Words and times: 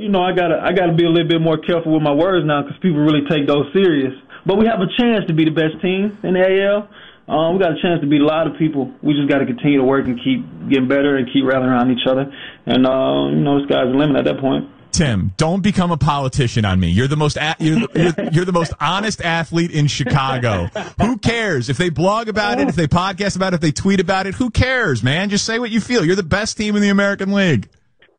You 0.00 0.08
know, 0.08 0.22
I 0.22 0.32
gotta 0.34 0.58
I 0.64 0.72
gotta 0.72 0.94
be 0.94 1.04
a 1.04 1.10
little 1.10 1.28
bit 1.28 1.40
more 1.40 1.58
careful 1.58 1.92
with 1.92 2.02
my 2.02 2.12
words 2.12 2.46
now 2.46 2.62
because 2.62 2.78
people 2.80 3.00
really 3.00 3.28
take 3.28 3.46
those 3.46 3.66
serious. 3.72 4.14
But 4.46 4.56
we 4.56 4.64
have 4.66 4.80
a 4.80 4.88
chance 4.98 5.26
to 5.28 5.34
be 5.34 5.44
the 5.44 5.50
best 5.52 5.76
team 5.82 6.16
in 6.24 6.32
the 6.32 6.40
AL. 6.40 6.88
Um, 7.28 7.54
we 7.54 7.60
got 7.60 7.72
a 7.72 7.80
chance 7.82 8.00
to 8.00 8.08
beat 8.08 8.20
a 8.22 8.24
lot 8.24 8.46
of 8.46 8.56
people. 8.58 8.90
We 9.02 9.12
just 9.14 9.28
got 9.28 9.38
to 9.38 9.46
continue 9.46 9.78
to 9.78 9.84
work 9.84 10.06
and 10.06 10.18
keep 10.18 10.42
getting 10.70 10.88
better 10.88 11.16
and 11.16 11.28
keep 11.30 11.44
rallying 11.44 11.70
around 11.70 11.90
each 11.92 12.06
other. 12.08 12.32
And 12.66 12.86
uh, 12.86 13.28
you 13.30 13.44
know, 13.44 13.60
sky's 13.68 13.92
the 13.92 13.96
limit 13.98 14.16
at 14.16 14.24
that 14.24 14.40
point. 14.40 14.68
Tim, 14.90 15.32
don't 15.36 15.62
become 15.62 15.92
a 15.92 15.96
politician 15.96 16.64
on 16.64 16.80
me. 16.80 16.88
You're 16.88 17.06
the 17.06 17.16
most 17.16 17.36
a- 17.36 17.54
you're, 17.60 17.86
the, 17.86 18.14
you're, 18.16 18.30
you're 18.32 18.44
the 18.44 18.52
most 18.52 18.72
honest 18.80 19.20
athlete 19.20 19.70
in 19.70 19.86
Chicago. 19.86 20.66
Who 21.00 21.18
cares 21.18 21.68
if 21.68 21.76
they 21.76 21.90
blog 21.90 22.28
about 22.28 22.58
it, 22.58 22.68
if 22.68 22.74
they 22.74 22.88
podcast 22.88 23.36
about 23.36 23.52
it, 23.52 23.56
if 23.56 23.60
they 23.60 23.72
tweet 23.72 24.00
about 24.00 24.26
it? 24.26 24.34
Who 24.34 24.50
cares, 24.50 25.02
man? 25.02 25.30
Just 25.30 25.44
say 25.44 25.58
what 25.58 25.70
you 25.70 25.80
feel. 25.80 26.04
You're 26.04 26.16
the 26.16 26.22
best 26.22 26.56
team 26.56 26.74
in 26.74 26.82
the 26.82 26.88
American 26.88 27.32
League. 27.32 27.68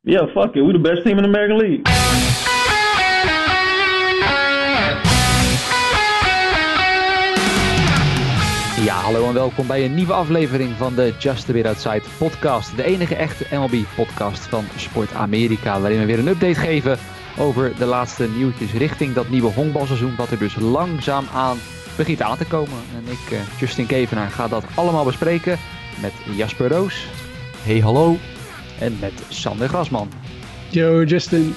Yeah, 0.03 0.25
fuck 0.33 0.55
it. 0.55 0.65
We 0.65 0.71
the 0.71 0.79
best 0.79 1.03
team 1.03 1.17
in 1.17 1.23
the 1.23 1.29
American 1.29 1.57
League. 1.57 1.81
Ja, 8.83 8.95
hallo 8.95 9.27
en 9.27 9.33
welkom 9.33 9.67
bij 9.67 9.85
een 9.85 9.95
nieuwe 9.95 10.13
aflevering 10.13 10.71
van 10.71 10.95
de 10.95 11.13
Just 11.19 11.49
a 11.49 11.53
Bit 11.53 11.65
Outside 11.65 12.01
podcast. 12.17 12.75
De 12.75 12.83
enige 12.83 13.15
echte 13.15 13.45
MLB-podcast 13.51 14.47
van 14.47 14.63
Sport 14.75 15.13
Amerika, 15.13 15.79
waarin 15.79 15.99
we 15.99 16.05
weer 16.05 16.19
een 16.19 16.27
update 16.27 16.59
geven 16.59 16.97
over 17.37 17.77
de 17.77 17.85
laatste 17.85 18.29
nieuwtjes 18.29 18.73
richting 18.73 19.13
dat 19.13 19.29
nieuwe 19.29 19.51
honkbalseizoen, 19.51 20.15
wat 20.15 20.31
er 20.31 20.39
dus 20.39 20.55
langzaam 20.55 21.25
aan 21.33 21.57
begint 21.97 22.21
aan 22.21 22.37
te 22.37 22.45
komen. 22.45 22.77
En 22.95 23.11
ik, 23.11 23.31
eh, 23.31 23.59
Justin 23.59 23.85
Kevenaar, 23.85 24.29
ga 24.29 24.47
dat 24.47 24.65
allemaal 24.75 25.05
bespreken 25.05 25.57
met 26.01 26.13
Jasper 26.35 26.69
Roos. 26.69 27.07
Hey, 27.63 27.79
hallo. 27.79 28.17
En 28.81 28.97
met 28.99 29.23
Sander 29.29 29.67
Grasman. 29.67 30.09
Yo, 30.69 31.03
Justin. 31.03 31.53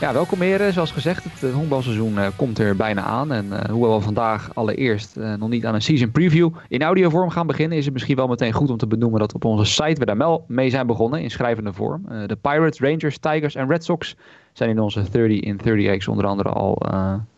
Ja, 0.00 0.12
welkom 0.12 0.40
heren. 0.40 0.72
Zoals 0.72 0.90
gezegd, 0.90 1.24
het 1.24 1.42
eh, 1.42 1.54
honkbalseizoen 1.54 2.14
uh, 2.14 2.26
komt 2.36 2.58
er 2.58 2.76
bijna 2.76 3.02
aan. 3.02 3.32
En 3.32 3.46
uh, 3.46 3.58
hoewel 3.70 3.96
we 3.98 4.04
vandaag 4.04 4.54
allereerst 4.54 5.16
uh, 5.16 5.34
nog 5.34 5.48
niet 5.48 5.66
aan 5.66 5.74
een 5.74 5.82
season 5.82 6.10
preview 6.10 6.50
in 6.68 6.82
audiovorm 6.82 7.30
gaan 7.30 7.46
beginnen, 7.46 7.78
is 7.78 7.84
het 7.84 7.92
misschien 7.92 8.16
wel 8.16 8.26
meteen 8.26 8.52
goed 8.52 8.70
om 8.70 8.76
te 8.76 8.86
benoemen 8.86 9.20
dat 9.20 9.34
op 9.34 9.44
onze 9.44 9.64
site 9.64 10.00
we 10.00 10.04
daar 10.04 10.16
wel 10.16 10.44
mee 10.48 10.70
zijn 10.70 10.86
begonnen 10.86 11.22
in 11.22 11.30
schrijvende 11.30 11.72
vorm. 11.72 12.02
de 12.26 12.36
Pirates, 12.40 12.80
Rangers, 12.80 13.18
Tigers 13.18 13.54
en 13.54 13.68
Red 13.68 13.84
Sox 13.84 14.16
zijn 14.52 14.70
in 14.70 14.80
onze 14.80 15.10
30 15.10 15.40
in 15.40 15.60
30X 16.00 16.08
onder 16.08 16.26
andere 16.26 16.48
al 16.48 16.82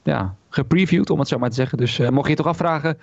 ja, 0.02 0.34
gepreviewd, 0.48 1.11
om 1.11 1.19
het 1.19 1.28
zo 1.28 1.39
maar 1.39 1.48
te 1.48 1.55
zeggen. 1.55 1.78
Dus 1.78 1.98
mocht 1.98 2.25
je 2.25 2.30
je 2.30 2.36
toch 2.36 2.47
afvragen 2.47 2.98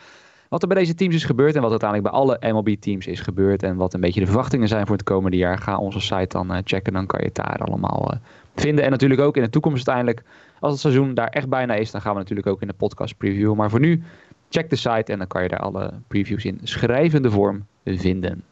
wat 0.53 0.61
er 0.61 0.67
bij 0.67 0.77
deze 0.77 0.95
teams 0.95 1.15
is 1.15 1.23
gebeurd 1.23 1.55
en 1.55 1.61
wat 1.61 1.69
uiteindelijk 1.69 2.11
bij 2.11 2.19
alle 2.19 2.53
MLB-teams 2.53 3.07
is 3.07 3.19
gebeurd 3.19 3.63
en 3.63 3.75
wat 3.75 3.93
een 3.93 4.01
beetje 4.01 4.19
de 4.19 4.25
verwachtingen 4.25 4.67
zijn 4.67 4.85
voor 4.85 4.95
het 4.95 5.05
komende 5.05 5.37
jaar, 5.37 5.57
ga 5.57 5.77
onze 5.77 5.99
site 5.99 6.27
dan 6.27 6.61
checken. 6.63 6.93
Dan 6.93 7.05
kan 7.05 7.19
je 7.19 7.25
het 7.25 7.35
daar 7.35 7.57
allemaal 7.57 8.11
vinden. 8.55 8.83
En 8.83 8.91
natuurlijk 8.91 9.21
ook 9.21 9.37
in 9.37 9.43
de 9.43 9.49
toekomst 9.49 9.87
uiteindelijk, 9.87 10.27
als 10.59 10.71
het 10.71 10.81
seizoen 10.81 11.13
daar 11.13 11.27
echt 11.27 11.49
bijna 11.49 11.73
is, 11.73 11.91
dan 11.91 12.01
gaan 12.01 12.13
we 12.13 12.19
natuurlijk 12.19 12.47
ook 12.47 12.61
in 12.61 12.67
de 12.67 12.73
podcast 12.73 13.17
previewen. 13.17 13.57
Maar 13.57 13.69
voor 13.69 13.79
nu, 13.79 14.03
check 14.49 14.69
de 14.69 14.75
site 14.75 15.11
en 15.11 15.17
dan 15.17 15.27
kan 15.27 15.43
je 15.43 15.49
daar 15.49 15.59
alle 15.59 15.93
previews 16.07 16.45
in 16.45 16.59
schrijvende 16.63 17.31
vorm 17.31 17.65
vinden. 17.85 18.43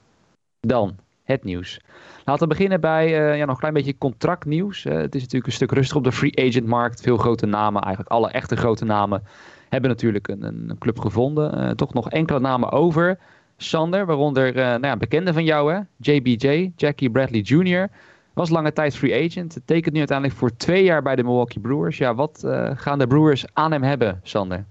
Dan 0.60 0.96
het 1.24 1.44
nieuws. 1.44 1.80
Laten 2.26 2.48
we 2.48 2.54
beginnen 2.54 2.82
bij 2.82 3.06
uh, 3.06 3.38
ja, 3.38 3.46
nog 3.46 3.54
een 3.54 3.60
klein 3.60 3.74
beetje 3.74 3.98
contractnieuws. 3.98 4.84
Het 4.84 5.16
is 5.16 5.22
natuurlijk 5.22 5.46
een 5.46 5.52
stuk 5.52 5.72
rustig 5.72 5.98
op 5.98 6.04
de 6.04 6.12
free 6.12 6.48
agent 6.48 6.68
markt. 6.68 7.02
Veel 7.02 7.18
grote 7.18 7.46
namen, 7.46 7.82
eigenlijk 7.82 8.14
alle 8.14 8.30
echte 8.30 8.56
grote 8.56 8.86
namen, 8.86 9.24
hebben 9.72 9.90
natuurlijk 9.90 10.28
een, 10.28 10.44
een 10.44 10.78
club 10.78 11.00
gevonden. 11.00 11.58
Uh, 11.58 11.70
toch 11.70 11.94
nog 11.94 12.10
enkele 12.10 12.40
namen 12.40 12.72
over. 12.72 13.20
Sander, 13.58 14.06
waaronder 14.06 14.54
nou 14.54 14.86
ja, 14.86 14.98
bekende 14.98 15.34
van 15.34 15.44
jou, 15.44 15.74
hè? 15.74 15.80
JBJ, 15.98 16.72
Jackie 16.76 17.10
Bradley 17.10 17.42
Jr., 17.42 17.90
was 18.34 18.50
lange 18.50 18.74
tijd 18.74 18.96
free 18.96 19.26
agent. 19.26 19.60
Tekent 19.66 19.94
nu 19.94 20.00
uiteindelijk 20.00 20.38
voor 20.38 20.56
twee 20.56 20.84
jaar 20.84 21.02
bij 21.02 21.16
de 21.16 21.24
Milwaukee 21.24 21.62
Brewers. 21.62 21.98
Ja, 21.98 22.16
wat 22.16 22.42
uh, 22.46 22.72
gaan 22.76 23.00
de 23.00 23.08
Brewers 23.08 23.46
aan 23.54 23.72
hem 23.72 23.84
hebben, 23.84 24.20
Sander? 24.24 24.66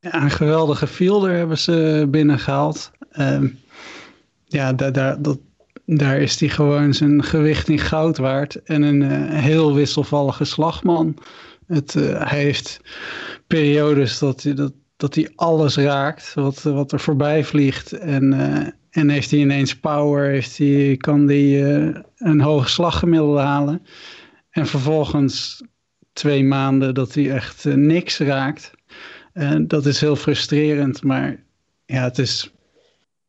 Ja, 0.00 0.22
een 0.22 0.30
geweldige 0.30 0.86
fielder 0.86 1.36
hebben 1.36 1.58
ze 1.58 2.06
binnengehaald. 2.10 2.90
Um, 3.18 3.58
ja, 4.44 4.72
daar, 4.72 5.22
dat, 5.22 5.38
daar 5.84 6.20
is 6.20 6.40
hij 6.40 6.48
gewoon 6.48 6.94
zijn 6.94 7.22
gewicht 7.22 7.68
in 7.68 7.78
goud 7.78 8.16
waard. 8.16 8.62
En 8.62 8.82
een 8.82 9.02
heel 9.30 9.74
wisselvallige 9.74 10.44
slagman. 10.44 11.16
Het, 11.66 11.92
hij 11.94 12.42
heeft 12.42 12.80
periodes 13.48 14.18
dat 14.18 14.42
hij, 14.42 14.54
dat, 14.54 14.72
dat 14.96 15.14
hij 15.14 15.32
alles 15.34 15.76
raakt 15.76 16.34
wat, 16.34 16.62
wat 16.62 16.92
er 16.92 17.00
voorbij 17.00 17.44
vliegt. 17.44 17.92
En, 17.92 18.32
en 18.90 19.08
heeft 19.08 19.30
hij 19.30 19.40
ineens 19.40 19.78
power, 19.78 20.30
heeft 20.30 20.58
hij, 20.58 20.96
kan 20.96 21.26
hij 21.26 21.42
uh, 21.42 21.96
een 22.16 22.40
hoog 22.40 22.68
slaggemiddelde 22.68 23.40
halen. 23.40 23.82
En 24.50 24.66
vervolgens 24.66 25.62
twee 26.12 26.44
maanden 26.44 26.94
dat 26.94 27.14
hij 27.14 27.30
echt 27.30 27.64
uh, 27.64 27.74
niks 27.74 28.18
raakt. 28.18 28.70
Uh, 29.34 29.54
dat 29.60 29.86
is 29.86 30.00
heel 30.00 30.16
frustrerend, 30.16 31.02
maar 31.02 31.44
ja, 31.86 32.02
het 32.02 32.18
is 32.18 32.52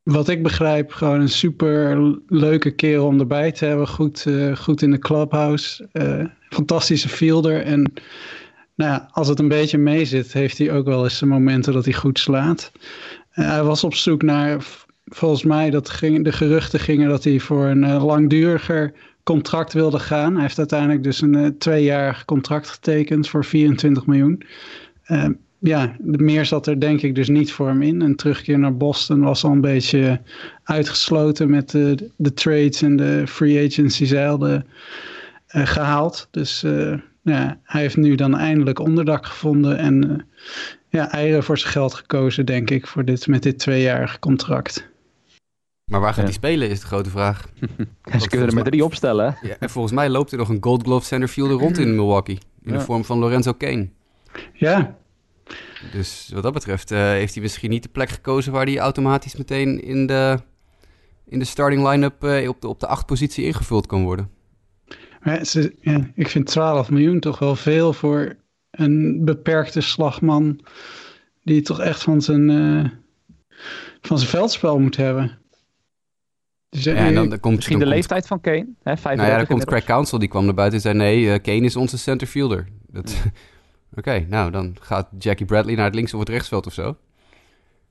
wat 0.04 0.30
ik 0.30 0.44
begrijp 0.44 0.92
gewoon 0.92 1.22
een 1.22 1.30
super 1.30 1.98
leuke 2.28 2.72
kerel 2.72 3.06
om 3.06 3.20
erbij 3.20 3.52
te 3.52 3.66
hebben. 3.66 3.88
Goed, 3.88 4.26
goed 4.56 4.82
in 4.82 4.92
de 4.92 5.00
clubhouse, 5.00 5.90
fantastische 6.50 7.10
fielder. 7.10 7.62
En 7.62 7.94
nou 8.80 8.92
ja, 8.92 9.10
als 9.12 9.28
het 9.28 9.40
een 9.40 9.48
beetje 9.48 9.78
meezit, 9.78 10.34
heeft 10.34 10.58
hij 10.58 10.72
ook 10.72 10.86
wel 10.86 11.04
eens 11.04 11.18
zijn 11.18 11.30
momenten 11.30 11.74
dat 11.74 11.86
hij 11.86 11.94
goed 11.94 12.20
slaat. 12.20 12.72
hij 13.30 13.64
was 13.64 13.84
op 13.84 13.94
zoek 13.94 14.22
naar 14.22 14.66
volgens 15.06 15.44
mij 15.44 15.70
dat 15.70 15.86
de 16.00 16.32
geruchten 16.32 16.80
gingen 16.80 17.10
dat 17.10 17.24
hij 17.24 17.40
voor 17.40 17.66
een 17.66 17.84
uh, 17.84 18.06
langduriger 18.06 18.94
contract 19.24 19.74
wilde 19.74 20.00
gaan. 20.00 20.34
Hij 20.34 20.42
heeft 20.42 20.58
uiteindelijk 20.58 21.04
dus 21.04 21.22
een 21.22 21.34
uh, 21.34 21.48
tweejarig 21.58 22.26
contract 22.26 22.70
getekend 22.70 23.30
voor 23.30 23.46
24 23.46 24.06
miljoen. 24.06 24.44
Ja, 25.60 25.96
meer 26.00 26.46
zat 26.46 26.68
er 26.68 26.80
denk 26.80 27.02
ik 27.02 27.16
dus 27.16 27.28
niet 27.28 27.52
voor 27.52 27.68
hem 27.68 27.82
in. 27.82 28.02
Een 28.02 28.16
terugkeer 28.16 28.60
naar 28.60 28.78
Boston 28.78 29.22
was 29.22 29.44
al 29.44 29.52
een 29.52 29.62
beetje 29.62 30.22
uitgesloten 30.64 31.50
met 31.50 31.70
de, 31.70 32.10
de 32.16 32.34
trades 32.34 32.82
en 32.82 32.96
de 32.96 33.24
free 33.28 33.66
agency 33.68 34.16
hadden 34.16 34.66
gehaald. 35.48 36.28
Dus 36.32 36.64
ja, 37.30 37.60
hij 37.64 37.82
heeft 37.82 37.98
nu 37.98 38.16
dan 38.16 38.38
eindelijk 38.38 38.80
onderdak 38.80 39.26
gevonden 39.26 39.78
en 39.78 40.28
ja, 40.90 41.12
eieren 41.12 41.44
voor 41.44 41.58
zijn 41.58 41.72
geld 41.72 41.94
gekozen, 41.94 42.46
denk 42.46 42.70
ik, 42.70 42.88
voor 42.88 43.06
dit, 43.06 43.28
met 43.28 43.44
dit 43.44 43.60
tweejarige 43.60 44.20
contract. 44.20 44.90
Maar 45.90 46.00
waar 46.00 46.14
gaat 46.14 46.24
hij 46.24 46.34
spelen, 46.34 46.70
is 46.70 46.80
de 46.80 46.86
grote 46.86 47.10
vraag. 47.10 47.50
Ze 48.20 48.28
kunnen 48.28 48.48
er 48.48 48.54
met 48.54 48.66
drie 48.66 48.84
opstellen. 48.84 49.38
Ja, 49.42 49.56
en 49.60 49.70
volgens 49.70 49.94
mij 49.94 50.10
loopt 50.10 50.32
er 50.32 50.38
nog 50.38 50.50
een 50.50 50.64
Gold 50.64 50.84
Glove 50.84 51.06
centerfielder 51.06 51.58
rond 51.58 51.78
in 51.78 51.96
Milwaukee. 51.96 52.40
In 52.64 52.74
de 52.74 52.80
vorm 52.80 53.06
van 53.06 53.18
Lorenzo 53.18 53.54
Kane. 53.54 53.90
Ja. 54.54 54.98
Dus 55.92 56.30
wat 56.34 56.44
dat 56.44 56.54
betreft 56.54 56.92
uh, 56.92 57.00
heeft 57.00 57.34
hij 57.34 57.44
misschien 57.44 57.70
niet 57.70 57.84
de 57.84 57.90
plek 57.90 58.10
gekozen... 58.10 58.52
waar 58.52 58.66
hij 58.66 58.80
automatisch 58.80 59.36
meteen 59.36 59.84
in 59.84 60.08
de, 60.08 60.40
in 61.26 61.40
de 61.40 61.46
starting 61.46 61.88
line-up 61.88 62.24
uh, 62.24 62.50
op, 62.50 62.62
de, 62.62 62.68
op 62.68 62.80
de 62.80 62.88
acht 62.88 63.06
positie 63.06 63.46
ingevuld 63.46 63.88
kan 63.88 64.04
worden. 64.04 64.30
Maar 65.30 65.46
ze, 65.46 65.76
ja, 65.82 66.12
ik 66.16 66.28
vind 66.28 66.46
12 66.46 66.90
miljoen 66.90 67.20
toch 67.20 67.40
wel 67.40 67.56
veel 67.56 67.94
voor 67.94 68.36
een 68.72 69.26
beperkte 69.26 69.82
slagman... 69.82 70.60
die 71.44 71.62
toch 71.62 71.80
echt 71.80 72.04
van 72.04 72.22
zijn, 72.22 72.50
uh, 72.50 72.86
van 74.02 74.18
zijn 74.18 74.30
veldspel 74.30 74.80
moet 74.80 74.96
hebben. 74.96 75.38
Dus, 76.70 76.84
ja, 76.84 76.94
en 76.94 77.14
dan, 77.14 77.30
dan 77.30 77.40
komt, 77.40 77.56
misschien 77.56 77.80
dan 77.80 77.88
de 77.88 77.96
komt, 77.96 78.10
leeftijd 78.10 78.28
van 78.28 78.42
Kane. 78.42 78.68
Hè, 78.84 78.94
nou 79.04 79.30
ja, 79.30 79.38
dan 79.38 79.46
komt 79.46 79.66
Craig 79.66 79.84
Council, 79.84 80.20
die 80.20 80.28
kwam 80.28 80.46
naar 80.46 80.54
buiten 80.54 80.78
en 80.78 80.84
zei... 80.84 80.98
nee, 80.98 81.22
uh, 81.22 81.36
Kane 81.42 81.66
is 81.66 81.76
onze 81.76 81.98
center 81.98 82.28
fielder. 82.28 82.68
Oké, 82.94 83.08
okay, 83.96 84.26
nou, 84.30 84.52
dan 84.52 84.76
gaat 84.80 85.08
Jackie 85.20 85.46
Bradley 85.46 85.76
naar 85.76 85.86
het 85.86 85.96
links 85.96 86.14
of 86.14 86.20
het 86.20 86.30
rechtsveld 86.30 86.66
of 86.66 86.74
zo. 86.74 86.84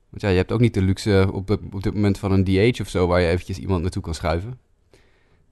Want 0.09 0.21
ja, 0.21 0.29
je 0.29 0.37
hebt 0.37 0.51
ook 0.51 0.59
niet 0.59 0.73
de 0.73 0.81
luxe 0.81 1.29
op, 1.33 1.49
op 1.71 1.83
dit 1.83 1.93
moment 1.93 2.17
van 2.17 2.31
een 2.31 2.43
DH 2.43 2.81
of 2.81 2.89
zo... 2.89 3.07
waar 3.07 3.21
je 3.21 3.27
eventjes 3.27 3.57
iemand 3.57 3.81
naartoe 3.81 4.01
kan 4.01 4.13
schuiven. 4.13 4.59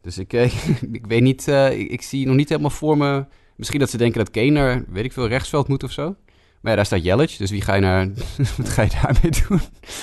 Dus 0.01 0.17
ik, 0.17 0.33
ik 0.91 1.05
weet 1.07 1.21
niet, 1.21 1.47
uh, 1.47 1.79
ik, 1.79 2.01
zie 2.01 2.25
nog 2.25 2.35
niet 2.35 2.49
helemaal 2.49 2.69
voor 2.69 2.97
me... 2.97 3.25
Misschien 3.55 3.79
dat 3.79 3.89
ze 3.89 3.97
denken 3.97 4.17
dat 4.19 4.31
Kane 4.31 4.85
weet 4.87 5.05
ik 5.05 5.13
veel, 5.13 5.27
rechtsveld 5.27 5.67
moet 5.67 5.83
of 5.83 5.91
zo. 5.91 6.15
Maar 6.61 6.71
ja, 6.71 6.75
daar 6.75 6.85
staat 6.85 7.03
Jelic, 7.03 7.37
dus 7.37 7.51
wie 7.51 7.61
ga 7.61 7.75
je 7.75 7.81
naar... 7.81 8.07
wat 8.57 8.69
ga 8.69 8.81
je 8.81 8.89
daarmee 9.01 9.31
doen? 9.47 9.59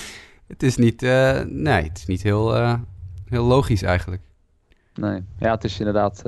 het 0.52 0.62
is 0.62 0.76
niet, 0.76 1.02
uh, 1.02 1.40
nee, 1.40 1.82
het 1.82 1.98
is 1.98 2.06
niet 2.06 2.22
heel... 2.22 2.78
Heel 3.24 3.44
logisch 3.44 3.82
eigenlijk. 3.82 4.22
Nee, 4.94 5.20
ja, 5.38 5.50
het 5.50 5.64
is 5.64 5.78
inderdaad 5.78 6.22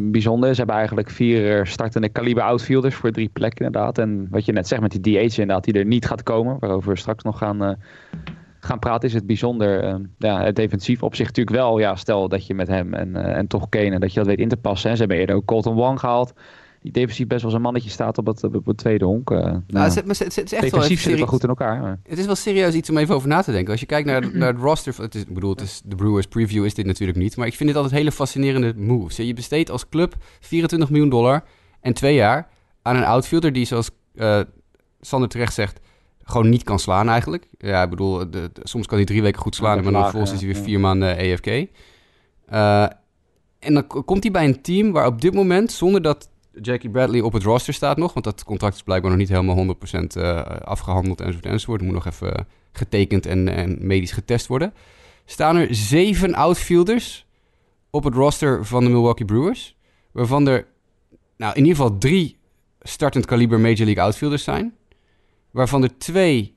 bijzonder. 0.00 0.50
Ze 0.50 0.56
hebben 0.56 0.76
eigenlijk 0.76 1.10
vier 1.10 1.66
startende 1.66 2.08
kaliber 2.08 2.42
outfielders 2.42 2.94
voor 2.94 3.10
drie 3.10 3.28
plekken 3.28 3.66
inderdaad. 3.66 3.98
En 3.98 4.26
wat 4.30 4.44
je 4.44 4.52
net 4.52 4.68
zegt 4.68 4.82
met 4.82 5.02
die 5.02 5.18
DH 5.28 5.38
inderdaad, 5.38 5.64
die 5.64 5.74
er 5.74 5.84
niet 5.84 6.06
gaat 6.06 6.22
komen, 6.22 6.56
waarover 6.58 6.92
we 6.92 6.98
straks 6.98 7.22
nog 7.22 7.38
gaan, 7.38 7.78
gaan 8.64 8.78
praten, 8.78 9.08
is 9.08 9.14
het 9.14 9.26
bijzonder. 9.26 9.84
Uh, 9.84 9.94
ja, 10.18 10.42
het 10.42 10.56
defensief 10.56 11.02
op 11.02 11.14
zich 11.14 11.26
natuurlijk 11.26 11.56
wel, 11.56 11.78
ja, 11.78 11.96
stel 11.96 12.28
dat 12.28 12.46
je 12.46 12.54
met 12.54 12.68
hem 12.68 12.94
en, 12.94 13.16
en 13.16 13.46
toch 13.46 13.68
Kane, 13.68 13.98
dat 13.98 14.12
je 14.12 14.18
dat 14.18 14.28
weet 14.28 14.38
in 14.38 14.48
te 14.48 14.56
passen. 14.56 14.88
Hè. 14.88 14.94
Ze 14.94 15.00
hebben 15.00 15.18
eerder 15.18 15.36
ook 15.36 15.44
Colton 15.44 15.74
Wong 15.74 16.00
gehaald. 16.00 16.32
die 16.82 16.92
defensief 16.92 17.26
best 17.26 17.42
wel 17.42 17.50
zijn 17.50 17.62
mannetje 17.62 17.90
staat 17.90 18.18
op 18.18 18.26
het, 18.26 18.44
op 18.44 18.66
het 18.66 18.76
tweede 18.76 19.04
honk. 19.04 19.30
Uh, 19.30 19.38
nou, 19.38 19.62
nou, 19.66 19.84
het, 19.84 19.94
het, 19.94 20.18
het, 20.18 20.36
is 20.36 20.36
echt 20.36 20.50
wel 20.50 20.60
defensief 20.60 21.00
zit 21.00 21.10
het 21.10 21.18
wel 21.18 21.28
goed 21.28 21.42
in 21.42 21.48
elkaar. 21.48 21.80
Maar. 21.80 21.98
Het 22.02 22.18
is 22.18 22.26
wel 22.26 22.34
serieus 22.34 22.74
iets 22.74 22.90
om 22.90 22.96
even 22.96 23.14
over 23.14 23.28
na 23.28 23.42
te 23.42 23.52
denken. 23.52 23.70
Als 23.70 23.80
je 23.80 23.86
kijkt 23.86 24.06
naar, 24.06 24.36
naar 24.36 24.52
het 24.52 24.62
roster, 24.62 24.94
het 25.02 25.14
is, 25.14 25.22
ik 25.22 25.34
bedoel, 25.34 25.50
het 25.50 25.60
is, 25.60 25.82
de 25.84 25.96
Brewers 25.96 26.26
preview 26.26 26.64
is 26.64 26.74
dit 26.74 26.86
natuurlijk 26.86 27.18
niet, 27.18 27.36
maar 27.36 27.46
ik 27.46 27.54
vind 27.54 27.68
dit 27.68 27.78
altijd 27.78 27.94
hele 27.94 28.12
fascinerende 28.12 28.74
moves. 28.76 29.16
Je 29.16 29.34
besteedt 29.34 29.70
als 29.70 29.88
club 29.88 30.14
24 30.40 30.90
miljoen 30.90 31.08
dollar 31.08 31.44
en 31.80 31.92
twee 31.92 32.14
jaar 32.14 32.48
aan 32.82 32.96
een 32.96 33.04
outfielder 33.04 33.52
die, 33.52 33.64
zoals 33.64 33.90
uh, 34.14 34.40
Sander 35.00 35.28
terecht 35.28 35.54
zegt, 35.54 35.80
gewoon 36.24 36.48
niet 36.48 36.62
kan 36.62 36.78
slaan 36.78 37.08
eigenlijk. 37.08 37.48
Ja, 37.58 37.82
ik 37.82 37.90
bedoel, 37.90 38.30
de, 38.30 38.50
soms 38.62 38.86
kan 38.86 38.96
hij 38.96 39.06
drie 39.06 39.22
weken 39.22 39.40
goed 39.40 39.54
slaan, 39.54 39.82
maar 39.82 39.92
dan 39.92 40.10
volgens 40.10 40.32
is 40.32 40.40
hij 40.40 40.52
weer 40.52 40.62
vier 40.62 40.80
maanden 40.80 41.16
EFK. 41.16 41.46
Uh, 41.46 42.82
en 43.58 43.74
dan 43.74 43.86
komt 43.86 44.22
hij 44.22 44.32
bij 44.32 44.44
een 44.44 44.62
team 44.62 44.92
waar 44.92 45.06
op 45.06 45.20
dit 45.20 45.34
moment, 45.34 45.72
zonder 45.72 46.02
dat 46.02 46.28
Jackie 46.62 46.90
Bradley 46.90 47.20
op 47.20 47.32
het 47.32 47.42
roster 47.42 47.74
staat 47.74 47.96
nog, 47.96 48.12
want 48.12 48.24
dat 48.24 48.44
contract 48.44 48.74
is 48.74 48.82
blijkbaar 48.82 49.10
nog 49.10 49.20
niet 49.20 49.28
helemaal 49.28 49.76
100% 49.76 50.00
uh, 50.16 50.40
afgehandeld 50.44 51.20
enzovoort 51.20 51.46
enzovoort. 51.46 51.80
Het 51.80 51.90
moet 51.90 52.04
nog 52.04 52.12
even 52.12 52.46
getekend 52.72 53.26
en, 53.26 53.48
en 53.48 53.76
medisch 53.80 54.12
getest 54.12 54.46
worden. 54.46 54.74
Staan 55.24 55.56
er 55.56 55.74
zeven 55.74 56.34
outfielders 56.34 57.26
op 57.90 58.04
het 58.04 58.14
roster 58.14 58.64
van 58.64 58.84
de 58.84 58.90
Milwaukee 58.90 59.26
Brewers, 59.26 59.76
waarvan 60.12 60.48
er 60.48 60.66
nou, 61.36 61.52
in 61.54 61.64
ieder 61.64 61.76
geval 61.76 61.98
drie 61.98 62.38
startend 62.80 63.26
kaliber 63.26 63.60
Major 63.60 63.84
League 63.84 64.02
outfielders 64.02 64.44
zijn. 64.44 64.74
Waarvan 65.54 65.82
er 65.82 65.98
twee 65.98 66.54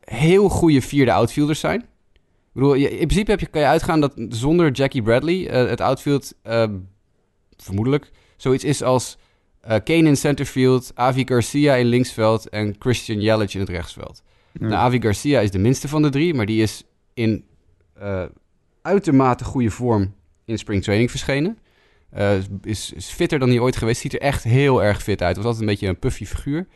heel 0.00 0.48
goede 0.48 0.82
vierde 0.82 1.12
outfielders 1.12 1.60
zijn. 1.60 1.80
Ik 1.80 2.52
bedoel, 2.52 2.74
in 2.74 2.96
principe 2.96 3.30
heb 3.30 3.40
je, 3.40 3.46
kan 3.46 3.60
je 3.60 3.66
uitgaan 3.66 4.00
dat 4.00 4.14
zonder 4.28 4.70
Jackie 4.70 5.02
Bradley 5.02 5.34
uh, 5.34 5.68
het 5.68 5.80
outfield 5.80 6.34
uh, 6.46 6.64
vermoedelijk 7.56 8.10
zoiets 8.36 8.64
is 8.64 8.82
als 8.82 9.18
uh, 9.62 9.68
Kane 9.68 10.08
in 10.08 10.16
centerfield, 10.16 10.92
Avi 10.94 11.22
Garcia 11.26 11.74
in 11.74 11.86
linksveld 11.86 12.48
en 12.48 12.74
Christian 12.78 13.20
Yelich 13.20 13.54
in 13.54 13.60
het 13.60 13.68
rechtsveld. 13.68 14.22
Ja. 14.52 14.66
Nou, 14.66 14.74
Avi 14.74 15.00
Garcia 15.00 15.40
is 15.40 15.50
de 15.50 15.58
minste 15.58 15.88
van 15.88 16.02
de 16.02 16.08
drie, 16.08 16.34
maar 16.34 16.46
die 16.46 16.62
is 16.62 16.84
in 17.14 17.44
uitermate 18.82 19.44
goede 19.44 19.70
vorm 19.70 20.14
in 20.44 20.58
spring 20.58 20.82
training 20.82 21.10
verschenen. 21.10 21.58
Is, 22.62 22.92
is, 22.92 23.06
fitter 23.06 23.38
dan 23.38 23.48
hij 23.48 23.58
ooit 23.58 23.76
geweest. 23.76 24.00
Ziet 24.00 24.12
er 24.12 24.20
echt 24.20 24.44
heel 24.44 24.82
erg 24.82 25.02
fit 25.02 25.22
uit. 25.22 25.36
Was 25.36 25.44
altijd 25.44 25.62
een 25.62 25.68
beetje 25.68 25.88
een 25.88 25.98
puffy 25.98 26.24
figuur. 26.24 26.66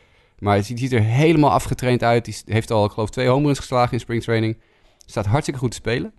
Maar 0.43 0.53
hij 0.53 0.63
ziet, 0.63 0.93
er 0.93 1.01
helemaal 1.01 1.51
afgetraind 1.51 2.03
uit. 2.03 2.25
Hij 2.25 2.53
heeft 2.53 2.71
al, 2.71 2.85
ik 2.85 2.91
geloof, 2.91 3.09
twee 3.09 3.27
home 3.27 3.45
runs 3.45 3.59
geslagen 3.59 3.93
in 3.93 3.99
springtraining. 3.99 4.57
Staat 5.05 5.25
hartstikke 5.25 5.59
goed 5.59 5.71
te 5.71 5.77
spelen. 5.77 6.13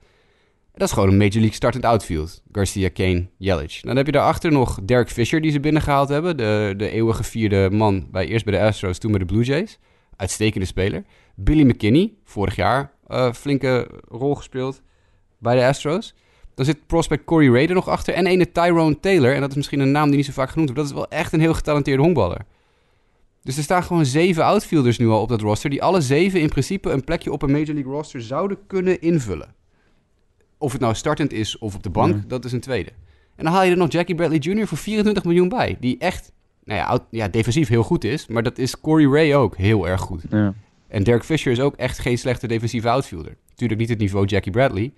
Dat 0.74 0.88
is 0.88 0.94
gewoon 0.94 1.08
een 1.08 1.16
Major 1.16 1.34
League 1.34 1.54
startend 1.54 1.84
outfield. 1.84 2.42
Garcia, 2.52 2.88
Kane, 2.88 3.28
Yelich. 3.36 3.80
Dan 3.80 3.96
heb 3.96 4.06
je 4.06 4.12
daarachter 4.12 4.52
nog 4.52 4.78
Derek 4.82 5.10
Fisher, 5.10 5.40
die 5.40 5.50
ze 5.50 5.60
binnengehaald 5.60 6.08
hebben. 6.08 6.36
De, 6.36 6.74
de 6.76 6.90
eeuwige 6.90 7.24
vierde 7.24 7.70
man, 7.70 8.06
bij, 8.10 8.26
eerst 8.26 8.44
bij 8.44 8.58
de 8.58 8.64
Astros, 8.64 8.98
toen 8.98 9.10
bij 9.10 9.20
de 9.20 9.26
Blue 9.26 9.44
Jays. 9.44 9.78
Uitstekende 10.16 10.66
speler. 10.66 11.04
Billy 11.34 11.62
McKinney, 11.62 12.12
vorig 12.24 12.56
jaar 12.56 12.92
uh, 13.08 13.32
flinke 13.32 13.88
rol 14.08 14.34
gespeeld 14.34 14.82
bij 15.38 15.54
de 15.54 15.66
Astros. 15.66 16.14
Dan 16.54 16.64
zit 16.64 16.86
prospect 16.86 17.24
Corey 17.24 17.48
Ray 17.48 17.66
er 17.66 17.74
nog 17.74 17.88
achter. 17.88 18.14
En 18.14 18.26
ene 18.26 18.52
Tyrone 18.52 19.00
Taylor. 19.00 19.34
En 19.34 19.40
dat 19.40 19.50
is 19.50 19.56
misschien 19.56 19.80
een 19.80 19.92
naam 19.92 20.06
die 20.06 20.16
niet 20.16 20.26
zo 20.26 20.32
vaak 20.32 20.50
genoemd 20.50 20.68
wordt. 20.68 20.88
Dat 20.88 20.98
is 20.98 21.00
wel 21.00 21.18
echt 21.18 21.32
een 21.32 21.40
heel 21.40 21.54
getalenteerde 21.54 22.02
honkballer. 22.02 22.46
Dus 23.44 23.56
er 23.56 23.62
staan 23.62 23.82
gewoon 23.82 24.06
zeven 24.06 24.44
outfielders 24.44 24.98
nu 24.98 25.08
al 25.08 25.20
op 25.20 25.28
dat 25.28 25.40
roster. 25.40 25.70
Die 25.70 25.82
alle 25.82 26.00
zeven 26.00 26.40
in 26.40 26.48
principe 26.48 26.90
een 26.90 27.04
plekje 27.04 27.32
op 27.32 27.42
een 27.42 27.50
Major 27.50 27.74
League 27.74 27.92
roster 27.92 28.22
zouden 28.22 28.58
kunnen 28.66 29.00
invullen. 29.00 29.54
Of 30.58 30.72
het 30.72 30.80
nou 30.80 30.94
startend 30.94 31.32
is 31.32 31.58
of 31.58 31.74
op 31.74 31.82
de 31.82 31.90
bank, 31.90 32.14
ja. 32.14 32.24
dat 32.26 32.44
is 32.44 32.52
een 32.52 32.60
tweede. 32.60 32.90
En 33.36 33.44
dan 33.44 33.52
haal 33.52 33.64
je 33.64 33.70
er 33.70 33.76
nog 33.76 33.92
Jackie 33.92 34.14
Bradley 34.14 34.38
Jr. 34.38 34.66
voor 34.66 34.78
24 34.78 35.24
miljoen 35.24 35.48
bij. 35.48 35.76
Die 35.80 35.98
echt, 35.98 36.32
nou 36.64 36.78
ja, 36.78 37.06
ja 37.10 37.28
defensief 37.28 37.68
heel 37.68 37.82
goed 37.82 38.04
is. 38.04 38.26
Maar 38.26 38.42
dat 38.42 38.58
is 38.58 38.80
Corey 38.80 39.06
Ray 39.06 39.34
ook 39.34 39.56
heel 39.56 39.88
erg 39.88 40.00
goed. 40.00 40.22
Ja. 40.30 40.54
En 40.88 41.02
Derek 41.02 41.24
Fisher 41.24 41.52
is 41.52 41.60
ook 41.60 41.76
echt 41.76 41.98
geen 41.98 42.18
slechte 42.18 42.46
defensieve 42.46 42.88
outfielder. 42.88 43.36
Natuurlijk 43.48 43.80
niet 43.80 43.88
het 43.88 43.98
niveau 43.98 44.26
Jackie 44.26 44.52
Bradley. 44.52 44.92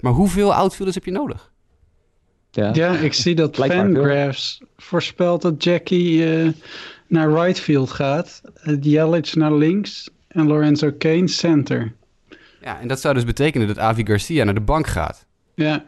Maar 0.00 0.12
hoeveel 0.12 0.54
outfielders 0.54 0.94
heb 0.94 1.04
je 1.04 1.10
nodig? 1.10 1.52
Ja, 2.50 2.70
ja 2.72 2.96
ik 2.96 3.12
zie 3.12 3.34
dat 3.34 3.56
Fangraphs 3.56 4.62
voorspelt 4.76 5.42
dat 5.42 5.64
Jackie 5.64 6.36
uh, 6.44 6.52
naar 7.06 7.30
right 7.30 7.60
field 7.60 7.90
gaat. 7.90 8.40
Yelich 8.80 9.34
naar 9.34 9.54
links 9.54 10.10
en 10.28 10.46
Lorenzo 10.46 10.92
Kane 10.98 11.28
center. 11.28 11.92
Ja, 12.60 12.80
en 12.80 12.88
dat 12.88 13.00
zou 13.00 13.14
dus 13.14 13.24
betekenen 13.24 13.66
dat 13.66 13.78
Avi 13.78 14.06
Garcia 14.06 14.44
naar 14.44 14.54
de 14.54 14.60
bank 14.60 14.86
gaat. 14.86 15.26
Ja. 15.54 15.86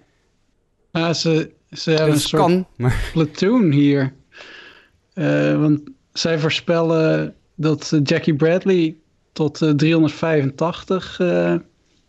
Ah, 0.90 1.14
ze, 1.14 1.50
ze 1.70 1.90
hebben 1.90 2.14
een 2.14 2.20
soort 2.20 2.42
kan, 2.42 2.66
maar... 2.76 3.10
platoon 3.12 3.70
hier. 3.70 4.12
Uh, 5.14 5.60
want 5.60 5.80
zij 6.12 6.38
voorspellen 6.38 7.34
dat 7.54 7.92
Jackie 8.02 8.34
Bradley 8.34 8.96
tot 9.32 9.60
uh, 9.60 9.70
385 9.70 11.18
uh, 11.18 11.54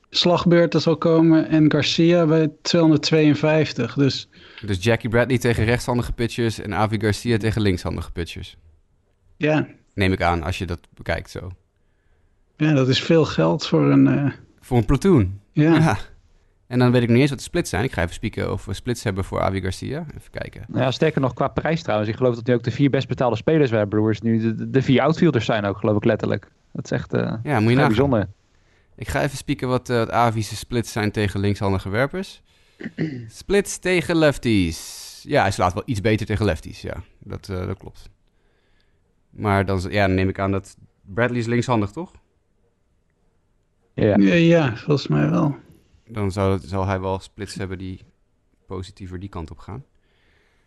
slagbeurten 0.10 0.82
zal 0.82 0.98
komen 0.98 1.50
en 1.50 1.72
Garcia 1.72 2.26
bij 2.26 2.52
252. 2.62 3.94
Dus, 3.94 4.30
dus 4.66 4.84
Jackie 4.84 5.10
Bradley 5.10 5.38
tegen 5.38 5.66
rechtshandige 5.66 6.12
pitchers 6.12 6.60
en 6.60 6.74
Avi 6.74 7.00
Garcia 7.00 7.38
tegen 7.38 7.62
linkshandige 7.62 8.12
pitchers. 8.12 8.58
Ja. 9.38 9.68
Neem 9.94 10.12
ik 10.12 10.22
aan 10.22 10.44
als 10.44 10.58
je 10.58 10.66
dat 10.66 10.80
bekijkt 10.94 11.30
zo. 11.30 11.52
Ja, 12.58 12.74
dat 12.74 12.88
is 12.88 13.02
veel 13.04 13.26
geld 13.26 13.68
voor 13.68 13.92
een... 13.92 14.06
Uh... 14.06 14.32
Voor 14.60 14.78
een 14.78 14.86
platoon. 14.86 15.40
Ja. 15.52 15.76
ja. 15.76 15.98
En 16.68 16.80
dan 16.80 16.92
weet 16.92 17.02
ik 17.02 17.10
niet 17.10 17.20
eens 17.20 17.30
wat 17.30 17.40
de 17.40 17.44
splits 17.44 17.70
zijn. 17.70 17.84
Ik 17.84 17.92
ga 17.92 18.02
even 18.02 18.14
spieken 18.14 18.52
of 18.52 18.66
we 18.66 18.74
splits 18.74 19.04
hebben 19.04 19.24
voor 19.24 19.42
Avi 19.42 19.62
Garcia. 19.62 20.06
Even 20.18 20.32
kijken. 20.32 20.66
Nou 20.68 20.84
ja, 20.84 20.92
sterker 20.92 21.22
nog 21.22 21.34
qua 21.34 21.48
prijs 21.48 21.82
trouwens. 21.82 22.10
Ik 22.10 22.16
geloof 22.16 22.36
dat 22.36 22.46
nu 22.46 22.54
ook 22.54 22.64
de 22.64 22.72
vier 22.72 22.90
best 22.90 23.08
betaalde 23.08 23.36
spelers 23.36 23.70
bij 23.70 23.86
Brewers 23.86 24.22
nu 24.22 24.40
de, 24.40 24.70
de 24.70 24.82
vier 24.82 25.02
outfielders 25.02 25.46
zijn 25.46 25.66
ook, 25.66 25.78
geloof 25.78 25.96
ik 25.96 26.06
letterlijk. 26.06 26.52
Dat 26.74 26.86
is 26.86 26.92
echt 26.92 27.14
uh, 27.14 27.34
ja, 27.44 27.60
moet 27.60 27.72
je 27.72 27.78
bijzonder. 27.78 28.30
Ik 28.96 29.08
ga 29.08 29.22
even 29.22 29.38
spieken 29.38 29.68
wat 29.68 29.90
uh, 29.90 30.02
Avi's 30.02 30.60
splits 30.60 30.92
zijn 30.92 31.12
tegen 31.12 31.40
linkshandige 31.40 31.90
werpers. 31.90 32.42
splits 33.28 33.78
tegen 33.78 34.16
lefties. 34.16 35.20
Ja, 35.28 35.42
hij 35.42 35.52
slaat 35.52 35.74
wel 35.74 35.84
iets 35.86 36.02
beter 36.02 36.26
tegen 36.26 36.46
lefties. 36.46 36.82
Ja, 36.82 37.04
dat, 37.20 37.48
uh, 37.52 37.66
dat 37.66 37.78
klopt. 37.78 38.10
Maar 39.38 39.66
dan, 39.66 39.82
ja, 39.90 40.06
dan 40.08 40.16
neem 40.16 40.30
ik 40.30 40.40
aan 40.40 40.52
dat 40.52 40.78
Bradley 41.02 41.40
is 41.40 41.46
linkshandig, 41.46 41.92
toch? 41.92 42.12
Ja, 43.94 44.18
ja, 44.18 44.34
ja 44.34 44.76
volgens 44.76 45.08
mij 45.08 45.30
wel. 45.30 45.56
Dan 46.08 46.32
zou, 46.32 46.60
zal 46.60 46.86
hij 46.86 47.00
wel 47.00 47.20
splits 47.20 47.56
hebben 47.56 47.78
die 47.78 48.02
positiever 48.68 49.20
die 49.20 49.30
kant 49.30 49.52
op 49.52 49.58
gaan. 49.58 49.84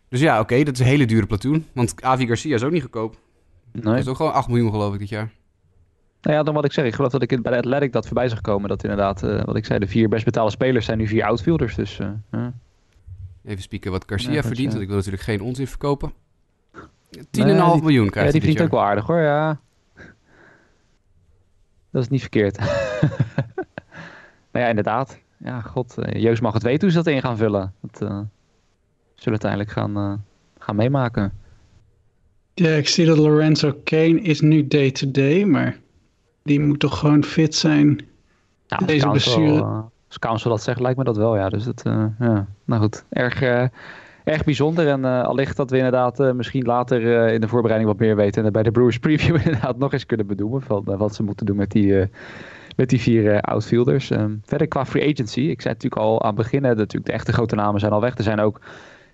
Dus 0.07 0.19
ja, 0.19 0.33
oké, 0.33 0.41
okay, 0.41 0.63
dat 0.63 0.73
is 0.73 0.79
een 0.79 0.85
hele 0.85 1.05
dure 1.05 1.25
platoon. 1.25 1.65
Want 1.73 2.03
Avi 2.03 2.27
Garcia 2.27 2.55
is 2.55 2.63
ook 2.63 2.71
niet 2.71 2.81
goedkoop. 2.81 3.17
Nee. 3.71 3.83
Dat 3.83 3.97
is 3.97 4.07
ook 4.07 4.15
gewoon 4.15 4.33
8 4.33 4.47
miljoen 4.47 4.71
geloof 4.71 4.93
ik 4.93 4.99
dit 4.99 5.09
jaar. 5.09 5.31
Nou 6.21 6.35
ja, 6.35 6.43
dan 6.43 6.53
wat 6.53 6.65
ik 6.65 6.71
zeg. 6.71 6.85
Ik 6.85 6.95
geloof 6.95 7.11
dat 7.11 7.21
ik 7.21 7.41
bij 7.41 7.51
de 7.51 7.57
Athletic 7.57 7.91
dat 7.93 8.05
voorbij 8.05 8.29
zag 8.29 8.41
komen. 8.41 8.69
Dat 8.69 8.83
inderdaad, 8.83 9.23
uh, 9.23 9.43
wat 9.43 9.55
ik 9.55 9.65
zei, 9.65 9.79
de 9.79 9.87
vier 9.87 10.09
best 10.09 10.25
betaalde 10.25 10.51
spelers 10.51 10.85
zijn 10.85 10.97
nu 10.97 11.07
vier 11.07 11.23
outfielders. 11.23 11.75
Dus, 11.75 11.99
uh, 11.99 12.09
uh. 12.31 12.47
Even 13.43 13.61
spieken 13.61 13.91
wat 13.91 14.03
Garcia 14.07 14.31
ja, 14.31 14.41
verdient. 14.41 14.65
ja. 14.65 14.69
Want 14.69 14.81
ik 14.81 14.87
wil 14.87 14.97
natuurlijk 14.97 15.23
geen 15.23 15.41
onzin 15.41 15.67
verkopen. 15.67 16.13
10,5 17.11 17.21
Nee, 17.31 17.81
miljoen 17.81 17.81
die- 17.81 18.11
krijgt 18.11 18.13
Ja, 18.13 18.21
hij 18.21 18.31
die 18.31 18.31
dit 18.31 18.41
verdient 18.41 18.57
jaar. 18.57 18.65
ook 18.65 18.71
wel 18.71 18.83
aardig 18.83 19.05
hoor, 19.05 19.19
ja. 19.19 19.59
Dat 21.91 22.01
is 22.01 22.09
niet 22.09 22.21
verkeerd. 22.21 22.57
nou 24.51 24.65
ja, 24.65 24.67
inderdaad. 24.67 25.19
Ja, 25.37 25.61
god. 25.61 25.97
eh, 25.97 26.21
Joost 26.21 26.41
mag 26.41 26.53
het 26.53 26.63
weten 26.63 26.81
hoe 26.81 26.89
ze 26.91 27.03
dat 27.03 27.13
in 27.13 27.21
gaan 27.21 27.37
vullen. 27.37 27.73
Dat 27.81 28.01
eh, 28.01 28.07
zullen 29.15 29.39
we 29.39 29.45
uiteindelijk 29.47 29.71
gaan, 29.71 29.97
eh, 29.97 30.13
gaan 30.59 30.75
meemaken. 30.75 31.33
Ja, 32.53 32.69
ik 32.69 32.87
zie 32.87 33.05
dat 33.05 33.17
Lorenzo 33.17 33.73
Kane 33.83 34.21
is 34.21 34.41
nu 34.41 34.67
day-to-day, 34.67 35.43
maar 35.45 35.77
die 36.43 36.59
moet 36.59 36.79
toch 36.79 36.99
gewoon 36.99 37.23
fit 37.23 37.55
zijn. 37.55 37.85
Nou, 38.67 38.85
Deze 38.85 39.07
als 39.07 39.23
Council, 39.23 39.43
blessure. 39.43 39.83
als 40.07 40.19
Council 40.19 40.49
dat 40.49 40.61
zegt, 40.63 40.79
lijkt 40.79 40.97
me 40.97 41.03
dat 41.03 41.17
wel, 41.17 41.35
ja. 41.35 41.49
Dus 41.49 41.63
dat, 41.63 41.81
eh, 41.85 42.05
ja. 42.19 42.47
Nou 42.65 42.81
goed, 42.81 43.05
erg, 43.09 43.41
erg 44.23 44.43
bijzonder. 44.43 44.87
En 44.87 45.05
eh, 45.05 45.23
allicht 45.23 45.57
dat 45.57 45.69
we 45.69 45.77
inderdaad 45.77 46.19
eh, 46.19 46.31
misschien 46.31 46.65
later 46.65 47.25
eh, 47.25 47.33
in 47.33 47.41
de 47.41 47.47
voorbereiding 47.47 47.91
wat 47.91 47.99
meer 47.99 48.15
weten. 48.15 48.45
En 48.45 48.51
bij 48.51 48.63
de 48.63 48.71
Brewers 48.71 48.99
Preview 48.99 49.35
inderdaad 49.45 49.77
nog 49.77 49.93
eens 49.93 50.05
kunnen 50.05 50.27
bedoelen 50.27 50.61
van 50.61 50.83
wat 50.83 51.15
ze 51.15 51.23
moeten 51.23 51.45
doen 51.45 51.55
met 51.55 51.71
die, 51.71 52.09
met 52.75 52.89
die 52.89 53.01
vier 53.01 53.41
outfielders. 53.41 54.11
Ehm, 54.11 54.35
verder 54.43 54.67
qua 54.67 54.85
free 54.85 55.11
agency, 55.11 55.39
ik 55.39 55.61
zei 55.61 55.73
natuurlijk 55.73 56.01
al 56.01 56.21
aan 56.21 56.27
het 56.27 56.35
begin, 56.35 56.63
hè, 56.63 56.75
natuurlijk 56.75 57.05
de 57.05 57.11
echte 57.11 57.33
grote 57.33 57.55
namen 57.55 57.79
zijn 57.79 57.91
al 57.91 58.01
weg. 58.01 58.17
Er 58.17 58.23
zijn 58.23 58.39
ook 58.39 58.59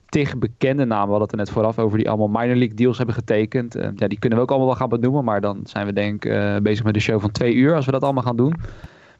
tig 0.09 0.37
bekende 0.37 0.85
namen, 0.85 1.05
we 1.05 1.11
hadden 1.11 1.21
het 1.21 1.31
er 1.31 1.37
net 1.37 1.49
vooraf 1.49 1.79
over, 1.79 1.97
die 1.97 2.09
allemaal 2.09 2.41
minor 2.41 2.55
league 2.55 2.75
deals 2.75 2.97
hebben 2.97 3.15
getekend. 3.15 3.75
Eh, 3.75 3.89
ja, 3.95 4.07
die 4.07 4.19
kunnen 4.19 4.37
we 4.37 4.43
ook 4.43 4.49
allemaal 4.49 4.67
wel 4.67 4.77
gaan 4.77 4.89
benoemen, 4.89 5.23
maar 5.23 5.41
dan 5.41 5.59
zijn 5.63 5.85
we 5.85 5.93
denk 5.93 6.25
ik 6.25 6.63
bezig 6.63 6.83
met 6.85 6.95
een 6.95 7.01
show 7.01 7.21
van 7.21 7.31
twee 7.31 7.53
uur 7.53 7.75
als 7.75 7.85
we 7.85 7.91
dat 7.91 8.03
allemaal 8.03 8.23
gaan 8.23 8.35
doen. 8.35 8.53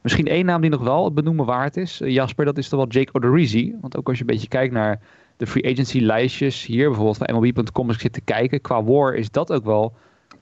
Misschien 0.02 0.26
één 0.26 0.44
naam 0.44 0.60
die 0.60 0.70
nog 0.70 0.82
wel 0.82 1.04
het 1.04 1.14
benoemen 1.14 1.44
waard 1.44 1.76
is. 1.76 2.00
Jasper, 2.04 2.44
dat 2.44 2.58
is 2.58 2.68
toch 2.68 2.78
wel 2.78 2.88
Jake 2.88 3.14
Odorizzi. 3.14 3.74
Want 3.80 3.96
ook 3.96 4.08
als 4.08 4.16
je 4.18 4.24
een 4.24 4.30
beetje 4.30 4.48
kijkt 4.48 4.72
naar 4.72 5.00
de 5.38 5.46
free 5.46 5.72
agency 5.72 6.00
lijstjes 6.00 6.66
hier, 6.66 6.86
bijvoorbeeld 6.86 7.16
van 7.16 7.36
MLB.com, 7.36 7.86
als 7.86 7.96
ik 7.96 8.02
zit 8.02 8.12
te 8.12 8.20
kijken, 8.20 8.60
qua 8.60 8.84
war 8.84 9.14
is 9.14 9.30
dat 9.30 9.52
ook 9.52 9.64
wel 9.64 9.96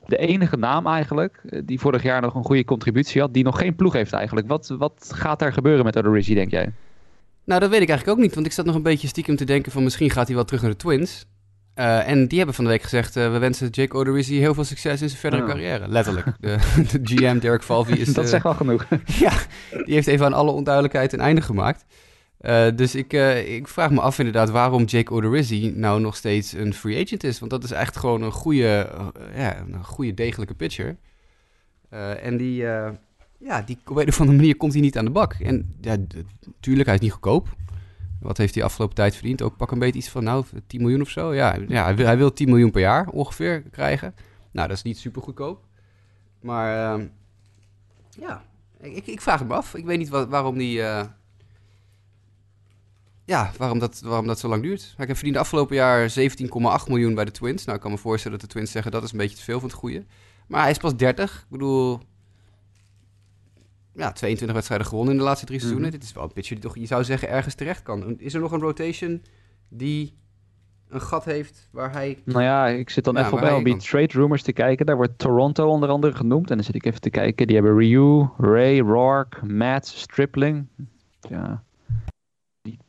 de 0.06 0.16
enige 0.16 0.56
naam 0.56 0.86
eigenlijk, 0.86 1.40
eh, 1.48 1.60
die 1.64 1.80
vorig 1.80 2.02
jaar 2.02 2.20
nog 2.20 2.34
een 2.34 2.44
goede 2.44 2.64
contributie 2.64 3.20
had, 3.20 3.34
die 3.34 3.44
nog 3.44 3.58
geen 3.58 3.76
ploeg 3.76 3.92
heeft 3.92 4.12
eigenlijk. 4.12 4.48
Wat, 4.48 4.74
wat 4.78 5.10
gaat 5.14 5.38
daar 5.38 5.52
gebeuren 5.52 5.84
met 5.84 5.96
Odorizzi, 5.96 6.34
denk 6.34 6.50
jij? 6.50 6.72
Nou, 7.44 7.60
dat 7.60 7.70
weet 7.70 7.80
ik 7.80 7.88
eigenlijk 7.88 8.18
ook 8.18 8.24
niet. 8.24 8.34
Want 8.34 8.46
ik 8.46 8.52
zat 8.52 8.64
nog 8.64 8.74
een 8.74 8.82
beetje 8.82 9.08
stiekem 9.08 9.36
te 9.36 9.44
denken 9.44 9.72
van 9.72 9.82
misschien 9.82 10.10
gaat 10.10 10.26
hij 10.26 10.34
wel 10.34 10.44
terug 10.44 10.62
naar 10.62 10.70
de 10.70 10.76
Twins. 10.76 11.26
Eh, 11.74 12.08
en 12.08 12.28
die 12.28 12.36
hebben 12.36 12.54
van 12.54 12.64
de 12.64 12.70
week 12.70 12.82
gezegd, 12.82 13.16
eh, 13.16 13.32
we 13.32 13.38
wensen 13.38 13.68
Jake 13.68 13.96
Odorizzi 13.96 14.38
heel 14.38 14.54
veel 14.54 14.64
succes 14.64 15.02
in 15.02 15.08
zijn 15.08 15.20
verdere 15.20 15.42
Oh. 15.42 15.48
carrière. 15.48 15.88
Letterlijk. 15.88 16.26
De, 16.40 16.56
de 16.92 17.00
GM, 17.02 17.38
Derek 17.38 17.62
Falvey, 17.62 17.96
is... 17.96 18.12
dat 18.14 18.24
eh, 18.24 18.30
zegt 18.30 18.42
wel 18.42 18.54
genoeg. 18.54 18.86
ja, 19.24 19.32
die 19.84 19.94
heeft 19.94 20.06
even 20.06 20.26
aan 20.26 20.32
alle 20.32 20.50
onduidelijkheid 20.50 21.12
een 21.12 21.20
einde 21.20 21.40
gemaakt. 21.40 21.84
Eh, 22.38 22.66
dus 22.74 22.94
ik, 22.94 23.12
eh, 23.12 23.54
ik 23.54 23.68
vraag 23.68 23.90
me 23.90 24.00
af 24.00 24.18
inderdaad 24.18 24.50
waarom 24.50 24.84
Jake 24.84 25.12
Odorizzi 25.12 25.72
nou 25.74 26.00
nog 26.00 26.16
steeds 26.16 26.52
een 26.52 26.74
free 26.74 27.04
agent 27.04 27.24
is. 27.24 27.38
Want 27.38 27.50
dat 27.50 27.64
is 27.64 27.70
echt 27.70 27.96
gewoon 27.96 28.22
een 28.22 28.32
goede, 28.32 28.66
eh, 28.66 29.38
ja, 29.38 29.58
een 29.58 29.84
goede 29.84 30.14
degelijke 30.14 30.54
pitcher. 30.54 30.96
En 32.22 32.36
die, 32.36 32.62
ja, 33.38 33.62
die, 33.66 33.78
op 33.86 33.96
een 33.96 34.08
of 34.08 34.20
andere 34.20 34.36
manier 34.36 34.56
komt 34.56 34.72
hij 34.72 34.82
niet 34.82 34.98
aan 34.98 35.04
de 35.04 35.10
bak. 35.10 35.32
En 35.32 35.74
ja, 35.80 35.96
tuurlijk, 36.60 36.86
hij 36.86 36.94
is 36.94 37.00
niet 37.00 37.12
goedkoop. 37.12 37.48
Wat 38.20 38.36
heeft 38.36 38.54
hij 38.54 38.64
afgelopen 38.64 38.94
tijd 38.94 39.14
verdiend? 39.14 39.42
Ook 39.42 39.56
pak 39.56 39.70
een 39.70 39.78
beetje 39.78 39.98
iets 39.98 40.08
van, 40.08 40.24
nou, 40.24 40.44
10 40.66 40.80
miljoen 40.80 41.00
of 41.00 41.08
zo. 41.08 41.34
Ja, 41.34 41.56
ja 41.68 41.84
hij, 41.84 41.96
wil, 41.96 42.06
hij 42.06 42.16
wil 42.16 42.32
10 42.32 42.48
miljoen 42.48 42.70
per 42.70 42.80
jaar 42.80 43.08
ongeveer 43.08 43.62
krijgen. 43.62 44.14
Nou, 44.50 44.68
dat 44.68 44.76
is 44.76 44.82
niet 44.82 44.98
super 44.98 45.22
goedkoop. 45.22 45.64
Maar 46.40 46.94
ehm, 46.94 47.06
ja, 48.20 48.44
ik, 48.80 49.06
ik 49.06 49.20
vraag 49.20 49.38
het 49.38 49.48
me 49.48 49.54
af. 49.54 49.74
Ik 49.74 49.84
weet 49.84 49.98
niet 49.98 50.08
wat, 50.08 50.28
waarom 50.28 50.58
die... 50.58 50.82
ja, 53.26 53.52
waarom 53.56 53.78
dat, 53.78 54.00
waarom 54.04 54.26
dat 54.26 54.38
zo 54.38 54.48
lang 54.48 54.62
duurt. 54.62 54.94
Hij 54.96 55.06
verdiende 55.06 55.38
afgelopen 55.38 55.76
jaar 55.76 56.10
17,8 56.10 56.16
miljoen 56.88 57.14
bij 57.14 57.24
de 57.24 57.30
Twins. 57.30 57.64
Nou, 57.64 57.76
ik 57.76 57.82
kan 57.82 57.92
me 57.92 57.98
voorstellen 57.98 58.38
dat 58.38 58.46
de 58.46 58.52
Twins 58.54 58.70
zeggen 58.70 58.92
dat 58.92 59.02
is 59.02 59.12
een 59.12 59.18
beetje 59.18 59.36
te 59.36 59.42
veel 59.42 59.60
van 59.60 59.68
het 59.68 59.78
goede. 59.78 60.04
Maar 60.46 60.60
hij 60.60 60.70
is 60.70 60.78
pas 60.78 60.96
30. 60.96 61.34
Ik 61.34 61.46
bedoel, 61.48 62.00
ja, 63.92 64.12
22 64.12 64.52
wedstrijden 64.52 64.86
gewonnen 64.86 65.12
in 65.12 65.18
de 65.18 65.24
laatste 65.24 65.46
drie 65.46 65.58
seizoenen. 65.58 65.90
Dit 65.90 66.02
is 66.02 66.12
wel 66.12 66.22
een 66.22 66.32
pitcher 66.32 66.54
die 66.54 66.64
toch, 66.64 66.78
je 66.78 66.86
zou 66.86 67.04
zeggen, 67.04 67.28
ergens 67.28 67.54
terecht 67.54 67.82
kan. 67.82 68.18
Is 68.18 68.34
er 68.34 68.40
nog 68.40 68.52
een 68.52 68.60
rotation 68.60 69.22
die 69.68 70.14
een 70.88 71.00
gat 71.00 71.24
heeft 71.24 71.68
waar 71.70 71.92
hij... 71.92 72.18
Nou 72.24 72.42
ja, 72.42 72.66
ik 72.66 72.90
zit 72.90 73.04
dan 73.04 73.14
Ja, 73.14 73.20
even 73.20 73.32
op 73.32 73.40
MLB 73.40 73.68
kan. 73.68 73.78
Trade 73.78 74.12
Rumors 74.12 74.42
te 74.42 74.52
kijken. 74.52 74.86
Daar 74.86 74.96
wordt 74.96 75.18
Toronto 75.18 75.68
onder 75.68 75.88
andere 75.88 76.14
genoemd. 76.14 76.50
En 76.50 76.56
dan 76.56 76.64
zit 76.64 76.74
ik 76.74 76.84
even 76.84 77.00
te 77.00 77.10
kijken. 77.10 77.46
Die 77.46 77.56
hebben 77.56 77.78
Ryu, 77.78 78.28
Ray, 78.38 78.80
Rourke, 78.80 79.46
Matt, 79.46 79.86
Stripling. 79.86 80.66
Ja, 81.20 81.62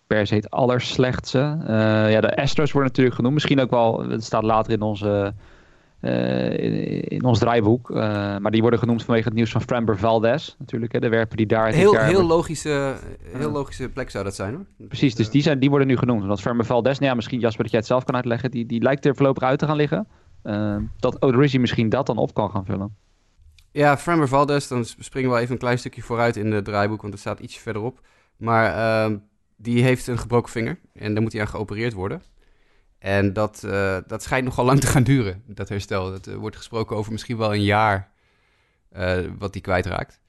per 0.08 0.28
se 0.28 0.36
het 0.36 0.50
allerslechtste. 0.50 1.58
Eh, 1.68 2.12
ja, 2.12 2.22
de 2.22 2.36
Astros 2.36 2.72
worden 2.72 2.90
natuurlijk 2.90 3.16
genoemd. 3.16 3.34
Misschien 3.34 3.60
ook 3.60 3.70
wel, 3.70 4.10
het 4.10 4.24
staat 4.24 4.44
later 4.44 4.74
in 4.74 4.82
onze... 4.82 5.34
eh, 6.00 6.58
in, 6.58 7.04
in 7.04 7.24
ons 7.24 7.40
draaiboek. 7.40 7.92
Eh, 7.92 7.98
maar 8.38 8.52
die 8.52 8.62
worden 8.62 8.80
genoemd 8.80 9.04
vanwege 9.04 9.28
het 9.28 9.34
nieuws 9.38 9.52
van 9.52 9.62
Framber 9.62 9.98
Valdez. 9.98 10.56
Natuurlijk, 10.60 10.92
hè, 10.92 11.00
de 11.00 11.10
werper 11.10 11.38
die 11.38 11.46
daar... 11.46 11.68
Heel, 11.68 11.98
heel, 11.98 12.24
logische, 12.24 12.96
heel 13.34 13.52
logische 13.52 13.90
plek 13.90 14.10
zou 14.10 14.24
dat 14.24 14.36
zijn, 14.36 14.54
hoor. 14.54 14.88
Precies, 14.88 15.16
dus 15.16 15.30
die, 15.30 15.42
zijn, 15.42 15.60
die 15.60 15.70
worden 15.70 15.88
nu 15.88 15.98
genoemd. 15.98 16.26
Want 16.26 16.42
Framber 16.42 16.66
Valdez, 16.66 16.98
nou 16.98 17.10
ja, 17.10 17.16
misschien 17.16 17.40
Jasper 17.40 17.62
dat 17.62 17.72
jij 17.72 17.80
het 17.80 17.90
zelf 17.90 18.04
kan 18.04 18.16
uitleggen, 18.16 18.52
die, 18.52 18.66
die 18.66 18.82
lijkt 18.82 19.06
er 19.06 19.16
voorlopig 19.16 19.44
uit 19.44 19.60
te 19.60 19.66
gaan 19.66 19.76
liggen. 19.76 20.08
Eh, 20.44 20.76
dat 21.00 21.22
Odorizzi 21.22 21.60
misschien 21.60 21.90
dat 21.90 22.06
dan 22.06 22.18
op 22.18 22.34
kan 22.34 22.50
gaan 22.50 22.66
vullen. 22.66 22.96
Ja, 23.72 23.98
Framber 23.98 24.28
Valdez, 24.28 24.68
dan 24.68 24.86
springen 24.86 25.32
we 25.32 25.38
even 25.38 25.52
een 25.52 25.58
klein 25.58 25.80
stukje 25.80 26.02
vooruit 26.02 26.36
in 26.36 26.52
het 26.52 26.66
draaiboek, 26.66 27.02
want 27.02 27.14
het 27.14 27.22
staat 27.22 27.40
ietsje 27.40 27.60
verderop. 27.60 28.02
Maar 28.38 28.74
ehm, 28.76 29.18
die 29.58 29.84
heeft 29.84 30.08
een 30.08 30.20
gebroken 30.20 30.52
vinger 30.52 30.80
en 30.94 31.14
daar 31.14 31.24
moet 31.24 31.32
hij 31.32 31.42
aan 31.42 31.48
geopereerd 31.48 31.94
worden. 31.94 32.22
En 33.00 33.34
dat, 33.34 33.64
eh, 33.64 33.98
dat 34.08 34.24
schijnt 34.24 34.46
nogal 34.46 34.66
lang 34.66 34.80
te 34.80 34.88
gaan 34.88 35.04
duren, 35.04 35.44
dat 35.46 35.70
herstel. 35.70 36.12
Dat 36.12 36.26
wordt 36.26 36.56
gesproken 36.56 36.96
over 36.96 37.12
misschien 37.12 37.38
wel 37.38 37.54
een 37.54 37.64
jaar 37.64 38.12
eh, 38.90 39.20
wat 39.38 39.54
die 39.54 39.62
kwijtraakt. 39.62 40.20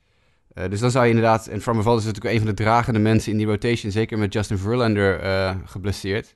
Eh, 0.58 0.70
dus 0.70 0.80
dan 0.80 0.90
zou 0.90 1.04
je 1.04 1.10
inderdaad... 1.10 1.46
En 1.46 1.60
Framber 1.60 1.84
Valdez 1.84 2.06
is 2.06 2.12
natuurlijk 2.12 2.34
een 2.34 2.40
van 2.40 2.56
de 2.56 2.62
dragende 2.62 2.98
mensen 2.98 3.32
in 3.32 3.38
die 3.38 3.46
rotation. 3.46 3.92
Zeker 3.92 4.18
met 4.18 4.32
Justin 4.32 4.58
Verlander 4.58 5.20
eh, 5.20 5.56
geblesseerd. 5.64 6.34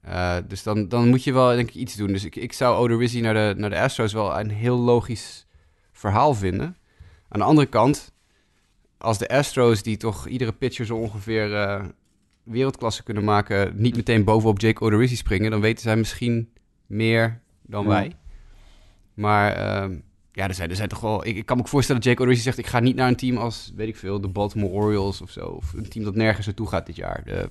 Eh, 0.00 0.36
dus 0.48 0.62
dan, 0.62 0.88
dan 0.88 1.08
moet 1.08 1.24
je 1.24 1.32
wel 1.32 1.48
denk 1.48 1.68
ik 1.68 1.74
iets 1.74 1.94
doen. 1.94 2.12
Dus 2.12 2.24
ik, 2.24 2.36
ik 2.36 2.52
zou 2.52 2.76
Odorizzi 2.76 3.20
naar 3.20 3.34
de, 3.34 3.54
naar 3.56 3.70
de 3.70 3.80
Astros 3.80 4.12
wel 4.12 4.38
een 4.38 4.50
heel 4.50 4.76
logisch 4.78 5.46
verhaal 5.92 6.34
vinden. 6.34 6.76
Aan 7.28 7.38
de 7.38 7.46
andere 7.46 7.66
kant, 7.66 8.12
als 8.98 9.18
de 9.18 9.28
Astros, 9.28 9.82
die 9.82 9.96
toch 9.96 10.26
iedere 10.28 10.52
pitcher 10.52 10.86
zo 10.86 10.96
ongeveer 10.96 11.54
eh, 11.54 11.84
wereldklasse 12.42 13.02
kunnen 13.02 13.24
maken, 13.24 13.72
niet 13.76 13.96
meteen 13.96 14.24
bovenop 14.24 14.60
Jake 14.60 14.82
Odorizzi 14.84 15.16
springen, 15.16 15.50
dan 15.50 15.60
weten 15.60 15.82
zij 15.82 15.96
misschien 15.96 16.48
meer 16.86 17.40
dan 17.62 17.82
Ja. 17.82 17.88
wij. 17.88 18.12
Maar 19.14 19.52
ehm, 19.52 19.98
ja, 20.32 20.48
er 20.48 20.54
zijn, 20.54 20.70
er 20.70 20.76
zijn 20.76 20.88
toch 20.88 21.00
wel. 21.00 21.26
Ik, 21.26 21.36
ik 21.36 21.46
kan 21.46 21.56
me 21.56 21.62
ook 21.62 21.68
voorstellen 21.68 22.00
dat 22.00 22.10
Jake 22.10 22.22
Odorizzi 22.22 22.44
zegt: 22.44 22.58
ik 22.58 22.66
ga 22.66 22.80
niet 22.80 22.96
naar 22.96 23.08
een 23.08 23.16
team 23.16 23.36
als, 23.36 23.72
weet 23.76 23.88
ik 23.88 23.96
veel, 23.96 24.20
de 24.20 24.28
Baltimore 24.28 24.72
Orioles 24.72 25.20
of 25.22 25.30
zo, 25.30 25.40
of 25.46 25.72
een 25.72 25.88
team 25.88 26.04
dat 26.04 26.14
nergens 26.14 26.46
naartoe 26.46 26.68
gaat 26.68 26.86
dit 26.86 26.96
jaar. 26.96 27.22
De, 27.24 27.50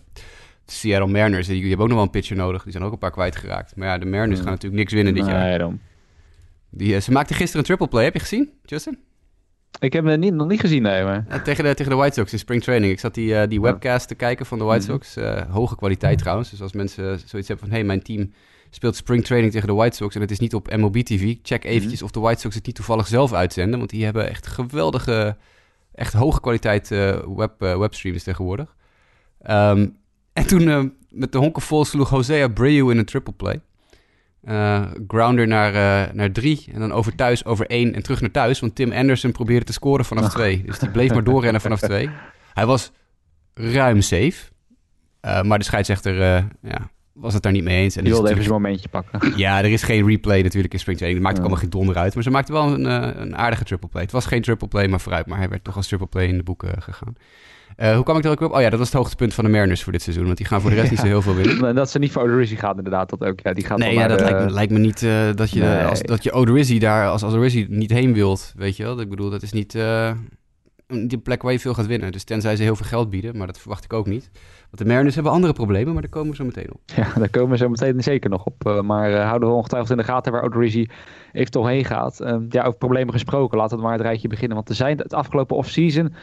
de 0.66 0.72
Seattle 0.74 1.12
Mariners, 1.12 1.48
die, 1.48 1.56
die 1.60 1.68
hebben 1.68 1.82
ook 1.86 1.88
nog 1.92 1.98
wel 1.98 2.06
een 2.06 2.12
pitcher 2.14 2.36
nodig. 2.36 2.64
Die 2.64 2.72
zijn 2.72 2.84
ook 2.84 2.92
een 2.92 2.98
paar 2.98 3.12
kwijtgeraakt. 3.12 3.76
Maar 3.76 3.88
ja, 3.88 3.98
de 3.98 4.06
Mariners 4.06 4.38
Ja. 4.38 4.44
gaan 4.44 4.54
natuurlijk 4.54 4.80
niks 4.82 4.94
winnen 4.94 5.14
dit 5.14 5.26
jaar. 5.26 5.44
Nee, 5.50 5.58
dan. 5.58 5.80
Die, 6.70 6.96
eh, 6.96 7.02
ze 7.02 7.12
maakten 7.12 7.36
gisteren 7.36 7.60
een 7.62 7.68
triple 7.68 7.88
play. 7.88 8.04
Heb 8.04 8.14
je 8.14 8.20
gezien, 8.20 8.50
Justin? 8.66 9.00
Ik 9.80 9.94
heb 9.94 10.06
het 10.06 10.20
niet, 10.20 10.34
nog 10.34 10.48
niet 10.48 10.60
gezien, 10.60 10.82
nee. 10.82 11.04
Maar... 11.04 11.26
Ja, 11.30 11.42
tegen, 11.42 11.64
de, 11.64 11.74
tegen 11.74 11.92
de 11.92 11.98
White 11.98 12.20
Sox 12.20 12.32
in 12.32 12.40
spring 12.40 12.64
training. 12.64 12.92
Ik 12.92 13.00
zat 13.00 13.14
die, 13.14 13.36
eh, 13.36 13.48
die 13.48 13.62
webcast 13.62 14.08
te 14.08 14.16
kijken 14.16 14.46
van 14.46 14.58
de 14.58 14.64
White 14.64 14.84
Mhm. 14.84 14.92
Sox. 14.92 15.16
Eh, 15.16 15.42
hoge 15.50 15.76
kwaliteit 15.76 16.18
trouwens. 16.18 16.50
Dus 16.50 16.62
als 16.62 16.74
mensen 16.74 17.20
zoiets 17.26 17.48
hebben 17.48 17.68
van... 17.68 17.76
hey, 17.76 17.84
mijn 17.84 18.02
team 18.02 18.32
speelt 18.70 18.96
spring 18.96 19.26
training 19.26 19.54
tegen 19.54 19.68
de 19.68 19.74
White 19.74 19.96
Sox... 19.96 20.16
en 20.16 20.22
het 20.22 20.32
is 20.32 20.40
niet 20.40 20.54
op 20.54 20.76
MLB 20.76 20.98
TV... 20.98 21.36
check 21.42 21.64
eventjes 21.64 22.02
of 22.02 22.12
de 22.12 22.20
White 22.20 22.40
Sox 22.40 22.56
het 22.56 22.66
niet 22.66 22.76
toevallig 22.76 23.08
zelf 23.08 23.34
uitzenden. 23.34 23.78
Want 23.78 23.92
die 23.92 24.04
hebben 24.04 24.30
echt 24.30 24.48
geweldige... 24.48 25.38
echt 25.94 26.14
hoge 26.14 26.42
kwaliteit 26.42 26.92
eh, 26.92 27.20
web, 27.36 27.60
webstreams 27.60 28.24
tegenwoordig. 28.24 28.76
Ehm, 29.42 29.88
en 30.34 30.48
toen 30.48 30.94
met 31.10 31.32
de 31.32 31.38
honken 31.38 31.62
vol 31.62 31.86
sloeg 31.86 32.10
Jose 32.10 32.44
Abreu 32.44 32.92
in 32.92 32.98
een 32.98 33.06
triple 33.06 33.34
play. 33.34 33.62
Eh, 34.48 34.82
grounder 35.08 35.48
naar, 35.48 35.74
eh, 35.74 36.14
naar 36.14 36.32
drie 36.32 36.66
en 36.74 36.80
dan 36.80 36.92
over 36.92 37.16
thuis 37.16 37.46
over 37.46 37.66
één 37.66 37.94
en 37.94 38.04
terug 38.04 38.22
naar 38.22 38.32
thuis. 38.32 38.60
Want 38.60 38.76
Tim 38.76 38.92
Anderson 38.92 39.32
probeerde 39.32 39.66
te 39.66 39.74
scoren 39.74 40.06
vanaf 40.06 40.30
twee. 40.34 40.64
Dus 40.66 40.80
die 40.80 40.90
bleef 40.90 41.14
maar 41.14 41.24
doorrennen 41.24 41.62
vanaf 41.62 41.80
twee. 41.80 42.10
Hij 42.54 42.66
was 42.66 42.92
ruim 43.54 44.02
safe. 44.02 44.34
Eh, 45.20 45.42
maar 45.42 45.60
de 45.60 45.64
scheidsrechter 45.64 46.16
ja, 46.62 46.90
was 47.14 47.34
het 47.34 47.44
daar 47.44 47.52
niet 47.52 47.64
mee 47.64 47.78
eens. 47.78 47.96
En 47.96 48.04
Die 48.04 48.14
wilde 48.14 48.30
even 48.30 48.44
zijn 48.44 48.54
momentje 48.54 48.90
pakken. 48.90 49.34
ja, 49.38 49.58
er 49.58 49.72
is 49.72 49.84
geen 49.84 50.08
replay 50.08 50.42
natuurlijk 50.42 50.74
in 50.74 50.80
spring 50.80 50.98
training. 50.98 51.24
Dat 51.24 51.34
maakt 51.34 51.46
ook 51.46 51.50
allemaal 51.50 51.70
geen 51.70 51.80
donder 51.80 51.98
uit. 51.98 52.14
Maar 52.14 52.24
ze 52.24 52.30
maakte 52.30 52.52
wel 52.52 52.74
een, 52.74 52.86
een 53.22 53.38
aardige 53.38 53.64
triple 53.64 53.90
play. 53.90 54.04
Het 54.04 54.12
was 54.12 54.26
geen 54.26 54.42
triple 54.42 54.68
play, 54.68 54.88
maar 54.88 55.02
vooruit. 55.02 55.26
Maar 55.26 55.38
hij 55.38 55.50
werd 55.50 55.64
toch 55.64 55.76
als 55.76 55.88
triple 55.88 56.08
play 56.08 56.28
in 56.28 56.38
de 56.38 56.44
boeken 56.44 56.82
gegaan. 56.82 57.16
Eh, 57.78 57.94
hoe 57.96 58.04
kwam 58.04 58.18
ik 58.18 58.24
er 58.26 58.32
ook 58.32 58.42
op? 58.42 58.52
Oh 58.54 58.62
ja, 58.62 58.70
dat 58.70 58.80
was 58.80 58.88
het 58.88 58.98
hoogtepunt 58.98 59.34
van 59.34 59.44
de 59.44 59.50
Mariners 59.50 59.84
voor 59.84 59.92
dit 59.92 60.02
seizoen. 60.02 60.26
Want 60.26 60.38
die 60.38 60.46
gaan 60.46 60.62
voor 60.62 60.70
de 60.70 60.76
rest 60.76 60.90
niet 60.92 61.00
zo 61.00 61.06
heel 61.06 61.22
veel 61.22 61.36
winnen. 61.36 61.68
En 61.68 61.76
dat 61.76 61.90
ze 61.90 62.00
niet 62.00 62.12
voor 62.12 62.22
Odorizzi 62.24 62.56
gaat 62.56 62.78
inderdaad, 62.78 63.10
dat 63.10 63.24
ook. 63.24 63.40
Ja, 63.44 63.54
die 63.54 63.66
gaat 63.66 63.78
Nee, 63.78 63.94
ja, 63.94 64.08
dat 64.08 64.18
de- 64.18 64.24
lijkt, 64.24 64.40
me, 64.46 64.52
lijkt 64.52 64.72
me 64.72 64.80
niet 64.80 65.04
eh, 65.04 65.12
dat, 65.36 65.50
je, 65.52 65.60
Nee. 65.60 65.84
als, 65.84 66.02
dat 66.02 66.24
je 66.24 66.32
Odorizzi 66.32 66.80
daar 66.80 67.08
als 67.10 67.24
Odorizzi 67.24 67.66
niet 67.70 67.92
heen 67.92 68.14
wilt. 68.14 68.54
Weet 68.56 68.78
je 68.78 68.84
wel? 68.84 69.00
Ik 69.00 69.10
bedoel, 69.10 69.30
dat 69.30 69.42
is 69.42 69.52
niet 69.52 69.76
eh, 69.76 70.12
een 70.88 71.08
die 71.08 71.18
plek 71.18 71.42
waar 71.42 71.52
je 71.52 71.60
veel 71.60 71.74
gaat 71.74 71.86
winnen. 71.88 72.12
Dus 72.12 72.24
tenzij 72.24 72.56
ze 72.56 72.64
heel 72.64 72.76
veel 72.76 72.86
geld 72.86 73.10
bieden, 73.10 73.38
maar 73.38 73.48
dat 73.48 73.60
verwacht 73.60 73.84
ik 73.84 73.94
ook 73.94 74.08
niet. 74.08 74.30
Want 74.70 74.78
de 74.78 74.86
Mariners 74.86 75.16
hebben 75.16 75.34
andere 75.34 75.54
problemen, 75.54 75.94
maar 75.94 76.02
daar 76.02 76.12
komen 76.12 76.30
we 76.30 76.36
zo 76.36 76.44
meteen 76.46 76.74
op. 76.74 76.80
Ja, 76.86 77.08
daar 77.20 77.30
komen 77.30 77.50
we 77.50 77.58
zo 77.58 77.70
meteen 77.70 78.04
zeker 78.04 78.30
nog 78.30 78.44
op. 78.46 78.66
Eh, 78.66 78.82
maar 78.82 79.14
eh, 79.14 79.26
houden 79.28 79.50
we 79.50 79.56
ongetwijfeld 79.56 79.92
in 79.92 79.98
de 79.98 80.04
gaten 80.12 80.32
waar 80.32 80.44
Odorizzi 80.44 80.88
eventueel 81.32 81.68
heen 81.68 81.86
gaat. 81.86 82.20
Eh, 82.20 82.36
ja, 82.50 82.64
over 82.64 82.78
problemen 82.78 83.14
gesproken. 83.14 83.58
Laten 83.58 83.78
we 83.78 83.84
maar 83.84 83.92
het 83.94 84.02
rijtje 84.02 84.28
beginnen. 84.28 84.56
Want 84.56 84.70
er 84.70 84.76
zijn 84.76 84.98
het 84.98 85.14
afgelopen 85.14 85.56
offseason, 85.56 86.14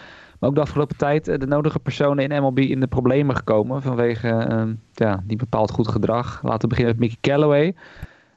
ook 0.45 0.55
de 0.55 0.61
afgelopen 0.61 0.97
tijd, 0.97 1.29
eh, 1.29 1.39
de 1.39 1.47
nodige 1.47 1.79
personen 1.79 2.31
in 2.31 2.43
MLB 2.43 2.59
in 2.59 2.81
de 2.81 2.87
problemen 2.87 3.37
gekomen. 3.37 3.83
Vanwege 3.83 4.29
eh, 4.29 4.63
ja, 4.93 5.23
niet 5.27 5.39
bepaald 5.39 5.71
goed 5.71 5.89
gedrag. 5.89 6.41
Laten 6.43 6.61
we 6.61 6.67
beginnen 6.69 6.97
met 6.97 7.03
Mickey 7.03 7.33
Callaway. 7.33 7.75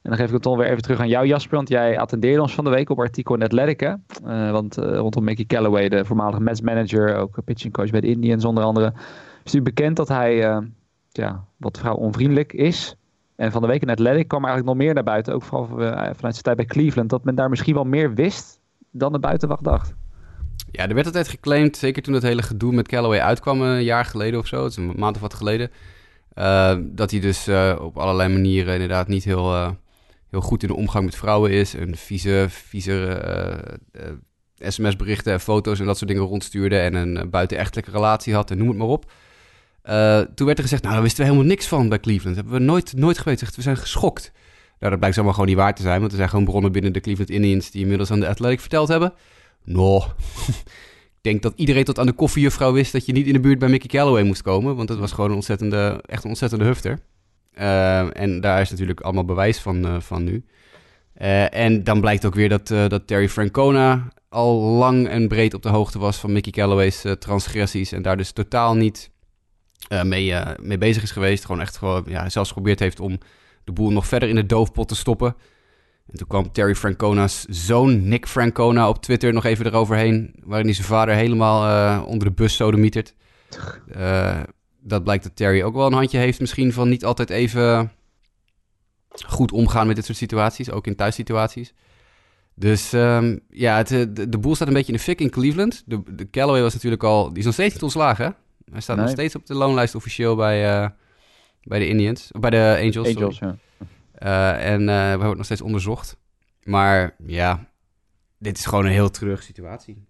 En 0.08 0.14
dan 0.14 0.22
geef 0.22 0.28
ik 0.28 0.34
het 0.34 0.44
dan 0.44 0.58
weer 0.58 0.68
even 0.68 0.82
terug 0.82 1.00
aan 1.00 1.08
jou, 1.08 1.28
Jasper. 1.28 1.56
Want 1.56 1.70
jij 1.70 2.00
attendeerde 2.00 2.42
ons 2.42 2.56
van 2.56 2.64
de 2.64 2.70
week 2.70 2.90
op 2.90 3.00
artikel 3.00 3.36
in 3.36 3.44
Athletic. 3.44 3.82
Eh, 3.82 3.98
want 4.52 4.78
eh, 4.78 4.98
rondom 4.98 5.24
Mickey 5.24 5.46
Callaway, 5.46 5.90
de 5.90 6.06
voormalige 6.06 6.42
Mets 6.42 6.62
manager, 6.62 7.16
ook 7.16 7.44
pitching 7.46 7.74
coach 7.74 7.90
bij 7.90 8.02
de 8.02 8.08
Indians 8.08 8.46
onder 8.46 8.64
andere. 8.64 8.94
Is 9.44 9.54
nu 9.54 9.62
bekend 9.62 9.96
dat 9.96 10.08
hij 10.08 10.44
eh, 10.44 10.58
ja, 11.10 11.44
wat 11.58 11.78
vrouw 11.78 11.96
onvriendelijk 11.96 12.54
is. 12.54 12.96
En 13.36 13.52
van 13.52 13.62
de 13.62 13.68
week 13.68 13.82
in 13.82 13.90
Athletic 13.90 14.28
kwam 14.28 14.46
eigenlijk 14.46 14.76
nog 14.76 14.86
meer 14.86 14.94
naar 14.94 15.04
buiten. 15.04 15.34
Ook 15.34 15.44
vooral 15.44 15.68
vanuit 15.68 16.18
zijn 16.20 16.42
tijd 16.42 16.56
bij 16.56 16.66
Cleveland. 16.66 17.10
Dat 17.10 17.24
men 17.24 17.36
daar 17.36 17.50
misschien 17.50 17.74
wel 17.74 17.84
meer 17.84 18.14
wist 18.14 18.60
dan 18.92 19.12
de 19.12 19.20
buitenwacht 19.20 19.64
dacht. 19.64 19.94
Ja, 20.78 20.88
er 20.88 20.94
werd 20.94 21.06
altijd 21.06 21.28
geclaimd, 21.28 21.78
zeker 21.78 22.02
toen 22.02 22.14
het 22.14 22.24
hele 22.24 22.42
gedoe 22.42 22.74
met 22.74 22.88
Callaway 22.88 23.20
uitkwam 23.20 23.62
een 23.62 23.84
jaar 23.84 24.06
geleden 24.06 24.40
of 24.40 24.48
zo, 24.48 24.64
het 24.64 24.72
is 24.72 24.78
een 24.78 24.94
maand 24.96 25.16
of 25.16 25.22
wat 25.22 25.34
geleden, 25.34 25.72
eh, 26.34 26.78
dat 26.82 27.12
hij 27.12 27.20
dus 27.20 27.48
eh, 27.48 27.76
op 27.82 27.98
allerlei 27.98 28.34
manieren 28.34 28.74
inderdaad 28.74 29.08
niet 29.08 29.24
heel, 29.24 29.54
eh, 29.54 29.70
heel 30.30 30.42
goed 30.42 30.62
in 30.62 30.68
de 30.68 30.76
omgang 30.76 31.06
met 31.06 31.16
vrouwen 31.16 31.52
is. 31.52 31.76
En 31.76 31.96
vieze, 31.96 32.46
vieze 32.50 33.06
eh, 33.08 33.54
eh, 34.08 34.14
sms-berichten 34.60 35.34
en 35.34 35.40
foto's 35.40 35.80
en 35.80 35.86
dat 35.86 35.98
soort 35.98 36.10
dingen 36.10 36.26
rondstuurde 36.26 36.78
en 36.78 36.94
een 36.94 37.18
eh, 37.18 37.28
buitenechtelijke 37.28 37.92
relatie 37.92 38.34
had 38.34 38.52
en 38.52 38.58
noem 38.58 38.68
het 38.68 38.78
maar 38.78 38.88
op. 38.88 39.12
Eh, 39.82 40.20
toen 40.20 40.46
werd 40.46 40.58
er 40.58 40.64
gezegd, 40.64 40.82
nou, 40.82 40.94
daar 40.94 41.04
wisten 41.04 41.24
we 41.24 41.30
helemaal 41.30 41.50
niks 41.50 41.68
van 41.68 41.90
bij 41.90 42.00
Cleveland. 42.00 42.36
Dat 42.36 42.46
hebben 42.46 42.62
we 42.62 42.72
nooit, 42.72 42.94
nooit 42.96 43.18
geweten. 43.18 43.48
We 43.56 43.62
zijn 43.62 43.78
geschokt. 43.78 44.32
Nou, 44.80 44.92
dat 44.92 45.00
blijkt 45.00 45.16
allemaal 45.16 45.34
gewoon 45.34 45.50
niet 45.50 45.58
waar 45.58 45.76
te 45.76 45.82
zijn, 45.82 46.00
want 46.00 46.12
er 46.12 46.18
zijn 46.18 46.30
gewoon 46.30 46.46
bronnen 46.46 46.72
binnen 46.72 46.94
de 46.94 47.00
Cleveland 47.00 47.30
Indians 47.30 47.72
die 47.72 47.82
inmiddels 47.82 48.12
aan 48.12 48.20
de 48.20 48.28
Athletic 48.28 48.60
verteld 48.60 48.88
hebben. 48.88 49.14
Nou, 49.68 50.04
ik 51.18 51.22
denk 51.22 51.42
dat 51.42 51.54
iedereen 51.56 51.84
tot 51.84 52.00
aan 52.00 52.06
de 52.06 52.14
koffiejuffrouw 52.14 52.74
wist 52.74 52.92
dat 52.92 53.06
je 53.06 53.12
niet 53.12 53.28
in 53.28 53.34
de 53.34 53.40
buurt 53.40 53.60
bij 53.60 53.70
Mickey 53.70 53.90
Callaway 53.90 54.24
moest 54.24 54.42
komen. 54.42 54.76
Want 54.76 54.88
dat 54.88 54.98
was 54.98 55.12
gewoon 55.12 55.30
een 55.30 55.36
ontzettende, 55.36 56.04
echt 56.06 56.24
een 56.24 56.30
ontzettende 56.30 56.66
hufter. 56.66 57.00
Uh, 57.60 58.20
en 58.22 58.42
daar 58.42 58.62
is 58.62 58.70
natuurlijk 58.70 59.02
allemaal 59.02 59.26
bewijs 59.26 59.60
van, 59.60 59.86
uh, 59.86 60.00
van 60.00 60.24
nu. 60.24 60.46
Uh, 61.22 61.54
en 61.54 61.84
dan 61.84 62.02
blijkt 62.02 62.26
ook 62.26 62.36
weer 62.36 62.50
dat, 62.50 62.68
dat 62.68 63.08
Terry 63.08 63.30
Francona 63.30 64.08
al 64.30 64.60
lang 64.62 65.08
en 65.08 65.28
breed 65.28 65.54
op 65.54 65.62
de 65.62 65.70
hoogte 65.70 66.00
was 66.00 66.18
van 66.18 66.32
Mickey 66.32 66.52
Callaway's 66.52 67.06
transgressies. 67.20 67.92
En 67.92 68.02
daar 68.02 68.18
dus 68.18 68.32
totaal 68.32 68.76
niet 68.76 69.12
mee, 70.04 70.34
mee 70.62 70.78
bezig 70.78 71.04
is 71.04 71.12
geweest. 71.12 71.46
Gewoon 71.46 71.62
echt 71.62 71.78
gewoon, 71.78 72.04
ja, 72.08 72.30
zelfs 72.30 72.50
geprobeerd 72.50 72.80
heeft 72.80 73.00
om 73.00 73.18
de 73.64 73.72
boel 73.72 73.92
nog 73.92 74.08
verder 74.08 74.30
in 74.30 74.36
de 74.36 74.46
doofpot 74.46 74.88
te 74.88 74.96
stoppen. 74.96 75.36
En 76.08 76.18
toen 76.18 76.28
kwam 76.28 76.52
Terry 76.52 76.76
Francona's 76.76 77.46
zoon, 77.50 78.08
Nick 78.08 78.28
Francona, 78.28 78.90
op 78.90 79.02
Twitter 79.02 79.34
nog 79.34 79.46
even 79.46 79.66
eroverheen. 79.66 80.36
Waarin 80.44 80.66
hij 80.66 80.76
zijn 80.76 80.88
vader 80.88 81.16
helemaal 81.16 81.66
uh, 81.68 82.08
onder 82.08 82.28
de 82.28 82.34
bus 82.34 82.56
sodemietert. 82.56 83.14
Uh, 83.96 84.40
dat 84.80 85.04
blijkt 85.04 85.24
dat 85.24 85.36
Terry 85.36 85.62
ook 85.62 85.74
wel 85.74 85.86
een 85.86 85.94
handje 85.94 86.18
heeft, 86.18 86.40
misschien 86.40 86.74
van 86.74 86.90
niet 86.90 87.06
altijd 87.06 87.30
even 87.30 87.92
goed 89.26 89.52
omgaan 89.52 89.88
met 89.88 89.96
dit 89.96 90.06
soort 90.06 90.18
situaties, 90.18 90.72
ook 90.72 90.88
in 90.88 90.96
thuissituaties. 90.96 91.74
Dus 92.56 92.94
um, 92.94 93.40
ja, 93.50 93.78
het, 93.78 93.88
de, 93.88 94.30
de, 94.30 94.38
boel 94.38 94.56
staat 94.56 94.68
een 94.68 94.74
beetje 94.74 94.92
in 94.92 94.98
de 94.98 95.04
fik 95.04 95.22
in 95.22 95.30
Cleveland. 95.30 95.84
De, 95.86 96.02
de 96.16 96.30
Callaway 96.30 96.62
was 96.62 96.74
natuurlijk 96.74 97.04
al, 97.04 97.30
die 97.30 97.38
is 97.38 97.46
nog 97.46 97.54
steeds 97.54 97.74
niet 97.74 97.84
ontslagen. 97.84 98.26
Hè? 98.26 98.32
Hij 98.72 98.82
staat 98.82 98.96
nee. 98.96 99.06
nog 99.06 99.14
steeds 99.14 99.36
op 99.36 99.46
de 99.46 99.54
loonlijst 99.54 99.96
officieel 99.96 100.36
bij, 100.36 100.82
uh, 100.82 100.90
bij 101.64 101.80
de 101.80 101.88
Indians, 101.88 102.30
bij 102.40 102.50
de 102.50 102.78
Angels. 102.82 103.16
Angels, 103.16 103.40
ja. 103.40 103.58
Uh, 104.24 104.72
en 104.72 104.82
uh, 104.82 105.12
we 105.12 105.18
worden 105.18 105.38
nog 105.38 105.46
steeds 105.46 105.62
onderzocht. 105.62 106.18
Maar 106.64 107.16
ja, 107.26 107.70
dit 108.38 108.58
is 108.58 108.66
gewoon 108.66 108.86
een 108.86 108.92
heel 108.92 109.10
terug 109.10 109.44
situatie. 109.44 110.06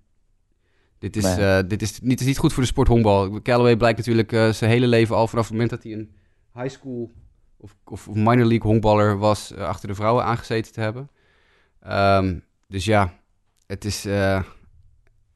Dit 1.00 1.16
is, 1.16 1.24
nee. 1.24 1.64
uh, 1.64 1.70
dit, 1.70 1.82
is, 1.82 2.00
niet, 2.00 2.20
is 2.20 2.26
niet 2.26 2.38
goed 2.38 2.54
voor 2.54 2.64
de 2.64 2.70
sport 2.70 2.88
honkbal. 2.88 3.42
Callaway 3.42 3.78
blijkt 3.78 3.98
natuurlijk 3.98 4.56
zijn 4.56 4.72
hele 4.72 4.88
leven 4.88 5.16
al 5.16 5.28
vanaf 5.28 5.44
het 5.44 5.54
moment 5.54 5.70
dat 5.70 5.84
hij 5.84 5.94
een 5.94 6.16
high 6.54 6.70
school 6.70 7.12
of, 7.58 7.76
of 7.86 8.08
minor 8.08 8.46
league 8.46 8.72
honkballer 8.72 9.18
was, 9.18 9.56
achter 9.56 9.88
de 9.88 9.96
vrouwen 9.96 10.24
aangezeten 10.24 10.74
te 10.74 10.82
hebben. 10.82 11.10
Um, 11.88 12.44
dus 12.68 12.86
ja, 12.86 13.14
het 13.66 13.86
is, 13.86 14.04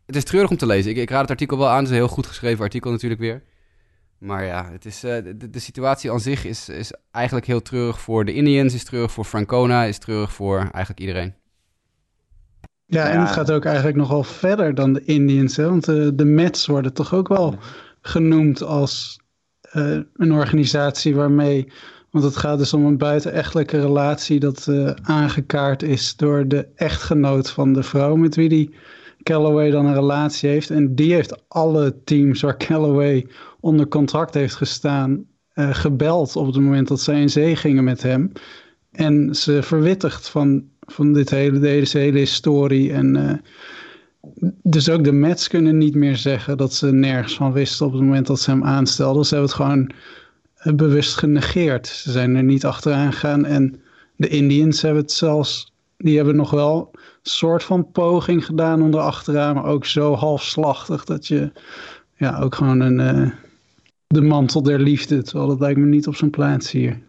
het 0.06 0.16
is 0.16 0.24
treurig 0.24 0.50
om 0.50 0.58
te 0.58 0.66
lezen. 0.66 0.92
Ik, 0.92 0.98
ik 0.98 1.10
raad 1.10 1.22
het 1.22 1.30
artikel 1.30 1.58
wel 1.58 1.68
aan. 1.68 1.76
Het 1.76 1.84
is 1.84 1.90
een 1.90 1.96
heel 1.96 2.08
goed 2.08 2.28
geschreven 2.28 2.64
artikel 2.64 2.92
natuurlijk 2.92 3.22
weer. 3.22 3.44
Maar 4.22 4.46
ja, 4.46 4.70
het 4.72 4.86
is, 4.86 5.04
uh, 5.04 5.16
de, 5.24 5.50
de, 5.50 5.60
situatie 5.60 6.12
aan 6.12 6.20
zich 6.20 6.46
is, 6.46 6.70
is 6.70 6.94
eigenlijk 7.12 7.46
heel 7.46 7.62
treurig 7.62 8.02
voor 8.02 8.26
de 8.26 8.34
Indians, 8.34 8.74
is 8.74 8.84
treurig 8.84 9.12
voor 9.12 9.26
Francona, 9.26 9.84
is 9.84 9.98
treurig 9.98 10.34
voor 10.34 10.58
eigenlijk 10.58 11.00
iedereen. 11.00 11.34
Ja, 12.86 13.10
en 13.10 13.20
het 13.20 13.30
gaat 13.30 13.52
ook 13.52 13.66
eigenlijk 13.66 13.98
nogal 13.98 14.24
verder 14.24 14.76
dan 14.76 14.94
de 14.94 15.04
Indians, 15.04 15.56
hè? 15.56 15.70
want 15.70 15.86
de, 15.86 16.16
de 16.16 16.26
Mets 16.26 16.66
worden 16.68 16.94
toch 16.94 17.14
ook 17.14 17.28
wel 17.28 17.56
genoemd 18.02 18.64
als 18.64 19.20
uh, 19.74 20.00
een 20.16 20.34
organisatie 20.34 21.16
waarmee, 21.16 21.72
want 22.10 22.26
het 22.26 22.38
gaat 22.38 22.58
dus 22.58 22.74
om 22.74 22.86
een 22.86 22.98
buitenechtelijke 22.98 23.80
relatie 23.80 24.40
dat 24.40 24.68
uh, 24.70 24.92
aangekaart 25.02 25.84
is 25.84 26.16
door 26.16 26.48
de 26.48 26.68
echtgenoot 26.76 27.50
van 27.50 27.74
de 27.74 27.84
vrouw 27.84 28.16
met 28.16 28.36
wie 28.36 28.50
die 28.50 28.74
Callaway 29.24 29.70
dan 29.70 29.86
een 29.86 29.94
relatie 29.94 30.50
heeft. 30.50 30.70
En 30.70 30.96
die 30.96 31.14
heeft 31.14 31.44
alle 31.48 32.04
teams 32.04 32.42
waar 32.42 32.58
Callaway 32.58 33.28
onder 33.62 33.88
contract 33.88 34.34
heeft 34.34 34.56
gestaan, 34.56 35.26
uh, 35.56 35.74
gebeld 35.74 36.36
op 36.36 36.46
het 36.46 36.56
moment 36.56 36.88
dat 36.88 37.02
zij 37.02 37.22
in 37.22 37.30
zee 37.30 37.56
gingen 37.56 37.84
met 37.84 38.02
hem. 38.02 38.32
En 38.92 39.36
ze 39.36 39.64
verwittigt 39.64 40.30
van, 40.30 40.64
van 40.80 41.14
dit 41.14 41.30
hele, 41.30 41.60
deze 41.60 41.98
hele 41.98 42.18
historie. 42.18 42.94
En 42.94 43.16
uh, 43.16 43.34
dus 44.64 44.90
ook 44.90 45.04
de 45.04 45.12
Mets 45.12 45.48
kunnen 45.48 45.78
niet 45.78 45.96
meer 45.96 46.18
zeggen 46.18 46.58
dat 46.58 46.74
ze 46.74 46.92
nergens 46.92 47.36
van 47.36 47.52
wisten 47.52 47.86
op 47.86 47.92
het 47.92 48.02
moment 48.02 48.28
dat 48.28 48.40
ze 48.40 48.50
hem 48.50 48.64
aanstelden. 48.64 49.26
Ze 49.26 49.36
hebben 49.36 49.52
het 49.52 49.62
gewoon 49.62 49.92
uh, 50.64 50.74
bewust 50.74 51.18
genegeerd. 51.18 51.88
Ze 51.88 52.12
zijn 52.12 52.36
er 52.36 52.44
niet 52.44 52.66
achteraan 52.66 53.14
gegaan. 53.14 53.46
En 53.46 53.82
de 54.16 54.28
Indians 54.28 54.82
hebben 54.82 55.02
het 55.02 55.12
zelfs, 55.12 55.74
die 55.98 56.16
hebben 56.16 56.36
nog 56.36 56.52
wel 56.52 56.90
een 56.94 57.00
soort 57.22 57.64
van 57.64 57.92
poging 57.92 58.46
gedaan 58.46 58.82
om 58.82 58.94
erachteraan, 58.94 59.56
maar 59.56 59.66
ook 59.66 59.86
zo 59.86 60.16
halfslachtig 60.16 61.06
dat 61.06 61.28
je 61.28 61.52
ja, 62.16 62.40
ook 62.40 62.56
gewoon 62.56 62.80
een 62.80 63.34
de 64.14 64.22
mantel 64.22 64.62
der 64.62 64.80
liefde. 64.80 65.24
Terwijl 65.24 65.48
dat 65.48 65.60
lijkt 65.60 65.80
me 65.80 65.86
niet 65.86 66.08
op 66.08 66.16
zijn 66.16 66.30
plaats 66.30 66.72
hier. 66.72 67.00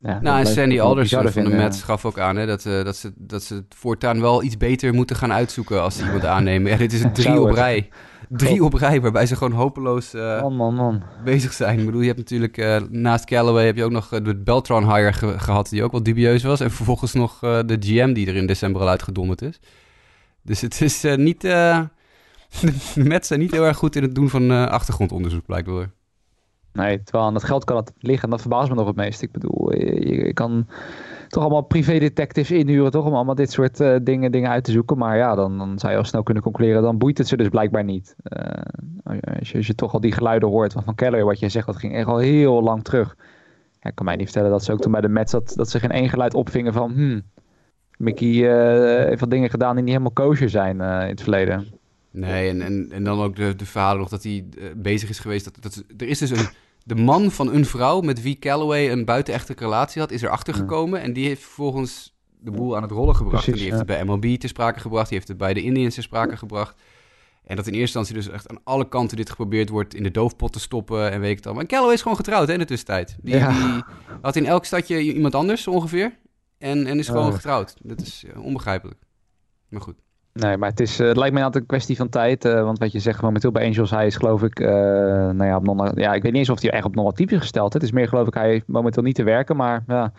Ja, 0.00 0.20
nou, 0.20 0.40
en 0.40 0.46
Sandy 0.46 0.80
Alderson 0.80 1.28
van 1.28 1.44
de 1.44 1.50
Mets 1.50 1.82
gaf 1.82 2.04
ook 2.04 2.18
aan 2.18 2.36
hè, 2.36 2.46
dat, 2.46 2.64
uh, 2.64 2.84
dat, 2.84 2.96
ze, 2.96 3.12
dat 3.16 3.42
ze 3.42 3.54
het 3.54 3.74
voortaan 3.76 4.20
wel 4.20 4.42
iets 4.42 4.56
beter 4.56 4.94
moeten 4.94 5.16
gaan 5.16 5.32
uitzoeken 5.32 5.82
als 5.82 5.96
ze 5.96 6.04
iemand 6.04 6.24
aannemen. 6.24 6.70
Ja, 6.70 6.76
dit 6.76 6.92
is 6.92 7.02
een 7.02 7.12
drie 7.12 7.40
op 7.40 7.50
rij. 7.50 7.88
Drie 8.28 8.64
op 8.64 8.74
rij, 8.74 9.00
waarbij 9.00 9.26
ze 9.26 9.36
gewoon 9.36 9.52
hopeloos 9.52 10.14
uh, 10.14 10.40
man, 10.40 10.56
man, 10.56 10.74
man. 10.74 11.02
bezig 11.24 11.52
zijn. 11.52 11.78
Ik 11.78 11.84
bedoel, 11.84 12.00
je 12.00 12.06
hebt 12.06 12.18
natuurlijk 12.18 12.56
uh, 12.56 12.76
naast 12.90 13.24
Callaway 13.24 13.66
heb 13.66 13.76
je 13.76 13.84
ook 13.84 13.90
nog 13.90 14.08
de 14.08 14.36
Beltron 14.36 14.94
hire 14.94 15.12
ge 15.12 15.38
gehad, 15.38 15.68
die 15.68 15.82
ook 15.82 15.92
wel 15.92 16.02
dubieus 16.02 16.42
was. 16.42 16.60
En 16.60 16.70
vervolgens 16.70 17.12
nog 17.12 17.38
de 17.40 17.76
GM 17.80 18.12
die 18.12 18.26
er 18.26 18.36
in 18.36 18.46
december 18.46 18.80
al 18.80 18.88
uitgedonderd 18.88 19.42
is. 19.42 19.60
Dus 20.42 20.60
het 20.60 20.80
is 20.80 21.04
niet 21.16 21.42
de 22.94 23.04
Mets 23.04 23.28
zijn 23.28 23.40
niet 23.40 23.52
heel 23.52 23.66
erg 23.66 23.76
goed 23.76 23.96
in 23.96 24.02
het 24.02 24.14
doen 24.14 24.28
van 24.28 24.50
uh, 24.50 24.66
achtergrondonderzoek, 24.66 25.46
blijkbaar. 25.46 25.90
Nee, 26.72 27.02
terwijl 27.02 27.24
aan 27.24 27.32
dat 27.32 27.44
geld 27.44 27.64
kan 27.64 27.76
het 27.76 27.92
liggen. 27.98 28.24
En 28.24 28.30
dat 28.30 28.40
verbaast 28.40 28.68
me 28.68 28.74
nog 28.74 28.86
het 28.86 28.96
meest. 28.96 29.22
Ik 29.22 29.32
bedoel, 29.32 29.74
je, 29.74 30.32
kan 30.32 30.66
toch 31.28 31.42
allemaal 31.42 31.62
privé-detectives 31.62 32.50
inhuren, 32.50 32.90
toch? 32.90 33.04
Om 33.04 33.14
allemaal 33.14 33.34
dit 33.34 33.50
soort 33.50 33.80
uh, 33.80 33.96
dingen, 34.02 34.32
dingen 34.32 34.50
uit 34.50 34.64
te 34.64 34.72
zoeken. 34.72 34.98
Maar 34.98 35.16
ja, 35.16 35.34
dan, 35.34 35.58
dan 35.58 35.78
zou 35.78 35.92
je 35.92 35.98
al 35.98 36.04
snel 36.04 36.22
kunnen 36.22 36.42
concluderen, 36.42 36.82
dan 36.82 36.98
boeit 36.98 37.18
het 37.18 37.28
ze 37.28 37.36
dus 37.36 37.48
blijkbaar 37.48 37.84
niet. 37.84 38.16
Uh, 38.22 39.18
als, 39.38 39.66
je, 39.66 39.74
toch 39.74 39.92
al 39.92 40.00
die 40.00 40.12
geluiden 40.12 40.48
hoort 40.48 40.72
van, 40.72 40.84
van 40.84 40.94
Keller, 40.94 41.24
wat 41.24 41.38
je 41.38 41.48
zegt, 41.48 41.66
dat 41.66 41.76
ging 41.76 41.94
echt 41.94 42.06
al 42.06 42.18
heel 42.18 42.62
lang 42.62 42.84
terug. 42.84 43.16
Ik 43.82 43.94
kan 43.94 44.04
mij 44.04 44.16
niet 44.16 44.24
vertellen 44.24 44.50
dat 44.50 44.64
ze 44.64 44.72
ook 44.72 44.80
toen 44.80 44.92
bij 44.92 45.00
de 45.00 45.08
Mets, 45.08 45.32
dat, 45.32 45.52
dat 45.56 45.70
ze 45.70 45.80
geen 45.80 45.90
één 45.90 46.08
geluid 46.08 46.34
opvingen 46.34 46.72
van, 46.72 46.92
hmm, 46.92 47.22
Mickey 47.96 48.28
uh, 48.28 49.04
heeft 49.06 49.20
wat 49.20 49.30
dingen 49.30 49.50
gedaan 49.50 49.74
die 49.74 49.84
niet 49.84 49.92
helemaal 49.92 50.26
kosher 50.26 50.50
zijn 50.50 50.80
in 50.80 51.08
het 51.08 51.22
verleden. 51.22 51.77
Nee, 52.10 52.48
en, 52.48 52.62
en, 52.62 52.92
en 52.92 53.04
dan 53.04 53.20
ook 53.20 53.36
de, 53.36 53.56
de 53.56 53.66
verhalen 53.66 54.00
nog 54.00 54.08
dat 54.08 54.22
hij 54.22 54.46
uh, 54.58 54.64
bezig 54.76 55.08
is 55.08 55.18
geweest. 55.18 55.44
Dat, 55.44 55.62
dat, 55.62 55.84
er 55.96 56.08
is 56.08 56.18
dus 56.18 56.30
een, 56.30 56.48
de 56.84 56.94
man 56.94 57.30
van 57.30 57.52
een 57.54 57.66
vrouw 57.66 58.00
met 58.00 58.22
wie 58.22 58.38
Calloway 58.38 58.90
een 58.90 59.04
buitenechtelijke 59.04 59.64
relatie 59.64 60.00
had, 60.00 60.10
is 60.10 60.22
erachter 60.22 60.54
gekomen. 60.54 60.98
Ja. 60.98 61.04
En 61.04 61.12
die 61.12 61.26
heeft 61.26 61.42
vervolgens 61.42 62.16
de 62.40 62.50
boel 62.50 62.76
aan 62.76 62.82
het 62.82 62.90
rollen 62.90 63.16
gebracht. 63.16 63.44
Precies, 63.44 63.52
en 63.52 63.68
die 63.68 63.74
heeft 63.74 63.88
ja. 63.88 63.94
het 63.94 64.06
bij 64.06 64.16
MLB 64.16 64.40
te 64.40 64.48
sprake 64.48 64.80
gebracht. 64.80 65.08
Die 65.08 65.16
heeft 65.16 65.28
het 65.28 65.38
bij 65.38 65.54
de 65.54 65.62
Indians 65.62 65.94
te 65.94 66.02
sprake 66.02 66.36
gebracht. 66.36 66.80
En 67.44 67.56
dat 67.56 67.66
in 67.66 67.72
eerste 67.72 67.98
instantie 67.98 68.14
dus 68.14 68.34
echt 68.34 68.48
aan 68.48 68.60
alle 68.64 68.88
kanten 68.88 69.16
dit 69.16 69.30
geprobeerd 69.30 69.68
wordt 69.68 69.94
in 69.94 70.02
de 70.02 70.10
doofpot 70.10 70.52
te 70.52 70.60
stoppen 70.60 71.10
en 71.10 71.20
weet 71.20 71.30
ik 71.30 71.36
het 71.36 71.44
allemaal. 71.44 71.62
En 71.62 71.68
Calloway 71.68 71.94
is 71.94 72.02
gewoon 72.02 72.16
getrouwd 72.16 72.46
hè, 72.46 72.52
in 72.52 72.58
de 72.58 72.64
tussentijd. 72.64 73.16
Die, 73.22 73.34
ja. 73.34 73.72
die 73.72 73.82
had 74.22 74.36
in 74.36 74.46
elk 74.46 74.64
stadje 74.64 75.00
iemand 75.00 75.34
anders 75.34 75.66
ongeveer. 75.66 76.18
En, 76.58 76.86
en 76.86 76.98
is 76.98 77.08
gewoon 77.08 77.28
oh. 77.28 77.34
getrouwd. 77.34 77.74
Dat 77.82 78.00
is 78.00 78.24
uh, 78.26 78.44
onbegrijpelijk. 78.44 79.00
Maar 79.68 79.80
goed. 79.80 79.96
Nee, 80.38 80.56
maar 80.56 80.68
het, 80.68 80.80
is, 80.80 81.00
uh, 81.00 81.08
het 81.08 81.16
lijkt 81.16 81.34
mij 81.34 81.44
altijd 81.44 81.62
een 81.62 81.68
kwestie 81.68 81.96
van 81.96 82.08
tijd. 82.08 82.44
Uh, 82.44 82.62
want 82.62 82.78
wat 82.78 82.92
je 82.92 82.98
zegt 82.98 83.22
momenteel 83.22 83.50
bij 83.50 83.66
Angels, 83.66 83.90
hij 83.90 84.06
is 84.06 84.16
geloof 84.16 84.42
ik, 84.42 84.60
uh, 84.60 84.68
nou 84.68 85.44
ja, 85.44 85.56
op 85.56 85.64
non 85.64 85.92
ja, 85.94 86.12
ik 86.14 86.22
weet 86.22 86.32
niet 86.32 86.40
eens 86.40 86.50
of 86.50 86.60
hij 86.60 86.70
echt 86.70 86.84
op 86.84 86.94
normatief 86.94 87.30
is 87.30 87.38
gesteld. 87.38 87.72
Het 87.72 87.82
is 87.82 87.92
meer 87.92 88.08
geloof 88.08 88.26
ik, 88.26 88.34
hij 88.34 88.62
momenteel 88.66 89.02
niet 89.02 89.14
te 89.14 89.22
werken. 89.22 89.56
Maar 89.56 89.82
ja, 89.86 90.12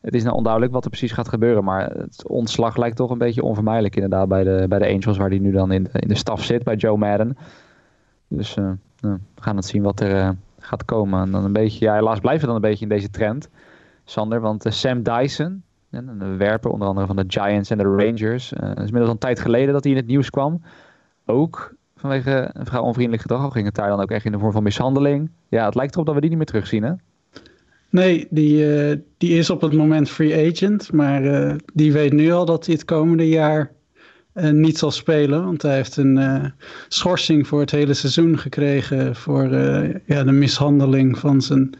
het 0.00 0.14
is 0.14 0.22
nou 0.22 0.36
onduidelijk 0.36 0.72
wat 0.72 0.84
er 0.84 0.90
precies 0.90 1.12
gaat 1.12 1.28
gebeuren. 1.28 1.64
Maar 1.64 1.90
het 1.90 2.28
ontslag 2.28 2.76
lijkt 2.76 2.96
toch 2.96 3.10
een 3.10 3.18
beetje 3.18 3.42
onvermijdelijk 3.42 3.94
inderdaad 3.94 4.28
bij 4.28 4.44
de, 4.44 4.66
bij 4.68 4.78
de 4.78 4.88
Angels, 4.88 5.16
waar 5.16 5.28
hij 5.28 5.38
nu 5.38 5.52
dan 5.52 5.72
in 5.72 5.82
de, 5.82 5.90
in 5.92 6.08
de 6.08 6.14
staf 6.14 6.42
zit, 6.42 6.64
bij 6.64 6.76
Joe 6.76 6.96
Madden. 6.96 7.36
Dus 8.28 8.54
we 9.00 9.18
gaan 9.34 9.56
het 9.56 9.66
zien 9.66 9.82
wat 9.82 10.00
er 10.00 10.36
gaat 10.58 10.84
komen. 10.84 11.22
En 11.22 11.30
dan 11.30 11.44
een 11.44 11.52
beetje, 11.52 11.84
ja, 11.84 11.94
helaas 11.94 12.20
blijven 12.20 12.40
we 12.40 12.46
dan 12.46 12.56
een 12.56 12.70
beetje 12.70 12.84
in 12.84 12.90
deze 12.94 13.10
trend, 13.10 13.48
Sander. 14.04 14.40
Want 14.40 14.64
Sam 14.68 15.02
Dyson, 15.02 15.62
een 15.90 16.36
werper, 16.36 16.70
onder 16.70 16.88
andere 16.88 17.06
van 17.06 17.16
de 17.16 17.24
Giants 17.26 17.70
en 17.70 17.78
de 17.78 17.84
Rangers. 17.84 18.52
Uh, 18.52 18.60
het 18.68 18.78
is 18.78 18.84
inmiddels 18.84 19.12
een 19.12 19.18
tijd 19.18 19.40
geleden 19.40 19.72
dat 19.72 19.82
hij 19.82 19.92
in 19.92 19.98
het 19.98 20.06
nieuws 20.06 20.30
kwam. 20.30 20.62
Ook 21.26 21.74
vanwege 21.96 22.50
een 22.52 22.66
vrij 22.66 22.80
onvriendelijk 22.80 23.22
gedrag. 23.22 23.42
Al 23.42 23.50
ging 23.50 23.66
het 23.66 23.74
daar 23.74 23.88
dan 23.88 24.00
ook 24.00 24.10
echt 24.10 24.24
in 24.24 24.32
de 24.32 24.38
vorm 24.38 24.52
van 24.52 24.62
mishandeling. 24.62 25.30
Ja, 25.48 25.64
het 25.64 25.74
lijkt 25.74 25.94
erop 25.94 26.06
dat 26.06 26.14
we 26.14 26.20
die 26.20 26.28
niet 26.28 26.38
meer 26.38 26.46
terugzien, 26.46 26.82
hè? 26.82 26.92
Nee, 27.90 28.26
die, 28.30 28.88
uh, 28.88 28.96
die 29.18 29.38
is 29.38 29.50
op 29.50 29.60
het 29.60 29.72
moment 29.72 30.10
free 30.10 30.50
agent. 30.50 30.92
Maar 30.92 31.24
uh, 31.24 31.54
die 31.74 31.92
weet 31.92 32.12
nu 32.12 32.32
al 32.32 32.44
dat 32.44 32.66
hij 32.66 32.74
het 32.74 32.84
komende 32.84 33.28
jaar 33.28 33.74
niet 34.52 34.78
zal 34.78 34.90
spelen. 34.90 35.44
Want 35.44 35.62
hij 35.62 35.74
heeft 35.74 35.96
een 35.96 36.52
schorsing 36.88 37.46
voor 37.46 37.60
het 37.60 37.70
hele 37.70 37.94
seizoen 37.94 38.38
gekregen. 38.38 39.16
Voor 39.16 39.48
ja, 40.06 40.24
de 40.24 40.32
mishandeling 40.32 41.18
van 41.18 41.40
zijn, 41.40 41.78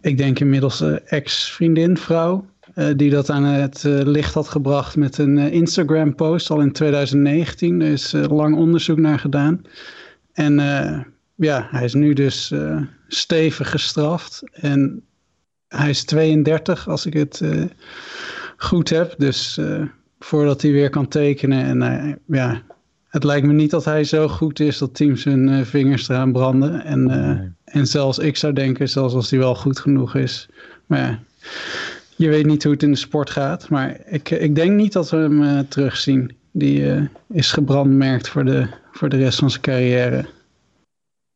ik 0.00 0.18
denk 0.18 0.40
inmiddels 0.40 0.80
ex-vriendin, 1.04 1.96
vrouw. 1.96 2.44
Uh, 2.78 2.88
die 2.96 3.10
dat 3.10 3.30
aan 3.30 3.44
het 3.44 3.84
uh, 3.84 4.00
licht 4.02 4.34
had 4.34 4.48
gebracht 4.48 4.96
met 4.96 5.18
een 5.18 5.36
uh, 5.36 5.52
Instagram-post 5.52 6.50
al 6.50 6.60
in 6.60 6.72
2019. 6.72 7.80
Er 7.80 7.92
is 7.92 8.12
lang 8.12 8.56
onderzoek 8.56 8.98
naar 8.98 9.18
gedaan. 9.18 9.62
En 10.32 10.54
ja, 11.34 11.68
hij 11.70 11.84
is 11.84 11.94
nu 11.94 12.12
dus 12.12 12.52
stevig 13.08 13.70
gestraft. 13.70 14.42
En 14.52 15.02
hij 15.68 15.90
is 15.90 16.04
32, 16.04 16.88
als 16.88 17.06
ik 17.06 17.12
het 17.12 17.42
goed 18.56 18.88
heb. 18.88 19.14
Dus 19.16 19.60
voordat 20.18 20.62
hij 20.62 20.72
weer 20.72 20.90
kan 20.90 21.08
tekenen. 21.08 21.82
En 21.82 22.18
ja, 22.26 22.62
het 23.08 23.24
lijkt 23.24 23.46
me 23.46 23.52
niet 23.52 23.70
dat 23.70 23.84
hij 23.84 24.04
zo 24.04 24.28
goed 24.28 24.60
is 24.60 24.78
dat 24.78 24.94
teams 24.94 25.24
hun 25.24 25.66
vingers 25.66 26.08
eraan 26.08 26.32
branden. 26.32 26.84
En 26.84 27.04
nee. 27.04 27.50
en 27.64 27.86
zelfs 27.86 28.18
ik 28.18 28.36
zou 28.36 28.52
denken, 28.52 28.88
zelfs 28.88 29.14
als 29.14 29.30
hij 29.30 29.38
wel 29.38 29.54
goed 29.54 29.78
genoeg 29.78 30.14
is. 30.14 30.48
Maar 30.86 30.98
ja, 30.98 31.18
je 32.18 32.28
weet 32.28 32.46
niet 32.46 32.62
hoe 32.62 32.72
het 32.72 32.82
in 32.82 32.90
de 32.90 32.96
sport 32.96 33.30
gaat. 33.30 33.68
Maar 33.68 33.96
ik, 34.04 34.30
ik 34.30 34.54
denk 34.54 34.72
niet 34.72 34.92
dat 34.92 35.10
we 35.10 35.16
hem 35.16 35.42
uh, 35.42 35.58
terugzien. 35.58 36.36
Die 36.50 36.80
uh, 36.80 37.02
is 37.28 37.52
gebrandmerkt 37.52 38.28
voor 38.28 38.44
de, 38.44 38.68
voor 38.92 39.08
de 39.08 39.16
rest 39.16 39.38
van 39.38 39.50
zijn 39.50 39.62
carrière. 39.62 40.26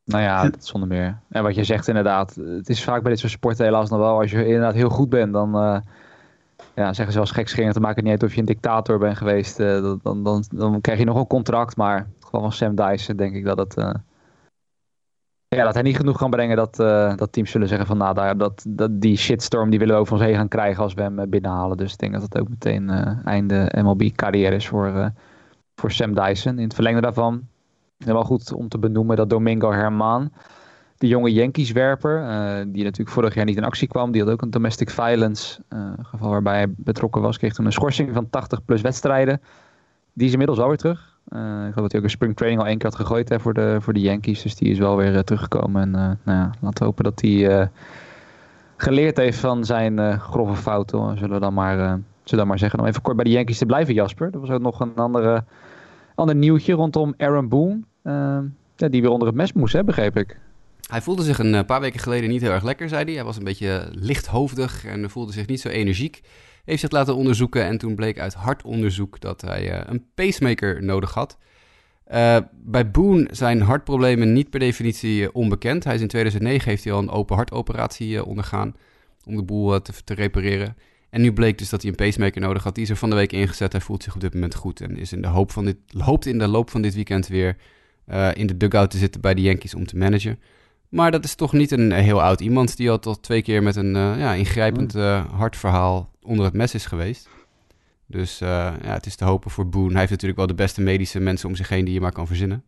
Nou 0.05 0.23
ja, 0.23 0.49
dat 0.49 0.65
zonder 0.65 0.89
meer. 0.89 1.17
En 1.29 1.43
wat 1.43 1.55
je 1.55 1.63
zegt 1.63 1.87
inderdaad, 1.87 2.35
het 2.35 2.69
is 2.69 2.83
vaak 2.83 3.01
bij 3.01 3.11
dit 3.11 3.19
soort 3.19 3.31
sporten 3.31 3.65
helaas 3.65 3.89
nog 3.89 3.99
wel. 3.99 4.19
Als 4.19 4.31
je 4.31 4.45
inderdaad 4.45 4.73
heel 4.73 4.89
goed 4.89 5.09
bent, 5.09 5.33
dan 5.33 5.55
uh, 5.55 5.77
ja, 6.75 6.93
zeggen 6.93 7.11
ze 7.11 7.19
wel 7.19 7.25
gekscherend. 7.25 7.73
Dan 7.73 7.83
maakt 7.83 7.95
het 7.95 8.03
niet 8.03 8.13
uit 8.13 8.23
of 8.23 8.33
je 8.33 8.39
een 8.39 8.45
dictator 8.45 8.99
bent 8.99 9.17
geweest. 9.17 9.57
dan, 9.57 9.99
dan, 10.03 10.23
dan, 10.23 10.43
dan, 10.49 10.81
krijg 10.81 10.99
je 10.99 11.05
nog 11.05 11.17
een 11.17 11.27
contract. 11.27 11.75
Maar 11.75 11.97
in 11.97 12.13
het 12.15 12.25
geval 12.25 12.41
van 12.41 12.51
Sam 12.53 12.75
Dyson 12.75 13.15
denk 13.15 13.35
ik 13.35 13.45
dat 13.45 13.57
het 13.57 13.75
ja, 15.55 15.63
dat 15.63 15.73
hij 15.73 15.83
niet 15.83 15.97
genoeg 15.97 16.17
kan 16.17 16.29
brengen 16.29 16.55
dat, 16.55 16.79
uh, 16.79 17.15
dat 17.15 17.31
teams 17.31 17.51
zullen 17.51 17.67
zeggen 17.67 17.87
van 17.87 17.97
nou, 17.97 18.13
daar, 18.13 18.37
dat, 18.37 18.65
dat, 18.67 19.01
die 19.01 19.17
shitstorm 19.17 19.69
die 19.69 19.79
willen 19.79 19.95
we 19.95 20.01
over 20.01 20.13
ons 20.13 20.23
heen 20.23 20.35
gaan 20.35 20.47
krijgen 20.47 20.83
als 20.83 20.93
we 20.93 21.01
hem 21.01 21.19
eh, 21.19 21.27
binnenhalen. 21.27 21.77
Dus 21.77 21.91
ik 21.91 21.99
denk 21.99 22.13
dat 22.13 22.21
het 22.21 22.39
ook 22.39 22.49
meteen 22.49 22.89
uh, 22.89 23.25
einde 23.25 23.71
MLB 23.75 24.11
carrière 24.15 24.55
is 24.55 24.67
voor, 24.67 25.11
voor 25.75 25.91
Sam 25.91 26.13
Dyson. 26.13 26.57
In 26.57 26.63
het 26.63 26.73
verlengde 26.73 27.01
daarvan, 27.01 27.47
wel 27.97 28.23
goed 28.23 28.53
om 28.53 28.69
te 28.69 28.77
benoemen 28.77 29.15
dat 29.15 29.29
Domingo 29.29 29.71
Herman, 29.71 30.31
de 30.97 31.07
jonge 31.07 31.33
Yankees-werper, 31.33 32.19
die 32.67 32.83
natuurlijk 32.83 33.09
vorig 33.09 33.33
jaar 33.33 33.45
niet 33.45 33.57
in 33.57 33.63
actie 33.63 33.87
kwam, 33.87 34.11
die 34.11 34.21
had 34.21 34.31
ook 34.31 34.41
een 34.41 34.49
domestic 34.49 34.89
violence 34.89 35.61
geval 36.01 36.29
waarbij 36.29 36.55
hij 36.55 36.73
betrokken 36.77 37.21
was, 37.21 37.37
kreeg 37.37 37.53
toen 37.53 37.65
een 37.65 37.71
schorsing 37.71 38.13
van 38.13 38.29
80 38.29 38.65
plus 38.65 38.81
wedstrijden. 38.81 39.41
Die 40.13 40.25
is 40.25 40.31
inmiddels 40.31 40.59
alweer 40.59 40.77
terug. 40.77 41.12
Uh, 41.29 41.39
ik 41.39 41.73
geloof 41.73 41.73
dat 41.73 41.91
hij 41.91 41.99
ook 41.99 42.05
een 42.05 42.09
spring 42.09 42.35
training 42.35 42.61
al 42.61 42.67
één 42.67 42.77
keer 42.77 42.89
had 42.89 42.99
gegooid 42.99 43.29
hè, 43.29 43.39
voor, 43.39 43.53
de, 43.53 43.77
voor 43.79 43.93
de 43.93 43.99
Yankees. 43.99 44.41
Dus 44.41 44.55
die 44.55 44.69
is 44.69 44.77
wel 44.77 44.97
weer 44.97 45.13
uh, 45.13 45.19
teruggekomen. 45.19 45.81
En 45.81 45.89
uh, 45.89 45.95
nou 46.23 46.37
ja, 46.37 46.51
laten 46.59 46.79
we 46.79 46.85
hopen 46.85 47.03
dat 47.03 47.21
hij 47.21 47.69
geleerd 48.77 49.17
heeft 49.17 49.39
van 49.39 49.65
zijn 49.65 50.19
grove 50.19 50.55
fouten. 50.55 51.17
Zullen 51.17 51.33
we 51.33 51.39
dan 51.39 51.53
maar, 51.53 51.77
zullen 51.77 51.99
dan 52.23 52.47
maar 52.47 52.59
zeggen. 52.59 52.79
Om 52.79 52.85
even 52.85 53.01
kort 53.01 53.15
bij 53.15 53.25
de 53.25 53.31
Yankees 53.31 53.57
te 53.57 53.65
blijven, 53.65 53.93
Jasper. 53.93 54.29
Er 54.33 54.39
was 54.39 54.49
ook 54.49 54.61
nog 54.61 54.79
een 54.79 54.95
andere, 54.95 55.43
ander 56.15 56.35
nieuwtje 56.35 56.73
rondom 56.73 57.13
Aaron 57.17 57.49
Boone. 57.49 57.79
Die 58.75 59.01
weer 59.01 59.11
onder 59.11 59.27
het 59.27 59.37
mes 59.37 59.53
moest, 59.53 59.73
hè, 59.73 59.83
begreep 59.83 60.17
ik. 60.17 60.39
Hij 60.89 61.01
voelde 61.01 61.23
zich 61.23 61.39
een 61.39 61.65
paar 61.65 61.81
weken 61.81 61.99
geleden 61.99 62.29
niet 62.29 62.41
heel 62.41 62.51
erg 62.51 62.63
lekker, 62.63 62.89
zei 62.89 63.03
hij. 63.03 63.13
Hij 63.13 63.23
was 63.23 63.37
een 63.37 63.43
beetje 63.43 63.87
lichthoofdig 63.91 64.85
en 64.85 65.09
voelde 65.09 65.31
zich 65.31 65.47
niet 65.47 65.61
zo 65.61 65.69
energiek 65.69 66.21
heeft 66.63 66.79
zich 66.79 66.91
laten 66.91 67.15
onderzoeken 67.15 67.65
en 67.65 67.77
toen 67.77 67.95
bleek 67.95 68.19
uit 68.19 68.33
hartonderzoek 68.33 69.19
dat 69.19 69.41
hij 69.41 69.71
uh, 69.71 69.81
een 69.85 70.05
pacemaker 70.15 70.83
nodig 70.83 71.13
had. 71.13 71.37
Uh, 72.11 72.37
bij 72.51 72.91
Boone 72.91 73.27
zijn 73.31 73.61
hartproblemen 73.61 74.33
niet 74.33 74.49
per 74.49 74.59
definitie 74.59 75.21
uh, 75.21 75.27
onbekend. 75.31 75.83
Hij 75.83 75.95
is 75.95 76.01
in 76.01 76.07
2009 76.07 76.69
heeft 76.69 76.83
hij 76.83 76.93
al 76.93 76.99
een 76.99 77.09
open 77.09 77.35
hartoperatie 77.35 78.25
ondergaan 78.25 78.75
om 79.25 79.35
de 79.35 79.43
boel 79.43 79.81
te, 79.81 79.93
te, 80.03 80.13
repareren. 80.13 80.77
En 81.09 81.21
nu 81.21 81.33
bleek 81.33 81.57
dus 81.57 81.69
dat 81.69 81.81
hij 81.81 81.91
een 81.91 81.97
pacemaker 81.97 82.41
nodig 82.41 82.63
had. 82.63 82.75
Die 82.75 82.83
is 82.83 82.89
er 82.89 82.95
van 82.95 83.09
de 83.09 83.15
week 83.15 83.31
ingezet. 83.31 83.71
Hij 83.71 83.81
voelt 83.81 84.03
zich 84.03 84.15
op 84.15 84.21
dit 84.21 84.33
moment 84.33 84.55
goed 84.55 84.81
en 84.81 84.97
is 84.97 85.13
in 85.13 85.21
de 85.21 85.27
hoop 85.27 85.51
van 85.51 85.65
dit, 85.65 85.77
hoopt 85.97 86.25
in 86.25 86.39
de 86.39 86.47
loop 86.47 86.69
van 86.69 86.81
dit 86.81 86.93
weekend 86.93 87.27
weer 87.27 87.57
in 88.33 88.47
de 88.47 88.57
dugout 88.57 88.91
te 88.91 88.97
zitten 88.97 89.21
bij 89.21 89.33
de 89.33 89.41
Yankees 89.41 89.75
om 89.75 89.85
te 89.85 89.97
managen. 89.97 90.39
Maar 90.89 91.11
dat 91.11 91.23
is 91.23 91.35
toch 91.35 91.53
niet 91.53 91.71
een 91.71 91.91
heel 91.91 92.21
oud 92.21 92.41
iemand 92.41 92.77
die 92.77 92.91
al 92.91 92.99
tot 92.99 93.23
twee 93.23 93.41
keer 93.41 93.63
met 93.63 93.75
een 93.75 93.93
ja, 93.95 94.33
ingrijpend 94.33 94.93
hartverhaal 95.31 96.12
onder 96.23 96.45
het 96.45 96.53
mes 96.53 96.73
is 96.73 96.85
geweest. 96.85 97.29
Dus 98.05 98.41
uh, 98.41 98.47
ja, 98.81 98.93
het 98.93 99.05
is 99.05 99.15
te 99.15 99.25
hopen 99.25 99.51
voor 99.51 99.69
Boone. 99.69 99.89
Hij 99.89 99.99
heeft 99.99 100.11
natuurlijk 100.11 100.37
wel 100.37 100.47
de 100.47 100.53
beste 100.53 100.81
medische 100.81 101.19
mensen 101.19 101.49
om 101.49 101.55
zich 101.55 101.69
heen 101.69 101.85
die 101.85 101.93
je 101.93 102.01
maar 102.01 102.11
kan 102.11 102.27
verzinnen. 102.27 102.63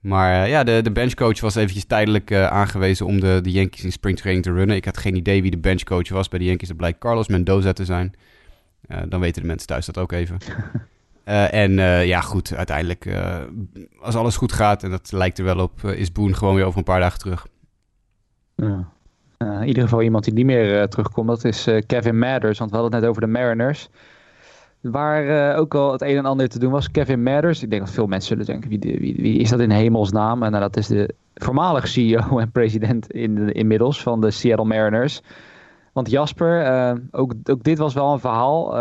Maar 0.00 0.44
uh, 0.44 0.50
ja, 0.50 0.64
de, 0.64 0.80
de 0.82 0.92
benchcoach 0.92 1.40
was 1.40 1.54
eventjes 1.54 1.84
tijdelijk 1.84 2.30
uh, 2.30 2.46
aangewezen 2.46 3.06
om 3.06 3.20
de, 3.20 3.38
de 3.42 3.50
Yankees 3.50 3.84
in 3.84 3.92
springtraining 3.92 4.44
te 4.44 4.52
runnen. 4.52 4.76
Ik 4.76 4.84
had 4.84 4.96
geen 4.96 5.16
idee 5.16 5.42
wie 5.42 5.50
de 5.50 5.58
benchcoach 5.58 6.08
was 6.08 6.28
bij 6.28 6.38
de 6.38 6.44
Yankees. 6.44 6.68
Dat 6.68 6.76
blijkt 6.76 6.98
Carlos 6.98 7.28
Mendoza 7.28 7.72
te 7.72 7.84
zijn. 7.84 8.14
dan 9.08 9.20
weten 9.20 9.42
de 9.42 9.48
mensen 9.48 9.66
thuis 9.66 9.86
dat 9.86 9.98
ook 9.98 10.12
even. 10.12 10.38
en 11.50 11.72
ja, 12.06 12.20
goed, 12.20 12.54
uiteindelijk, 12.54 13.08
als 14.00 14.14
alles 14.14 14.36
goed 14.36 14.52
gaat, 14.52 14.82
en 14.82 14.90
dat 14.90 15.12
lijkt 15.12 15.38
er 15.38 15.44
wel 15.44 15.58
op, 15.58 15.84
is 15.84 16.12
Boone 16.12 16.34
gewoon 16.34 16.54
weer 16.54 16.64
over 16.64 16.78
een 16.78 16.84
paar 16.84 17.00
dagen 17.00 17.18
terug. 17.18 17.46
Ja. 18.54 18.94
Uh, 19.38 19.60
in 19.60 19.66
ieder 19.66 19.82
geval 19.82 20.02
iemand 20.02 20.24
die 20.24 20.32
niet 20.32 20.46
meer 20.46 20.80
uh, 20.80 20.82
terugkomt, 20.82 21.28
dat 21.28 21.44
is 21.44 21.68
uh, 21.68 21.82
Kevin 21.86 22.18
Mathers. 22.18 22.58
Want 22.58 22.70
we 22.70 22.76
hadden 22.76 22.94
het 22.94 23.02
net 23.02 23.10
over 23.10 23.22
de 23.22 23.38
Mariners. 23.38 23.88
Waar 24.80 25.56
ook 25.56 25.74
al 25.74 25.92
het 25.92 26.02
een 26.02 26.16
en 26.16 26.24
ander 26.24 26.48
te 26.48 26.58
doen 26.58 26.70
was. 26.70 26.90
Kevin 26.90 27.22
Mathers, 27.22 27.62
ik 27.62 27.70
denk 27.70 27.82
dat 27.82 27.94
veel 27.94 28.06
mensen 28.06 28.28
zullen 28.28 28.46
denken, 28.46 28.70
wie, 28.70 29.16
wie, 29.18 29.38
is 29.38 29.50
dat 29.50 29.60
in 29.60 29.70
hemelsnaam? 29.70 30.42
En 30.42 30.52
dat 30.52 30.76
is 30.76 30.86
de 30.86 31.14
voormalig 31.34 31.88
CEO 31.88 32.38
en 32.38 32.50
president 32.50 33.10
in 33.10 33.34
de, 33.34 33.52
inmiddels 33.52 34.02
van 34.02 34.20
de 34.20 34.30
Seattle 34.30 34.66
Mariners. 34.66 35.22
Want 35.92 36.10
Jasper, 36.10 36.98
ook, 37.10 37.32
ook 37.44 37.62
dit 37.62 37.78
was 37.78 37.94
wel 37.94 38.12
een 38.12 38.18
verhaal 38.18 38.76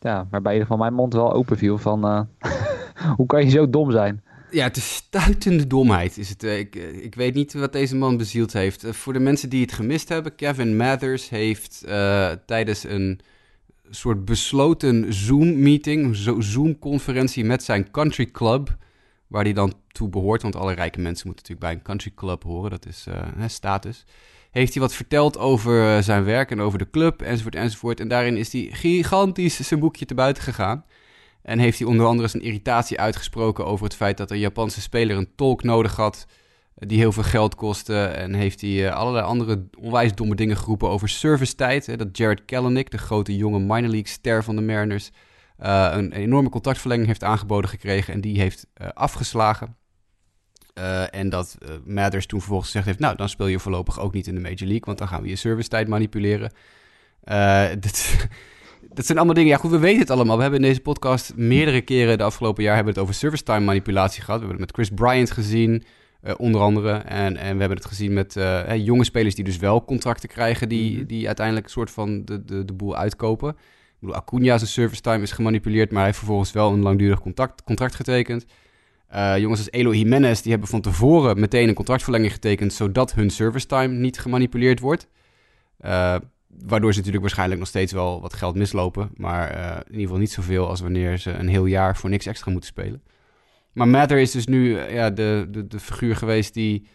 ja, 0.00 0.26
waarbij 0.30 0.56
je 0.56 0.66
van 0.66 0.78
mijn 0.78 0.94
mond 0.94 1.14
wel 1.14 1.32
open 1.32 1.56
viel 1.56 1.78
van 1.78 2.28
hoe 3.16 3.26
kan 3.26 3.44
je 3.44 3.50
zo 3.50 3.70
dom 3.70 3.90
zijn? 3.90 4.22
Ja, 4.50 4.64
het 4.64 4.76
is 4.76 4.94
stuitende 4.94 5.66
domheid. 5.66 6.18
Is 6.18 6.28
het, 6.28 6.42
ik, 6.42 6.74
ik 6.74 7.14
weet 7.14 7.34
niet 7.34 7.52
wat 7.52 7.72
deze 7.72 7.96
man 7.96 8.16
bezield 8.16 8.52
heeft. 8.52 8.84
voor 8.86 9.12
de 9.12 9.18
mensen 9.18 9.48
die 9.48 9.62
het 9.62 9.72
gemist 9.72 10.08
hebben, 10.08 10.34
Kevin 10.34 10.76
Mathers 10.76 11.28
heeft 11.28 11.80
tijdens 12.46 12.84
een 12.84 13.20
soort 13.90 14.24
besloten 14.24 15.12
Zoom-meeting, 15.12 16.16
Zoom-conferentie 16.38 17.44
met 17.44 17.62
zijn 17.62 17.90
country 17.90 18.26
club, 18.26 18.76
waar 19.26 19.44
hij 19.44 19.52
dan 19.52 19.74
toe 19.92 20.08
behoort, 20.08 20.42
want 20.42 20.56
alle 20.56 20.72
rijke 20.72 21.00
mensen 21.00 21.26
moeten 21.26 21.44
natuurlijk 21.44 21.60
bij 21.60 21.72
een 21.72 21.82
country 21.82 22.12
club 22.14 22.42
horen, 22.42 22.70
dat 22.70 22.86
is 22.86 23.06
status. 23.46 24.04
Heeft 24.50 24.72
hij 24.72 24.82
wat 24.82 24.94
verteld 24.94 25.38
over 25.38 26.02
zijn 26.02 26.24
werk 26.24 26.50
en 26.50 26.60
over 26.60 26.78
de 26.78 26.90
club, 26.90 27.22
enzovoort, 27.22 27.54
enzovoort. 27.54 28.00
En 28.00 28.08
daarin 28.08 28.36
is 28.36 28.52
hij 28.52 28.68
gigantisch 28.70 29.60
zijn 29.60 29.80
boekje 29.80 30.04
te 30.04 30.14
buiten 30.14 30.42
gegaan. 30.42 30.84
En 31.42 31.58
heeft 31.58 31.78
hij 31.78 31.88
onder 31.88 32.06
andere 32.06 32.28
zijn 32.28 32.42
irritatie 32.42 33.00
uitgesproken 33.00 33.66
over 33.66 33.84
het 33.84 33.94
feit 33.94 34.16
dat 34.16 34.30
een 34.30 34.38
Japanse 34.38 34.80
speler 34.80 35.16
een 35.16 35.34
tolk 35.34 35.62
nodig 35.62 35.96
had. 35.96 36.26
Eh, 36.80 36.88
die 36.88 36.98
heel 36.98 37.12
veel 37.12 37.22
geld 37.22 37.54
kostte. 37.54 38.04
En 38.04 38.34
heeft 38.34 38.60
hij 38.60 38.70
uh, 38.70 38.92
allerlei 38.92 39.24
andere 39.24 39.68
onwijs 39.78 40.14
domme 40.14 40.34
dingen 40.34 40.56
geroepen 40.56 40.88
over 40.88 41.08
servicetijd. 41.08 41.98
Dat 41.98 42.16
Jared 42.16 42.44
Kellenick, 42.44 42.90
de 42.90 42.98
grote 42.98 43.36
jonge 43.36 43.58
minor 43.58 43.90
league 43.90 44.08
ster 44.08 44.44
van 44.44 44.56
de 44.56 44.62
Mariners, 44.62 45.10
uh, 45.60 45.90
een, 45.92 46.12
enorme 46.12 46.48
contractverlenging 46.48 47.06
heeft 47.06 47.24
aangeboden 47.24 47.70
gekregen. 47.70 48.14
En 48.14 48.20
die 48.20 48.40
heeft 48.40 48.66
afgeslagen. 48.94 49.76
en 51.10 51.28
dat 51.28 51.58
Mathers 51.84 52.26
toen 52.26 52.38
vervolgens 52.38 52.70
gezegd 52.70 52.86
heeft: 52.86 52.98
Nou, 52.98 53.16
dan 53.16 53.28
speel 53.28 53.46
je 53.46 53.58
voorlopig 53.58 54.00
ook 54.00 54.12
niet 54.12 54.26
in 54.26 54.34
de 54.34 54.40
Major 54.40 54.58
League, 54.58 54.84
want 54.84 54.98
dan 54.98 55.08
gaan 55.08 55.22
we 55.22 55.28
je 55.28 55.36
servicetijd 55.36 55.88
manipuleren. 55.88 56.52
dit, 57.80 58.28
dat 58.94 59.06
zijn 59.06 59.18
allemaal 59.18 59.36
dingen. 59.36 59.50
Ja, 59.50 59.56
goed, 59.56 59.70
we 59.70 59.78
weten 59.78 60.00
het 60.00 60.10
allemaal. 60.10 60.36
We 60.36 60.42
hebben 60.42 60.60
in 60.60 60.68
deze 60.68 60.80
podcast 60.80 61.32
meerdere 61.36 61.80
keren 61.80 62.18
de 62.18 62.24
afgelopen 62.24 62.62
jaar 62.62 62.74
hebben 62.74 62.92
het 62.92 63.02
over 63.02 63.14
service 63.14 63.42
time 63.42 63.64
manipulatie 63.64 64.22
gehad. 64.22 64.40
We 64.40 64.46
hebben 64.46 64.66
het 64.66 64.76
met 64.76 64.86
Chris 64.86 64.98
Bryant 64.98 65.30
gezien, 65.30 65.84
uh, 66.24 66.32
onder 66.36 66.60
andere. 66.60 66.92
En, 66.92 67.36
en 67.36 67.54
we 67.54 67.60
hebben 67.60 67.78
het 67.78 67.86
gezien 67.86 68.12
met 68.12 68.36
uh, 68.36 68.76
jonge 68.76 69.04
spelers 69.04 69.34
die 69.34 69.44
dus 69.44 69.56
wel 69.56 69.84
contracten 69.84 70.28
krijgen, 70.28 70.68
die, 70.68 70.96
mhm. 70.96 71.06
die 71.06 71.26
uiteindelijk 71.26 71.66
een 71.66 71.72
soort 71.72 71.90
van 71.90 72.24
de, 72.24 72.44
de, 72.44 72.64
de 72.64 72.72
boel 72.72 72.96
uitkopen. 72.96 73.48
Ik 73.48 74.06
bedoel, 74.06 74.22
Acuña 74.22 74.64
service 74.64 75.00
time 75.00 75.22
is 75.22 75.32
gemanipuleerd, 75.32 75.88
maar 75.88 75.96
hij 75.96 76.06
heeft 76.06 76.18
vervolgens 76.18 76.52
wel 76.52 76.72
een 76.72 76.82
langdurig 76.82 77.20
contact, 77.20 77.62
contract 77.62 77.94
getekend. 77.94 78.46
Uh, 79.14 79.38
jongens 79.38 79.60
als 79.60 79.70
Elo 79.70 79.94
Jimenez, 79.94 80.40
die 80.40 80.50
hebben 80.50 80.68
van 80.68 80.80
tevoren 80.80 81.40
meteen 81.40 81.68
een 81.68 81.74
contractverlenging 81.74 82.32
getekend, 82.32 82.72
zodat 82.72 83.12
hun 83.12 83.30
service 83.30 83.66
time 83.66 83.94
niet 83.94 84.18
gemanipuleerd 84.18 84.80
wordt. 84.80 85.08
Uh, 85.84 86.16
Waardoor 86.58 86.90
ze 86.90 86.96
natuurlijk 86.96 87.24
waarschijnlijk 87.24 87.60
nog 87.60 87.68
steeds 87.68 87.92
wel 87.92 88.20
wat 88.20 88.34
geld 88.34 88.54
mislopen. 88.54 89.10
Maar 89.16 89.56
uh, 89.56 89.76
in 89.76 89.90
ieder 89.90 90.00
geval 90.00 90.18
niet 90.18 90.32
zoveel 90.32 90.68
als 90.68 90.80
wanneer 90.80 91.18
ze 91.18 91.30
een 91.30 91.48
heel 91.48 91.66
jaar 91.66 91.96
voor 91.96 92.10
niks 92.10 92.26
extra 92.26 92.50
moeten 92.50 92.70
spelen. 92.70 93.02
Maar 93.72 93.88
Mather 93.88 94.18
is 94.18 94.30
dus 94.30 94.46
nu 94.46 94.68
uh, 94.68 94.92
ja, 94.92 95.10
de, 95.10 95.46
de, 95.50 95.66
de 95.66 95.80
figuur 95.80 96.16
geweest 96.16 96.54
die 96.54 96.86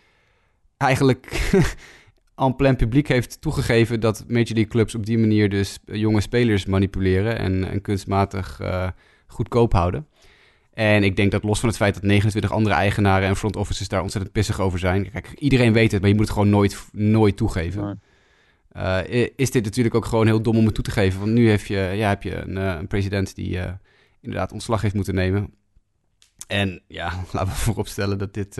eigenlijk 0.77 1.51
aan 2.35 2.55
plein 2.55 2.75
publiek 2.75 3.07
heeft 3.07 3.41
toegegeven 3.41 3.99
dat 3.99 4.23
Major 4.27 4.53
League 4.53 4.67
clubs 4.67 4.95
op 4.95 5.05
die 5.05 5.17
manier 5.17 5.49
dus 5.49 5.79
jonge 5.85 6.21
spelers 6.21 6.65
manipuleren 6.65 7.37
en, 7.37 7.69
en 7.69 7.81
kunstmatig 7.81 8.59
uh, 8.61 8.87
goedkoop 9.27 9.73
houden. 9.73 10.07
En 10.73 11.03
ik 11.03 11.15
denk 11.15 11.31
dat 11.31 11.43
los 11.43 11.59
van 11.59 11.69
het 11.69 11.77
feit 11.77 11.93
dat 11.93 12.03
29 12.03 12.51
andere 12.51 12.75
eigenaren 12.75 13.27
en 13.27 13.35
front 13.35 13.55
offices 13.55 13.87
daar 13.87 14.01
ontzettend 14.01 14.33
pissig 14.33 14.59
over 14.59 14.79
zijn. 14.79 15.11
Kijk, 15.11 15.33
iedereen 15.37 15.73
weet 15.73 15.91
het, 15.91 16.01
maar 16.01 16.09
je 16.09 16.15
moet 16.15 16.25
het 16.25 16.33
gewoon 16.33 16.49
nooit, 16.49 16.85
nooit 16.91 17.37
toegeven. 17.37 18.01
Uh, 18.77 19.27
is 19.35 19.51
dit 19.51 19.63
natuurlijk 19.63 19.95
ook 19.95 20.05
gewoon 20.05 20.25
heel 20.25 20.41
dom 20.41 20.57
om 20.57 20.65
het 20.65 20.75
toe 20.75 20.83
te 20.83 20.91
geven. 20.91 21.19
Want 21.19 21.31
nu 21.31 21.49
heb 21.49 21.61
je, 21.61 21.75
ja, 21.75 22.09
heb 22.09 22.23
je 22.23 22.35
een, 22.35 22.57
uh, 22.57 22.75
een 22.79 22.87
president 22.87 23.35
die 23.35 23.55
uh, 23.55 23.71
inderdaad 24.21 24.51
ontslag 24.51 24.81
heeft 24.81 24.95
moeten 24.95 25.15
nemen. 25.15 25.53
En 26.47 26.81
ja, 26.87 27.13
laten 27.31 27.49
we 27.49 27.55
vooropstellen 27.55 28.17
dat 28.17 28.33
dit 28.33 28.57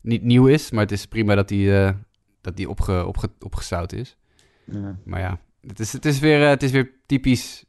niet 0.00 0.22
nieuw 0.22 0.46
is. 0.46 0.70
Maar 0.70 0.82
het 0.82 0.92
is 0.92 1.06
prima 1.06 1.34
dat 1.34 1.48
die, 1.48 1.92
dat 2.40 2.56
die 2.56 2.68
opge, 2.68 3.06
opge, 3.06 3.30
opgezout 3.38 3.92
is. 3.92 4.16
Ja. 4.64 4.98
Maar 5.04 5.20
ja, 5.20 5.40
het 5.60 5.80
is, 5.80 5.92
het, 5.92 6.04
is 6.04 6.18
weer, 6.18 6.48
het 6.48 6.62
is 6.62 6.70
weer 6.70 6.90
typisch... 7.06 7.64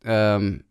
Um, 0.00 0.68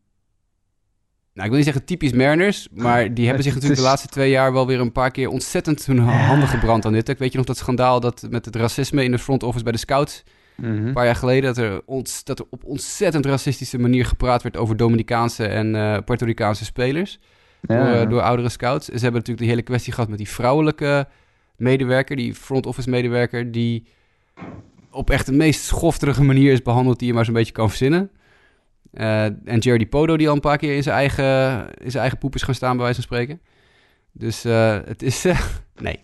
ik 1.44 1.48
wil 1.50 1.56
niet 1.56 1.66
zeggen 1.66 1.86
typisch 1.86 2.12
Mariners, 2.14 2.68
maar 2.74 3.14
die 3.14 3.26
hebben 3.26 3.44
zich 3.44 3.54
natuurlijk 3.54 3.82
de 3.82 3.88
laatste 3.88 4.08
twee 4.08 4.30
jaar 4.30 4.54
wel 4.54 4.68
weer 4.68 4.80
een 4.80 4.92
paar 4.92 5.12
keer 5.12 5.30
ontzettend 5.30 5.86
hun 5.86 5.98
handen 6.00 6.48
gebrand 6.48 6.86
aan 6.86 6.94
dit. 6.94 7.10
Ik 7.10 7.18
weet 7.18 7.32
je 7.32 7.38
nog 7.38 7.46
dat 7.48 7.58
schandaal 7.58 8.00
dat 8.00 8.28
met 8.30 8.46
het 8.46 8.56
racisme 8.56 9.04
in 9.04 9.12
de 9.12 9.20
front 9.20 9.44
office 9.44 9.64
bij 9.64 9.72
de 9.74 9.78
scouts 9.80 10.24
Mhm. 10.56 10.88
een 10.88 10.94
paar 10.94 11.06
jaar 11.06 11.16
geleden, 11.16 11.44
dat 11.44 11.58
er, 11.58 11.82
ons, 11.86 12.24
dat 12.24 12.40
er 12.40 12.46
op 12.50 12.64
ontzettend 12.64 13.26
racistische 13.26 13.80
manier 13.80 14.06
gepraat 14.06 14.44
werd 14.44 14.58
over 14.58 14.78
Dominicaanse 14.78 15.46
en 15.48 15.76
eh 15.76 15.98
Puerto 16.06 16.26
Ricaanse 16.26 16.66
spelers 16.66 17.20
door, 17.62 17.78
Ja. 17.78 18.02
eh, 18.02 18.10
door 18.10 18.22
oudere 18.22 18.50
scouts. 18.50 18.86
Ze 18.86 18.92
hebben 18.92 19.12
natuurlijk 19.14 19.40
die 19.40 19.50
hele 19.50 19.62
kwestie 19.62 19.94
gehad 19.94 20.10
met 20.10 20.18
die 20.18 20.30
vrouwelijke 20.30 21.08
medewerker, 21.58 22.16
die 22.16 22.34
front 22.36 22.66
office 22.66 22.90
medewerker, 22.90 23.52
die 23.52 23.86
op 24.92 25.10
echt 25.10 25.26
de 25.26 25.32
meest 25.32 25.64
schofterige 25.64 26.24
manier 26.24 26.52
is 26.52 26.62
behandeld 26.62 27.00
die 27.00 27.08
je 27.08 27.14
maar 27.14 27.26
zo'n 27.26 27.34
beetje 27.34 27.54
kan 27.54 27.70
verzinnen. 27.70 28.10
Eh, 28.94 29.24
en 29.24 29.60
Jerry 29.60 29.86
Podo 29.86 30.18
die 30.18 30.28
al 30.30 30.34
een 30.36 30.40
paar 30.40 30.58
keer 30.58 30.76
in 30.76 30.84
zijn 30.84 30.96
eigen, 30.96 31.26
in 31.78 31.92
zijn 31.92 32.02
eigen 32.02 32.18
poep 32.18 32.36
is 32.36 32.42
gaan 32.42 32.56
staan, 32.56 32.76
bij 32.76 32.86
wijze 32.86 33.02
van 33.02 33.04
spreken. 33.04 33.42
Dus 34.12 34.46
eh, 34.46 34.78
het 34.86 35.02
is... 35.02 35.26
eh, 35.26 35.40
nee. 35.80 36.00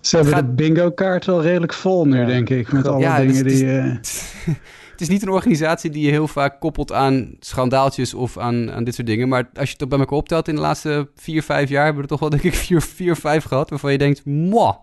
Ze 0.00 0.16
hebben 0.16 0.34
gaat- 0.34 0.46
de 0.46 0.52
bingo 0.52 0.90
kaart 0.90 1.24
wel 1.24 1.42
redelijk 1.42 1.72
vol 1.72 2.06
nu, 2.06 2.18
Ja. 2.18 2.26
denk 2.26 2.48
ik. 2.50 2.72
Met 2.72 2.86
alle 2.86 3.00
Ja, 3.00 3.20
dus 3.20 3.26
dingen 3.26 3.42
het 3.44 3.52
is- 4.06 4.32
die... 4.44 4.52
Het 4.94 5.02
is 5.02 5.08
niet 5.08 5.22
een 5.22 5.28
organisatie 5.28 5.90
die 5.90 6.04
je 6.04 6.10
heel 6.10 6.28
vaak 6.28 6.60
koppelt 6.60 6.92
aan 6.92 7.36
schandaaltjes 7.40 8.14
of 8.14 8.38
aan, 8.38 8.72
aan 8.72 8.84
dit 8.84 8.94
soort 8.94 9.06
dingen. 9.06 9.28
Maar 9.28 9.48
als 9.54 9.70
je 9.70 9.76
het 9.78 9.88
bij 9.88 9.98
elkaar 9.98 10.18
optelt 10.18 10.48
in 10.48 10.54
de 10.54 10.60
laatste 10.60 11.08
vier, 11.16 11.42
vijf 11.42 11.68
jaar... 11.68 11.84
hebben 11.84 11.96
we 11.96 12.08
er 12.08 12.18
toch 12.18 12.20
wel, 12.20 12.30
denk 12.30 12.42
ik, 12.42 12.54
vier, 12.64 12.82
vier 12.82 13.16
vijf 13.16 13.44
gehad... 13.44 13.70
waarvan 13.70 13.92
je 13.92 13.98
denkt, 13.98 14.24
mwah, 14.24 14.74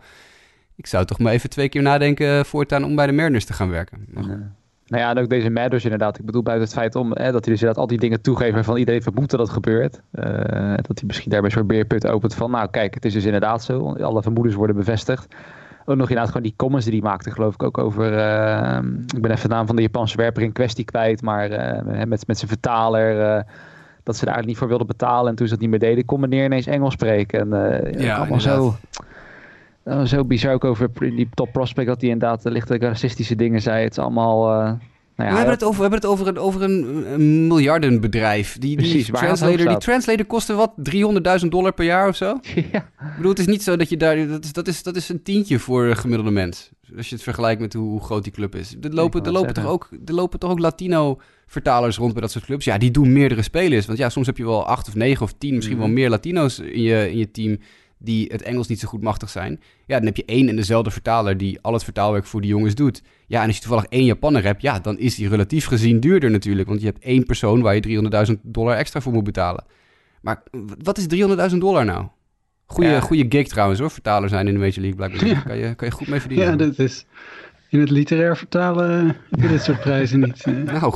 ik 0.75 0.87
zou 0.87 1.05
toch 1.05 1.19
maar 1.19 1.33
even 1.33 1.49
twee 1.49 1.69
keer 1.69 1.81
nadenken... 1.81 2.45
voortaan 2.45 2.83
om 2.83 2.95
bij 2.95 3.05
de 3.05 3.11
Mariners 3.11 3.45
te 3.45 3.53
gaan 3.53 3.69
werken. 3.69 4.05
Maar 4.09 4.23
goed. 4.23 4.37
Nou 4.91 5.03
ja, 5.03 5.09
en 5.09 5.17
ook 5.17 5.29
deze 5.29 5.49
Matters 5.49 5.83
inderdaad. 5.83 6.19
Ik 6.19 6.25
bedoel, 6.25 6.43
buiten 6.43 6.67
het 6.67 6.77
feit 6.77 6.95
om, 6.95 7.11
hè, 7.11 7.31
dat 7.31 7.45
hij 7.45 7.53
dus 7.53 7.61
inderdaad 7.61 7.77
al 7.77 7.87
die 7.87 7.97
dingen 7.97 8.21
toegeeft 8.21 8.53
waarvan 8.53 8.77
iedereen 8.77 9.01
vermoedt 9.01 9.31
dat 9.31 9.39
het 9.39 9.49
gebeurt. 9.49 10.01
Eh, 10.11 10.23
dat 10.75 10.99
hij 10.99 11.03
misschien 11.05 11.31
daarbij 11.31 11.49
zo'n 11.49 11.67
beerput 11.67 12.07
opent 12.07 12.35
van, 12.35 12.51
nou 12.51 12.69
kijk, 12.69 12.93
het 12.93 13.05
is 13.05 13.13
dus 13.13 13.25
inderdaad 13.25 13.63
zo. 13.63 13.93
Alle 13.93 14.21
vermoedens 14.21 14.55
worden 14.55 14.75
bevestigd. 14.75 15.35
Ook 15.85 15.95
nog 15.95 16.09
inderdaad 16.09 16.27
gewoon 16.27 16.43
die 16.43 16.53
comments 16.55 16.85
die 16.85 16.99
hij 16.99 17.09
maakte, 17.09 17.31
geloof 17.31 17.53
ik 17.53 17.63
ook 17.63 17.77
over, 17.77 18.17
eh, 18.17 18.79
ik 19.15 19.21
ben 19.21 19.31
even 19.31 19.49
de 19.49 19.55
naam 19.55 19.65
van 19.65 19.75
de 19.75 19.81
Japanse 19.81 20.17
werper 20.17 20.43
in 20.43 20.51
kwestie 20.51 20.85
kwijt, 20.85 21.21
maar 21.21 21.51
eh, 21.51 22.05
met, 22.05 22.27
met 22.27 22.37
zijn 22.37 22.49
vertaler, 22.49 23.15
dat 24.03 24.15
ze 24.15 24.25
daar 24.25 24.33
eigenlijk 24.33 24.45
niet 24.45 24.57
voor 24.57 24.67
wilden 24.67 24.87
betalen. 24.87 25.29
En 25.29 25.35
toen 25.35 25.47
ze 25.47 25.53
dat 25.53 25.61
niet 25.61 25.69
meer 25.69 25.79
deden, 25.79 26.05
kon 26.05 26.19
meneer 26.19 26.45
ineens 26.45 26.67
Engels 26.67 26.93
spreken. 26.93 27.53
En 27.53 27.91
Ja, 27.97 28.15
allemaal 28.15 28.39
zo... 28.39 28.75
Uh, 29.85 30.03
zo 30.03 30.25
bizar 30.25 30.53
ook 30.53 30.63
over 30.63 30.89
die 30.99 31.29
top 31.33 31.51
prospect 31.51 31.87
dat 31.87 32.01
hij 32.01 32.09
inderdaad 32.09 32.45
uh, 32.45 32.51
lichte 32.51 32.77
racistische 32.77 33.35
dingen 33.35 33.61
zei. 33.61 33.83
Het 33.83 33.91
is 33.91 33.97
allemaal. 33.99 34.49
Uh, 34.49 34.71
nou 35.15 35.29
ja, 35.29 35.29
we, 35.29 35.35
hebben 35.35 35.53
het 35.53 35.63
over, 35.63 35.75
we 35.75 35.81
hebben 35.81 35.99
het 35.99 36.09
over 36.09 36.27
een, 36.27 36.37
over 36.37 36.61
een, 36.61 37.05
een 37.13 37.47
miljardenbedrijf. 37.47 38.57
Die, 38.59 38.75
Precies, 38.75 38.93
die, 38.93 39.05
het 39.05 39.15
translator, 39.15 39.67
die 39.67 39.77
translator 39.77 40.25
kostte 40.25 40.53
wat? 40.53 40.71
300.000 41.43 41.47
dollar 41.49 41.73
per 41.73 41.85
jaar 41.85 42.07
of 42.07 42.15
zo? 42.15 42.39
ja. 42.71 42.79
Ik 42.79 43.15
bedoel, 43.15 43.29
het 43.29 43.39
is 43.39 43.45
niet 43.45 43.63
zo 43.63 43.75
dat 43.75 43.89
je 43.89 43.97
daar... 43.97 44.27
Dat 44.27 44.43
is, 44.43 44.53
dat 44.53 44.67
is, 44.67 44.83
dat 44.83 44.95
is 44.95 45.09
een 45.09 45.23
tientje 45.23 45.59
voor 45.59 45.85
een 45.85 45.97
gemiddelde 45.97 46.31
mens. 46.31 46.69
Als 46.97 47.09
je 47.09 47.15
het 47.15 47.23
vergelijkt 47.23 47.61
met 47.61 47.73
hoe, 47.73 47.89
hoe 47.89 48.03
groot 48.03 48.23
die 48.23 48.31
club 48.31 48.55
is. 48.55 48.75
Er 48.81 48.93
lopen, 48.93 49.23
er 49.23 49.31
lopen, 49.31 49.53
toch 49.53 49.65
ook, 49.65 49.89
er 50.05 50.13
lopen 50.13 50.39
toch 50.39 50.51
ook 50.51 50.59
Latino-vertalers 50.59 51.97
rond 51.97 52.13
bij 52.13 52.21
dat 52.21 52.31
soort 52.31 52.45
clubs. 52.45 52.65
Ja, 52.65 52.77
die 52.77 52.91
doen 52.91 53.13
meerdere 53.13 53.41
spelers. 53.41 53.85
Want 53.85 53.97
ja, 53.97 54.09
soms 54.09 54.25
heb 54.27 54.37
je 54.37 54.45
wel 54.45 54.65
acht 54.65 54.87
of 54.87 54.95
negen 54.95 55.23
of 55.23 55.33
tien, 55.37 55.55
misschien 55.55 55.77
Mhm. 55.77 55.85
wel 55.85 55.95
meer 55.95 56.09
Latino's 56.09 56.59
in 56.59 56.81
je, 56.81 57.11
in 57.11 57.17
je 57.17 57.31
team... 57.31 57.57
die 58.03 58.27
het 58.31 58.41
Engels 58.41 58.67
niet 58.67 58.79
zo 58.79 58.87
goed 58.87 59.01
machtig 59.01 59.29
zijn. 59.29 59.59
Ja, 59.85 59.97
dan 59.97 60.05
heb 60.05 60.15
je 60.17 60.25
één 60.25 60.49
en 60.49 60.55
dezelfde 60.55 60.91
vertaler... 60.91 61.37
die 61.37 61.59
al 61.61 61.73
het 61.73 61.83
vertaalwerk 61.83 62.25
voor 62.25 62.41
die 62.41 62.49
jongens 62.49 62.75
doet. 62.75 63.01
Ja, 63.27 63.41
en 63.41 63.47
als 63.47 63.55
je 63.55 63.61
toevallig 63.61 63.85
één 63.89 64.05
Japanner 64.05 64.43
hebt... 64.43 64.61
ja, 64.61 64.79
dan 64.79 64.97
is 64.99 65.15
die 65.15 65.29
relatief 65.29 65.65
gezien 65.65 65.99
duurder 65.99 66.31
natuurlijk. 66.31 66.67
Want 66.67 66.79
je 66.79 66.85
hebt 66.85 67.03
één 67.03 67.25
persoon 67.25 67.61
waar 67.61 67.75
je 67.75 68.27
300.000 68.33 68.33
dollar 68.41 68.75
extra 68.77 69.01
voor 69.01 69.13
moet 69.13 69.23
betalen. 69.23 69.63
Maar 70.21 70.43
wat 70.83 70.97
is 70.97 71.05
300.000 71.51 71.57
dollar 71.57 71.85
nou? 71.85 72.05
Goeie, 72.65 72.89
Ja. 72.91 72.99
goeie 72.99 73.25
gig 73.29 73.47
trouwens 73.47 73.79
hoor, 73.79 73.91
vertaler 73.91 74.29
zijn 74.29 74.47
in 74.47 74.53
de 74.53 74.59
Major 74.59 74.79
League 74.81 74.95
blijkbaar. 74.95 75.27
Ja. 75.27 75.39
Kan 75.39 75.57
je, 75.57 75.75
kan 75.75 75.87
je 75.87 75.93
goed 75.93 76.07
mee 76.07 76.19
verdienen. 76.19 76.47
ja, 76.49 76.55
dat 76.55 76.79
is... 76.79 77.05
In 77.69 77.79
het 77.79 77.89
literair 77.89 78.37
vertalen 78.37 79.05
heb 79.29 79.41
je 79.41 79.47
dit 79.47 79.61
soort 79.63 79.79
prijzen 79.79 80.19
niet. 80.19 80.45
Nou, 80.65 80.95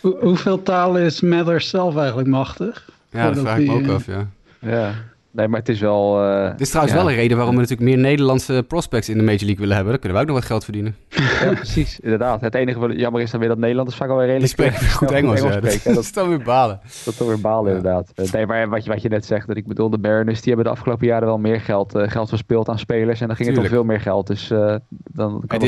Hoe- 0.00 0.18
hoeveel 0.20 0.62
talen 0.62 1.02
is 1.02 1.20
Mathers 1.20 1.68
zelf 1.68 1.96
eigenlijk 1.96 2.28
machtig? 2.28 2.90
ja, 3.10 3.30
dat 3.30 3.38
vraag 3.42 3.58
ik 3.58 3.66
me 3.66 3.72
ook 3.74 3.82
eh, 3.82 3.94
af, 3.94 4.06
ja. 4.06 4.28
ja. 4.60 4.94
Nee, 5.36 5.48
maar 5.48 5.58
het 5.60 5.68
is 5.68 5.80
wel. 5.80 6.22
eh, 6.24 6.50
Dit 6.50 6.60
is 6.60 6.68
trouwens 6.68 6.96
ja. 6.96 7.02
wel 7.02 7.10
een 7.10 7.16
reden 7.18 7.36
waarom 7.36 7.54
we 7.54 7.60
natuurlijk 7.60 7.88
meer 7.90 7.98
Nederlandse 7.98 8.64
prospects 8.68 9.08
in 9.08 9.18
de 9.18 9.22
Major 9.24 9.38
League 9.40 9.56
willen 9.58 9.74
hebben. 9.74 9.92
Dan 9.92 10.00
kunnen 10.00 10.18
we 10.18 10.24
ook 10.24 10.30
nog 10.30 10.38
wat 10.40 10.48
geld 10.48 10.64
verdienen. 10.64 10.96
Ja, 11.40 11.52
precies, 11.54 12.00
inderdaad. 12.00 12.40
Het 12.40 12.54
enige 12.54 12.78
wat 12.78 12.92
jammer 12.96 13.20
is 13.22 13.30
dan 13.30 13.40
weer 13.40 13.48
dat 13.48 13.58
Nederlanders 13.58 13.96
vaak 13.96 14.08
alweer 14.08 14.26
Die 14.26 14.36
redelijk 14.38 14.52
spreken 14.72 14.90
goed 14.96 15.10
Engels, 15.10 15.40
ja. 15.40 15.52
spreken. 15.52 15.80
Dat 15.84 15.94
Dat, 15.94 16.02
is 16.04 16.12
dan 16.12 16.28
weer 16.28 16.42
balen. 16.42 16.78
dat 16.82 17.06
is 17.06 17.16
toch 17.16 17.28
weer 17.28 17.40
balen, 17.40 17.76
inderdaad. 17.76 18.12
Eh, 18.14 18.32
Nee, 18.32 18.46
maar 18.46 18.68
wat 18.68 18.84
je, 18.84 18.90
wat 18.90 19.02
je 19.02 19.08
net 19.08 19.24
zegt, 19.26 19.46
dat 19.46 19.56
ik 19.56 19.66
bedoel, 19.66 19.90
de 19.90 19.98
Mariners 19.98 20.40
die 20.40 20.52
hebben 20.54 20.72
de 20.72 20.78
afgelopen 20.78 21.06
jaren 21.06 21.26
wel 21.26 21.38
meer 21.38 21.60
geld, 21.60 21.94
eh, 21.94 22.10
geld 22.10 22.28
verspeeld 22.28 22.68
aan 22.68 22.78
spelers. 22.78 23.20
En 23.20 23.26
dan 23.26 23.36
ging 23.36 23.48
het 23.48 23.58
om 23.58 23.64
veel 23.66 23.84
meer 23.84 24.00
geld. 24.00 24.26
Dus 24.26 24.48
dan 24.48 25.42
kan 25.46 25.60
Het 25.60 25.60
de 25.60 25.66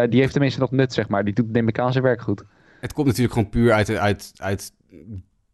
is- 0.00 0.10
die 0.10 0.20
heeft 0.20 0.32
tenminste 0.32 0.60
nog 0.60 0.70
nut, 0.70 0.92
zeg 0.92 1.08
maar. 1.08 1.24
Die 1.24 1.34
doet 1.34 1.52
neem 1.52 1.68
ik 1.68 1.78
aan 1.78 1.92
zijn 1.92 2.04
werk 2.04 2.20
goed. 2.22 2.42
Het 2.80 2.92
komt 2.92 3.06
natuurlijk 3.06 3.34
gewoon 3.34 3.48
puur 3.50 3.72
uit, 3.72 3.90
uit, 3.96 4.32
uit 4.36 4.72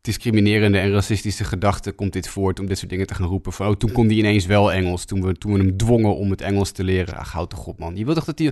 discriminerende 0.07 0.79
en 0.79 0.93
racistische 0.93 1.45
gedachten 1.45 1.95
komt 1.95 2.13
dit 2.13 2.29
voort 2.29 2.61
om 2.61 2.67
dit 2.67 2.79
soort 2.79 2.91
dingen 2.91 3.07
te 3.07 3.15
gaan 3.15 3.29
roepen. 3.29 3.53
Van, 3.53 3.69
oh, 3.69 3.75
toen 3.75 3.93
kon 3.93 4.07
die 4.07 4.19
ineens 4.19 4.47
wel 4.47 4.73
Engels, 4.73 5.05
toen 5.05 5.23
we, 5.23 5.33
toen 5.33 5.53
we 5.53 5.59
hem 5.59 5.77
dwongen 5.77 6.17
om 6.17 6.31
het 6.31 6.41
Engels 6.41 6.71
te 6.71 6.85
leren. 6.85 7.17
Ach, 7.17 7.33
houd 7.33 7.51
toch 7.51 7.67
op, 7.67 7.79
man. 7.79 7.97
Je 7.97 8.05
wilt 8.05 8.17
toch 8.17 8.25
dat 8.25 8.37
die... 8.37 8.51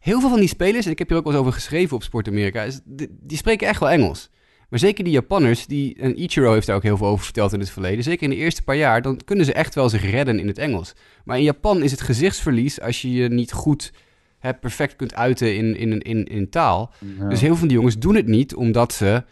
Heel 0.00 0.20
veel 0.20 0.30
van 0.30 0.38
die 0.38 0.48
spelers, 0.48 0.84
en 0.86 0.90
ik 0.90 0.98
heb 0.98 1.08
hier 1.08 1.16
ook 1.16 1.24
wel 1.24 1.32
eens 1.32 1.40
over 1.42 1.52
geschreven 1.52 1.96
op 1.96 2.02
Sport 2.02 2.28
Amerika, 2.28 2.62
is, 2.62 2.80
die, 2.84 3.08
die 3.20 3.36
spreken 3.36 3.68
echt 3.68 3.80
wel 3.80 3.90
Engels. 3.90 4.30
Maar 4.68 4.78
zeker 4.78 5.04
die 5.04 5.12
Japanners, 5.12 5.66
die, 5.66 5.96
en 5.96 6.22
Ichiro 6.22 6.52
heeft 6.52 6.66
daar 6.66 6.76
ook 6.76 6.82
heel 6.82 6.96
veel 6.96 7.06
over 7.06 7.24
verteld 7.24 7.52
in 7.52 7.60
het 7.60 7.70
verleden, 7.70 8.04
zeker 8.04 8.22
in 8.22 8.30
de 8.30 8.36
eerste 8.36 8.62
paar 8.62 8.76
jaar, 8.76 9.02
dan 9.02 9.20
kunnen 9.24 9.44
ze 9.44 9.52
echt 9.52 9.74
wel 9.74 9.88
zich 9.88 10.10
redden 10.10 10.38
in 10.38 10.46
het 10.46 10.58
Engels. 10.58 10.94
Maar 11.24 11.36
in 11.36 11.42
Japan 11.42 11.82
is 11.82 11.90
het 11.90 12.00
gezichtsverlies 12.00 12.80
als 12.80 13.02
je 13.02 13.12
je 13.12 13.28
niet 13.28 13.52
goed 13.52 13.92
hè, 14.38 14.54
perfect 14.54 14.96
kunt 14.96 15.14
uiten 15.14 15.56
in, 15.56 15.76
in, 15.76 16.00
in, 16.00 16.24
in 16.24 16.50
taal. 16.50 16.92
Ja. 17.18 17.28
Dus 17.28 17.40
heel 17.40 17.48
veel 17.48 17.58
van 17.58 17.68
die 17.68 17.76
jongens 17.76 17.98
doen 17.98 18.14
het 18.14 18.26
niet 18.26 18.54
omdat 18.54 18.92
ze 18.92 19.24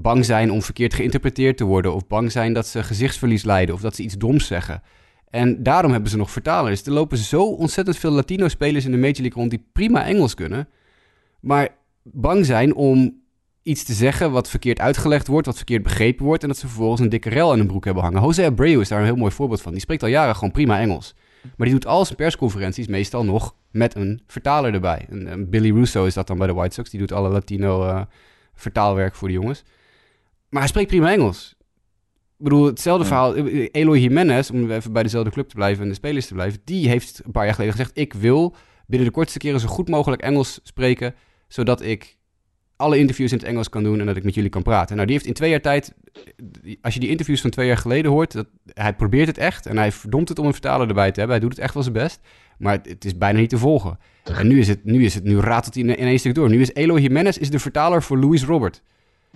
bang 0.00 0.24
zijn 0.24 0.50
om 0.50 0.62
verkeerd 0.62 0.94
geïnterpreteerd 0.94 1.56
te 1.56 1.64
worden. 1.64 1.94
Of 1.94 2.06
bang 2.06 2.32
zijn 2.32 2.52
dat 2.52 2.66
ze 2.66 2.82
gezichtsverlies 2.82 3.44
lijden 3.44 3.74
of 3.74 3.80
dat 3.80 3.94
ze 3.94 4.02
iets 4.02 4.18
doms 4.18 4.46
zeggen. 4.46 4.82
En 5.30 5.62
daarom 5.62 5.92
hebben 5.92 6.10
ze 6.10 6.16
nog 6.16 6.30
vertalers. 6.30 6.82
Er 6.82 6.92
lopen 6.92 7.18
zo 7.18 7.42
ontzettend 7.42 7.96
veel 7.96 8.10
Latino-spelers 8.10 8.84
in 8.84 8.90
de 8.90 8.96
Major 8.96 9.20
League 9.20 9.38
rond 9.40 9.50
die 9.50 9.66
prima 9.72 10.04
Engels 10.04 10.34
kunnen. 10.34 10.68
Maar 11.40 11.68
bang 12.02 12.46
zijn 12.46 12.74
om 12.74 13.20
iets 13.62 13.84
te 13.84 13.92
zeggen 13.92 14.30
wat 14.30 14.50
verkeerd 14.50 14.80
uitgelegd 14.80 15.26
wordt, 15.26 15.46
wat 15.46 15.56
verkeerd 15.56 15.82
begrepen 15.82 16.24
wordt. 16.24 16.42
En 16.42 16.48
dat 16.48 16.58
ze 16.58 16.66
vervolgens 16.66 17.00
een 17.00 17.08
dikke 17.08 17.28
rel 17.28 17.52
aan 17.52 17.58
hun 17.58 17.66
broek 17.66 17.84
hebben 17.84 18.02
hangen. 18.02 18.22
Jose 18.22 18.44
Abreu 18.44 18.80
is 18.80 18.88
daar 18.88 18.98
een 18.98 19.04
heel 19.04 19.16
mooi 19.16 19.32
voorbeeld 19.32 19.62
van. 19.62 19.72
Die 19.72 19.80
spreekt 19.80 20.02
al 20.02 20.08
jaren 20.08 20.34
gewoon 20.34 20.50
prima 20.50 20.80
Engels. 20.80 21.14
Maar 21.42 21.66
die 21.66 21.76
doet 21.76 21.86
al 21.86 22.04
zijn 22.04 22.16
persconferenties 22.16 22.86
meestal 22.86 23.24
nog 23.24 23.54
met 23.70 23.94
een 23.94 24.22
vertaler 24.26 24.74
erbij. 24.74 25.06
En 25.10 25.50
Billy 25.50 25.72
Russo 25.72 26.04
is 26.04 26.14
dat 26.14 26.26
dan 26.26 26.38
bij 26.38 26.46
de 26.46 26.52
White 26.52 26.74
Sox. 26.74 26.90
Die 26.90 27.00
doet 27.00 27.12
alle 27.12 27.28
Latino 27.28 27.86
eh, 27.86 28.02
vertaalwerk 28.54 29.14
voor 29.14 29.28
de 29.28 29.34
jongens. 29.34 29.64
Maar 30.48 30.60
hij 30.60 30.68
spreekt 30.70 30.88
prima 30.88 31.10
Engels. 31.12 31.54
Ik 32.38 32.44
bedoel, 32.44 32.66
hetzelfde 32.66 33.02
Ja. 33.02 33.08
verhaal. 33.08 33.36
Eloy 33.70 33.98
Jimenez, 33.98 34.50
om 34.50 34.70
even 34.70 34.92
bij 34.92 35.02
dezelfde 35.02 35.30
club 35.30 35.48
te 35.48 35.54
blijven 35.54 35.82
en 35.82 35.88
de 35.88 35.94
spelers 35.94 36.26
te 36.26 36.34
blijven, 36.34 36.60
die 36.64 36.88
heeft 36.88 37.20
een 37.24 37.32
paar 37.32 37.44
jaar 37.44 37.54
geleden 37.54 37.74
gezegd: 37.74 37.98
Ik 37.98 38.12
wil 38.12 38.54
binnen 38.86 39.08
de 39.08 39.14
kortste 39.14 39.38
keren 39.38 39.60
zo 39.60 39.68
goed 39.68 39.88
mogelijk 39.88 40.22
Engels 40.22 40.60
spreken, 40.62 41.14
zodat 41.48 41.82
ik 41.82 42.16
alle 42.76 42.98
interviews 42.98 43.32
in 43.32 43.38
het 43.38 43.46
Engels 43.46 43.68
kan 43.68 43.82
doen 43.82 44.00
en 44.00 44.06
dat 44.06 44.16
ik 44.16 44.24
met 44.24 44.34
jullie 44.34 44.50
kan 44.50 44.62
praten. 44.62 44.94
Nou, 44.94 45.06
die 45.06 45.16
heeft 45.16 45.28
in 45.28 45.34
twee 45.34 45.50
jaar 45.50 45.60
tijd, 45.60 45.94
als 46.80 46.94
je 46.94 47.00
die 47.00 47.08
interviews 47.08 47.40
van 47.40 47.50
twee 47.50 47.66
jaar 47.66 47.76
geleden 47.76 48.10
hoort, 48.10 48.32
dat, 48.32 48.46
hij 48.74 48.94
probeert 48.94 49.26
het 49.26 49.38
echt 49.38 49.66
en 49.66 49.76
hij 49.76 49.92
verdomt 49.92 50.28
het 50.28 50.38
om 50.38 50.46
een 50.46 50.52
vertaler 50.52 50.88
erbij 50.88 51.12
te 51.12 51.18
hebben. 51.18 51.38
Hij 51.38 51.46
doet 51.48 51.56
het 51.56 51.64
echt 51.64 51.74
wel 51.74 51.82
zijn 51.82 51.94
best, 51.94 52.20
maar 52.58 52.72
het, 52.72 52.88
het 52.88 53.04
is 53.04 53.18
bijna 53.18 53.38
niet 53.38 53.50
te 53.50 53.58
volgen. 53.58 53.98
En 54.24 54.46
nu 54.46 54.58
is 54.58 54.68
het, 54.68 54.84
nu 54.84 55.04
is 55.04 55.14
het, 55.14 55.24
nu 55.24 55.38
ratelt 55.38 55.74
hij 55.74 55.82
in, 55.82 55.96
in 55.96 56.06
één 56.06 56.18
stuk 56.18 56.34
door. 56.34 56.48
Nu 56.48 56.60
is 56.60 56.74
Eloy 56.74 57.00
Jimenez 57.00 57.36
is 57.36 57.50
de 57.50 57.58
vertaler 57.58 58.02
voor 58.02 58.18
Louis 58.18 58.44
Robert. 58.44 58.82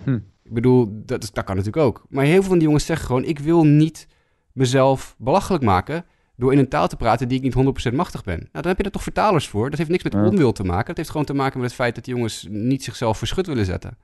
Hm. 0.03 0.19
Ik 0.43 0.53
bedoel, 0.53 1.01
dat, 1.05 1.23
is, 1.23 1.31
dat 1.31 1.43
kan 1.43 1.55
natuurlijk 1.55 1.85
ook. 1.85 2.05
Maar 2.09 2.25
heel 2.25 2.33
veel 2.39 2.43
van 2.49 2.57
die 2.57 2.67
jongens 2.67 2.85
zeggen 2.85 3.05
gewoon: 3.05 3.23
ik 3.23 3.39
wil 3.39 3.63
niet 3.63 4.07
mezelf 4.51 5.15
belachelijk 5.17 5.63
maken 5.63 6.05
door 6.35 6.51
in 6.51 6.59
een 6.59 6.67
taal 6.69 6.87
te 6.87 6.95
praten 6.95 7.27
die 7.27 7.41
ik 7.41 7.55
niet 7.55 7.91
100% 7.91 7.95
machtig 7.95 8.23
ben. 8.23 8.37
Nou, 8.37 8.49
dan 8.51 8.67
heb 8.67 8.77
je 8.77 8.83
er 8.83 8.91
toch 8.91 9.03
vertalers 9.03 9.47
voor. 9.47 9.69
Dat 9.69 9.77
heeft 9.77 9.89
niks 9.89 10.03
met 10.03 10.13
Ja. 10.13 10.25
onwil 10.25 10.51
te 10.51 10.63
maken. 10.63 10.85
Dat 10.87 10.97
heeft 10.97 11.09
gewoon 11.09 11.25
te 11.25 11.33
maken 11.33 11.59
met 11.59 11.67
het 11.67 11.75
feit 11.79 11.95
dat 11.95 12.03
die 12.05 12.13
jongens 12.15 12.47
niet 12.49 12.83
zichzelf 12.83 13.17
verschut 13.17 13.47
willen 13.47 13.65
zetten. 13.65 13.97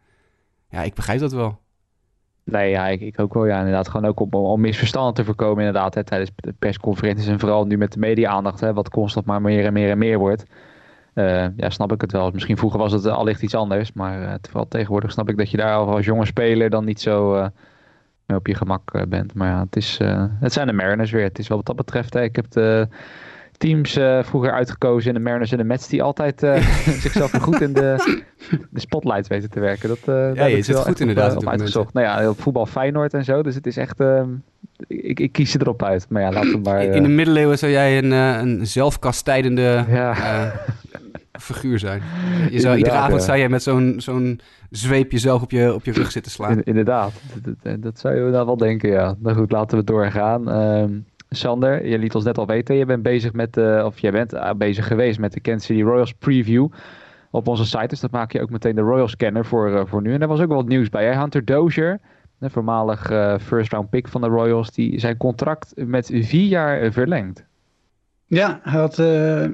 Ja, 0.69 0.81
ik 0.81 0.93
begrijp 0.93 1.19
dat 1.19 1.31
wel. 1.31 1.59
Nee, 2.43 2.69
ja, 2.69 2.87
ik, 2.87 3.01
ik 3.01 3.19
ook 3.19 3.33
wel. 3.33 3.45
Ja, 3.45 3.57
inderdaad. 3.57 3.87
Gewoon 3.89 4.09
ook 4.09 4.19
om, 4.19 4.33
om 4.33 4.61
misverstanden 4.61 5.13
te 5.13 5.23
voorkomen 5.23 5.57
inderdaad. 5.65 5.93
Hè, 5.93 6.03
tijdens 6.03 6.31
de 6.35 6.53
persconferenties 6.59 7.27
en 7.27 7.39
vooral 7.39 7.65
nu 7.65 7.77
met 7.77 7.91
de 7.93 7.99
media-aandacht. 7.99 8.59
Hè, 8.59 8.73
wat 8.73 8.89
constant 8.89 9.25
maar 9.25 9.41
meer 9.41 9.65
en 9.65 9.73
meer 9.73 9.89
en 9.89 9.97
meer 9.97 10.17
wordt. 10.17 10.45
Eh, 11.13 11.45
ja, 11.57 11.69
snap 11.69 11.91
ik 11.91 12.01
het 12.01 12.11
wel. 12.11 12.31
Misschien 12.31 12.57
vroeger 12.57 12.79
was 12.79 12.91
het 12.91 13.05
eh, 13.05 13.13
allicht 13.13 13.41
iets 13.41 13.55
anders. 13.55 13.93
Maar 13.93 14.21
eh, 14.21 14.33
vooral 14.41 14.67
tegenwoordig 14.67 15.11
snap 15.11 15.29
ik 15.29 15.37
dat 15.37 15.51
je 15.51 15.57
daar 15.57 15.75
als 15.75 16.05
jonge 16.05 16.25
speler 16.25 16.69
dan 16.69 16.85
niet 16.85 17.01
zo 17.01 17.35
eh, 17.35 17.47
meer 18.25 18.37
op 18.37 18.47
je 18.47 18.55
gemak 18.55 18.93
eh, 18.93 19.01
bent. 19.07 19.33
Maar 19.33 19.49
ja, 19.49 19.59
het, 19.59 19.75
is, 19.75 19.97
eh, 20.01 20.23
het 20.39 20.53
zijn 20.53 20.67
de 20.67 20.73
Mariners 20.73 21.11
weer. 21.11 21.23
Het 21.23 21.39
is 21.39 21.47
wel 21.47 21.57
wat 21.57 21.65
dat 21.65 21.75
betreft. 21.75 22.13
Hè, 22.13 22.23
ik 22.23 22.35
heb 22.35 22.51
de 22.51 22.87
teams 23.57 23.99
vroeger 24.21 24.51
uitgekozen 24.51 25.09
in 25.09 25.15
de 25.15 25.23
Mariners 25.23 25.51
en 25.51 25.57
de 25.57 25.63
Mets 25.63 25.87
die 25.87 26.03
altijd 26.03 26.39
zichzelf 27.05 27.31
goed 27.31 27.61
in 27.61 27.73
de, 27.73 28.17
de 28.69 28.79
spotlight 28.79 29.27
weten 29.27 29.49
te 29.49 29.59
werken. 29.59 29.89
Dat, 29.89 30.35
ja, 30.35 30.45
je 30.45 30.61
zit 30.61 30.75
goed 30.75 30.99
inderdaad 30.99 31.35
op, 31.35 31.47
uitgezocht. 31.47 31.93
Nou 31.93 32.05
ja, 32.05 32.33
voetbal 32.33 32.65
Feyenoord 32.65 33.13
en 33.13 33.23
zo, 33.23 33.43
dus 33.43 33.55
het 33.55 33.67
is 33.67 33.77
echt... 33.77 33.99
Ehm, 33.99 34.29
ik, 34.87 35.19
ik, 35.19 35.31
kies 35.31 35.51
ze 35.51 35.59
erop 35.61 35.83
uit. 35.83 36.05
Maar 36.09 36.21
ja, 36.21 36.31
laten 36.31 36.51
we 36.51 36.57
maar... 36.57 36.83
In 36.83 37.03
de 37.03 37.09
middeleeuwen 37.09 37.57
zou 37.57 37.71
jij 37.71 37.97
een, 37.97 38.11
een 38.11 38.67
zelfkastijdende 38.67 39.85
ja. 39.89 40.13
figuur 41.39 41.79
zijn. 41.79 42.01
Je 42.51 42.59
zou, 42.59 42.77
iedere 42.77 42.95
avond 42.95 43.23
zou 43.23 43.37
jij 43.37 43.49
met 43.49 43.63
zo'n 43.63 43.95
zo'n 43.97 44.39
zweep 44.69 45.11
jezelf 45.11 45.41
op 45.41 45.51
je, 45.51 45.73
op 45.73 45.85
je 45.85 45.91
rug 45.91 46.11
zitten 46.11 46.31
slaan. 46.31 46.63
inderdaad, 46.63 47.13
dat, 47.61 47.81
dat, 47.81 47.99
zou 47.99 48.25
je 48.25 48.31
dan 48.31 48.45
wel 48.45 48.57
denken, 48.57 48.89
ja. 48.89 49.15
Nou 49.19 49.35
goed, 49.35 49.51
laten 49.51 49.77
we 49.77 49.83
doorgaan. 49.83 50.47
Um, 50.47 51.05
Sander, 51.29 51.85
je 51.85 51.97
liet 51.97 52.15
ons 52.15 52.23
net 52.23 52.37
al 52.37 52.45
weten, 52.45 52.75
je 52.75 52.85
bent 52.85 53.03
bezig 53.03 53.33
met, 53.33 53.57
uh, 53.57 53.83
of 53.85 53.99
jij 53.99 54.11
bent 54.11 54.33
uh, 54.33 54.51
bezig 54.53 54.87
geweest 54.87 55.19
met 55.19 55.33
de 55.33 55.39
Kansas 55.39 55.65
City 55.65 55.81
Royals 55.81 56.13
preview 56.13 56.67
op 57.31 57.47
onze 57.47 57.65
site. 57.65 57.87
Dus 57.87 57.99
dat 57.99 58.11
maak 58.11 58.31
je 58.31 58.41
ook 58.41 58.49
meteen 58.49 58.75
de 58.75 58.81
Royals 58.81 59.11
scanner 59.11 59.45
voor, 59.45 59.69
uh, 59.69 59.81
voor 59.85 60.01
nu. 60.01 60.13
En 60.13 60.19
daar 60.19 60.27
was 60.27 60.39
ook 60.39 60.47
wel 60.47 60.57
wat 60.57 60.67
nieuws 60.67 60.89
bij. 60.89 61.05
Hè? 61.05 61.19
Hunter 61.19 61.45
Dozier, 61.45 61.99
de 62.37 62.49
voormalig 62.49 63.11
first 63.41 63.71
round 63.71 63.89
pick 63.89 64.07
van 64.07 64.21
de 64.21 64.27
Royals, 64.27 64.71
die 64.71 64.99
zijn 64.99 65.17
contract 65.17 65.73
met 65.75 66.05
vier 66.13 66.47
jaar 66.47 66.91
verlengd. 66.91 67.43
Ja, 68.31 68.59
hij 68.63 68.79
had 68.79 68.99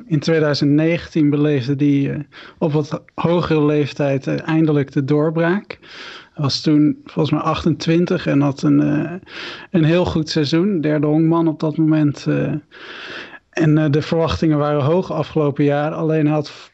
in 0.06 0.20
2019 0.20 1.30
beleefde 1.30 1.86
hij 1.86 2.28
op 2.58 2.72
wat 2.72 3.04
hogere 3.14 3.66
leeftijd 3.66 4.28
eindelijk 4.28 4.92
de 4.92 5.04
doorbraak 5.04 5.80
was 6.36 6.62
toen 6.62 7.02
volgens 7.06 7.32
mij 7.32 7.44
28 7.44 8.28
en 8.28 8.42
had 8.42 8.62
een, 8.62 8.80
een 9.72 9.84
heel 9.84 10.06
goed 10.06 10.30
seizoen. 10.30 10.82
Derde 10.82 11.08
honkman 11.08 11.48
op 11.48 11.60
dat 11.60 11.78
moment. 11.78 12.28
En 13.50 13.92
de 13.92 14.02
verwachtingen 14.02 14.58
waren 14.58 14.84
hoog 14.84 15.12
afgelopen 15.12 15.64
jaar. 15.64 15.92
Alleen 15.92 16.28
had, 16.28 16.72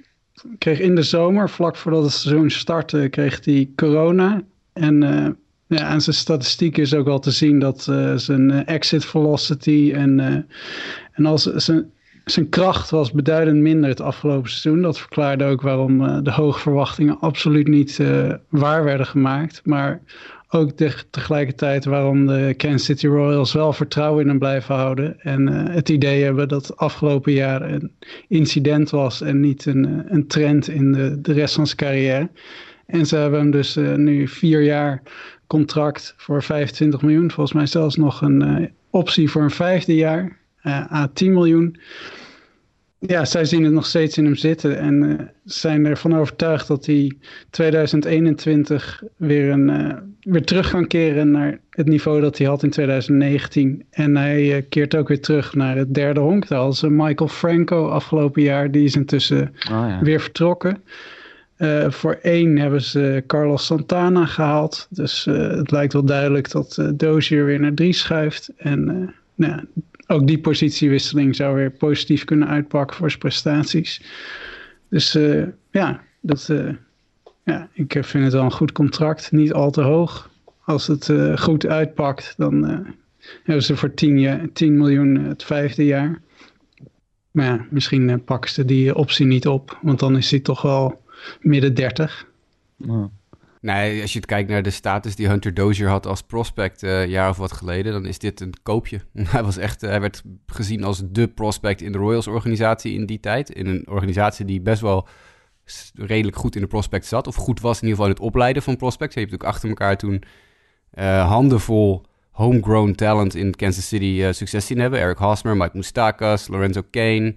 kreeg 0.57 0.79
in 0.79 0.95
de 0.95 1.03
zomer, 1.03 1.49
vlak 1.49 1.75
voordat 1.75 2.03
het 2.03 2.11
seizoen 2.11 2.49
startte, 2.49 3.07
kreeg 3.09 3.45
hij 3.45 3.69
corona. 3.75 4.41
En 4.73 4.99
ja, 5.67 5.83
aan 5.83 6.01
zijn 6.01 6.15
statistiek 6.15 6.77
is 6.77 6.93
ook 6.93 7.05
wel 7.05 7.19
te 7.19 7.31
zien 7.31 7.59
dat 7.59 7.81
zijn 8.15 8.65
exit 8.65 9.05
velocity 9.05 9.91
en, 9.95 10.47
en 11.21 11.25
als 11.25 11.49
zijn 12.25 12.49
kracht 12.49 12.89
was 12.89 13.11
beduidend 13.11 13.57
minder 13.57 13.89
het 13.89 14.01
afgelopen 14.01 14.49
seizoen. 14.49 14.81
Dat 14.81 14.99
verklaarde 14.99 15.45
ook 15.45 15.61
waarom 15.61 16.01
uh, 16.01 16.17
de 16.23 16.31
hoge 16.31 16.59
verwachtingen 16.59 17.19
absoluut 17.19 17.67
niet 17.67 17.97
uh, 17.97 18.33
waar 18.49 18.83
werden 18.83 19.05
gemaakt. 19.05 19.61
Maar 19.63 20.01
ook 20.49 20.71
tegelijkertijd 21.09 21.85
waarom 21.85 22.27
de 22.27 22.53
Kansas 22.57 22.83
City 22.83 23.07
Royals 23.07 23.53
wel 23.53 23.73
vertrouwen 23.73 24.21
in 24.21 24.27
hem 24.27 24.39
blijven 24.39 24.75
houden. 24.75 25.19
En 25.19 25.47
uh, 25.47 25.63
het 25.73 25.89
idee 25.89 26.23
hebben 26.23 26.47
dat 26.47 26.77
afgelopen 26.77 27.31
jaar 27.31 27.61
een 27.61 27.91
incident 28.27 28.89
was 28.89 29.21
en 29.21 29.39
niet 29.39 29.65
een, 29.65 30.03
een 30.07 30.27
trend 30.27 30.67
in 30.67 30.91
de, 30.91 31.21
de 31.21 31.33
rest 31.33 31.55
van 31.55 31.65
zijn 31.65 31.77
carrière. 31.77 32.29
En 32.85 33.05
ze 33.05 33.15
hebben 33.15 33.39
hem 33.39 33.51
dus 33.51 33.75
nu 33.95 34.27
vier 34.27 34.61
jaar 34.61 35.01
contract 35.47 36.13
voor 36.17 36.43
25 36.43 37.01
miljoen. 37.01 37.31
Volgens 37.31 37.55
mij 37.55 37.65
zelfs 37.65 37.95
nog 37.95 38.21
een 38.21 38.71
optie 38.89 39.29
voor 39.29 39.41
een 39.41 39.51
vijfde 39.51 39.95
jaar 39.95 40.39
uh, 40.63 41.03
10 41.13 41.33
miljoen. 41.33 41.77
Ja, 43.07 43.25
zij 43.25 43.45
zien 43.45 43.63
het 43.63 43.73
nog 43.73 43.85
steeds 43.85 44.17
in 44.17 44.25
hem 44.25 44.35
zitten 44.35 44.77
en 44.77 45.03
uh, 45.03 45.19
zijn 45.43 45.85
ervan 45.85 46.15
overtuigd 46.15 46.67
dat 46.67 46.85
hij 46.85 47.11
2021 47.49 49.03
weer, 49.15 49.49
een, 49.49 49.69
uh, 49.69 49.93
weer 50.21 50.43
terug 50.43 50.69
kan 50.69 50.87
keren 50.87 51.31
naar 51.31 51.59
het 51.69 51.87
niveau 51.87 52.21
dat 52.21 52.37
hij 52.37 52.47
had 52.47 52.63
in 52.63 52.69
2019. 52.69 53.83
En 53.89 54.17
hij 54.17 54.57
uh, 54.57 54.63
keert 54.69 54.95
ook 54.95 55.07
weer 55.07 55.21
terug 55.21 55.55
naar 55.55 55.75
het 55.75 55.93
derde 55.93 56.19
honk. 56.19 56.51
Als 56.51 56.81
Michael 56.81 57.29
Franco 57.29 57.87
afgelopen 57.87 58.41
jaar, 58.41 58.71
die 58.71 58.83
is 58.83 58.95
intussen 58.95 59.41
oh, 59.71 59.85
ja. 59.87 59.99
weer 60.01 60.21
vertrokken. 60.21 60.83
voor 61.87 62.19
één 62.21 62.57
hebben 62.57 62.81
ze 62.81 63.23
Carlos 63.27 63.65
Santana 63.65 64.25
gehaald. 64.25 64.87
Dus 64.89 65.25
het 65.25 65.71
lijkt 65.71 65.93
wel 65.93 66.05
duidelijk 66.05 66.51
dat 66.51 66.91
Dozier 66.93 67.45
weer 67.45 67.59
naar 67.59 67.73
drie 67.73 67.93
schuift. 67.93 68.51
En 68.57 69.13
nou, 69.35 69.61
ook 70.11 70.27
die 70.27 70.39
positiewisseling 70.39 71.35
zou 71.35 71.55
weer 71.55 71.71
positief 71.71 72.23
kunnen 72.23 72.47
uitpakken 72.47 72.97
voor 72.97 73.09
zijn 73.09 73.19
prestaties. 73.19 74.01
Dus 74.89 75.15
uh, 75.15 75.47
ja, 75.71 76.03
dat, 76.21 76.47
uh, 76.51 76.73
ja, 77.43 77.69
ik 77.73 77.97
vind 78.01 78.23
het 78.23 78.33
wel 78.33 78.43
een 78.43 78.51
goed 78.51 78.71
contract. 78.71 79.31
Niet 79.31 79.53
al 79.53 79.71
te 79.71 79.81
hoog. 79.81 80.29
Als 80.65 80.87
het 80.87 81.07
uh, 81.07 81.37
goed 81.37 81.65
uitpakt, 81.65 82.33
dan 82.37 82.85
hebben 83.43 83.63
ze 83.63 83.75
voor 83.75 83.93
10, 83.93 84.49
10 84.53 84.77
miljoen 84.77 85.15
het 85.15 85.43
vijfde 85.43 85.85
jaar. 85.85 86.21
Maar 87.31 87.45
ja, 87.45 87.65
misschien 87.69 88.23
pakken 88.23 88.51
ze 88.51 88.65
die 88.65 88.95
optie 88.95 89.25
niet 89.25 89.47
op. 89.47 89.79
Want 89.81 89.99
dan 89.99 90.17
is 90.17 90.31
hij 90.31 90.39
toch 90.39 90.61
wel 90.61 91.01
midden 91.39 91.73
30. 91.73 92.27
Ja. 92.75 93.09
Nee, 93.61 94.01
als 94.01 94.13
je 94.13 94.17
het 94.17 94.27
kijkt 94.27 94.49
naar 94.49 94.63
de 94.63 94.69
status 94.69 95.15
die 95.15 95.27
Hunter 95.27 95.53
Dozier 95.53 95.89
had 95.89 96.05
als 96.07 96.21
prospect 96.21 96.83
uh, 96.83 97.01
een 97.01 97.09
jaar 97.09 97.29
of 97.29 97.37
wat 97.37 97.51
geleden, 97.51 97.91
dan 97.91 98.05
is 98.05 98.19
dit 98.19 98.39
een 98.39 98.53
koopje. 98.63 98.99
hij, 99.23 99.43
was 99.43 99.57
echt, 99.57 99.81
hij 99.81 100.01
werd 100.01 100.23
gezien 100.45 100.83
als 100.83 101.01
de 101.05 101.27
prospect 101.27 101.81
in 101.81 101.91
de 101.91 101.97
Royals 101.97 102.27
organisatie 102.27 102.93
in 102.93 103.05
die 103.05 103.19
tijd. 103.19 103.49
In 103.49 103.67
een 103.67 103.87
organisatie 103.89 104.45
die 104.45 104.61
best 104.61 104.81
wel 104.81 105.07
redelijk 105.93 106.37
goed 106.37 106.55
in 106.55 106.61
de 106.61 106.67
prospect 106.67 107.05
zat. 107.05 107.27
Of 107.27 107.35
goed 107.35 107.59
was 107.59 107.75
in 107.75 107.87
ieder 107.87 107.95
geval 107.95 108.05
in 108.05 108.17
het 108.17 108.27
opleiden 108.27 108.63
van 108.63 108.77
prospects. 108.77 109.13
Je 109.13 109.19
hebt 109.19 109.33
ook 109.33 109.43
achter 109.43 109.69
elkaar 109.69 109.97
toen 109.97 110.23
uh, 110.93 111.27
handenvol 111.27 112.05
homegrown 112.31 112.91
talent 112.91 113.35
in 113.35 113.55
Kansas 113.55 113.87
City 113.87 114.17
uh, 114.21 114.31
succes 114.31 114.65
zien 114.65 114.79
hebben. 114.79 114.99
Eric 114.99 115.17
Hosmer, 115.17 115.57
Mike 115.57 115.71
Moustakas, 115.73 116.47
Lorenzo 116.47 116.81
Kane, 116.91 117.35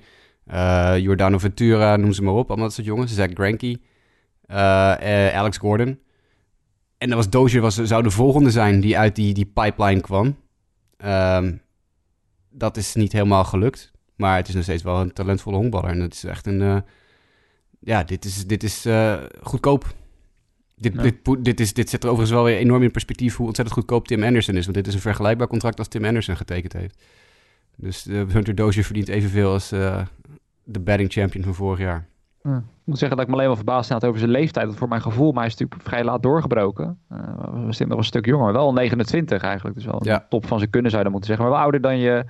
uh, 0.52 0.94
Jordano 0.98 1.38
Ventura, 1.38 1.96
noem 1.96 2.12
ze 2.12 2.22
maar 2.22 2.34
op. 2.34 2.48
Allemaal 2.48 2.66
dat 2.66 2.74
soort 2.74 2.86
jongens. 2.86 3.14
Zach 3.14 3.30
Greinke, 3.32 3.78
Alex 5.32 5.58
Gordon. 5.58 5.98
En 7.04 7.10
dat 7.10 7.18
was 7.18 7.30
Dozier 7.30 7.60
was, 7.60 7.74
zou 7.74 8.02
de 8.02 8.10
volgende 8.10 8.50
zijn 8.50 8.80
die 8.80 8.98
uit 8.98 9.16
die, 9.16 9.34
die 9.34 9.46
pipeline 9.46 10.00
kwam. 10.00 10.36
Um, 11.04 11.60
dat 12.50 12.76
is 12.76 12.94
niet 12.94 13.12
helemaal 13.12 13.44
gelukt. 13.44 13.92
Maar 14.16 14.36
het 14.36 14.48
is 14.48 14.54
nog 14.54 14.62
steeds 14.62 14.82
wel 14.82 15.00
een 15.00 15.12
talentvolle 15.12 15.56
honkballer. 15.56 15.90
En 15.90 16.00
het 16.00 16.14
is 16.14 16.24
echt 16.24 16.46
een... 16.46 16.60
Uh, 16.60 16.76
ja, 17.78 18.04
dit 18.04 18.24
is, 18.24 18.46
dit 18.46 18.62
is 18.62 18.86
uh, 18.86 19.22
goedkoop. 19.42 19.94
Dit, 20.76 20.94
ja. 20.94 21.02
dit, 21.02 21.44
dit, 21.44 21.60
is, 21.60 21.72
dit 21.72 21.90
zet 21.90 22.02
er 22.02 22.08
overigens 22.08 22.36
wel 22.36 22.46
weer 22.46 22.56
enorm 22.56 22.82
in 22.82 22.90
perspectief 22.90 23.36
hoe 23.36 23.46
ontzettend 23.46 23.78
goedkoop 23.78 24.08
Tim 24.08 24.22
Anderson 24.22 24.56
is. 24.56 24.64
Want 24.64 24.76
dit 24.76 24.86
is 24.86 24.94
een 24.94 25.00
vergelijkbaar 25.00 25.48
contract 25.48 25.78
als 25.78 25.88
Tim 25.88 26.04
Anderson 26.04 26.36
getekend 26.36 26.72
heeft. 26.72 27.02
Dus 27.76 28.06
uh, 28.06 28.22
Hunter 28.28 28.54
Dozier 28.54 28.84
verdient 28.84 29.08
evenveel 29.08 29.52
als 29.52 29.68
de 30.64 30.80
batting 30.80 31.12
champion 31.12 31.44
van 31.44 31.54
vorig 31.54 31.78
jaar. 31.78 32.08
Ja. 32.42 32.64
Ik 32.84 32.90
moet 32.90 32.98
zeggen 32.98 33.16
dat 33.16 33.26
ik 33.26 33.32
me 33.32 33.38
alleen 33.38 33.54
wel 33.54 33.64
verbaasd 33.64 33.90
had 33.90 34.04
over 34.04 34.18
zijn 34.18 34.30
leeftijd. 34.30 34.66
Want 34.66 34.78
voor 34.78 34.88
mijn 34.88 35.00
gevoel, 35.00 35.32
maar 35.32 35.42
hij 35.42 35.52
is 35.52 35.56
natuurlijk 35.56 35.88
vrij 35.88 36.04
laat 36.04 36.22
doorgebroken. 36.22 36.98
Uh, 37.12 37.18
was 37.66 37.78
nog 37.78 37.98
een 37.98 38.04
stuk 38.04 38.26
jonger. 38.26 38.52
Wel 38.52 38.72
29 38.72 39.42
eigenlijk. 39.42 39.76
Dus 39.76 39.84
wel 39.84 40.00
ja. 40.02 40.26
top 40.28 40.46
van 40.46 40.58
zijn 40.58 40.70
kunnen 40.70 40.90
zou 40.90 41.02
je 41.02 41.08
moeten 41.08 41.28
zeggen. 41.28 41.46
Maar 41.46 41.54
wel 41.54 41.64
ouder 41.64 41.80
dan 41.80 41.98
je, 41.98 42.24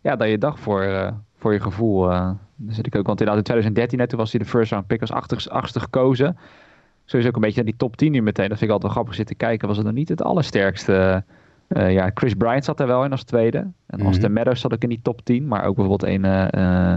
ja, 0.00 0.16
dan 0.16 0.28
je 0.28 0.38
dacht 0.38 0.60
voor, 0.60 0.84
uh, 0.84 1.08
voor 1.36 1.52
je 1.52 1.60
gevoel. 1.60 2.10
Uh, 2.10 2.30
dan 2.56 2.74
zit 2.74 2.86
ik 2.86 2.96
ook, 2.96 3.06
want 3.06 3.20
inderdaad 3.20 3.36
in 3.36 3.42
2013 3.42 3.98
net, 3.98 4.08
toen 4.08 4.18
was 4.18 4.32
hij 4.32 4.40
de 4.40 4.46
first 4.46 4.70
round 4.70 4.86
pick 4.86 5.00
als 5.00 5.48
achtste 5.48 5.80
gekozen. 5.80 6.36
Sowieso 7.04 7.28
ook 7.28 7.36
een 7.36 7.42
beetje 7.42 7.62
naar 7.62 7.70
die 7.70 7.76
top 7.76 7.96
10 7.96 8.12
nu 8.12 8.22
meteen. 8.22 8.48
Dat 8.48 8.58
vind 8.58 8.70
ik 8.70 8.76
altijd 8.76 8.82
wel 8.82 8.92
grappig 8.92 9.14
zitten 9.14 9.36
kijken. 9.36 9.68
Was 9.68 9.76
het 9.76 9.86
dan 9.86 9.94
niet 9.94 10.08
het 10.08 10.22
allersterkste... 10.22 11.24
Uh, 11.68 11.92
ja, 11.92 12.10
Chris 12.14 12.34
Bryant 12.34 12.64
zat 12.64 12.80
er 12.80 12.86
wel 12.86 13.04
in 13.04 13.10
als 13.10 13.24
tweede. 13.24 13.58
En 13.58 13.72
mm 13.86 13.98
-hmm. 13.98 14.06
Austin 14.06 14.32
Meadows 14.32 14.60
zat 14.60 14.72
ook 14.72 14.82
in 14.82 14.88
die 14.88 15.00
top 15.02 15.24
10. 15.24 15.48
Maar 15.48 15.64
ook 15.64 15.76
bijvoorbeeld 15.76 16.10
een... 16.10 16.24
Uh, 16.60 16.94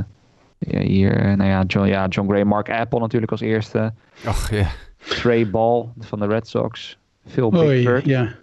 hier, 0.60 1.38
nou 1.38 1.50
ja, 1.50 1.64
John, 1.64 1.88
ja, 1.88 2.08
John 2.08 2.30
Gray, 2.30 2.44
Mark 2.44 2.70
Apple 2.70 3.00
natuurlijk 3.00 3.32
als 3.32 3.42
eerste. 3.42 3.94
Ach 4.26 4.52
ja. 4.52 4.68
Trey 4.98 5.50
Ball 5.50 5.90
van 5.98 6.20
de 6.20 6.28
Red 6.28 6.48
Sox. 6.48 6.98
Phil 7.28 7.50
Bickford. 7.50 8.06
ja. 8.06 8.36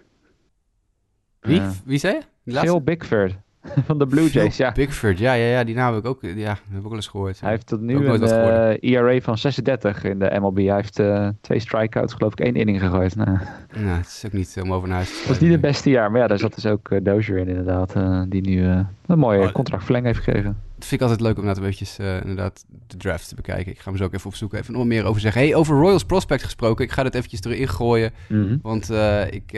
Wie? 1.39 1.61
Wie 1.85 1.97
zei 1.97 2.19
je? 2.43 2.59
Phil 2.59 2.81
Bickford. 2.81 3.35
van 3.87 3.97
de 3.97 4.07
Blue 4.07 4.29
Jays, 4.29 4.57
ja. 4.57 4.71
Bickford, 4.71 5.19
ja, 5.19 5.33
ja, 5.33 5.45
ja, 5.45 5.63
die 5.63 5.75
naam 5.75 5.93
heb 5.93 6.03
ik 6.03 6.09
ook, 6.09 6.21
ja, 6.21 6.49
heb 6.49 6.57
ik 6.69 6.77
ook 6.77 6.83
wel 6.83 6.93
eens 6.93 7.07
gehoord. 7.07 7.41
Hij 7.41 7.49
heeft 7.49 7.67
tot 7.67 7.81
nu 7.81 8.07
een 8.07 8.23
uh, 8.23 8.93
ERA 8.93 9.19
van 9.19 9.37
36 9.37 10.03
in 10.03 10.19
de 10.19 10.37
MLB. 10.39 10.57
Hij 10.57 10.75
heeft 10.75 10.99
uh, 10.99 11.27
twee 11.41 11.59
strikeouts, 11.59 12.13
geloof 12.13 12.31
ik, 12.31 12.39
één 12.39 12.55
inning 12.55 12.79
gegooid. 12.79 13.15
Nou, 13.15 13.37
nou 13.77 13.97
het 13.97 14.07
is 14.07 14.23
ook 14.25 14.31
niet 14.31 14.57
om 14.63 14.73
over 14.73 14.87
naar 14.87 14.97
huis 14.97 15.09
te 15.09 15.17
Het 15.17 15.27
was 15.27 15.39
niet 15.39 15.51
het 15.51 15.61
beste 15.61 15.89
jaar, 15.89 16.11
maar 16.11 16.21
ja, 16.21 16.27
daar 16.27 16.39
zat 16.39 16.55
dus 16.55 16.65
ook 16.65 16.89
uh, 16.89 16.99
Dozier 17.03 17.37
in 17.37 17.47
inderdaad, 17.47 17.93
die 18.31 18.41
nu 18.41 18.63
een 19.05 19.19
mooie 19.19 19.39
oh, 19.39 19.51
contractverlenging 19.51 20.13
heeft 20.13 20.25
gekregen. 20.25 20.57
Dat 20.75 20.87
vind 20.87 21.01
ik 21.01 21.07
altijd 21.07 21.21
leuk 21.21 21.37
om 21.37 21.39
inderdaad 21.39 21.63
een 21.63 21.69
beetje 21.69 22.21
inderdaad 22.21 22.65
de 22.87 22.97
draft 22.97 23.29
te 23.29 23.35
bekijken. 23.35 23.71
Ik 23.71 23.79
ga 23.79 23.89
hem 23.89 23.97
zo 23.97 24.03
ook 24.03 24.13
even 24.13 24.27
opzoeken, 24.27 24.59
even 24.59 24.73
nog 24.73 24.85
meer 24.85 25.05
over 25.05 25.21
zeggen. 25.21 25.41
Hey, 25.41 25.55
over 25.55 25.77
Royals 25.77 26.05
Prospect 26.05 26.43
gesproken, 26.43 26.85
ik 26.85 26.91
ga 26.91 27.03
dit 27.03 27.15
eventjes 27.15 27.43
erin 27.43 27.67
gooien, 27.67 28.11
mm 28.29 28.47
-hmm. 28.47 28.59
want 28.61 28.89
ik... 29.29 29.51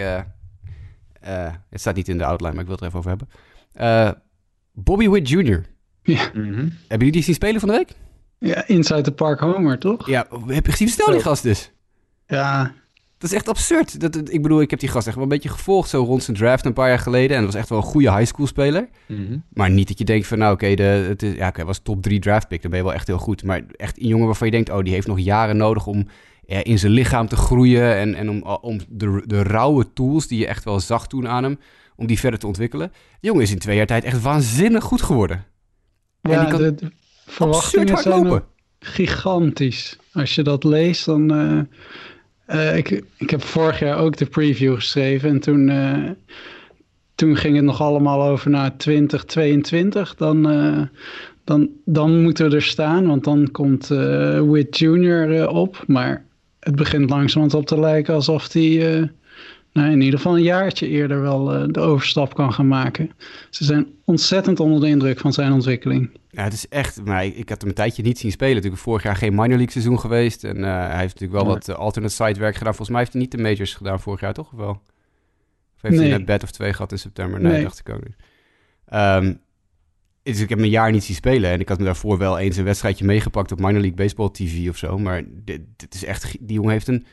het 1.69 1.79
staat 1.81 1.95
niet 1.95 2.07
in 2.07 2.17
de 2.17 2.25
outline, 2.25 2.53
maar 2.53 2.61
ik 2.61 2.67
wil 2.67 2.75
het 2.75 2.81
er 2.81 2.87
even 2.87 2.99
over 2.99 3.09
hebben. 3.09 3.27
Bobby 4.73 5.09
Witt 5.09 5.29
Jr. 5.29 5.65
Ja. 6.01 6.29
Mm 6.33 6.43
-hmm. 6.43 6.73
Hebben 6.79 6.97
jullie 6.97 7.11
die 7.11 7.23
zien 7.23 7.33
spelen 7.33 7.59
van 7.59 7.69
de 7.69 7.75
week? 7.75 7.95
Ja, 8.39 8.67
Inside 8.67 9.01
the 9.01 9.11
Park 9.11 9.39
Homer, 9.39 9.79
toch? 9.79 10.07
Ja, 10.07 10.27
heb 10.47 10.65
je 10.65 10.71
gezien? 10.71 10.87
Stel 10.87 11.11
die 11.11 11.21
gast 11.21 11.43
dus. 11.43 11.71
Ja, 12.27 12.73
Dat 13.17 13.29
is 13.29 13.35
echt 13.35 13.49
absurd. 13.49 13.99
Dat, 13.99 14.15
ik 14.15 14.41
bedoel, 14.41 14.61
ik 14.61 14.69
heb 14.69 14.79
die 14.79 14.89
gast 14.89 15.05
echt 15.07 15.15
wel 15.15 15.23
een 15.23 15.29
beetje 15.29 15.49
gevolgd. 15.49 15.89
Zo 15.89 16.03
rond 16.03 16.23
zijn 16.23 16.37
draft 16.37 16.65
een 16.65 16.73
paar 16.73 16.87
jaar 16.87 16.99
geleden. 16.99 17.37
En 17.37 17.43
dat 17.43 17.51
was 17.51 17.61
echt 17.61 17.69
wel 17.69 17.77
een 17.77 17.83
goede 17.83 18.11
high 18.11 18.25
school 18.25 18.47
speler. 18.47 18.89
Mhm. 19.05 19.37
Maar 19.53 19.69
niet 19.69 19.87
dat 19.87 19.97
je 19.97 20.05
denkt 20.05 20.27
van, 20.27 20.37
nou 20.37 20.53
oké, 20.53 20.75
de 20.75 20.83
het 20.83 21.23
is 21.23 21.35
ja, 21.35 21.47
oké, 21.47 21.57
hij 21.57 21.65
was 21.65 21.79
top 21.79 22.01
3 22.01 22.19
draft 22.19 22.47
pick. 22.47 22.61
Dan 22.61 22.71
ben 22.71 22.79
je 22.79 22.85
wel 22.85 22.93
echt 22.93 23.07
heel 23.07 23.17
goed. 23.17 23.43
Maar 23.43 23.61
echt 23.71 23.99
een 24.01 24.07
jongen 24.07 24.25
waarvan 24.25 24.47
je 24.47 24.53
denkt, 24.53 24.69
oh, 24.69 24.83
die 24.83 24.93
heeft 24.93 25.07
nog 25.07 25.19
jaren 25.19 25.57
nodig 25.57 25.87
om 25.87 26.07
ja, 26.45 26.63
in 26.63 26.79
zijn 26.79 26.91
lichaam 26.91 27.27
te 27.27 27.35
groeien. 27.35 27.95
En, 27.95 28.15
en 28.15 28.29
om, 28.29 28.41
om 28.41 28.79
de, 28.89 29.23
de 29.25 29.43
rauwe 29.43 29.93
tools 29.93 30.27
die 30.27 30.39
je 30.39 30.47
echt 30.47 30.63
wel 30.63 30.79
zag 30.79 31.07
toen 31.07 31.27
aan 31.27 31.43
hem, 31.43 31.59
om 31.95 32.07
die 32.07 32.19
verder 32.19 32.39
te 32.39 32.47
ontwikkelen. 32.47 32.91
Die 32.91 33.29
jongen 33.29 33.43
is 33.43 33.51
in 33.51 33.59
twee 33.59 33.75
jaar 33.75 33.85
tijd 33.85 34.03
echt 34.03 34.21
waanzinnig 34.21 34.83
goed 34.83 35.01
geworden. 35.01 35.45
En 36.21 36.31
Ja, 36.31 36.39
die 36.39 36.49
kan 36.49 36.61
de, 36.61 36.75
de 36.75 36.91
verwachtingen 37.25 37.97
zijn 37.97 38.41
gigantisch. 38.79 39.97
Als 40.13 40.35
je 40.35 40.43
dat 40.43 40.63
leest, 40.63 41.05
dan... 41.05 41.33
eh, 41.33 41.59
eh, 42.45 42.77
ik, 42.77 43.03
ik 43.17 43.29
heb 43.29 43.43
vorig 43.43 43.79
jaar 43.79 43.97
ook 43.97 44.17
de 44.17 44.25
preview 44.25 44.75
geschreven 44.75 45.29
en 45.29 45.39
toen, 45.39 45.69
eh, 45.69 46.09
toen 47.15 47.35
ging 47.35 47.55
het 47.55 47.65
nog 47.65 47.81
allemaal 47.81 48.23
over 48.23 48.49
naar 48.49 48.77
2022. 48.77 50.15
Dan, 50.15 50.49
eh, 50.49 50.81
dan, 51.43 51.69
dan 51.85 52.21
moeten 52.21 52.49
we 52.49 52.55
er 52.55 52.61
staan, 52.61 53.07
want 53.07 53.23
dan 53.23 53.51
komt 53.51 53.87
Witt 54.51 54.77
Jr. 54.77 55.41
eh, 55.41 55.47
op. 55.55 55.83
Maar 55.87 56.25
het 56.59 56.75
begint 56.75 57.09
langzamerhand 57.09 57.53
op 57.61 57.65
te 57.67 57.79
lijken 57.79 58.13
alsof 58.13 58.53
hij 58.53 59.09
nou, 59.75 59.91
in 59.91 60.01
ieder 60.01 60.19
geval 60.19 60.35
een 60.37 60.43
jaartje 60.43 60.87
eerder 60.87 61.21
wel 61.21 61.53
eh, 61.53 61.63
de 61.67 61.79
overstap 61.79 62.33
kan 62.33 62.53
gaan 62.53 62.67
maken. 62.67 63.09
Ze 63.49 63.63
zijn 63.63 63.87
ontzettend 64.05 64.59
onder 64.59 64.79
de 64.81 64.87
indruk 64.87 65.19
van 65.19 65.33
zijn 65.33 65.51
ontwikkeling. 65.51 66.09
Ja, 66.29 66.43
het 66.43 66.53
is 66.53 66.67
echt... 66.67 67.05
Maar 67.05 67.25
ik, 67.25 67.35
ik 67.35 67.49
had 67.49 67.59
hem 67.61 67.69
een 67.69 67.75
tijdje 67.75 68.03
niet 68.03 68.19
zien 68.19 68.31
spelen. 68.31 68.55
Natuurlijk 68.55 68.81
vorig 68.81 69.03
jaar 69.03 69.15
geen 69.15 69.31
minor 69.33 69.47
league 69.49 69.71
seizoen 69.71 69.99
geweest. 69.99 70.43
En 70.43 70.63
eh, 70.63 70.71
hij 70.71 70.99
heeft 70.99 71.13
natuurlijk 71.19 71.31
wel 71.31 71.43
Ja. 71.43 71.47
wat 71.47 71.67
eh, 71.69 71.75
alternate 71.75 72.13
site 72.13 72.39
werk 72.39 72.55
gedaan. 72.55 72.75
Volgens 72.75 72.89
mij 72.89 72.99
heeft 72.99 73.11
hij 73.13 73.21
niet 73.21 73.31
de 73.31 73.37
majors 73.37 73.73
gedaan 73.73 73.99
vorig 73.99 74.19
jaar, 74.19 74.33
toch? 74.33 74.51
Of 74.51 74.57
wel? 74.59 74.69
Of 75.75 75.81
heeft 75.81 75.95
Nee. 75.95 76.07
hij 76.09 76.15
een 76.19 76.25
bed 76.25 76.43
of 76.43 76.51
twee 76.51 76.73
gehad 76.73 76.91
in 76.91 76.99
september? 76.99 77.41
Nee, 77.41 77.51
Nee. 77.51 77.63
dacht 77.63 77.79
ik 77.79 77.89
ook 77.89 78.03
niet. 78.03 78.15
Dus 80.23 80.39
ik 80.41 80.49
heb 80.49 80.57
hem 80.57 80.67
een 80.67 80.73
jaar 80.73 80.91
niet 80.91 81.03
zien 81.03 81.15
spelen. 81.15 81.51
En 81.51 81.59
ik 81.59 81.69
had 81.69 81.77
me 81.79 81.85
daarvoor 81.85 82.17
wel 82.17 82.37
eens 82.39 82.57
een 82.57 82.63
wedstrijdje 82.63 83.05
meegepakt 83.05 83.51
op 83.51 83.57
minor 83.59 83.73
league 83.79 83.93
baseball 83.93 84.29
TV 84.31 84.69
of 84.69 84.77
zo. 84.77 84.97
Maar 84.97 85.23
dit, 85.27 85.61
dit 85.75 85.93
is 85.93 86.03
echt... 86.05 86.37
Die 86.39 86.55
jongen 86.55 86.71
heeft 86.71 86.87
een 86.87 87.05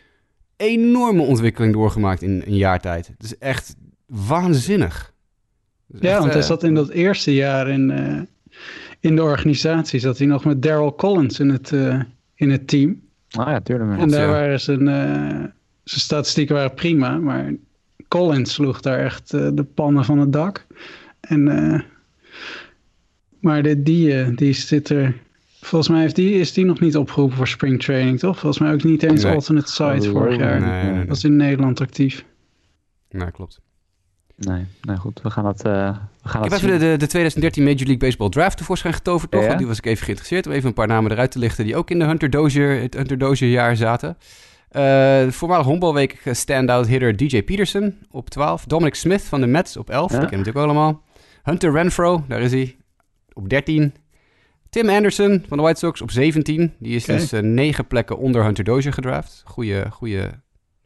enorme 0.63 1.23
ontwikkeling 1.23 1.73
doorgemaakt 1.73 2.23
in 2.23 2.43
een 2.47 2.57
jaar 2.57 2.81
tijd. 2.81 3.07
Het 3.07 3.23
is 3.23 3.39
echt 3.39 3.77
waanzinnig. 4.07 5.13
Is 5.93 6.01
Ja, 6.01 6.09
echt, 6.09 6.19
want 6.19 6.33
hij 6.33 6.41
eh, 6.41 6.47
zat 6.47 6.63
in 6.63 6.75
dat 6.75 6.91
eerste 6.91 7.35
jaar 7.35 7.69
in, 7.69 7.91
eh, 7.91 8.21
in 9.03 9.17
de 9.17 9.23
organisatie, 9.23 10.01
zat 10.01 10.19
hij 10.19 10.27
nog 10.27 10.45
met 10.45 10.63
Daryl 10.63 10.95
Collins 10.95 11.41
in 11.41 11.49
het, 11.49 11.73
eh, 11.73 12.01
in 12.35 12.51
het 12.51 12.69
team. 12.69 13.01
Ah 13.31 13.49
ja, 13.49 13.61
tuurlijk. 13.61 14.01
en 14.01 14.09
daar 14.09 14.27
ja. 14.27 14.33
waren 14.33 14.61
zijn, 14.61 14.89
eh, 14.89 15.49
zijn 15.85 16.01
statistieken 16.01 16.55
waren 16.55 16.75
prima, 16.75 17.19
maar 17.19 17.55
Collins 18.09 18.53
sloeg 18.53 18.81
daar 18.81 18.99
echt 18.99 19.31
de 19.31 19.67
pannen 19.75 20.05
van 20.05 20.19
het 20.19 20.33
dak. 20.33 20.67
En, 21.21 21.49
eh, 21.49 21.81
maar 23.41 23.63
de, 23.63 23.83
die, 23.83 24.35
die 24.35 24.53
zit 24.53 24.89
er... 24.89 25.15
Volgens 25.65 25.91
mij 25.91 26.01
heeft 26.01 26.15
die, 26.17 26.35
is 26.35 26.53
die 26.53 26.65
nog 26.65 26.81
niet 26.81 26.97
opgeroepen 26.97 27.37
voor 27.37 27.49
springtraining, 27.49 28.19
toch? 28.19 28.39
Volgens 28.39 28.63
mij 28.63 28.73
ook 28.73 28.83
niet 28.83 29.03
eens 29.03 29.23
Nee. 29.25 29.33
alternate 29.35 29.71
site 29.71 30.07
Oh, 30.09 30.13
vorig 30.17 30.37
jaar. 30.39 30.61
nee, 30.61 30.83
nee, 30.83 30.93
nee. 30.93 31.07
Was 31.07 31.25
in 31.25 31.37
Nederland 31.37 31.81
actief. 31.81 32.25
Nou, 33.11 33.31
klopt. 33.31 33.61
Nee, 34.37 34.65
nee, 34.83 34.97
goed. 34.97 35.21
We 35.23 35.31
gaan 35.31 35.47
het, 35.47 35.63
eh 35.65 35.97
we 36.23 36.29
gaan 36.29 36.45
Ik 36.45 36.51
heb 36.51 36.59
even 36.63 36.79
de, 36.79 36.87
de, 36.91 36.97
de 36.97 37.07
2013 37.07 37.63
Major 37.63 37.79
League 37.79 37.97
Baseball 37.99 38.29
Draft 38.29 38.57
tevoorschijn 38.57 38.95
getoverd, 38.95 39.31
toch? 39.31 39.41
Ja. 39.41 39.47
Want 39.47 39.59
die 39.59 39.67
was 39.69 39.79
ik 39.79 39.87
even 39.87 40.03
geïnteresseerd 40.05 40.47
om 40.47 40.53
even 40.53 40.69
een 40.69 40.75
paar 40.75 40.87
namen 40.87 41.11
eruit 41.13 41.31
te 41.31 41.39
lichten 41.39 41.65
die 41.65 41.77
ook 41.77 41.91
in 41.91 41.99
de 41.99 42.05
Hunter 42.05 42.31
Dozier, 42.31 42.81
het 42.81 42.95
Hunter 42.95 43.19
Dozier 43.19 43.51
jaar 43.51 43.77
zaten. 43.77 44.17
Eh 44.69 45.29
voormalig 45.29 45.67
honkbalweek 45.67 46.21
eh, 46.25 46.35
standout 46.35 46.87
hitter 46.87 47.17
DJ 47.17 47.43
Peterson 47.43 47.95
op 48.11 48.31
12. 48.31 48.65
Dominic 48.65 48.95
Smith 48.95 49.23
van 49.23 49.41
de 49.41 49.47
Mets 49.47 49.77
op 49.77 49.91
11, 49.91 50.13
Ja. 50.13 50.19
die 50.19 50.29
kennen 50.29 50.31
we 50.31 50.37
natuurlijk 50.37 50.79
ook 50.79 50.83
allemaal. 50.85 51.03
Hunter 51.43 51.73
Renfro, 51.73 52.25
daar 52.29 52.41
is 52.41 52.51
hij, 52.53 52.77
op 53.33 53.49
13. 53.49 53.95
Tim 54.73 54.89
Anderson 54.89 55.45
van 55.49 55.57
de 55.57 55.63
White 55.63 55.79
Sox 55.79 56.01
op 56.01 56.11
17. 56.11 56.75
Die 56.79 56.95
is 56.95 57.05
dus 57.05 57.33
eh, 57.33 57.41
negen 57.41 57.87
plekken 57.87 58.19
onder 58.19 58.45
Hunter 58.45 58.65
Dozier 58.65 58.93
gedraft. 58.93 59.43
Goeie, 59.47 59.91
goeie, 59.91 60.31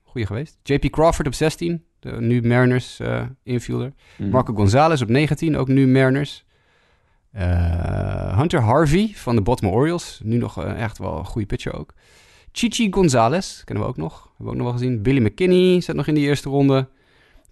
goeie 0.02 0.26
geweest. 0.26 0.58
JP 0.62 0.90
Crawford 0.90 1.26
op 1.26 1.34
16, 1.34 1.84
de 2.00 2.20
nu 2.20 2.42
Mariners 2.42 3.00
eh, 3.00 3.22
infielder. 3.42 3.92
Mhm. 4.16 4.30
Marco 4.30 4.54
Gonzalez 4.54 5.02
op 5.02 5.08
19, 5.08 5.56
ook 5.56 5.68
nu 5.68 5.86
Mariners. 5.86 6.44
Eh, 7.32 8.38
Hunter 8.38 8.60
Harvey 8.60 9.12
van 9.14 9.36
de 9.36 9.42
Baltimore 9.42 9.76
Orioles. 9.76 10.20
Nu 10.24 10.36
nog 10.36 10.64
echt 10.64 10.98
wel 10.98 11.18
een 11.18 11.24
goede 11.26 11.46
pitcher 11.46 11.74
ook. 11.74 11.94
Chichi 12.52 12.92
Gonzalez, 12.92 13.64
kennen 13.64 13.84
we 13.84 13.90
ook 13.90 13.96
nog. 13.96 14.14
Hebben 14.14 14.46
we 14.46 14.50
ook 14.50 14.56
nog 14.56 14.64
wel 14.64 14.72
gezien. 14.72 15.02
Billy 15.02 15.24
McKinney 15.24 15.80
zit 15.80 15.96
nog 15.96 16.06
in 16.06 16.14
die 16.14 16.24
eerste 16.24 16.48
ronde. 16.48 16.88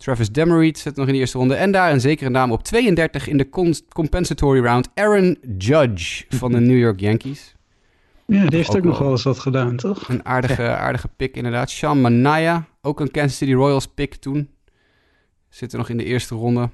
Travis 0.05 0.31
Demerit 0.33 0.79
zit 0.79 0.97
nog 0.97 1.07
in 1.07 1.13
die 1.13 1.21
eerste 1.21 1.39
ronde. 1.39 1.55
En 1.55 1.71
daar 1.71 1.93
een 1.93 2.01
zekere 2.01 2.31
naam 2.31 2.53
op 2.53 2.63
32 2.63 3.29
in 3.29 3.37
de 3.37 3.49
compensatory 3.89 4.61
round. 4.61 4.89
Aaron 4.95 5.39
Judge 5.59 6.25
van 6.29 6.53
de 6.53 6.61
New 6.61 6.79
York 6.79 7.01
Yankees. 7.01 7.55
Ja, 8.27 8.47
die 8.47 8.57
heeft 8.57 8.71
Ook 8.71 8.77
ook, 8.77 8.83
nog 8.85 8.99
wel. 8.99 9.11
eens 9.11 9.23
wat 9.23 9.39
gedaan, 9.39 9.77
toch? 9.77 10.09
Een 10.09 10.25
aardige, 10.25 10.69
aardige 10.69 11.09
pick 11.17 11.37
inderdaad. 11.37 11.71
Sean 11.71 12.01
Manaya, 12.01 12.67
ook 12.83 13.01
een 13.01 13.11
Kansas 13.11 13.37
City 13.37 13.53
Royals 13.53 13.87
pick 13.87 14.15
toen. 14.15 14.49
Zit 15.49 15.73
er 15.73 15.79
nog 15.79 15.89
in 15.89 15.97
de 15.97 16.05
eerste 16.05 16.35
ronde. 16.35 16.71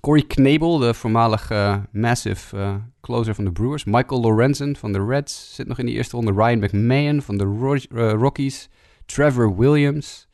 Corey 0.00 0.22
Knebel, 0.26 0.78
de 0.78 0.94
voormalig 0.94 1.50
eh, 1.50 1.76
massive 1.92 2.56
eh, 2.56 2.74
closer 3.00 3.34
van 3.34 3.44
de 3.44 3.52
Brewers. 3.52 3.84
Michael 3.84 4.20
Lorenzen 4.20 4.76
van 4.76 4.92
de 4.92 5.04
Reds 5.04 5.54
zit 5.54 5.66
nog 5.66 5.78
in 5.78 5.86
de 5.86 5.92
eerste 5.92 6.16
ronde. 6.16 6.32
Ryan 6.32 6.58
McMahon 6.58 7.22
van 7.22 7.36
de 7.38 7.44
Ro- 7.44 7.74
eh, 7.74 8.12
Rockies. 8.12 8.68
Trevor 9.06 9.56
Williams. 9.56 10.28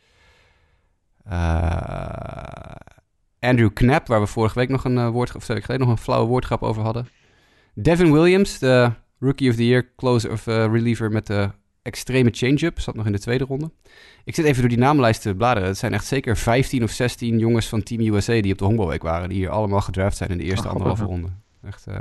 Eh, 1.28 2.74
Andrew 3.40 3.70
Knapp, 3.72 4.06
waar 4.06 4.20
we 4.20 4.26
vorige 4.26 4.58
week 4.58 4.68
nog 4.68 4.84
een 4.84 4.96
uh, 4.96 5.08
woord, 5.08 5.36
of 5.36 5.44
geleden 5.44 5.78
nog 5.78 5.88
een 5.88 5.96
flauwe 5.96 6.26
woordgrap 6.28 6.62
over 6.62 6.82
hadden. 6.82 7.08
Devin 7.74 8.12
Williams, 8.12 8.58
de 8.58 8.90
Rookie 9.18 9.50
of 9.50 9.56
the 9.56 9.66
Year 9.66 9.88
closer 9.96 10.32
of 10.32 10.46
eh, 10.46 10.54
reliever 10.72 11.10
met 11.10 11.26
de 11.26 11.50
extreme 11.82 12.30
change-up, 12.32 12.80
zat 12.80 12.94
nog 12.94 13.06
in 13.06 13.12
de 13.12 13.18
tweede 13.18 13.44
ronde. 13.44 13.70
Ik 14.24 14.34
zit 14.34 14.44
even 14.44 14.60
door 14.60 14.68
die 14.68 14.78
namenlijst 14.78 15.22
te 15.22 15.34
bladeren. 15.34 15.68
Het 15.68 15.78
zijn 15.78 15.92
echt 15.92 16.04
zeker 16.06 16.36
15 16.36 16.82
of 16.82 16.90
16 16.90 17.38
jongens 17.38 17.68
van 17.68 17.82
Team 17.82 18.14
USA 18.14 18.40
die 18.40 18.52
op 18.52 18.58
de 18.58 18.64
honkbalweek 18.64 19.02
waren, 19.02 19.28
die 19.28 19.38
hier 19.38 19.50
allemaal 19.50 19.80
gedraft 19.80 20.16
zijn 20.16 20.30
in 20.30 20.38
de 20.38 20.44
eerste 20.44 20.66
Oh, 20.66 20.72
anderhalve 20.72 21.04
ronde. 21.04 21.28
Echt 21.62 21.86
eh, 21.86 21.94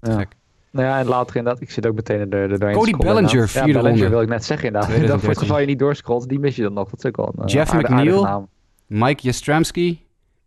te 0.00 0.10
Ja. 0.10 0.18
gek. 0.18 0.28
Nou 0.70 0.86
ja, 0.86 0.98
en 0.98 1.06
later 1.06 1.36
inderdaad, 1.36 1.62
ik 1.62 1.70
zit 1.70 1.86
ook 1.86 1.94
meteen 1.94 2.20
er, 2.20 2.50
er 2.50 2.58
doorheen 2.58 2.76
Cody 2.76 2.96
Bellinger, 2.96 3.48
vierde 3.48 3.68
ja, 3.68 3.74
Bellinger 3.74 3.98
ronde. 3.98 4.08
wil 4.08 4.22
ik 4.22 4.28
net 4.28 4.44
zeggen 4.44 4.66
inderdaad. 4.66 4.90
Dat 4.90 4.98
voor 4.98 5.08
2013. 5.08 5.28
het 5.30 5.38
geval 5.38 5.60
je 5.60 5.66
niet 5.66 5.78
doorscrolt, 5.78 6.28
die 6.28 6.38
mis 6.38 6.56
je 6.56 6.62
dan 6.62 6.72
nog. 6.72 6.90
Dat 6.90 7.04
is 7.04 7.04
ook 7.04 7.26
een 7.36 7.44
eh, 7.44 7.54
Jeff 7.54 7.72
McNeil. 7.72 8.48
Mike 8.92 9.22
Yastrzemski, 9.22 10.00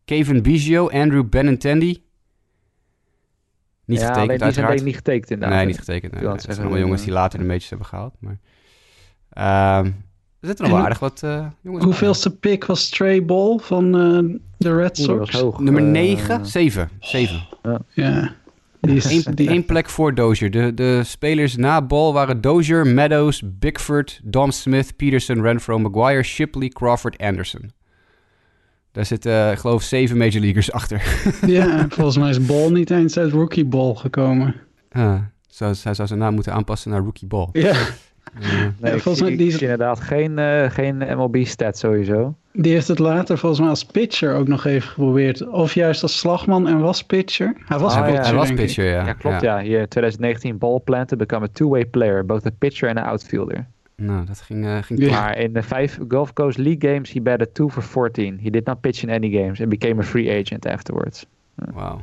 Kevin 0.06 0.42
Biggio, 0.42 0.90
Andrew 0.90 1.30
Benintendi. 1.30 2.04
Niet 3.86 4.00
ja, 4.00 4.06
alleen 4.10 4.22
getekend 4.30 4.44
die 4.56 4.64
zijn 4.64 4.84
niet 4.84 4.96
getekend 4.96 5.32
inderdaad. 5.32 5.58
Nee, 5.58 5.66
niet 5.68 5.78
getekend. 5.80 6.12
Nee, 6.14 6.22
het 6.22 6.30
zijn 6.30 6.42
zeggen, 6.42 6.64
allemaal 6.64 6.80
jongens 6.80 7.00
eh, 7.02 7.06
die 7.08 7.16
later 7.16 7.40
de 7.40 7.46
majors 7.46 7.70
hebben 7.70 7.88
gehaald. 7.88 8.14
Maar, 8.20 8.40
ehm, 9.30 9.86
er 10.40 10.48
zitten 10.48 10.66
nog 10.66 10.74
wel 10.74 10.84
aardig 10.84 11.00
wat 11.00 11.24
eh, 11.24 11.48
jongens. 11.62 11.84
Hoeveelste 11.84 12.36
pick 12.38 12.66
was 12.66 12.90
Trey 12.90 13.26
Ball 13.26 13.58
van 13.58 13.86
eh, 13.86 14.40
de 14.58 14.76
Red 14.76 14.98
Sox? 14.98 15.32
hoog. 15.42 15.60
Nummer 15.60 15.84
Eh, 15.84 15.90
9, 15.90 16.46
7. 16.46 16.90
7. 17.00 17.48
Ja, 17.94 18.36
die 18.82 18.96
is... 18.96 19.26
Eén 19.26 19.36
die- 19.36 19.50
één 19.56 19.66
plek 19.66 19.90
voor 19.90 20.14
Dozier. 20.16 20.52
De, 20.52 20.74
de 20.74 21.02
spelers 21.04 21.56
na 21.56 21.82
Ball 21.82 22.12
waren 22.14 22.42
Dozier, 22.42 22.88
Meadows, 22.88 23.42
Bickford, 23.60 24.20
Dom 24.24 24.52
Smith, 24.52 24.96
Peterson, 24.96 25.42
Renfro, 25.42 25.80
Maguire, 25.80 26.24
Shipley, 26.24 26.70
Crawford, 26.70 27.18
Anderson. 27.18 27.72
Daar 28.96 29.06
zitten, 29.06 29.32
eh, 29.32 29.52
ik 29.52 29.58
geloof, 29.58 29.84
zeven 29.84 30.18
major 30.18 30.40
leaguers 30.42 30.72
achter. 30.72 31.02
ja, 31.48 31.86
volgens 31.90 32.18
mij 32.18 32.30
is 32.30 32.46
Ball 32.46 32.70
niet 32.72 32.90
eens 32.92 33.18
uit 33.18 33.32
Rookie 33.32 33.66
Ball 33.66 33.94
gekomen. 33.96 34.56
Ah, 34.92 35.16
zou, 35.48 35.76
hij 35.84 35.94
zou 35.94 36.08
zijn 36.08 36.20
naam 36.20 36.34
moeten 36.34 36.54
aanpassen 36.54 36.92
naar 36.92 37.00
Rookie 37.02 37.28
Ball. 37.28 37.50
Ja, 37.52 37.74
Nee, 38.40 38.92
Ja, 38.94 38.98
volgens 38.98 39.22
mij 39.22 39.32
ik 39.32 39.38
die 39.38 39.48
is- 39.48 39.62
inderdaad 39.62 40.00
geen, 40.00 40.40
eh, 40.40 40.70
geen 40.70 40.98
MLB-stat 40.98 41.78
sowieso. 41.78 42.36
die 42.54 42.72
heeft 42.74 42.88
het 42.88 43.00
later 43.00 43.38
volgens 43.38 43.62
mij 43.62 43.70
als 43.70 43.86
pitcher 43.86 44.34
ook 44.36 44.48
nog 44.48 44.66
even 44.66 44.90
geprobeerd. 44.90 45.48
Of 45.48 45.74
juist 45.74 46.04
als 46.04 46.18
slagman 46.20 46.68
en 46.68 46.80
was 46.80 47.04
pitcher. 47.04 47.54
Hij 47.66 47.78
was 47.80 47.94
Ah, 47.96 48.02
pitcher, 48.02 48.22
ja, 48.22 48.28
hij 48.28 48.36
was 48.36 48.54
pitcher, 48.54 48.86
ja. 48.86 49.06
Ja, 49.06 49.14
klopt 49.14 49.42
ja. 49.42 49.60
Hier 49.60 49.88
2019 49.88 50.58
ball 50.58 50.80
plant 50.80 51.08
to 51.08 51.18
become 51.18 51.46
a 51.46 51.50
two-way 51.54 51.86
player. 51.86 52.26
Both 52.26 52.46
a 52.46 52.50
pitcher 52.60 52.90
and 52.90 52.98
an 52.98 53.04
outfielder. 53.06 53.68
Nou, 53.98 54.26
dat 54.26 54.42
ging, 54.42 54.66
eh, 54.66 54.78
ging 54.82 55.00
Ja. 55.00 55.08
toch. 55.08 55.16
Maar 55.20 55.38
in 55.38 55.54
de 55.54 55.62
vijf 55.64 56.00
Gulf 56.08 56.34
Coast 56.34 56.58
League 56.58 56.92
games, 56.94 57.12
he 57.14 57.22
batted 57.22 57.54
2 57.54 57.70
for 57.70 57.84
14. 57.84 58.40
He 58.44 58.50
did 58.50 58.66
not 58.66 58.82
pitch 58.82 59.04
in 59.04 59.10
any 59.10 59.30
games 59.30 59.62
and 59.62 59.70
became 59.70 60.02
a 60.02 60.04
free 60.06 60.40
agent 60.42 60.66
afterwards. 60.68 61.26
Wauw. 61.56 62.02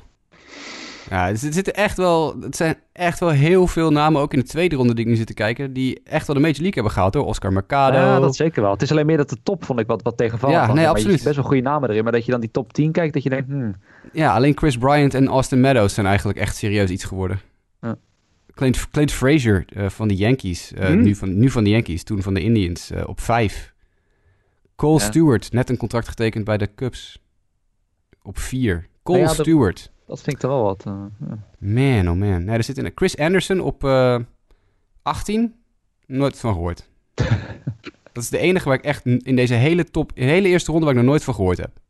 Ja, 1.10 1.28
er 1.28 1.36
zitten 1.36 1.74
echt 1.74 1.96
wel, 1.96 2.36
het 2.40 2.56
zijn 2.56 2.74
echt 2.92 3.20
wel 3.20 3.28
heel 3.28 3.66
veel 3.66 3.90
namen, 3.90 4.20
ook 4.20 4.32
in 4.32 4.38
de 4.38 4.44
tweede 4.44 4.76
ronde 4.76 4.94
die 4.94 5.04
ik 5.04 5.10
nu 5.10 5.16
zit 5.16 5.26
te 5.26 5.34
kijken, 5.34 5.72
die 5.72 6.00
echt 6.04 6.26
wel 6.26 6.36
de 6.36 6.42
Major 6.42 6.56
League 6.60 6.74
hebben 6.74 6.92
gehaald 6.92 7.14
hoor. 7.14 7.24
Oscar 7.24 7.52
Mercado. 7.52 7.96
Ja, 7.98 8.20
dat 8.20 8.36
zeker 8.36 8.62
wel. 8.62 8.70
Het 8.70 8.82
is 8.82 8.90
alleen 8.90 9.06
meer 9.06 9.16
dat 9.16 9.28
de 9.30 9.36
top 9.42 9.64
vond 9.64 9.80
ik 9.80 9.86
wat, 9.86 10.02
wat 10.02 10.16
tegenvallend 10.16 10.58
Ja, 10.60 10.66
nee, 10.66 10.74
Maar 10.74 10.82
je 10.84 10.90
absoluut. 10.90 11.14
ziet 11.16 11.24
best 11.24 11.36
wel 11.36 11.44
goede 11.44 11.62
namen 11.62 11.90
erin. 11.90 12.02
Maar 12.02 12.12
dat 12.12 12.24
je 12.24 12.30
dan 12.30 12.40
die 12.40 12.50
top 12.50 12.72
10 12.72 12.92
kijkt, 12.92 13.14
dat 13.14 13.22
je 13.22 13.30
denkt, 13.30 13.48
hmm, 13.48 13.74
Ja, 14.12 14.34
alleen 14.34 14.56
Chris 14.58 14.78
Bryant 14.78 15.14
en 15.14 15.28
Austin 15.28 15.60
Meadows 15.60 15.94
zijn 15.94 16.06
eigenlijk 16.06 16.38
echt 16.38 16.56
serieus 16.56 16.90
iets 16.90 17.04
geworden. 17.04 17.40
Clint, 18.54 18.90
Clint 18.90 19.12
Frazier 19.12 19.64
eh, 19.68 19.88
van 19.88 20.08
de 20.08 20.16
Yankees, 20.16 20.72
eh, 20.72 20.86
Hmm. 20.86 21.02
nu, 21.02 21.14
van, 21.14 21.38
nu 21.38 21.50
van 21.50 21.64
de 21.64 21.70
Yankees, 21.70 22.02
toen 22.02 22.22
van 22.22 22.34
de 22.34 22.40
Indians, 22.40 22.90
eh, 22.90 23.02
op 23.08 23.20
vijf. 23.20 23.74
Cole 24.76 24.98
Ja. 24.98 25.04
Stewart, 25.06 25.52
net 25.52 25.70
een 25.70 25.76
contract 25.76 26.08
getekend 26.08 26.44
bij 26.44 26.58
de 26.58 26.74
Cubs. 26.74 27.18
Op 28.22 28.38
vier. 28.38 28.88
Cole 29.02 29.18
Nou 29.18 29.30
ja, 29.36 29.42
Stewart. 29.42 29.92
Dat 30.06 30.22
vind 30.22 30.36
ik 30.36 30.42
toch 30.42 30.50
wel 30.50 30.62
wat. 30.62 30.84
Man, 31.58 32.08
oh 32.08 32.16
man. 32.16 32.44
Nee, 32.44 32.56
er 32.56 32.64
zit 32.64 32.78
in 32.78 32.92
Chris 32.94 33.16
Anderson 33.16 33.60
op 33.60 33.84
eh 33.84 34.18
18. 35.02 35.54
Nooit 36.06 36.38
van 36.38 36.52
gehoord. 36.52 36.88
dat 38.12 38.22
is 38.22 38.28
de 38.28 38.38
enige 38.38 38.68
waar 38.68 38.78
ik 38.78 38.84
echt 38.84 39.04
in 39.06 39.36
deze 39.36 39.54
hele 39.54 39.84
top, 39.84 40.12
in 40.14 40.26
de 40.26 40.32
hele 40.32 40.48
eerste 40.48 40.70
ronde 40.70 40.86
waar 40.86 40.94
ik 40.94 41.00
nog 41.00 41.10
nooit 41.10 41.24
van 41.24 41.34
gehoord 41.34 41.58
heb. 41.58 41.80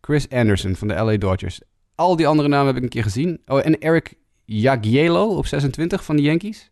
Chris 0.00 0.28
Anderson 0.28 0.74
van 0.76 0.88
de 0.88 0.94
LA 0.94 1.16
Dodgers. 1.16 1.60
Al 1.94 2.16
die 2.16 2.26
andere 2.26 2.48
namen 2.48 2.66
heb 2.66 2.76
ik 2.76 2.82
een 2.82 2.88
keer 2.88 3.02
gezien. 3.02 3.40
Oh, 3.46 3.66
en 3.66 3.78
Eric 3.78 4.14
Jagielo 4.50 5.36
op 5.36 5.46
26 5.46 6.04
van 6.04 6.16
de 6.16 6.22
Yankees. 6.22 6.70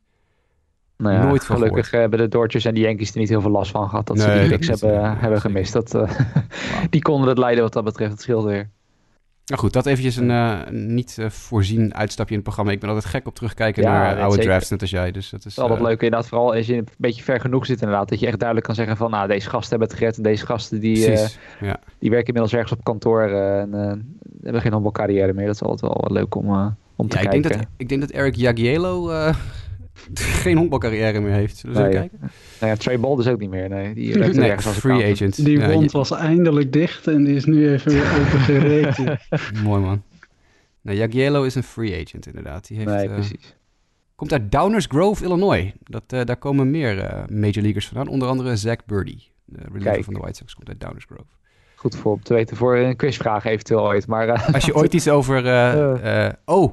Nou 0.96 1.14
ja, 1.14 1.26
Nooit 1.26 1.44
van 1.44 1.56
gelukkig 1.56 1.90
hebben 1.90 2.18
de 2.18 2.28
Dodgers 2.28 2.64
en 2.64 2.74
de 2.74 2.80
Yankees 2.80 3.12
er 3.12 3.18
niet 3.18 3.28
heel 3.28 3.40
veel 3.40 3.50
last 3.50 3.70
van 3.70 3.88
gehad 3.88 4.06
dat 4.06 4.20
ze 4.20 4.38
die 4.40 4.48
picks 4.48 4.66
hebben, 4.66 5.18
hebben 5.18 5.40
gemist. 5.40 5.72
Dat, 5.72 5.94
eh, 5.94 6.10
die 6.90 7.02
konden 7.02 7.28
het 7.28 7.38
leiden 7.38 7.62
wat 7.62 7.72
dat 7.72 7.84
betreft. 7.84 8.10
Het 8.10 8.20
scheelt 8.20 8.44
weer. 8.44 8.70
Nou 9.46 9.60
goed, 9.60 9.72
dat 9.72 9.86
eventjes 9.86 10.16
een 10.16 10.30
eh, 10.30 10.58
niet 10.70 11.18
eh, 11.18 11.28
voorzien 11.30 11.94
uitstapje 11.94 12.30
in 12.30 12.36
het 12.36 12.44
programma. 12.44 12.72
Ik 12.72 12.80
ben 12.80 12.88
altijd 12.88 13.08
gek 13.08 13.26
op 13.26 13.34
terugkijken 13.34 13.82
Ja, 13.82 13.88
naar 13.92 14.16
oude 14.16 14.34
zeker. 14.34 14.48
drafts, 14.48 14.70
net 14.70 14.80
als 14.80 14.90
jij. 14.90 15.10
Dus 15.10 15.30
dat 15.30 15.44
is 15.44 15.56
Wel 15.56 15.68
wat 15.68 15.76
eh, 15.76 15.82
leuk 15.82 16.02
inderdaad, 16.02 16.28
vooral 16.28 16.54
als 16.54 16.66
je 16.66 16.76
een 16.76 16.88
beetje 16.98 17.22
ver 17.22 17.40
genoeg 17.40 17.66
zit 17.66 17.80
inderdaad. 17.80 18.08
Dat 18.08 18.20
je 18.20 18.26
echt 18.26 18.38
duidelijk 18.38 18.66
kan 18.66 18.76
zeggen 18.76 18.96
van, 18.96 19.10
nou 19.10 19.28
deze 19.28 19.48
gasten 19.50 19.70
hebben 19.70 19.88
het 19.88 19.98
gered 19.98 20.16
en 20.16 20.22
deze 20.22 20.46
gasten 20.46 20.80
die, 20.80 21.04
Precies, 21.04 21.38
ja. 21.60 21.80
die 21.98 22.10
werken 22.10 22.26
inmiddels 22.26 22.52
ergens 22.52 22.72
op 22.72 22.84
kantoor 22.84 23.22
en 23.22 23.72
hebben 24.42 24.60
geen 24.60 24.72
honkbalcarrière 24.72 25.32
meer. 25.32 25.46
Dat 25.46 25.54
is 25.54 25.62
altijd 25.62 25.92
wel 25.92 26.12
leuk 26.12 26.34
om, 26.34 26.76
om 26.96 27.08
te 27.08 27.16
Ja, 27.16 27.22
ik 27.22 27.28
kijken. 27.30 27.50
denk, 27.50 27.62
dat, 27.62 27.70
ik 27.76 27.88
denk 27.88 28.00
dat 28.00 28.10
Eric 28.10 28.34
Jagielo 28.34 29.10
eh, 29.10 29.34
geen 30.42 30.56
honkbalcarrière 30.56 31.20
meer 31.20 31.32
heeft. 31.32 31.56
Zullen 31.56 31.76
we 31.76 31.82
Nee. 31.82 31.92
kijken? 31.92 32.18
Nou 32.60 32.72
ja, 32.72 32.76
Trey 32.78 33.00
Ball 33.00 33.16
dus 33.16 33.26
ook 33.26 33.40
niet 33.40 33.50
meer. 33.50 33.68
Nee, 33.68 33.94
die 33.94 34.14
werkt 34.14 34.36
Nee, 34.36 34.48
ergens 34.48 34.66
als 34.66 34.76
free 34.78 35.12
agent. 35.12 35.44
Die 35.44 35.58
Ja, 35.58 35.70
wond 35.72 35.92
was 35.92 36.10
eindelijk 36.10 36.72
dicht 36.72 37.06
en 37.06 37.24
die 37.24 37.34
is 37.34 37.44
nu 37.44 37.70
even 37.72 37.92
weer 37.92 38.12
opengereten. 38.20 39.18
Mooi 39.62 39.80
man. 39.82 40.02
Nou, 40.80 40.98
Jagielo 40.98 41.42
is 41.42 41.54
een 41.54 41.62
free 41.62 42.00
agent 42.04 42.26
inderdaad. 42.26 42.66
Die 42.68 42.76
heeft, 42.76 42.90
Nee, 42.90 43.06
eh, 43.08 43.14
precies. 43.14 43.56
komt 44.14 44.32
uit 44.32 44.52
Downers 44.52 44.86
Grove, 44.88 45.24
Illinois. 45.24 45.72
Dat, 45.82 46.02
eh, 46.06 46.20
daar 46.24 46.36
komen 46.36 46.70
meer 46.70 46.98
eh, 46.98 47.26
major 47.28 47.62
leaguers 47.62 47.86
vandaan. 47.88 48.08
Onder 48.08 48.28
andere 48.28 48.56
Zach 48.56 48.84
Birdie. 48.86 49.30
De 49.44 49.58
reliever 49.66 49.92
Kijk. 49.92 50.04
van 50.04 50.14
de 50.14 50.20
White 50.20 50.36
Sox 50.38 50.54
komt 50.54 50.68
uit 50.68 50.80
Downers 50.80 51.04
Grove. 51.04 51.24
Goed 51.74 51.96
voor 51.96 52.12
om 52.12 52.22
te 52.22 52.34
weten 52.34 52.56
voor 52.56 52.76
een 52.76 52.96
quizvraag 52.96 53.44
eventueel 53.44 53.86
ooit. 53.86 54.06
Maar 54.06 54.28
eh, 54.28 54.54
Als 54.54 54.64
je 54.64 54.74
ooit 54.80 54.94
iets 54.94 55.08
over... 55.08 55.46
eh, 55.46 56.26
eh, 56.26 56.32
oh, 56.44 56.72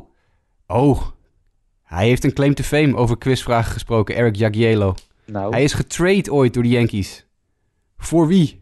oh. 0.67 1.01
Hij 1.83 2.07
heeft 2.07 2.23
een 2.23 2.33
claim 2.33 2.53
to 2.53 2.63
fame 2.63 2.95
over 2.95 3.17
quizvragen 3.17 3.71
gesproken. 3.71 4.15
Eric 4.15 4.35
Jagielo. 4.35 4.95
nou, 5.25 5.51
Hij 5.53 5.63
is 5.63 5.73
getrade 5.73 6.33
ooit 6.33 6.53
door 6.53 6.63
de 6.63 6.69
Yankees. 6.69 7.25
Voor 7.97 8.27
wie? 8.27 8.61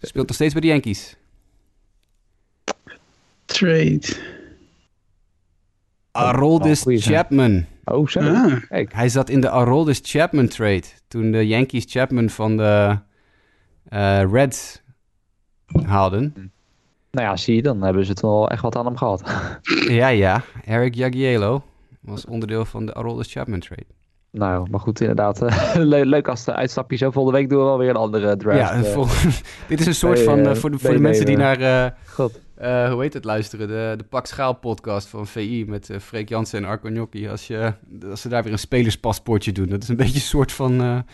Speelt 0.00 0.26
nog 0.26 0.34
steeds 0.34 0.52
bij 0.52 0.62
de 0.62 0.66
Yankees. 0.68 1.16
Trade. 3.44 4.00
Aroldis 6.10 6.82
goeie 6.82 6.98
zijn. 6.98 7.14
Chapman. 7.14 7.66
oh 7.84 8.08
zo. 8.08 8.20
Ah, 8.20 8.62
Kijk, 8.68 8.92
Hij 8.92 9.08
zat 9.08 9.28
in 9.28 9.40
de 9.40 9.50
Aroldis 9.50 10.00
Chapman 10.02 10.48
trade. 10.48 10.84
Toen 11.08 11.30
de 11.30 11.46
Yankees 11.46 11.84
Chapman 11.88 12.28
van 12.30 12.56
de 12.56 12.98
eh, 13.88 14.22
Reds 14.30 14.80
haalden. 15.84 16.52
Nou 17.10 17.26
ja, 17.26 17.36
zie 17.36 17.54
je, 17.54 17.62
dan 17.62 17.82
hebben 17.82 18.04
ze 18.04 18.10
het 18.10 18.20
wel 18.20 18.48
echt 18.50 18.62
wat 18.62 18.76
aan 18.76 18.86
hem 18.86 18.96
gehad. 18.96 19.22
ja, 20.00 20.08
ja. 20.08 20.42
Eric 20.64 20.94
Jagielo 20.94 21.62
was 22.00 22.24
onderdeel 22.24 22.64
van 22.64 22.86
de 22.86 22.94
Aroldis 22.94 23.32
Chapman 23.32 23.60
trade. 23.60 23.84
nou, 24.30 24.70
maar 24.70 24.80
goed, 24.80 25.00
inderdaad. 25.00 25.42
eh, 25.42 25.74
le- 25.92 26.04
leuk 26.04 26.28
als 26.28 26.44
de 26.44 26.54
uitstapje 26.54 26.96
zo. 26.96 27.10
Volgende 27.10 27.38
week 27.38 27.48
doen 27.48 27.58
we 27.58 27.64
wel 27.64 27.78
weer 27.78 27.88
een 27.88 27.96
andere 27.96 28.36
draft. 28.36 28.58
ja, 28.58 28.72
eh. 28.74 29.10
dit 29.68 29.80
is 29.80 29.86
een 29.86 29.94
soort 29.94 30.20
van... 30.20 30.38
eh, 30.38 30.54
voor 30.54 30.70
de, 30.70 30.78
voor 30.78 30.88
nee, 30.88 30.96
de 30.98 31.02
mensen 31.04 31.26
die 31.26 31.36
nee, 31.36 31.56
naar... 31.56 31.94
God. 32.06 32.40
eh, 32.54 32.92
hoe 32.92 33.02
heet 33.02 33.14
het 33.14 33.24
luisteren? 33.24 33.68
De, 33.68 33.94
de 33.96 34.04
Pak 34.04 34.26
Schaal 34.26 34.52
podcast 34.54 35.08
van 35.08 35.26
VI 35.26 35.64
met 35.68 35.90
Freek 36.00 36.28
Jansen 36.28 36.58
en 36.62 36.68
Arco 36.68 36.88
Gnocchi. 36.88 37.28
Als, 37.28 37.46
je, 37.46 37.72
als 38.10 38.20
ze 38.20 38.28
daar 38.28 38.42
weer 38.42 38.52
een 38.52 38.58
spelerspaspoortje 38.58 39.52
doen. 39.52 39.66
Dat 39.68 39.82
is 39.82 39.88
een 39.88 39.96
beetje 39.96 40.14
een 40.14 40.20
soort 40.20 40.52
van 40.52 41.04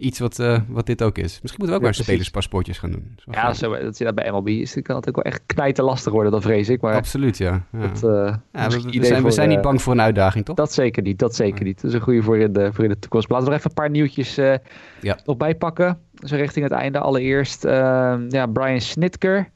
iets 0.00 0.18
wat, 0.18 0.38
eh, 0.38 0.60
wat 0.68 0.86
dit 0.86 1.02
ook 1.02 1.18
is. 1.18 1.24
Misschien 1.24 1.42
moeten 1.42 1.66
we 1.66 1.72
ook 1.74 1.80
Ja, 1.80 1.84
maar 1.84 1.94
spelerspaspoortjes 1.94 2.78
gaan 2.78 2.90
doen. 2.90 3.16
Ja, 3.30 3.54
zo, 3.54 3.78
dat 3.78 3.96
zit 3.96 4.06
dat 4.06 4.14
bij 4.14 4.30
MLB. 4.30 4.48
Is, 4.48 4.76
kan 4.82 4.96
het 4.96 5.08
ook 5.08 5.14
wel 5.14 5.24
echt 5.24 5.40
knijten 5.46 5.84
lastig 5.84 6.12
worden, 6.12 6.32
dat 6.32 6.42
vrees 6.42 6.68
ik. 6.68 6.80
Maar 6.80 6.94
Absoluut, 6.94 7.38
ja. 7.38 7.64
ja. 7.72 7.78
dat, 7.78 8.04
eh, 8.04 8.34
Ja, 8.52 8.68
we, 8.68 9.04
zijn, 9.04 9.22
we 9.22 9.30
zijn 9.30 9.48
eh, 9.48 9.54
niet 9.54 9.64
bang 9.64 9.82
voor 9.82 9.92
een 9.92 10.00
uitdaging, 10.00 10.44
toch? 10.44 10.56
Dat 10.56 10.72
zeker 10.72 11.02
niet, 11.02 11.18
dat 11.18 11.34
zeker 11.34 11.64
niet. 11.64 11.76
Dat 11.80 11.90
is 11.90 11.96
een 11.96 12.02
goede 12.02 12.22
voor 12.22 12.38
in 12.38 12.52
de, 12.52 12.72
voor 12.72 12.84
in 12.84 12.90
de 12.90 12.98
toekomst. 12.98 13.28
Laten 13.30 13.44
we 13.46 13.52
er 13.52 13.58
even 13.58 13.70
een 13.70 13.76
paar 13.76 13.90
nieuwtjes 13.90 14.36
eh 14.38 14.54
Ja. 15.00 15.18
nog 15.24 15.36
bij 15.36 15.54
pakken. 15.54 15.98
Zo 16.14 16.36
richting 16.36 16.64
het 16.64 16.74
einde. 16.74 16.98
Allereerst 16.98 17.64
ehm, 17.64 18.24
ja, 18.28 18.46
Brian 18.46 18.80
Snitker, 18.80 19.48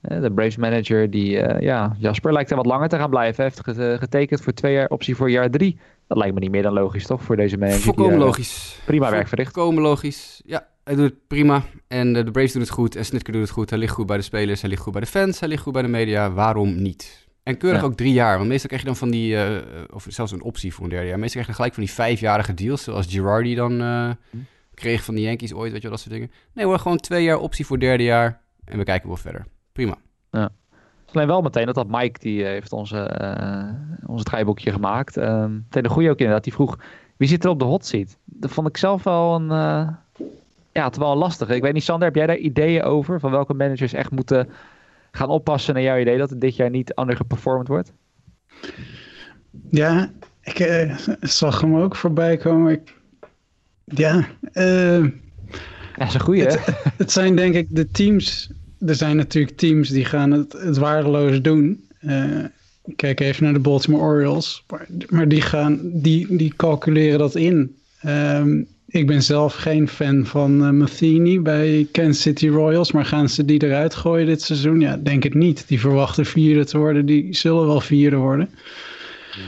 eh, 0.00 0.20
de 0.20 0.32
Braves 0.32 0.56
manager. 0.56 1.10
Die, 1.10 1.38
eh, 1.40 1.60
ja, 1.60 1.96
Jasper 1.98 2.32
lijkt 2.32 2.50
er 2.50 2.56
wat 2.56 2.66
langer 2.66 2.88
te 2.88 2.96
gaan 2.96 3.10
blijven. 3.10 3.44
Hij 3.44 3.52
heeft 3.54 3.78
get- 3.78 3.98
getekend 3.98 4.40
voor 4.40 4.52
twee 4.52 4.72
jaar, 4.74 4.88
optie 4.88 5.16
voor 5.16 5.30
jaar 5.30 5.50
drie. 5.50 5.78
Dat 6.06 6.18
lijkt 6.18 6.34
me 6.34 6.40
niet 6.40 6.50
meer 6.50 6.62
dan 6.62 6.72
logisch, 6.72 7.06
toch? 7.06 7.22
Voor 7.22 7.36
deze 7.36 7.56
manager. 7.58 7.80
Volkomen 7.80 8.12
eh, 8.12 8.18
logisch. 8.18 8.78
Prima 8.84 9.10
werk 9.10 9.28
verricht. 9.28 9.52
Volkomen 9.52 9.82
logisch. 9.82 10.42
Ja, 10.44 10.66
hij 10.84 10.94
doet 10.94 11.04
het 11.10 11.26
prima. 11.26 11.62
En 11.88 12.16
eh, 12.16 12.24
de 12.24 12.30
Braves 12.30 12.52
doen 12.52 12.62
het 12.62 12.70
goed. 12.70 12.96
En 12.96 13.04
Snitker 13.04 13.32
doet 13.32 13.42
het 13.42 13.50
goed. 13.50 13.70
Hij 13.70 13.78
ligt 13.78 13.92
goed 13.92 14.06
bij 14.06 14.16
de 14.16 14.22
spelers. 14.22 14.60
Hij 14.60 14.70
ligt 14.70 14.82
goed 14.82 14.92
bij 14.92 15.00
de 15.00 15.06
fans. 15.06 15.40
Hij 15.40 15.48
ligt 15.48 15.62
goed 15.62 15.72
bij 15.72 15.82
de 15.82 15.88
media. 15.88 16.32
Waarom 16.32 16.82
niet? 16.82 17.26
En 17.42 17.56
keurig 17.56 17.80
Ja. 17.80 17.86
ook 17.86 17.94
drie 17.96 18.12
jaar. 18.12 18.36
Want 18.36 18.48
meestal 18.48 18.66
krijg 18.68 18.82
je 18.82 18.88
dan 18.88 18.96
van 18.98 19.10
die... 19.10 19.36
eh, 19.36 19.62
of 19.92 20.06
zelfs 20.08 20.32
een 20.32 20.42
optie 20.42 20.74
voor 20.74 20.84
een 20.84 20.90
derde 20.90 21.06
jaar. 21.08 21.18
Meestal 21.18 21.42
krijg 21.42 21.46
je 21.46 21.54
gelijk 21.54 21.74
van 21.74 21.82
die 21.84 21.92
vijfjarige 21.92 22.54
deals. 22.54 22.82
Zoals 22.82 23.06
Girardi 23.06 23.54
dan 23.54 23.80
Hm. 23.80 24.14
kreeg 24.74 25.04
van 25.04 25.14
de 25.14 25.20
Yankees 25.20 25.52
ooit. 25.54 25.72
Weet 25.72 25.82
je 25.82 25.88
wel, 25.88 25.96
dat 25.96 26.00
soort 26.00 26.14
dingen. 26.14 26.30
Nee 26.54 26.64
hoor, 26.64 26.78
gewoon 26.78 26.98
twee 26.98 27.24
jaar 27.24 27.38
optie 27.38 27.66
voor 27.66 27.78
derde 27.78 28.02
jaar. 28.04 28.40
En 28.64 28.78
we 28.78 28.84
kijken 28.84 29.08
wel 29.08 29.16
verder. 29.16 29.46
Prima. 29.72 29.96
Alleen 31.12 31.26
wel 31.26 31.42
meteen 31.42 31.66
dat 31.66 31.74
dat 31.74 31.88
Mike, 31.88 32.18
die 32.20 32.42
eh, 32.44 32.48
heeft 32.48 32.72
onze, 32.72 32.98
eh 32.98 33.68
onze 34.06 34.24
draaiboekje 34.24 34.72
gemaakt. 34.72 35.16
Meteen 35.16 35.82
de 35.82 35.88
goede 35.88 36.10
ook 36.10 36.18
inderdaad. 36.18 36.44
Die 36.44 36.52
vroeg, 36.52 36.78
wie 37.16 37.28
zit 37.28 37.44
er 37.44 37.50
op 37.50 37.58
de 37.58 37.64
hot 37.64 37.86
seat? 37.86 38.16
Dat 38.24 38.50
vond 38.50 38.68
ik 38.68 38.76
zelf 38.76 39.02
wel 39.02 39.34
een... 39.34 39.50
eh, 39.50 39.88
ja, 40.72 40.84
het 40.84 40.96
wel 40.96 41.16
lastig. 41.16 41.48
Ik 41.48 41.62
weet 41.62 41.72
niet, 41.72 41.82
Sander, 41.82 42.06
heb 42.06 42.16
jij 42.16 42.26
daar 42.26 42.36
ideeën 42.36 42.82
over? 42.82 43.20
Van 43.20 43.30
welke 43.30 43.54
managers 43.54 43.92
echt 43.92 44.10
moeten 44.10 44.48
gaan 45.10 45.28
oppassen 45.28 45.74
naar 45.74 45.82
jouw 45.82 45.98
idee 45.98 46.18
dat 46.18 46.30
het 46.30 46.40
dit 46.40 46.56
jaar 46.56 46.70
niet 46.70 46.98
undergeperformed 46.98 47.68
wordt? 47.68 47.92
ja, 49.70 50.10
ik 50.42 50.58
eh, 50.58 50.96
zag 51.20 51.60
hem 51.60 51.76
ook 51.76 51.96
voorbij 51.96 52.36
komen. 52.36 52.72
Ik, 52.72 52.96
ja, 53.84 54.24
eh, 54.52 55.04
Ja, 55.96 55.98
dat 55.98 56.08
is 56.08 56.14
een 56.14 56.20
goeie, 56.20 56.44
hè? 56.46 56.56
het 56.96 57.12
zijn 57.12 57.36
denk 57.36 57.54
ik 57.54 57.66
de 57.70 57.90
teams. 57.90 58.50
Er 58.86 58.94
zijn 58.94 59.16
natuurlijk 59.16 59.56
teams 59.56 59.88
die 59.88 60.04
gaan 60.04 60.30
het, 60.30 60.52
het 60.52 60.76
waardeloos 60.76 61.42
doen. 61.42 61.84
Eh, 62.00 62.44
kijk 62.96 63.20
even 63.20 63.44
naar 63.44 63.52
de 63.52 63.58
Baltimore 63.58 64.02
Orioles. 64.02 64.64
Maar, 64.68 64.86
maar 65.08 65.28
die, 65.28 65.40
gaan, 65.40 65.80
die, 65.82 66.36
die 66.36 66.52
calculeren 66.56 67.18
dat 67.18 67.34
in. 67.34 67.76
Ehm, 68.00 68.62
ik 68.86 69.06
ben 69.06 69.22
zelf 69.22 69.54
geen 69.54 69.88
fan 69.88 70.26
van 70.26 70.64
eh 70.64 70.70
Matheny 70.70 71.42
bij 71.42 71.88
Kansas 71.92 72.20
City 72.20 72.48
Royals. 72.48 72.92
Maar 72.92 73.04
gaan 73.04 73.28
ze 73.28 73.44
die 73.44 73.64
eruit 73.64 73.94
gooien 73.94 74.26
dit 74.26 74.42
seizoen? 74.42 74.80
Ja, 74.80 74.96
denk 74.96 75.22
het 75.22 75.34
niet. 75.34 75.68
Die 75.68 75.80
verwachten 75.80 76.26
vierde 76.26 76.64
te 76.64 76.78
worden. 76.78 77.06
Die 77.06 77.34
zullen 77.34 77.66
wel 77.66 77.80
vierde 77.80 78.16
worden. 78.16 78.48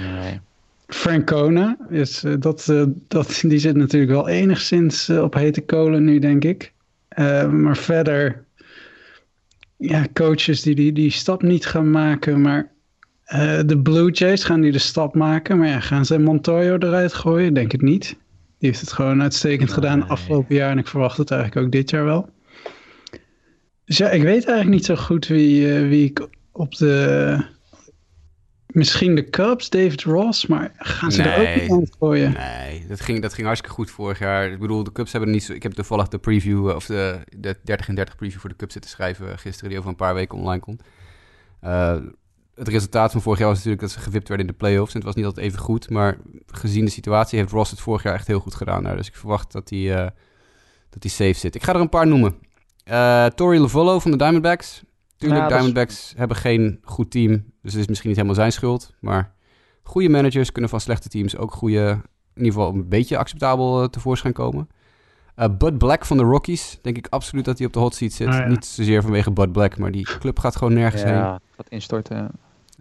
Nee. 0.00 0.40
Francona, 0.86 1.76
is, 1.90 2.24
eh, 2.24 2.32
dat, 2.38 2.72
dat, 3.08 3.42
die 3.46 3.58
zit 3.58 3.76
natuurlijk 3.76 4.12
wel 4.12 4.28
enigszins 4.28 5.10
op 5.10 5.34
hete 5.34 5.60
kolen 5.60 6.04
nu, 6.04 6.18
denk 6.18 6.44
ik. 6.44 6.72
Maar 7.50 7.76
verder, 7.76 8.43
ja, 9.76 10.06
coaches 10.12 10.62
die, 10.62 10.74
die 10.74 10.92
die 10.92 11.10
stap 11.10 11.42
niet 11.42 11.66
gaan 11.66 11.90
maken. 11.90 12.40
Maar 12.40 12.72
eh, 13.24 13.60
de 13.66 13.78
Blue 13.78 14.10
Jays 14.10 14.44
gaan 14.44 14.60
die 14.60 14.72
de 14.72 14.78
stap 14.78 15.14
maken. 15.14 15.58
Maar 15.58 15.68
ja, 15.68 15.80
gaan 15.80 16.04
ze 16.04 16.18
Montoyo 16.18 16.76
eruit 16.78 17.12
gooien? 17.12 17.54
Denk 17.54 17.72
het 17.72 17.82
niet. 17.82 18.16
Die 18.58 18.68
heeft 18.68 18.80
het 18.80 18.92
gewoon 18.92 19.22
uitstekend 19.22 19.72
gedaan 19.72 20.08
afgelopen 20.08 20.54
jaar. 20.54 20.70
En 20.70 20.78
ik 20.78 20.88
verwacht 20.88 21.16
het 21.16 21.30
eigenlijk 21.30 21.66
ook 21.66 21.72
dit 21.72 21.90
jaar 21.90 22.04
wel. 22.04 22.28
Dus 23.84 23.96
ja, 23.96 24.10
ik 24.10 24.22
weet 24.22 24.44
eigenlijk 24.44 24.76
niet 24.76 24.84
zo 24.84 24.96
goed 24.96 25.26
wie, 25.26 25.74
eh, 25.74 25.88
wie 25.88 26.04
ik 26.04 26.28
op 26.52 26.76
de... 26.76 27.52
Misschien 28.74 29.14
de 29.14 29.30
Cubs, 29.30 29.70
David 29.70 30.02
Ross, 30.02 30.46
maar 30.46 30.72
gaan 30.76 31.12
ze 31.12 31.22
er 31.22 31.40
ook 31.40 31.60
niet 31.62 31.70
aan 31.70 31.96
gooien? 31.98 32.32
Nee, 32.32 32.86
dat 32.88 33.00
ging, 33.00 33.22
dat 33.22 33.34
ging 33.34 33.46
hartstikke 33.46 33.76
goed 33.76 33.90
vorig 33.90 34.18
jaar. 34.18 34.50
Ik 34.50 34.58
bedoel, 34.58 34.84
de 34.84 34.92
Cubs 34.92 35.12
hebben 35.12 35.30
niet 35.30 35.44
zo... 35.44 35.52
Ik 35.52 35.62
heb 35.62 35.72
toevallig 35.72 36.08
de 36.08 36.18
preview, 36.18 36.68
eh, 36.68 36.74
of 36.74 36.86
de, 36.86 37.18
de 37.36 37.56
30 37.62 37.88
en 37.88 37.94
30 37.94 38.16
preview 38.16 38.40
voor 38.40 38.48
de 38.48 38.56
Cubs 38.56 38.72
zitten 38.72 38.90
schrijven 38.90 39.38
gisteren, 39.38 39.68
die 39.68 39.78
over 39.78 39.90
een 39.90 39.96
paar 39.96 40.14
weken 40.14 40.38
online 40.38 40.60
komt. 40.60 40.82
Eh, 41.60 41.96
het 42.54 42.68
resultaat 42.68 43.12
van 43.12 43.22
vorig 43.22 43.38
jaar 43.38 43.48
was 43.48 43.56
natuurlijk 43.56 43.82
dat 43.82 43.92
ze 43.92 44.00
gewipt 44.00 44.28
werden 44.28 44.46
in 44.46 44.52
de 44.52 44.58
playoffs. 44.58 44.92
En 44.92 44.96
het 44.96 45.06
was 45.06 45.14
niet 45.16 45.24
altijd 45.24 45.46
even 45.46 45.58
goed, 45.58 45.90
maar 45.90 46.16
gezien 46.46 46.84
de 46.84 46.90
situatie 46.90 47.38
heeft 47.38 47.52
Ross 47.52 47.70
het 47.70 47.80
vorig 47.80 48.02
jaar 48.02 48.14
echt 48.14 48.26
heel 48.26 48.40
goed 48.40 48.54
gedaan. 48.54 48.82
daar. 48.82 48.96
dus 48.96 49.08
ik 49.08 49.16
verwacht 49.16 49.52
dat 49.52 49.70
hij, 49.70 49.94
eh, 49.94 50.10
dat 50.90 51.02
hij 51.02 51.10
safe 51.10 51.38
zit. 51.38 51.54
Ik 51.54 51.62
ga 51.62 51.74
er 51.74 51.80
een 51.80 51.88
paar 51.88 52.06
noemen. 52.06 52.34
Eh 52.84 53.26
Tori 53.26 53.58
Lavollo 53.58 53.98
van 53.98 54.10
de 54.10 54.16
Diamondbacks. 54.16 54.82
Tuurlijk, 55.24 55.42
Ja, 55.42 55.48
dat 55.48 55.58
is- 55.58 55.64
Diamondbacks 55.64 56.12
hebben 56.16 56.36
geen 56.36 56.78
goed 56.82 57.10
team, 57.10 57.30
dus 57.62 57.72
het 57.72 57.80
is 57.82 57.86
misschien 57.88 58.08
niet 58.08 58.18
helemaal 58.18 58.38
zijn 58.38 58.52
schuld. 58.52 58.94
Maar 59.00 59.32
goede 59.82 60.08
managers 60.08 60.52
kunnen 60.52 60.70
van 60.70 60.80
slechte 60.80 61.08
teams 61.08 61.36
ook 61.36 61.52
goede, 61.52 61.88
in 62.34 62.42
ieder 62.44 62.52
geval 62.52 62.74
een 62.74 62.88
beetje 62.88 63.16
acceptabel 63.18 63.82
eh, 63.82 63.88
tevoorschijn 63.88 64.32
komen. 64.32 64.68
Uh, 65.36 65.46
Bud 65.58 65.78
Black 65.78 66.04
van 66.04 66.16
de 66.16 66.22
Rockies. 66.22 66.78
Denk 66.82 66.96
ik 66.96 67.06
absoluut 67.10 67.44
dat 67.44 67.58
hij 67.58 67.66
op 67.66 67.72
de 67.72 67.78
hot 67.78 67.94
seat 67.94 68.12
zit. 68.12 68.26
Ah, 68.28 68.34
ja. 68.34 68.46
Niet 68.46 68.64
zozeer 68.66 69.02
vanwege 69.02 69.30
Bud 69.30 69.52
Black, 69.52 69.78
maar 69.78 69.90
die 69.92 70.04
club 70.18 70.38
gaat 70.38 70.56
gewoon 70.56 70.72
nergens 70.74 71.02
heen. 71.02 71.12
Ja, 71.12 71.40
gaat 71.56 71.68
instorten. 71.68 72.30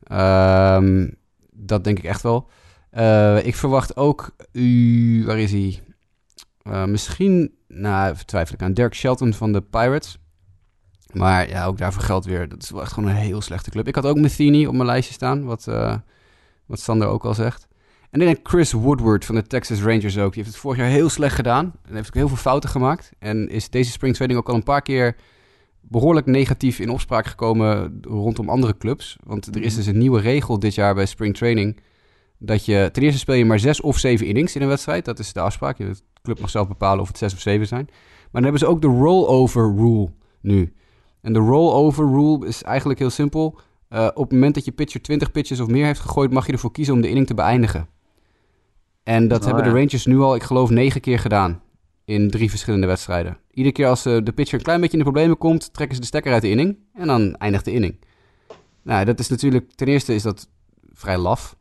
Ehm, 0.04 1.10
dat 1.52 1.84
denk 1.84 1.98
ik 1.98 2.04
echt 2.04 2.22
wel. 2.22 2.50
Uh, 2.98 3.46
ik 3.46 3.56
verwacht 3.56 3.98
ook... 3.98 4.36
Uh, 4.52 5.26
waar 5.26 5.40
is 5.40 5.52
hij? 5.52 5.80
Uh, 6.64 6.86
misschien... 6.86 7.56
Nou, 7.68 8.16
twijfel 8.26 8.54
ik 8.56 8.62
aan. 8.62 8.74
Dirk 8.74 8.94
Shelton 8.96 9.34
van 9.34 9.52
de 9.52 9.62
Pirates. 9.62 10.18
Maar 11.14 11.50
ja, 11.50 11.66
ook 11.66 11.78
daarvoor 11.78 12.04
geldt 12.04 12.26
weer. 12.26 12.50
Dat 12.50 12.64
is 12.64 12.70
wel 12.70 12.82
echt 12.82 12.92
gewoon 12.92 13.10
een 13.10 13.16
heel 13.16 13.42
slechte 13.42 13.70
club. 13.70 13.88
Ik 13.88 13.96
had 13.96 14.06
ook 14.06 14.20
Matheny 14.20 14.66
op 14.66 14.74
mijn 14.74 14.86
lijstje 14.86 15.14
staan. 15.14 15.44
Wat, 15.44 15.66
uh, 15.70 15.96
wat 16.66 16.80
Sander 16.80 17.08
ook 17.08 17.26
al 17.26 17.34
zegt. 17.34 17.68
En 18.12 18.20
dan 18.20 18.38
Chris 18.44 18.72
Woodward 18.72 19.26
van 19.26 19.36
de 19.36 19.48
Texas 19.48 19.82
Rangers 19.82 20.18
ook. 20.18 20.34
Die 20.34 20.42
heeft 20.44 20.54
het 20.54 20.64
vorig 20.64 20.78
jaar 20.78 20.88
heel 20.88 21.10
slecht 21.10 21.36
gedaan. 21.36 21.74
En 21.86 21.96
heeft 21.96 22.08
ook 22.08 22.14
heel 22.14 22.28
veel 22.28 22.38
fouten 22.38 22.70
gemaakt. 22.70 23.12
En 23.20 23.50
is 23.50 23.70
deze 23.70 23.92
spring 23.92 24.16
training 24.16 24.40
ook 24.40 24.50
al 24.50 24.56
een 24.56 24.64
paar 24.64 24.82
keer 24.82 25.16
behoorlijk 25.82 26.26
negatief 26.26 26.80
in 26.80 26.90
opspraak 26.90 27.26
gekomen 27.26 28.00
rondom 28.02 28.50
andere 28.50 28.78
clubs. 28.78 29.18
Want 29.24 29.56
er 29.56 29.62
is 29.62 29.76
dus 29.76 29.86
een 29.86 29.98
nieuwe 29.98 30.20
regel 30.20 30.60
dit 30.60 30.76
jaar 30.76 30.96
bij 30.96 31.06
spring 31.06 31.36
training. 31.36 31.80
Dat 32.38 32.66
je 32.66 32.90
ten 32.92 33.04
eerste 33.04 33.20
speel 33.20 33.36
je 33.36 33.46
maar 33.46 33.60
zes 33.60 33.82
of 33.82 33.98
zeven 33.98 34.26
innings 34.26 34.56
in 34.56 34.62
een 34.62 34.68
wedstrijd. 34.68 35.06
Dat 35.06 35.20
is 35.20 35.34
de 35.34 35.40
afspraak. 35.40 35.78
De 35.78 35.96
club 36.22 36.40
mag 36.40 36.50
zelf 36.50 36.68
bepalen 36.68 37.02
of 37.02 37.08
het 37.08 37.18
zes 37.18 37.34
of 37.34 37.40
zeven 37.40 37.68
zijn. 37.68 37.86
Maar 37.86 38.42
dan 38.42 38.44
hebben 38.44 38.60
ze 38.60 38.68
ook 38.68 38.82
de 38.82 38.88
rollover 38.88 39.76
rule 39.76 40.12
nu. 40.42 40.74
En 41.24 41.34
de 41.34 41.40
rollover 41.40 42.06
rule 42.06 42.48
is 42.48 42.64
eigenlijk 42.64 43.00
heel 43.00 43.10
simpel. 43.10 43.60
Uh, 43.90 44.08
op 44.14 44.24
het 44.24 44.32
moment 44.32 44.56
dat 44.56 44.66
je 44.66 44.72
pitcher 44.72 45.02
20 45.02 45.32
pitches 45.32 45.60
of 45.60 45.68
meer 45.68 45.86
heeft 45.86 46.00
gegooid, 46.00 46.32
mag 46.32 46.46
je 46.46 46.52
ervoor 46.52 46.72
kiezen 46.72 46.94
om 46.94 47.02
de 47.02 47.08
inning 47.08 47.28
te 47.28 47.34
beëindigen. 47.34 47.88
En 49.04 49.28
dat 49.28 49.40
Oh, 49.40 49.46
hebben 49.46 49.64
ja. 49.64 49.70
de 49.72 49.78
Rangers 49.78 50.06
nu 50.06 50.20
al, 50.20 50.36
ik 50.36 50.44
geloof, 50.44 50.70
negen 50.70 51.02
keer 51.02 51.20
gedaan. 51.20 51.62
In 52.06 52.30
drie 52.30 52.50
verschillende 52.50 52.88
wedstrijden. 52.88 53.38
Iedere 53.52 53.76
keer 53.76 53.88
als 53.88 54.06
uh, 54.06 54.18
de 54.24 54.32
pitcher 54.32 54.58
een 54.58 54.64
klein 54.64 54.82
beetje 54.82 54.98
in 54.98 55.04
de 55.04 55.10
problemen 55.10 55.38
komt, 55.38 55.74
trekken 55.74 55.96
ze 55.96 56.02
de 56.02 56.08
stekker 56.08 56.34
uit 56.34 56.42
de 56.42 56.50
inning. 56.50 56.78
En 56.94 57.08
dan 57.08 57.36
eindigt 57.36 57.66
de 57.66 57.72
inning. 57.72 58.00
Nou, 58.82 59.06
dat 59.06 59.20
is 59.20 59.28
natuurlijk, 59.28 59.72
ten 59.76 59.88
eerste 59.88 60.14
is 60.14 60.24
dat 60.24 60.50
vrij 60.92 61.18
laf. 61.18 61.56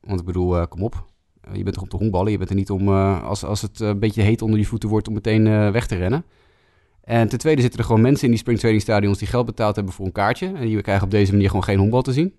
Want 0.00 0.20
ik 0.20 0.26
bedoel, 0.26 0.56
uh, 0.56 0.66
kom 0.68 0.82
op. 0.82 1.04
Je 1.52 1.62
bent 1.62 1.76
er 1.76 1.82
om 1.82 1.88
te 1.88 1.96
honkballen. 1.96 2.32
Je 2.32 2.38
bent 2.38 2.50
er 2.50 2.56
niet 2.56 2.70
om, 2.70 2.88
als, 2.88 3.44
als 3.44 3.62
het 3.62 3.80
een 3.80 3.98
beetje 3.98 4.22
heet 4.22 4.42
onder 4.42 4.58
je 4.58 4.66
voeten 4.66 4.88
wordt, 4.88 5.08
om 5.08 5.14
meteen 5.14 5.72
weg 5.72 5.86
te 5.86 5.96
rennen. 5.96 6.24
En 7.02 7.28
ten 7.28 7.38
tweede 7.38 7.60
zitten 7.60 7.80
er 7.80 7.86
gewoon 7.86 8.00
mensen 8.00 8.24
in 8.24 8.30
die 8.30 8.38
springtraining 8.38 8.84
stadions 8.84 9.18
die 9.18 9.28
geld 9.28 9.46
betaald 9.46 9.76
hebben 9.76 9.94
voor 9.94 10.06
een 10.06 10.12
kaartje. 10.12 10.46
En 10.46 10.66
die 10.66 10.80
krijgen 10.82 11.04
op 11.04 11.10
deze 11.10 11.32
manier 11.32 11.48
gewoon 11.48 11.64
geen 11.64 11.78
honkbal 11.78 12.02
te 12.02 12.12
zien. 12.12 12.34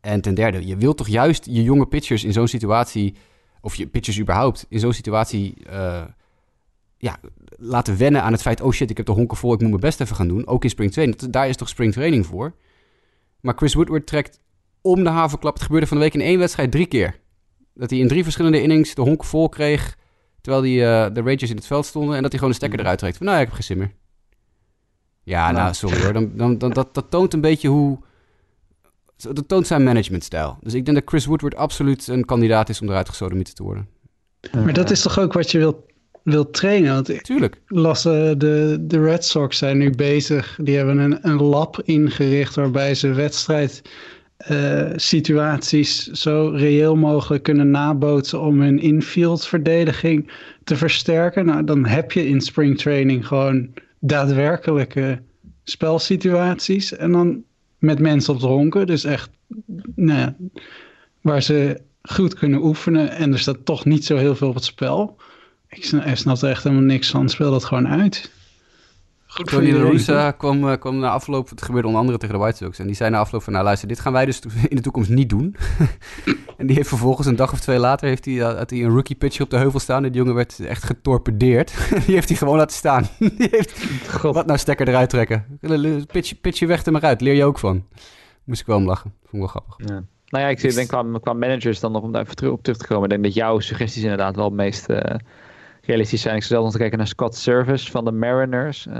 En 0.00 0.20
ten 0.20 0.34
derde, 0.34 0.66
je 0.66 0.76
wilt 0.76 0.96
toch 0.96 1.08
juist 1.08 1.44
je 1.44 1.62
jonge 1.62 1.86
pitchers 1.86 2.24
in 2.24 2.32
zo'n 2.32 2.48
situatie, 2.48 3.14
of 3.60 3.74
je 3.74 3.86
pitchers 3.86 4.20
überhaupt, 4.20 4.66
in 4.68 4.78
zo'n 4.78 4.92
situatie 4.92 5.54
uh, 5.70 6.04
ja, 6.98 7.18
laten 7.56 7.96
wennen 7.96 8.22
aan 8.22 8.32
het 8.32 8.42
feit, 8.42 8.60
oh 8.60 8.72
shit, 8.72 8.90
ik 8.90 8.96
heb 8.96 9.06
de 9.06 9.12
honken 9.12 9.36
vol, 9.36 9.52
ik 9.52 9.60
moet 9.60 9.68
mijn 9.68 9.80
best 9.80 10.00
even 10.00 10.16
gaan 10.16 10.28
doen. 10.28 10.46
Ook 10.46 10.64
in 10.64 10.70
springtraining, 10.70 11.18
daar 11.18 11.48
is 11.48 11.56
toch 11.56 11.68
springtraining 11.68 12.26
voor. 12.26 12.54
Maar 13.40 13.54
Chris 13.56 13.74
Woodward 13.74 14.06
trekt 14.06 14.40
om 14.80 15.04
de 15.04 15.10
havenklap, 15.10 15.54
het 15.54 15.62
gebeurde 15.62 15.86
van 15.86 15.96
de 15.96 16.02
week 16.02 16.14
in 16.14 16.20
één 16.20 16.38
wedstrijd 16.38 16.70
drie 16.70 16.86
keer. 16.86 17.20
Dat 17.74 17.90
hij 17.90 17.98
in 17.98 18.08
drie 18.08 18.22
verschillende 18.22 18.62
innings 18.62 18.94
de 18.94 19.02
honken 19.02 19.28
vol 19.28 19.48
kreeg, 19.48 19.98
terwijl 20.44 20.64
die, 20.64 20.80
uh, 20.80 21.06
de 21.12 21.20
Rangers 21.20 21.50
in 21.50 21.56
het 21.56 21.66
veld 21.66 21.86
stonden 21.86 22.16
en 22.16 22.22
dat 22.22 22.30
hij 22.30 22.38
gewoon 22.38 22.50
de 22.54 22.60
stekker 22.60 22.80
eruit 22.80 22.98
trekt. 22.98 23.16
Van, 23.16 23.26
nou, 23.26 23.38
ja, 23.38 23.42
ik 23.44 23.48
heb 23.48 23.56
geen 23.56 23.66
zin 23.66 23.78
meer. 23.78 23.92
Ja, 25.22 25.50
nou, 25.50 25.62
nou 25.62 25.74
sorry 25.74 26.02
hoor. 26.02 26.12
Dan, 26.12 26.30
dan, 26.34 26.58
dan, 26.58 26.70
dat, 26.70 26.94
dat 26.94 27.10
toont 27.10 27.32
een 27.32 27.40
beetje 27.40 27.68
hoe... 27.68 27.98
Dat 29.16 29.48
toont 29.48 29.66
zijn 29.66 29.84
managementstijl. 29.84 30.58
Dus 30.60 30.74
ik 30.74 30.84
denk 30.84 30.96
dat 30.96 31.08
Chris 31.08 31.24
Woodward 31.24 31.56
absoluut 31.56 32.06
een 32.06 32.24
kandidaat 32.24 32.68
is 32.68 32.80
om 32.80 32.88
eruit 32.88 33.08
gesodemieterd 33.08 33.56
te 33.56 33.62
worden. 33.62 33.88
Maar 34.52 34.72
dat 34.72 34.90
is 34.90 35.02
toch 35.02 35.18
ook 35.18 35.32
wat 35.32 35.50
je 35.50 35.58
wilt, 35.58 35.76
wilt 36.22 36.54
trainen? 36.54 36.92
Want 36.92 37.24
Tuurlijk. 37.24 37.60
las 37.66 38.06
uh, 38.06 38.12
de, 38.12 38.76
de 38.80 39.00
Red 39.00 39.24
Sox 39.24 39.58
zijn 39.58 39.78
nu 39.78 39.90
bezig. 39.90 40.58
Die 40.62 40.76
hebben 40.76 40.98
een, 40.98 41.28
een 41.28 41.42
lab 41.42 41.80
ingericht 41.84 42.54
waarbij 42.54 42.94
ze 42.94 43.12
wedstrijd... 43.12 43.82
Uh, 44.50 44.90
situaties 44.96 46.06
zo 46.06 46.52
reëel 46.54 46.96
mogelijk 46.96 47.42
kunnen 47.42 47.70
nabootsen 47.70 48.40
om 48.40 48.60
hun 48.60 48.78
infield 48.78 49.46
verdediging 49.46 50.32
te 50.64 50.76
versterken. 50.76 51.46
Nou, 51.46 51.64
dan 51.64 51.86
heb 51.86 52.12
je 52.12 52.28
in 52.28 52.40
springtraining 52.40 53.26
gewoon 53.26 53.68
daadwerkelijke 53.98 55.22
spelsituaties. 55.64 56.96
En 56.96 57.12
dan 57.12 57.42
met 57.78 57.98
mensen 57.98 58.34
op 58.34 58.40
de 58.40 58.46
honken. 58.46 58.86
Dus 58.86 59.04
echt 59.04 59.30
nou 59.94 60.18
ja, 60.18 60.36
waar 61.20 61.42
ze 61.42 61.80
goed 62.02 62.34
kunnen 62.34 62.64
oefenen. 62.64 63.10
En 63.10 63.32
er 63.32 63.38
staat 63.38 63.64
toch 63.64 63.84
niet 63.84 64.04
zo 64.04 64.16
heel 64.16 64.36
veel 64.36 64.48
op 64.48 64.54
het 64.54 64.64
spel. 64.64 65.16
Ik 65.68 65.84
snap 65.84 66.42
er 66.42 66.48
echt 66.48 66.62
helemaal 66.62 66.84
niks 66.84 67.10
van. 67.10 67.28
Speel 67.28 67.50
dat 67.50 67.64
gewoon 67.64 67.88
uit. 67.88 68.30
Goed 69.34 69.46
Tony 69.46 69.72
La 69.72 69.90
Russa 69.90 70.30
kwam, 70.30 70.64
uh, 70.64 70.76
kwam 70.76 70.98
na 70.98 71.10
afloop, 71.10 71.48
het 71.48 71.62
gebeurde 71.62 71.86
onder 71.86 72.00
andere 72.00 72.18
tegen 72.18 72.34
de 72.34 72.40
White 72.40 72.64
Sox. 72.64 72.78
En 72.78 72.86
die 72.86 72.94
zei 72.94 73.10
na 73.10 73.18
afloop 73.18 73.42
van, 73.42 73.52
nou 73.52 73.64
luister, 73.64 73.88
dit 73.88 74.00
gaan 74.00 74.12
wij 74.12 74.24
dus 74.24 74.40
in 74.68 74.76
de 74.76 74.82
toekomst 74.82 75.10
niet 75.10 75.28
doen. 75.28 75.56
en 76.58 76.66
die 76.66 76.76
heeft 76.76 76.88
vervolgens 76.88 77.26
een 77.26 77.36
dag 77.36 77.52
of 77.52 77.60
twee 77.60 77.78
later, 77.78 78.08
heeft 78.08 78.24
hij, 78.24 78.34
had 78.34 78.70
hij 78.70 78.82
een 78.82 78.90
rookie 78.90 79.16
pitcher 79.16 79.44
op 79.44 79.50
de 79.50 79.56
heuvel 79.56 79.80
staan. 79.80 80.04
En 80.04 80.12
die 80.12 80.20
jongen 80.20 80.34
werd 80.34 80.60
echt 80.60 80.84
getorpedeerd. 80.84 81.74
die 82.06 82.14
heeft 82.14 82.28
hij 82.28 82.36
gewoon 82.36 82.56
laten 82.56 82.76
staan. 82.76 83.08
die 83.18 83.48
heeft, 83.50 83.86
God. 84.10 84.34
wat 84.34 84.46
nou 84.46 84.58
stekker 84.58 84.88
eruit 84.88 85.10
trekken. 85.10 85.58
Pitch, 86.12 86.40
pitch 86.40 86.58
je 86.58 86.66
weg 86.66 86.84
er 86.84 86.92
maar 86.92 87.02
uit, 87.02 87.20
leer 87.20 87.34
je 87.34 87.44
ook 87.44 87.58
van. 87.58 87.84
Moest 88.44 88.60
ik 88.60 88.66
wel 88.66 88.76
om 88.76 88.86
lachen, 88.86 89.12
vond 89.20 89.32
ik 89.32 89.38
wel 89.38 89.48
grappig. 89.48 89.76
Ja. 89.78 90.02
Nou 90.28 90.44
ja, 90.44 90.48
ik 90.48 90.74
denk 90.74 90.88
qua, 90.88 91.04
qua 91.20 91.32
managers 91.32 91.80
dan 91.80 91.92
nog 91.92 92.02
om 92.02 92.12
daar 92.12 92.26
even 92.26 92.52
op 92.52 92.62
terug 92.62 92.78
te 92.78 92.86
komen. 92.86 93.04
Ik 93.04 93.10
denk 93.10 93.22
dat 93.22 93.34
jouw 93.34 93.58
suggesties 93.58 94.02
inderdaad 94.02 94.36
wel 94.36 94.44
het 94.44 94.54
meest... 94.54 94.90
Uh, 94.90 94.98
realistisch 95.86 96.20
zijn. 96.20 96.36
Ik 96.36 96.42
stel 96.42 96.62
nog 96.62 96.72
te 96.72 96.78
kijken 96.78 96.98
naar 96.98 97.06
Scott 97.06 97.34
Service 97.34 97.90
van 97.90 98.04
de 98.04 98.12
Mariners. 98.12 98.86
Uh, 98.86 98.94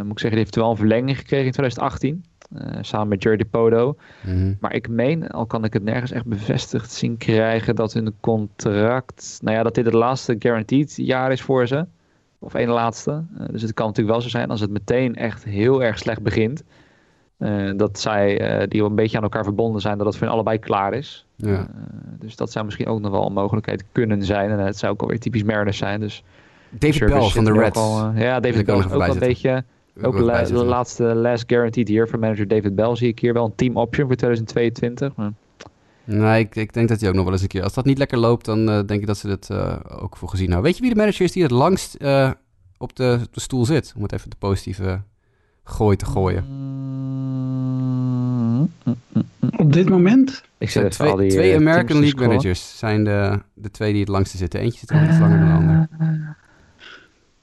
moet 0.00 0.12
ik 0.12 0.18
zeggen, 0.18 0.30
die 0.30 0.38
heeft 0.38 0.54
wel 0.54 0.70
een 0.70 0.76
verlenging 0.76 1.18
gekregen 1.18 1.46
in 1.46 1.52
2018. 1.52 2.24
Uh, 2.56 2.78
samen 2.80 3.08
met 3.08 3.22
Jordi 3.22 3.44
Podo. 3.44 3.96
Mhm. 4.22 4.34
Mm 4.34 4.42
-hmm. 4.42 4.56
Maar 4.60 4.74
ik 4.74 4.88
meen, 4.88 5.28
al 5.28 5.46
kan 5.46 5.64
ik 5.64 5.72
het 5.72 5.82
nergens 5.82 6.10
echt 6.10 6.26
bevestigd 6.26 6.92
zien 6.92 7.16
krijgen, 7.16 7.74
dat 7.74 7.92
hun 7.92 8.14
contract. 8.20 9.38
Nou 9.42 9.56
ja, 9.56 9.62
dat 9.62 9.74
dit 9.74 9.84
het 9.84 9.94
laatste 9.94 10.36
guaranteed 10.38 10.96
jaar 10.96 11.32
is 11.32 11.42
voor 11.42 11.66
ze. 11.66 11.86
Of 12.38 12.54
één 12.54 12.68
laatste. 12.68 13.10
Uh, 13.10 13.46
dus 13.50 13.62
het 13.62 13.74
kan 13.74 13.86
natuurlijk 13.86 14.14
wel 14.14 14.22
zo 14.22 14.28
zijn 14.28 14.50
als 14.50 14.60
het 14.60 14.70
meteen 14.70 15.16
echt 15.16 15.44
heel 15.44 15.82
erg 15.82 15.98
slecht 15.98 16.22
begint. 16.22 16.62
Uh, 17.40 17.72
dat 17.76 18.00
zij, 18.00 18.66
die 18.68 18.84
een 18.84 18.94
beetje 18.94 19.16
aan 19.16 19.22
elkaar 19.22 19.44
verbonden 19.44 19.80
zijn, 19.80 19.98
dat 19.98 20.06
het 20.06 20.16
voor 20.16 20.26
hen 20.26 20.34
allebei 20.34 20.58
klaar 20.58 20.94
is. 20.94 21.26
Ja. 21.36 21.66
dus 22.18 22.36
dat 22.36 22.52
zou 22.52 22.64
misschien 22.64 22.86
ook 22.86 23.00
nog 23.00 23.10
wel 23.10 23.26
een 23.26 23.32
mogelijkheid 23.32 23.84
kunnen 23.92 24.24
zijn. 24.24 24.50
En 24.50 24.58
het 24.58 24.78
zou 24.78 24.92
ook 24.92 25.00
alweer 25.00 25.18
typisch 25.18 25.42
Mariners 25.42 25.78
zijn. 25.78 26.00
Dus 26.00 26.24
David 26.70 27.06
Bell 27.06 27.28
van 27.28 27.44
de 27.44 27.52
Reds. 27.52 27.78
Al, 27.78 28.10
uh, 28.14 28.20
ja, 28.20 28.40
David 28.40 28.66
Bell 28.66 28.78
is 28.78 28.90
ook 28.90 29.06
een 29.06 29.18
beetje... 29.18 29.64
Ook 30.02 30.16
de 30.16 30.22
la 30.22 30.64
laatste 30.64 31.04
last 31.04 31.44
guaranteed 31.46 31.88
hier 31.88 32.08
van 32.08 32.20
manager 32.20 32.48
David 32.48 32.74
Bell 32.74 32.96
zie 32.96 33.08
ik 33.08 33.18
hier 33.18 33.32
wel 33.32 33.44
een 33.44 33.54
team 33.54 33.76
option 33.76 34.06
voor 34.06 34.16
2022. 34.16 35.14
Maar... 35.16 35.32
Nee, 36.04 36.40
ik, 36.40 36.56
ik 36.56 36.72
denk 36.72 36.88
dat 36.88 37.00
hij 37.00 37.08
ook 37.08 37.14
nog 37.14 37.24
wel 37.24 37.32
eens 37.32 37.42
een 37.42 37.48
keer... 37.48 37.62
Als 37.62 37.74
dat 37.74 37.84
niet 37.84 37.98
lekker 37.98 38.18
loopt, 38.18 38.44
dan 38.44 38.68
uh, 38.68 38.74
denk 38.74 39.00
ik 39.00 39.06
dat 39.06 39.18
ze 39.18 39.26
dat 39.26 39.48
uh, 39.52 39.76
ook 40.02 40.16
voor 40.16 40.28
gezien 40.28 40.50
houden. 40.50 40.66
Weet 40.66 40.76
je 40.76 40.82
wie 40.82 40.94
de 40.94 41.00
manager 41.00 41.24
is 41.24 41.32
die 41.32 41.42
het 41.42 41.52
langst 41.52 41.96
uh, 41.98 42.30
op, 42.78 42.96
de, 42.96 43.18
op 43.26 43.34
de 43.34 43.40
stoel 43.40 43.64
zit? 43.64 43.92
Om 43.96 44.02
het 44.02 44.12
even 44.12 44.30
de 44.30 44.36
positieve 44.38 45.00
gooi 45.64 45.96
te 45.96 46.06
gooien. 46.06 46.44
Op 49.56 49.72
dit 49.72 49.88
moment? 49.88 50.42
Ik 50.58 50.70
zet 50.70 50.90
twee, 50.90 51.16
die, 51.16 51.30
twee 51.30 51.56
American 51.56 52.00
League 52.00 52.26
managers 52.28 52.78
zijn 52.78 53.04
de, 53.04 53.40
de 53.54 53.70
twee 53.70 53.90
die 53.92 54.00
het 54.00 54.08
langste 54.08 54.36
zitten. 54.36 54.60
Eentje 54.60 54.78
zit 54.78 54.90
wel 54.90 55.02
iets 55.02 55.18
langer 55.18 55.38
dan 55.38 55.48
de 55.48 55.54
ander. 55.54 55.88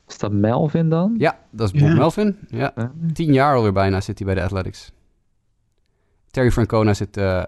Is 0.08 0.18
dat 0.18 0.32
Melvin 0.32 0.90
dan? 0.90 1.16
Ja, 1.18 1.38
dat 1.50 1.74
is 1.74 1.80
Bob 1.80 1.90
Ja. 1.90 1.96
Melvin. 1.96 2.38
Ja. 2.48 2.74
Tien 3.14 3.34
jaar 3.34 3.56
alweer 3.56 3.74
bijna 3.74 4.02
zit 4.02 4.18
hij 4.18 4.26
bij 4.28 4.36
de 4.36 4.44
Athletics. 4.44 4.92
Terry 6.32 6.52
Francona 6.52 6.94
zit 6.94 7.18
eh, 7.18 7.44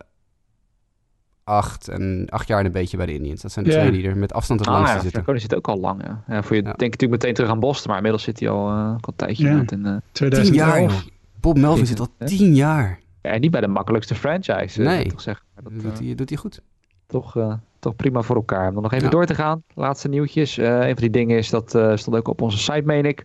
acht 1.43 1.87
en 1.87 2.25
acht 2.29 2.47
jaar 2.47 2.59
en 2.59 2.65
een 2.65 2.71
beetje 2.71 2.97
bij 2.97 3.05
de 3.05 3.13
Indians. 3.13 3.41
Dat 3.41 3.51
zijn 3.51 3.65
de 3.65 3.71
twee 3.71 3.91
die 3.91 4.07
er 4.07 4.17
met 4.17 4.33
afstand 4.33 4.59
het 4.59 4.69
Ah 4.69 4.75
langste 4.75 4.95
ja, 4.95 5.01
zitten. 5.01 5.21
Franconi 5.23 5.39
zit 5.39 5.55
ook 5.55 5.67
al 5.67 5.79
lang. 5.79 6.03
Ja. 6.03 6.23
Ja, 6.27 6.43
voor 6.43 6.55
je 6.55 6.61
Ja. 6.61 6.67
denk 6.67 6.91
natuurlijk 6.91 7.21
meteen 7.21 7.33
terug 7.33 7.49
aan 7.49 7.59
Boston, 7.59 7.87
maar 7.87 7.95
inmiddels 7.95 8.23
zit 8.23 8.39
hij 8.39 8.49
al, 8.49 8.69
uh, 8.69 8.85
al 8.89 8.93
een 9.01 9.13
tijdje 9.15 9.43
Ja. 9.47 9.51
in, 9.51 9.59
uh, 9.59 9.67
Tien 9.67 10.01
2011. 10.11 10.91
jaar. 10.91 11.03
Bob 11.39 11.57
Melvin 11.57 11.85
zit 11.85 11.99
al 11.99 12.07
tien 12.25 12.55
jaar. 12.55 12.99
Ja, 13.21 13.37
niet 13.37 13.51
bij 13.51 13.61
de 13.61 13.67
makkelijkste 13.67 14.15
franchise, 14.15 14.81
eh, 14.81 14.87
Nee. 14.87 15.05
toch 15.07 15.21
zeggen. 15.21 15.45
Dat 15.55 15.63
Dat, 15.63 15.73
doet 15.73 15.99
eh, 15.99 16.05
hij, 16.05 16.15
doet 16.15 16.29
hij 16.29 16.37
goed. 16.37 16.61
toch, 17.07 17.37
eh, 17.37 17.53
toch 17.79 17.95
prima 17.95 18.21
voor 18.21 18.35
elkaar. 18.35 18.67
Om 18.67 18.73
dan 18.73 18.83
nog 18.83 18.91
even 18.93 19.05
Ja. 19.05 19.11
door 19.11 19.25
te 19.25 19.35
gaan. 19.35 19.63
Laatste 19.75 20.07
nieuwtjes. 20.09 20.57
Eh, 20.57 20.65
een 20.79 20.81
van 20.93 20.95
die 20.95 21.09
dingen 21.09 21.37
is, 21.37 21.49
dat 21.49 21.75
eh, 21.75 21.95
stond 21.95 22.15
ook 22.17 22.27
op 22.27 22.41
onze 22.41 22.57
site, 22.57 22.81
meen 22.85 23.05
ik. 23.05 23.23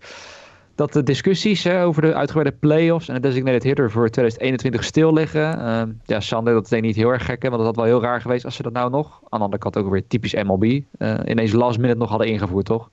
Dat 0.74 0.92
de 0.92 1.02
discussies 1.02 1.64
hè, 1.64 1.84
over 1.84 2.02
de 2.02 2.14
uitgebreide 2.14 2.56
playoffs 2.60 3.08
en 3.08 3.14
de 3.14 3.20
designated 3.20 3.62
hitter 3.62 3.90
voor 3.90 4.08
2021 4.08 4.84
stil 4.84 5.12
liggen. 5.12 5.58
Ehm, 5.60 5.90
ja, 6.04 6.20
Sander, 6.20 6.52
dat 6.54 6.62
is 6.64 6.68
denk 6.70 6.82
ik 6.82 6.88
niet 6.88 6.96
heel 6.98 7.10
erg 7.12 7.24
gek, 7.24 7.42
hè, 7.42 7.48
want 7.48 7.62
dat 7.62 7.66
had 7.66 7.76
wel 7.84 7.94
heel 7.94 8.02
raar 8.02 8.20
geweest 8.20 8.44
als 8.44 8.54
ze 8.56 8.62
dat 8.62 8.72
nou 8.72 8.90
nog, 8.90 9.20
aan 9.28 9.38
de 9.38 9.44
andere 9.44 9.62
kant 9.62 9.76
ook 9.76 9.90
weer 9.90 10.06
typisch 10.06 10.34
MLB, 10.34 10.80
eh, 10.98 11.14
ineens 11.24 11.52
last 11.52 11.78
minute 11.78 11.98
nog 11.98 12.08
hadden 12.08 12.26
ingevoerd, 12.28 12.64
toch? 12.66 12.90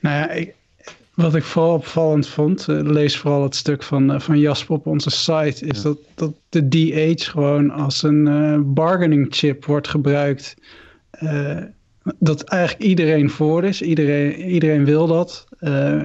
Nou 0.00 0.16
ja, 0.16 0.30
ik, 0.30 0.54
wat 1.14 1.34
ik 1.34 1.42
vooral 1.42 1.74
opvallend 1.74 2.28
vond, 2.28 2.68
eh, 2.68 2.80
lees 2.80 3.16
vooral 3.16 3.42
het 3.42 3.54
stuk 3.54 3.82
van, 3.82 4.12
eh, 4.12 4.20
van 4.20 4.38
Jasper 4.38 4.74
op 4.74 4.86
onze 4.86 5.10
site, 5.10 5.66
is 5.66 5.76
Ja. 5.76 5.82
dat, 5.82 5.98
dat 6.14 6.32
de 6.48 6.68
DH 6.68 7.30
gewoon 7.30 7.70
als 7.70 8.02
een 8.02 8.26
eh, 8.28 8.58
bargaining 8.64 9.26
chip 9.30 9.64
wordt 9.64 9.88
gebruikt. 9.88 10.54
dat 12.18 12.42
eigenlijk 12.42 12.82
iedereen 12.82 13.30
voor 13.30 13.64
is. 13.64 13.82
Iedereen, 13.82 14.40
iedereen 14.40 14.84
wil 14.84 15.06
dat. 15.06 15.46
Uh, 15.60 16.02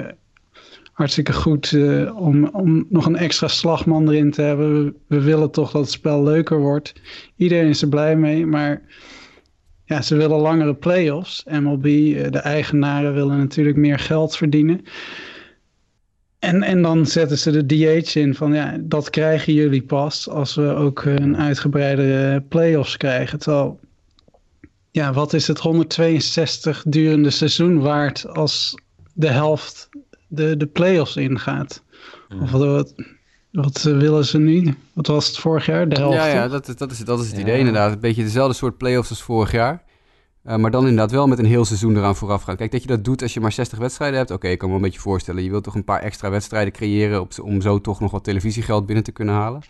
hartstikke 1.00 1.34
goed 1.34 1.72
uh, 1.72 2.20
om, 2.20 2.48
om 2.48 2.86
nog 2.90 3.06
een 3.06 3.16
extra 3.16 3.48
slagman 3.48 4.10
erin 4.10 4.32
te 4.32 4.42
hebben. 4.42 4.86
We, 4.86 4.94
we, 5.08 5.22
willen 5.22 5.52
toch 5.52 5.72
dat 5.72 5.82
het 5.82 5.92
spel 5.92 6.24
leuker 6.24 6.60
wordt. 6.60 6.94
Iedereen 7.36 7.68
is 7.68 7.82
er 7.82 7.90
blij 7.90 8.16
mee, 8.16 8.46
maar 8.46 8.82
ja, 9.90 10.02
ze 10.02 10.16
willen 10.16 10.40
langere 10.40 10.74
play-offs. 10.74 11.44
MLB, 11.44 11.86
uh, 11.86 12.32
de 12.32 12.40
eigenaren 12.40 13.14
willen 13.14 13.38
natuurlijk 13.38 13.78
meer 13.78 14.00
geld 14.00 14.36
verdienen. 14.36 14.86
En, 16.40 16.64
en 16.64 16.82
dan 16.82 17.06
zetten 17.06 17.38
ze 17.38 17.52
de 17.52 17.66
DH 17.66 18.16
in 18.16 18.36
van 18.36 18.54
ja, 18.54 18.78
dat 18.80 19.10
krijgen 19.10 19.54
jullie 19.54 19.82
pas 19.82 20.30
als 20.30 20.56
we 20.56 20.74
ook 20.74 21.04
een 21.04 21.38
uitgebreidere 21.38 22.42
play-offs 22.42 22.98
krijgen. 22.98 23.40
Terwijl, 23.40 23.80
ja, 24.92 25.14
wat 25.14 25.34
is 25.34 25.48
het 25.48 25.60
162 25.60 26.84
durende 26.88 27.30
seizoen 27.30 27.80
waard 27.80 28.28
als 28.28 28.76
de 29.14 29.28
helft 29.28 29.90
de, 30.28 30.58
de 30.58 30.68
play-offs 30.68 31.16
ingaat? 31.16 31.84
Of 32.42 32.52
wat, 32.52 32.94
wat 33.52 33.82
willen 33.82 34.26
ze 34.26 34.38
nu? 34.38 34.76
Wat 34.94 35.08
was 35.08 35.28
het 35.28 35.38
vorig 35.38 35.66
jaar? 35.66 35.90
De 35.90 35.96
helft? 35.96 36.16
Ja, 36.16 36.28
ja 36.28 36.48
dat, 36.48 36.74
dat, 36.78 36.92
is, 36.92 37.00
dat 37.00 37.20
is 37.20 37.30
het 37.30 37.40
idee 37.40 37.58
inderdaad. 37.58 37.92
Een 37.92 38.00
beetje 38.00 38.24
dezelfde 38.24 38.54
soort 38.54 38.78
play-offs 38.78 39.10
als 39.10 39.22
vorig 39.22 39.52
jaar. 39.52 39.84
Uh, 40.46 40.56
maar 40.56 40.72
dan 40.72 40.82
inderdaad 40.82 41.12
wel 41.12 41.28
met 41.28 41.40
een 41.40 41.46
heel 41.46 41.66
seizoen 41.66 41.98
eraan 41.98 42.16
vooraf 42.16 42.44
gaan. 42.44 42.56
Kijk, 42.56 42.72
dat 42.72 42.82
je 42.82 42.88
dat 42.88 43.04
doet 43.04 43.22
als 43.22 43.34
je 43.34 43.40
maar 43.40 43.52
60 43.52 43.80
wedstrijden 43.80 44.18
hebt. 44.18 44.32
Oké, 44.32 44.40
okay, 44.40 44.52
ik 44.52 44.58
kan 44.58 44.68
me 44.68 44.74
wel 44.74 44.84
een 44.84 44.90
beetje 44.90 45.08
voorstellen. 45.08 45.44
Je 45.44 45.50
wilt 45.50 45.64
toch 45.64 45.76
een 45.76 45.84
paar 45.84 46.02
extra 46.02 46.30
wedstrijden 46.30 46.74
creëren 46.74 47.22
op, 47.22 47.32
om 47.42 47.62
zo 47.62 47.82
toch 47.82 48.00
nog 48.00 48.12
wat 48.12 48.24
televisiegeld 48.24 48.86
binnen 48.86 49.04
te 49.04 49.12
kunnen 49.12 49.36
halen. 49.36 49.62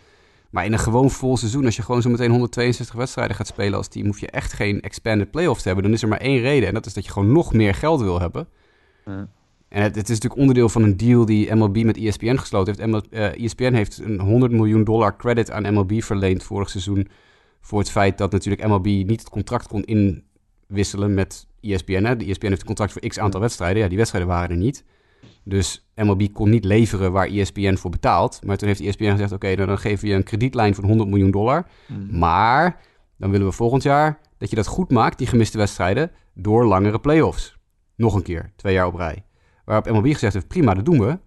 Maar 0.49 0.65
in 0.65 0.73
een 0.73 0.79
gewoon 0.79 1.09
vol 1.09 1.37
seizoen, 1.37 1.65
als 1.65 1.75
je 1.75 1.81
gewoon 1.81 2.01
zo 2.01 2.09
meteen 2.09 2.29
162 2.29 2.95
wedstrijden 2.95 3.35
gaat 3.35 3.47
spelen 3.47 3.77
als 3.77 3.87
team, 3.87 4.05
hoef 4.05 4.19
je 4.19 4.29
echt 4.29 4.53
geen 4.53 4.81
expanded 4.81 5.31
playoffs 5.31 5.61
te 5.61 5.67
hebben. 5.67 5.85
Dan 5.85 5.93
is 5.93 6.01
er 6.01 6.07
maar 6.07 6.19
één 6.19 6.41
reden. 6.41 6.67
En 6.67 6.73
dat 6.73 6.85
is 6.85 6.93
dat 6.93 7.05
je 7.05 7.11
gewoon 7.11 7.31
nog 7.31 7.53
meer 7.53 7.75
geld 7.75 8.01
wil 8.01 8.19
hebben. 8.19 8.47
Ja. 9.05 9.27
En 9.69 9.81
het, 9.81 9.95
het, 9.95 10.09
is 10.09 10.15
natuurlijk 10.15 10.41
onderdeel 10.41 10.69
van 10.69 10.83
een 10.83 10.97
deal 10.97 11.25
die 11.25 11.55
MLB 11.55 11.83
met 11.83 11.97
ESPN 11.97 12.35
gesloten 12.35 12.75
heeft. 12.75 12.89
ML, 12.89 13.01
uh, 13.11 13.43
ESPN 13.43 13.73
heeft 13.73 13.97
een 13.97 14.19
100 14.19 14.51
miljoen 14.51 14.83
dollar 14.83 15.17
credit 15.17 15.51
aan 15.51 15.73
MLB 15.73 16.01
verleend 16.01 16.43
vorig 16.43 16.69
seizoen. 16.69 17.07
Voor 17.61 17.79
het 17.79 17.91
feit 17.91 18.17
dat 18.17 18.31
natuurlijk 18.31 18.67
MLB 18.67 18.85
niet 18.85 19.19
het 19.19 19.29
contract 19.29 19.67
kon 19.67 19.83
inwisselen 19.83 21.13
met 21.13 21.47
ESPN. 21.61 22.03
Hè. 22.03 22.15
De 22.15 22.25
ESPN 22.25 22.47
heeft 22.47 22.61
een 22.61 22.67
contract 22.67 22.91
voor 22.91 23.07
x 23.07 23.19
aantal 23.19 23.41
wedstrijden. 23.41 23.81
Ja, 23.81 23.87
die 23.87 23.97
wedstrijden 23.97 24.31
waren 24.31 24.49
er 24.49 24.57
niet. 24.57 24.83
Dus 25.43 25.89
MLB 25.95 26.33
kon 26.33 26.49
niet 26.49 26.65
leveren 26.65 27.11
waar 27.11 27.27
ESPN 27.27 27.75
voor 27.75 27.91
betaalt. 27.91 28.39
Maar 28.45 28.57
toen 28.57 28.67
heeft 28.67 28.81
ESPN 28.81 29.11
gezegd: 29.11 29.31
Oké, 29.31 29.45
okay, 29.51 29.65
dan 29.65 29.77
geven 29.77 30.03
we 30.03 30.09
je 30.09 30.15
een 30.15 30.23
kredietlijn 30.23 30.75
van 30.75 30.83
100 30.83 31.09
miljoen 31.09 31.31
dollar. 31.31 31.67
Mm. 31.87 32.19
Maar 32.19 32.81
dan 33.17 33.31
willen 33.31 33.47
we 33.47 33.53
volgend 33.53 33.83
jaar 33.83 34.19
dat 34.37 34.49
je 34.49 34.55
dat 34.55 34.67
goed 34.67 34.91
maakt, 34.91 35.17
die 35.17 35.27
gemiste 35.27 35.57
wedstrijden, 35.57 36.11
door 36.33 36.65
langere 36.65 36.99
playoffs. 36.99 37.57
Nog 37.95 38.15
een 38.15 38.21
keer, 38.21 38.51
twee 38.55 38.73
jaar 38.73 38.87
op 38.87 38.95
rij. 38.95 39.23
Waarop 39.69 39.91
MLB 39.91 40.13
gezegd 40.13 40.33
heeft: 40.33 40.47
prima, 40.47 40.73
dat 40.73 40.85
doen 40.85 40.99
we. 40.99 41.19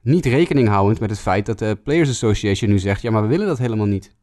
Niet 0.00 0.26
rekening 0.26 0.68
houdend 0.68 1.00
met 1.00 1.10
het 1.10 1.18
feit 1.18 1.46
dat 1.46 1.58
de 1.58 1.80
Players 1.84 2.08
Association 2.08 2.70
nu 2.70 2.78
zegt: 2.78 3.02
ja, 3.02 3.10
maar 3.10 3.22
we 3.22 3.28
willen 3.28 3.46
dat 3.46 3.58
helemaal 3.58 3.86
niet. 3.86 4.14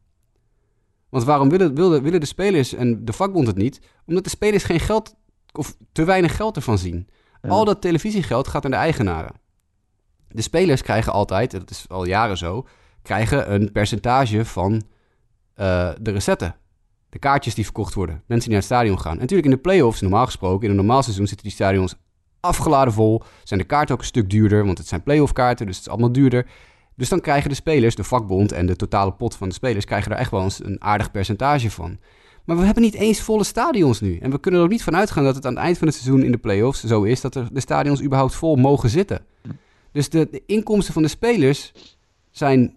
Want 1.08 1.24
waarom 1.24 1.48
willen, 1.48 1.74
willen, 1.74 2.02
willen 2.02 2.20
de 2.20 2.26
spelers 2.26 2.74
en 2.74 3.04
de 3.04 3.12
vakbond 3.12 3.46
het 3.46 3.56
niet? 3.56 3.80
Omdat 4.06 4.24
de 4.24 4.30
spelers 4.30 4.64
geen 4.64 4.80
geld 4.80 5.14
of 5.52 5.76
te 5.92 6.04
weinig 6.04 6.36
geld 6.36 6.56
ervan 6.56 6.78
zien. 6.78 7.08
Al 7.42 7.64
dat 7.64 7.80
televisiegeld 7.80 8.48
gaat 8.48 8.62
naar 8.62 8.70
de 8.70 8.78
eigenaren. 8.78 9.34
De 10.28 10.42
spelers 10.42 10.82
krijgen 10.82 11.12
altijd, 11.12 11.50
dat 11.50 11.70
is 11.70 11.88
al 11.88 12.04
jaren 12.04 12.38
zo, 12.38 12.66
krijgen 13.02 13.52
een 13.52 13.72
percentage 13.72 14.44
van 14.44 14.72
uh, 14.72 15.90
de 16.00 16.10
recetten. 16.10 16.56
De 17.08 17.18
kaartjes 17.18 17.54
die 17.54 17.64
verkocht 17.64 17.94
worden, 17.94 18.14
mensen 18.14 18.48
die 18.48 18.58
naar 18.58 18.68
het 18.68 18.78
stadion 18.78 19.00
gaan. 19.00 19.12
En 19.12 19.18
natuurlijk 19.18 19.48
in 19.48 19.54
de 19.54 19.60
playoffs, 19.60 20.00
normaal 20.00 20.24
gesproken, 20.24 20.64
in 20.64 20.70
een 20.70 20.76
normaal 20.76 21.02
seizoen 21.02 21.26
zitten 21.26 21.46
die 21.46 21.54
stadions 21.54 21.96
afgeladen 22.42 22.92
vol. 22.92 23.22
Zijn 23.42 23.60
de 23.60 23.66
kaarten 23.66 23.94
ook 23.94 24.00
een 24.00 24.06
stuk 24.06 24.30
duurder, 24.30 24.64
want 24.64 24.78
het 24.78 24.86
zijn 24.86 25.02
playoff 25.02 25.32
kaarten, 25.32 25.66
dus 25.66 25.76
het 25.76 25.84
is 25.84 25.90
allemaal 25.92 26.12
duurder. 26.12 26.46
Dus 26.96 27.08
dan 27.08 27.20
krijgen 27.20 27.48
de 27.48 27.54
spelers, 27.54 27.94
de 27.94 28.04
vakbond 28.04 28.52
en 28.52 28.66
de 28.66 28.76
totale 28.76 29.12
pot 29.12 29.36
van 29.36 29.48
de 29.48 29.54
spelers, 29.54 29.84
krijgen 29.84 30.12
er 30.12 30.18
echt 30.18 30.30
wel 30.30 30.42
eens 30.42 30.64
een 30.64 30.82
aardig 30.82 31.10
percentage 31.10 31.70
van. 31.70 31.98
Maar 32.44 32.56
we 32.56 32.64
hebben 32.64 32.82
niet 32.82 32.94
eens 32.94 33.20
volle 33.20 33.44
stadions 33.44 34.00
nu. 34.00 34.18
En 34.18 34.30
we 34.30 34.40
kunnen 34.40 34.60
er 34.60 34.66
ook 34.66 34.72
niet 34.72 34.82
van 34.82 34.96
uitgaan 34.96 35.24
dat 35.24 35.34
het 35.34 35.46
aan 35.46 35.54
het 35.54 35.62
eind 35.62 35.78
van 35.78 35.86
het 35.86 35.96
seizoen 35.96 36.22
in 36.22 36.32
de 36.32 36.38
playoffs 36.38 36.84
zo 36.84 37.02
is 37.02 37.20
dat 37.20 37.34
er 37.34 37.48
de 37.52 37.60
stadions 37.60 38.02
überhaupt 38.02 38.34
vol 38.34 38.56
mogen 38.56 38.88
zitten. 38.88 39.24
Dus 39.92 40.08
de, 40.08 40.28
de 40.30 40.42
inkomsten 40.46 40.94
van 40.94 41.02
de 41.02 41.08
spelers 41.08 41.72
zijn 42.30 42.76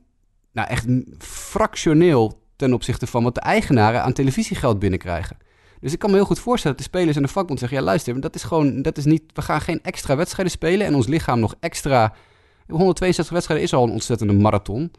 nou 0.51 0.67
echt 0.67 0.85
fractioneel 1.17 2.41
ten 2.55 2.73
opzichte 2.73 3.07
van 3.07 3.23
wat 3.23 3.35
de 3.35 3.41
eigenaren 3.41 4.03
aan 4.03 4.13
televisiegeld 4.13 4.79
binnenkrijgen. 4.79 5.37
Dus 5.79 5.93
ik 5.93 5.99
kan 5.99 6.09
me 6.09 6.15
heel 6.15 6.25
goed 6.25 6.39
voorstellen 6.39 6.77
dat 6.77 6.85
de 6.85 6.91
spelers 6.91 7.15
en 7.15 7.21
de 7.23 7.27
vakbond 7.27 7.59
zeggen: 7.59 7.77
ja, 7.77 7.83
luister, 7.83 8.21
dat 8.21 8.35
is 8.35 8.43
gewoon, 8.43 8.81
dat 8.81 8.97
is 8.97 9.05
niet, 9.05 9.23
we 9.33 9.41
gaan 9.41 9.61
geen 9.61 9.81
extra 9.81 10.15
wedstrijden 10.15 10.53
spelen 10.53 10.87
en 10.87 10.95
ons 10.95 11.07
lichaam 11.07 11.39
nog 11.39 11.55
extra. 11.59 12.13
162 12.67 13.33
wedstrijden 13.33 13.65
is 13.65 13.73
al 13.73 13.83
een 13.83 13.91
ontzettende 13.91 14.33
marathon. 14.33 14.91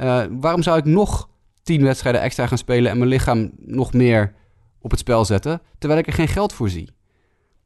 Uh, 0.00 0.24
waarom 0.30 0.62
zou 0.62 0.78
ik 0.78 0.84
nog 0.84 1.28
10 1.62 1.82
wedstrijden 1.82 2.20
extra 2.20 2.46
gaan 2.46 2.58
spelen 2.58 2.90
en 2.90 2.98
mijn 2.98 3.10
lichaam 3.10 3.50
nog 3.56 3.92
meer 3.92 4.34
op 4.80 4.90
het 4.90 5.00
spel 5.00 5.24
zetten, 5.24 5.60
terwijl 5.78 6.00
ik 6.00 6.06
er 6.06 6.12
geen 6.12 6.28
geld 6.28 6.52
voor 6.52 6.68
zie? 6.68 6.88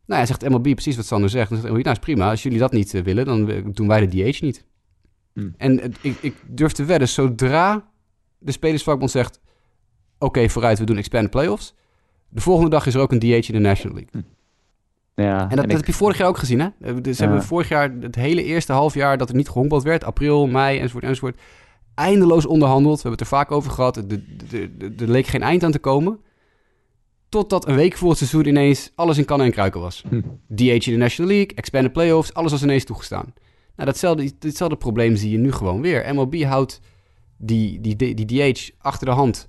Nou 0.07 0.21
ja, 0.21 0.27
zegt 0.27 0.49
MLB 0.49 0.63
precies 0.63 0.97
wat 0.97 1.07
Sander 1.07 1.31
zegt. 1.31 1.51
Dan 1.51 1.59
zegt 1.59 1.73
MLB, 1.73 1.83
nou 1.83 1.97
is 1.97 2.03
prima, 2.03 2.31
als 2.31 2.43
jullie 2.43 2.59
dat 2.59 2.73
niet 2.73 2.95
uh, 2.95 3.03
willen, 3.03 3.25
dan 3.25 3.73
doen 3.73 3.89
wij 3.89 4.07
de 4.07 4.31
DH 4.31 4.41
niet. 4.41 4.65
Hmm. 5.33 5.55
En 5.57 5.93
ik, 6.01 6.17
ik, 6.21 6.35
durf 6.47 6.73
te 6.73 6.85
wedden, 6.85 7.09
zodra 7.09 7.91
de 8.39 8.53
spelersvakbond 8.53 9.11
zegt, 9.11 9.41
oké, 10.15 10.25
okay, 10.25 10.49
vooruit, 10.49 10.79
we 10.79 10.85
doen 10.85 10.97
expanded 10.97 11.31
playoffs, 11.31 11.75
de 12.31 12.41
volgende 12.41 12.71
dag 12.71 12.87
is 12.87 12.95
er 12.95 13.01
ook 13.01 13.13
een 13.13 13.19
DH 13.19 13.49
in 13.49 13.55
de 13.55 13.59
National 13.59 13.97
League. 13.97 14.13
Hmm. 14.13 14.25
Ja, 15.15 15.43
en 15.43 15.49
dat, 15.49 15.59
en 15.59 15.69
dat 15.69 15.77
heb 15.77 15.87
je 15.87 15.93
vorig 15.93 16.19
jaar 16.19 16.29
ook 16.29 16.39
gezien, 16.39 16.61
hè? 16.61 17.01
Dus 17.01 17.19
ja. 17.19 17.25
hebben 17.25 17.43
vorig 17.43 17.69
jaar 17.69 17.93
het 18.01 18.15
hele 18.15 18.45
eerste 18.45 18.73
half 18.73 18.95
jaar 18.95 19.19
dat 19.19 19.29
er 19.29 19.35
niet 19.35 19.49
gehonkbald 19.49 19.83
werd, 19.83 20.05
april, 20.05 20.47
mei 20.47 20.79
enzovoort 20.79 21.05
enzovoort, 21.05 21.41
eindeloos 21.95 22.47
onderhandeld. 22.47 23.03
We 23.03 23.09
hebben 23.09 23.19
het 23.19 23.31
er 23.31 23.37
vaak 23.37 23.51
over 23.51 23.71
gehad. 23.71 23.97
Er 23.97 25.09
leek 25.11 25.27
geen 25.27 25.43
eind 25.43 25.65
aan 25.65 25.73
te 25.73 25.79
komen. 25.79 26.21
Totdat 27.29 27.69
een 27.69 27.77
week 27.77 27.97
voor 27.97 28.09
het 28.09 28.19
seizoen 28.19 28.47
ineens 28.47 28.93
alles 28.95 29.19
in 29.19 29.25
kannen 29.25 29.47
en 29.47 29.53
kruiken 29.53 29.81
was. 29.81 30.05
Hm. 30.09 30.21
DH 30.55 30.87
in 30.87 30.93
de 30.93 30.97
National 30.97 31.31
League, 31.31 31.55
expanded 31.55 31.93
playoffs, 31.93 32.35
alles 32.35 32.51
was 32.51 32.63
ineens 32.63 32.85
toegestaan. 32.85 33.35
Nou, 33.77 33.89
datzelfde, 33.89 34.33
ditzelfde 34.39 34.77
probleem 34.77 35.17
zie 35.17 35.31
je 35.31 35.39
nu 35.39 35.53
gewoon 35.53 35.81
weer. 35.81 36.15
MLB 36.15 36.43
houdt 36.43 36.81
die, 37.37 37.81
die, 37.81 37.97
die, 37.97 38.15
die 38.15 38.53
DH 38.53 38.71
achter 38.79 39.07
de 39.07 39.13
hand 39.13 39.49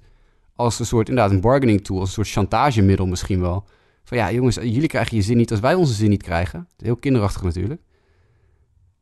als 0.64 0.80
een 0.80 0.86
soort, 0.86 1.10
inderdaad, 1.10 1.34
een 1.34 1.42
bargaining 1.42 1.84
tool, 1.84 2.00
als 2.00 2.08
een 2.08 2.14
soort 2.14 2.30
chantagemiddel 2.30 3.06
misschien 3.06 3.42
wel. 3.42 3.66
Van 4.04 4.18
ja, 4.18 4.32
jongens, 4.32 4.56
jullie 4.56 4.88
krijgen 4.88 5.18
je 5.18 5.24
zin 5.24 5.38
niet 5.38 5.52
als 5.52 5.60
wij 5.60 5.74
onze 5.74 5.94
zin 5.94 6.10
niet 6.10 6.24
krijgen. 6.24 6.68
Heel 6.78 6.96
kinderachtig 6.96 7.44
natuurlijk. 7.44 7.82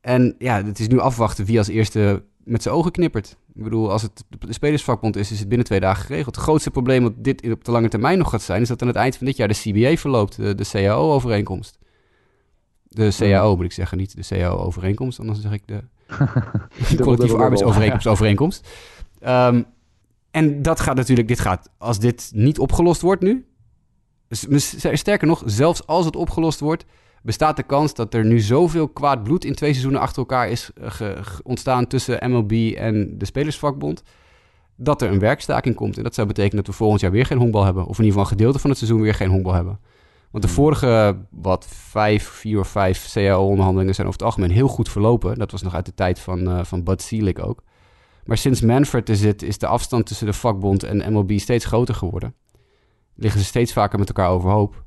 En 0.01 0.35
ja, 0.37 0.63
het 0.63 0.79
is 0.79 0.87
nu 0.87 0.99
afwachten 0.99 1.45
wie 1.45 1.57
als 1.57 1.67
eerste 1.67 2.23
met 2.43 2.61
zijn 2.61 2.75
ogen 2.75 2.91
knippert. 2.91 3.37
Ik 3.53 3.63
bedoel, 3.63 3.91
als 3.91 4.01
het 4.01 4.23
de 4.39 4.53
spelersvakbond 4.53 5.15
is, 5.15 5.31
is 5.31 5.39
het 5.39 5.47
binnen 5.47 5.67
twee 5.67 5.79
dagen 5.79 6.05
geregeld. 6.05 6.35
Het 6.35 6.43
grootste 6.43 6.71
probleem 6.71 7.03
wat 7.03 7.13
dit 7.17 7.51
op 7.51 7.63
de 7.63 7.71
lange 7.71 7.87
termijn 7.87 8.17
nog 8.17 8.29
gaat 8.29 8.41
zijn, 8.41 8.61
is 8.61 8.67
dat 8.67 8.81
aan 8.81 8.87
het 8.87 8.97
eind 8.97 9.17
van 9.17 9.25
dit 9.25 9.37
jaar 9.37 9.47
de 9.47 9.53
CBA 9.53 9.95
verloopt, 9.95 10.35
de, 10.35 10.55
de 10.55 10.65
CAO-overeenkomst. 10.71 11.77
De 12.83 13.15
CAO 13.17 13.55
moet 13.55 13.65
ik 13.65 13.71
zeggen, 13.71 13.97
niet 13.97 14.15
de 14.15 14.35
CAO-overeenkomst, 14.35 15.19
anders 15.19 15.41
zeg 15.41 15.51
ik 15.51 15.61
de, 15.65 15.83
de 16.89 17.03
collectieve 17.03 17.37
arbeidsovereenkomst. 17.37 18.07
Overeenkomst. 18.07 18.67
Um, 19.27 19.65
en 20.31 20.61
dat 20.61 20.79
gaat 20.79 20.95
natuurlijk, 20.95 21.27
dit 21.27 21.39
gaat, 21.39 21.69
als 21.77 21.99
dit 21.99 22.31
niet 22.33 22.59
opgelost 22.59 23.01
wordt 23.01 23.21
nu, 23.21 23.45
sterker 24.93 25.27
nog, 25.27 25.43
zelfs 25.45 25.87
als 25.87 26.05
het 26.05 26.15
opgelost 26.15 26.59
wordt, 26.59 26.85
bestaat 27.23 27.55
de 27.55 27.63
kans 27.63 27.93
dat 27.93 28.13
er 28.13 28.25
nu 28.25 28.39
zoveel 28.39 28.87
kwaad 28.87 29.23
bloed 29.23 29.45
in 29.45 29.55
twee 29.55 29.69
seizoenen 29.69 30.01
achter 30.01 30.17
elkaar 30.17 30.49
is 30.49 30.71
eh, 30.73 31.09
ontstaan 31.43 31.87
tussen 31.87 32.31
MLB 32.31 32.51
en 32.75 33.17
de 33.17 33.25
Spelersvakbond. 33.25 34.03
Dat 34.75 35.01
er 35.01 35.11
een 35.11 35.19
werkstaking 35.19 35.75
komt. 35.75 35.97
En 35.97 36.03
dat 36.03 36.13
zou 36.13 36.27
betekenen 36.27 36.57
dat 36.57 36.67
we 36.67 36.79
volgend 36.79 37.01
jaar 37.01 37.11
weer 37.11 37.25
geen 37.25 37.37
honkbal 37.37 37.63
hebben. 37.63 37.83
Of 37.83 37.97
in 37.97 38.03
ieder 38.03 38.19
geval 38.19 38.23
een 38.23 38.37
gedeelte 38.37 38.59
van 38.59 38.69
het 38.69 38.79
seizoen 38.79 39.01
weer 39.01 39.13
geen 39.13 39.29
honkbal 39.29 39.53
hebben. 39.53 39.79
Want 40.31 40.43
de 40.43 40.49
hmm. 40.49 40.59
vorige, 40.59 41.17
wat, 41.29 41.67
vijf, 41.69 42.27
vier 42.27 42.59
of 42.59 42.67
vijf 42.67 43.11
CAO-onderhandelingen 43.13 43.95
zijn 43.95 44.07
over 44.07 44.19
het 44.19 44.29
algemeen 44.29 44.51
heel 44.51 44.67
goed 44.67 44.89
verlopen. 44.89 45.37
Dat 45.37 45.51
was 45.51 45.61
nog 45.61 45.75
uit 45.75 45.85
de 45.85 45.93
tijd 45.93 46.19
van, 46.19 46.39
uh, 46.39 46.63
van 46.63 46.83
Bud 46.83 47.01
Selig 47.01 47.37
ook. 47.37 47.63
Maar 48.25 48.37
sinds 48.37 48.61
Manfred 48.61 49.09
er 49.09 49.15
zit, 49.15 49.41
is 49.41 49.57
de 49.57 49.67
afstand 49.67 50.05
tussen 50.05 50.25
de 50.25 50.33
vakbond 50.33 50.83
en 50.83 51.13
MLB 51.13 51.39
steeds 51.39 51.65
groter 51.65 51.95
geworden. 51.95 52.35
Liggen 53.15 53.39
ze 53.39 53.45
steeds 53.45 53.73
vaker 53.73 53.99
met 53.99 54.07
elkaar 54.07 54.29
overhoop. 54.29 54.83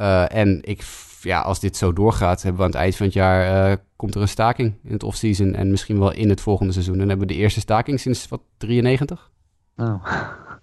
Uh, 0.00 0.34
en 0.34 0.62
ik 0.62 0.82
ja, 1.22 1.40
als 1.40 1.60
dit 1.60 1.76
zo 1.76 1.92
doorgaat, 1.92 2.42
hebben 2.42 2.60
we 2.60 2.66
aan 2.66 2.72
het 2.72 2.80
eind 2.80 2.96
van 2.96 3.06
het 3.06 3.14
jaar 3.14 3.70
uh, 3.70 3.76
komt 3.96 4.14
er 4.14 4.20
een 4.20 4.28
staking 4.28 4.74
in 4.84 4.92
het 4.92 5.02
offseason 5.02 5.54
en 5.54 5.70
misschien 5.70 5.98
wel 5.98 6.12
in 6.12 6.28
het 6.28 6.40
volgende 6.40 6.72
seizoen. 6.72 6.94
En 6.94 7.00
dan 7.00 7.08
hebben 7.08 7.26
we 7.26 7.32
de 7.32 7.40
eerste 7.40 7.60
staking 7.60 8.00
sinds 8.00 8.28
wat 8.28 8.40
93? 8.56 9.30
Oh. 9.76 10.06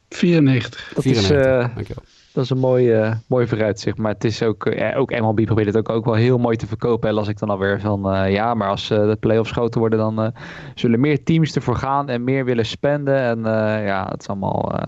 94. 0.09 0.91
Dat 0.93 1.03
94. 1.03 1.39
is, 1.39 1.45
uh, 1.45 1.75
Dankjewel. 1.75 2.03
Dat 2.35 2.43
is 2.43 2.49
een 2.49 2.57
mooi, 2.57 2.99
uh, 3.01 3.13
mooi 3.27 3.47
vooruitzicht. 3.47 3.97
Maar 3.97 4.13
het 4.13 4.23
is 4.23 4.43
ook, 4.43 4.65
uh, 4.65 4.99
ook 4.99 5.19
MLB 5.19 5.45
probeert 5.45 5.67
het 5.67 5.77
ook, 5.77 5.89
ook 5.89 6.05
wel 6.05 6.13
heel 6.13 6.37
mooi 6.37 6.57
te 6.57 6.67
verkopen. 6.67 7.09
En 7.09 7.15
las 7.15 7.27
ik 7.27 7.39
dan 7.39 7.49
alweer 7.49 7.79
van, 7.79 8.13
uh, 8.13 8.31
ja, 8.31 8.53
maar 8.53 8.69
als 8.69 8.87
de 8.87 9.17
playoffs 9.19 9.51
groter 9.51 9.79
worden, 9.79 9.99
dan 9.99 10.33
zullen 10.75 10.99
meer 10.99 11.23
teams 11.23 11.55
ervoor 11.55 11.75
gaan 11.75 12.09
en 12.09 12.23
meer 12.23 12.45
willen 12.45 12.65
spenden. 12.65 13.19
En 13.19 13.39
ja, 13.83 14.07
het 14.09 14.21
is 14.21 14.27
allemaal 14.27 14.79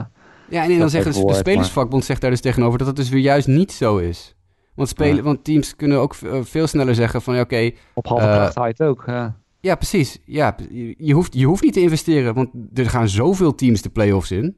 Ja, 0.49 0.63
en 0.63 0.69
dan 0.69 0.79
Dat 0.79 0.91
zegt 0.91 1.05
even 1.05 1.27
de 1.27 1.33
spelersvakbond 1.33 2.05
zegt 2.05 2.21
daar 2.21 2.31
dus 2.31 2.41
tegenover 2.41 2.77
dat 2.77 2.87
het 2.87 2.95
dus 2.95 3.09
weer 3.09 3.21
juist 3.21 3.47
niet 3.47 3.71
zo 3.71 3.97
is. 3.97 4.35
Want, 4.77 4.89
spelen, 4.89 5.15
Ja. 5.15 5.21
want 5.21 5.43
teams 5.43 5.75
kunnen 5.75 5.99
ook 5.99 6.15
eh, 6.15 6.39
veel 6.41 6.67
sneller 6.67 6.95
zeggen 6.95 7.21
van 7.21 7.35
ja, 7.35 7.41
oké, 7.41 7.71
Op 7.93 8.07
halve 8.07 8.25
Eh, 8.25 8.31
kracht 8.35 8.55
haal 8.55 8.65
je 8.65 8.71
het 8.77 8.81
ook. 8.87 9.03
Ja. 9.07 9.35
ja 9.59 9.75
precies. 9.75 10.19
Ja, 10.25 10.55
je 10.97 11.13
hoeft, 11.13 11.33
je 11.33 11.45
hoeft 11.45 11.63
niet 11.63 11.73
te 11.73 11.81
investeren, 11.81 12.33
want 12.33 12.49
er 12.73 12.89
gaan 12.89 13.09
zoveel 13.09 13.55
teams 13.55 13.81
de 13.81 13.89
play-offs 13.89 14.31
in. 14.31 14.55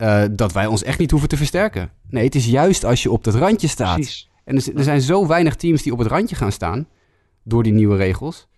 Eh, 0.00 0.24
dat 0.30 0.52
wij 0.52 0.66
ons 0.66 0.82
echt 0.82 0.98
niet 0.98 1.10
hoeven 1.10 1.28
te 1.28 1.36
versterken. 1.36 1.90
Nee, 2.08 2.24
het 2.24 2.34
is 2.34 2.46
juist 2.46 2.84
als 2.84 3.02
je 3.02 3.10
op 3.10 3.24
dat 3.24 3.34
randje 3.34 3.68
staat. 3.68 3.94
Precies. 3.94 4.28
En 4.44 4.56
er, 4.56 4.76
er 4.76 4.82
zijn 4.82 5.00
zo 5.00 5.26
weinig 5.26 5.56
teams 5.56 5.82
die 5.82 5.92
op 5.92 5.98
het 5.98 6.08
randje 6.08 6.36
gaan 6.36 6.52
staan. 6.52 6.88
door 7.42 7.62
die 7.62 7.72
nieuwe 7.72 7.96
regels. 7.96 8.48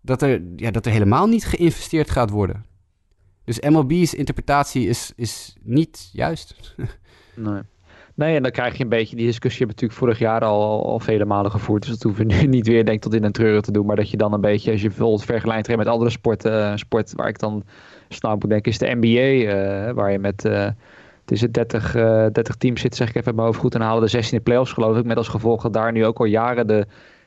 dat 0.00 0.22
er, 0.22 0.42
ja, 0.56 0.70
dat 0.70 0.86
er 0.86 0.92
helemaal 0.92 1.26
niet 1.26 1.44
geïnvesteerd 1.44 2.10
gaat 2.10 2.30
worden. 2.30 2.64
Dus 3.44 3.60
MLB's 3.60 4.14
interpretatie 4.14 4.88
is, 4.88 5.12
is 5.16 5.56
niet 5.62 6.10
juist. 6.12 6.54
Nee. 7.36 7.62
Nee, 8.14 8.36
en 8.36 8.42
dan 8.42 8.52
krijg 8.52 8.76
je 8.76 8.82
een 8.82 8.88
beetje 8.88 9.16
die 9.16 9.26
discussie 9.26 9.66
we 9.66 9.72
natuurlijk 9.72 9.98
vorig 9.98 10.18
jaar 10.18 10.40
al, 10.40 10.86
al 10.86 11.00
vele 11.00 11.24
malen 11.24 11.50
gevoerd. 11.50 11.82
Dus 11.82 11.90
dat 11.90 12.02
hoeven 12.02 12.26
we 12.26 12.34
nu 12.34 12.46
niet 12.56 12.66
weer 12.66 12.84
denk 12.84 12.96
ik 12.96 13.02
tot 13.02 13.14
in 13.14 13.24
een 13.24 13.32
treuren 13.32 13.62
te 13.62 13.72
doen. 13.72 13.86
Maar 13.86 13.96
dat 13.96 14.10
je 14.10 14.16
dan 14.16 14.32
een 14.32 14.40
beetje, 14.40 14.72
als 14.72 14.80
je 14.80 14.88
bijvoorbeeld 14.88 15.24
vergelijkt 15.24 15.76
met 15.76 15.86
andere 15.86 16.10
sporten, 16.10 16.70
eh, 16.70 16.76
sport 16.76 17.12
waar 17.14 17.28
ik 17.28 17.38
dan 17.38 17.64
aan 18.20 18.38
moet 18.38 18.50
denken, 18.50 18.72
is 18.72 18.78
de 18.78 18.96
NBA. 19.00 19.52
eh, 19.52 19.92
waar 19.92 20.12
je 20.12 20.18
met 20.18 20.44
eh 20.44 20.68
het 21.20 21.32
is 21.32 21.40
het 21.40 21.54
30, 21.54 21.94
eh 21.94 22.26
30 22.32 22.56
teams 22.56 22.80
zit, 22.80 22.96
zeg 22.96 23.08
ik 23.08 23.14
even 23.14 23.28
in 23.28 23.34
mijn 23.34 23.46
hoofd 23.46 23.60
goed. 23.60 23.74
En 23.74 23.80
halen 23.80 24.02
de 24.02 24.08
16 24.08 24.38
de 24.38 24.44
playoffs 24.44 24.72
geloof 24.72 24.96
ik. 24.96 25.04
Met 25.04 25.16
als 25.16 25.28
gevolg 25.28 25.62
dat 25.62 25.72
daar 25.72 25.92
nu 25.92 26.06
ook 26.06 26.18
al 26.18 26.24
jaren 26.24 26.66
de 26.66 26.86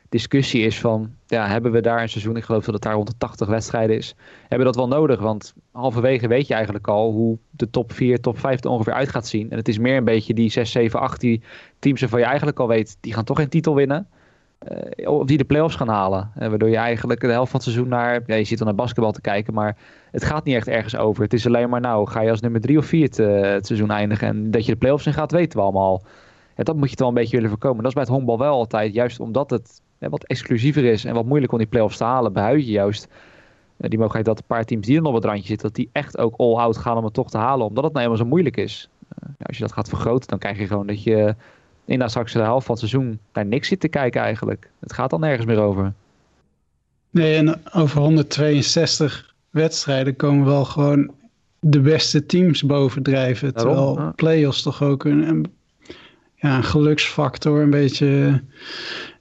discussie 0.09 0.61
is 0.61 0.79
van, 0.79 1.11
ja, 1.27 1.47
hebben 1.47 1.71
we 1.71 1.81
daar 1.81 2.01
een 2.01 2.09
seizoen, 2.09 2.37
ik 2.37 2.43
geloof 2.43 2.65
dat 2.65 2.73
het 2.73 2.83
daar 2.83 2.93
rond 2.93 3.07
de 3.07 3.17
80 3.17 3.47
wedstrijden 3.47 3.95
is, 3.95 4.15
hebben 4.39 4.57
we 4.57 4.63
dat 4.63 4.75
wel 4.75 4.87
nodig? 4.87 5.19
Want 5.19 5.53
halverwege 5.71 6.27
weet 6.27 6.47
je 6.47 6.53
eigenlijk 6.53 6.87
al 6.87 7.11
hoe 7.11 7.37
de 7.49 7.69
top 7.69 7.91
4, 7.91 8.19
top 8.19 8.39
5 8.39 8.63
er 8.63 8.69
ongeveer 8.69 8.93
uit 8.93 9.09
gaat 9.09 9.27
zien. 9.27 9.51
En 9.51 9.57
het 9.57 9.67
is 9.67 9.77
meer 9.77 9.97
een 9.97 10.03
beetje 10.03 10.33
die 10.33 10.49
6, 10.49 10.71
7, 10.71 10.99
8 10.99 11.19
die 11.19 11.41
teams 11.79 11.99
waarvan 11.99 12.19
je 12.19 12.25
eigenlijk 12.25 12.59
al 12.59 12.67
weet, 12.67 12.97
die 12.99 13.13
gaan 13.13 13.23
toch 13.23 13.37
geen 13.37 13.49
titel 13.49 13.75
winnen. 13.75 14.07
Eh, 14.57 15.09
of 15.09 15.25
die 15.25 15.37
de 15.37 15.43
play-offs 15.43 15.75
gaan 15.75 15.87
halen. 15.87 16.31
Eh, 16.35 16.49
waardoor 16.49 16.69
je 16.69 16.75
eigenlijk 16.75 17.19
de 17.19 17.27
helft 17.27 17.51
van 17.51 17.59
het 17.59 17.69
seizoen 17.69 17.89
naar... 17.89 18.23
Ja, 18.25 18.35
je 18.35 18.43
zit 18.43 18.57
dan 18.57 18.67
naar 18.67 18.75
basketbal 18.75 19.11
te 19.11 19.21
kijken, 19.21 19.53
maar 19.53 19.77
het 20.11 20.23
gaat 20.23 20.43
niet 20.43 20.55
echt 20.55 20.67
ergens 20.67 20.95
over. 20.95 21.23
Het 21.23 21.33
is 21.33 21.45
alleen 21.45 21.69
maar, 21.69 21.81
nou, 21.81 22.07
ga 22.07 22.21
je 22.21 22.29
als 22.29 22.41
nummer 22.41 22.61
drie 22.61 22.77
of 22.77 22.85
vier 22.85 23.03
het, 23.03 23.19
eh, 23.19 23.55
seizoen 23.61 23.89
eindigen... 23.91 24.27
en 24.27 24.51
dat 24.51 24.65
je 24.65 24.71
de 24.71 24.77
play-offs 24.77 25.05
in 25.05 25.13
gaat, 25.13 25.31
weten 25.31 25.57
we 25.59 25.63
allemaal. 25.63 26.01
Ja, 26.55 26.63
dat 26.63 26.75
moet 26.75 26.89
je 26.89 26.95
toch 26.95 27.07
een 27.07 27.13
beetje 27.13 27.35
willen 27.35 27.49
voorkomen. 27.49 27.77
Dat 27.77 27.87
is 27.87 27.93
bij 27.93 28.03
het 28.03 28.11
honkbal 28.11 28.37
wel 28.37 28.53
altijd, 28.53 28.93
juist 28.93 29.19
omdat 29.19 29.49
het 29.49 29.81
wat 29.99 30.23
exclusiever 30.23 30.83
is... 30.83 31.05
en 31.05 31.13
wat 31.13 31.25
moeilijk 31.25 31.51
om 31.51 31.57
die 31.57 31.67
play-offs 31.67 31.97
te 31.97 32.03
halen, 32.03 32.33
behuid 32.33 32.65
je 32.65 32.71
juist... 32.71 33.07
die 33.77 33.89
mogelijkheid 33.89 34.25
dat 34.25 34.37
een 34.37 34.55
paar 34.55 34.65
teams 34.65 34.85
die 34.85 34.95
er 34.95 35.01
nog 35.01 35.13
het 35.13 35.25
randje 35.25 35.47
zitten... 35.47 35.67
dat 35.67 35.75
die 35.75 35.89
echt 35.91 36.17
ook 36.17 36.33
all-out 36.37 36.77
gaan 36.77 36.97
om 36.97 37.03
het 37.03 37.13
toch 37.13 37.29
te 37.29 37.37
halen... 37.37 37.67
omdat 37.67 37.83
het 37.83 37.93
nou 37.93 38.03
eenmaal 38.03 38.21
zo 38.21 38.25
moeilijk 38.25 38.57
is. 38.57 38.89
Ja, 39.21 39.27
als 39.39 39.57
je 39.57 39.63
dat 39.63 39.73
gaat 39.73 39.89
vergroten, 39.89 40.27
dan 40.27 40.39
krijg 40.39 40.57
je 40.57 40.67
gewoon 40.67 40.87
dat 40.87 41.03
je... 41.03 41.35
inderdaad 41.87 42.09
straks 42.09 42.33
de 42.33 42.39
helft 42.39 42.65
van 42.65 42.75
het 42.75 42.89
seizoen 42.89 43.19
naar 43.33 43.45
niks 43.45 43.67
zit 43.67 43.79
te 43.79 43.87
kijken 43.87 44.21
eigenlijk. 44.21 44.69
Het 44.79 44.93
gaat 44.93 45.09
dan 45.09 45.19
nergens 45.19 45.45
meer 45.45 45.59
over. 45.59 45.93
Nee, 47.09 47.35
en 47.35 47.61
over 47.73 48.01
162 48.01 49.33
wedstrijden 49.49 50.15
komen 50.15 50.45
wel 50.45 50.65
gewoon 50.65 51.11
de 51.59 51.79
beste 51.79 52.25
teams 52.25 52.63
bovendrijven. 52.63 53.53
Daarom, 53.53 53.75
Terwijl 53.75 53.99
ja. 53.99 54.11
play-offs 54.11 54.61
toch 54.61 54.83
ook 54.83 55.05
een, 55.05 55.27
een, 55.27 55.45
ja, 56.35 56.57
een 56.57 56.63
geluksfactor, 56.63 57.61
een 57.61 57.69
beetje 57.69 58.41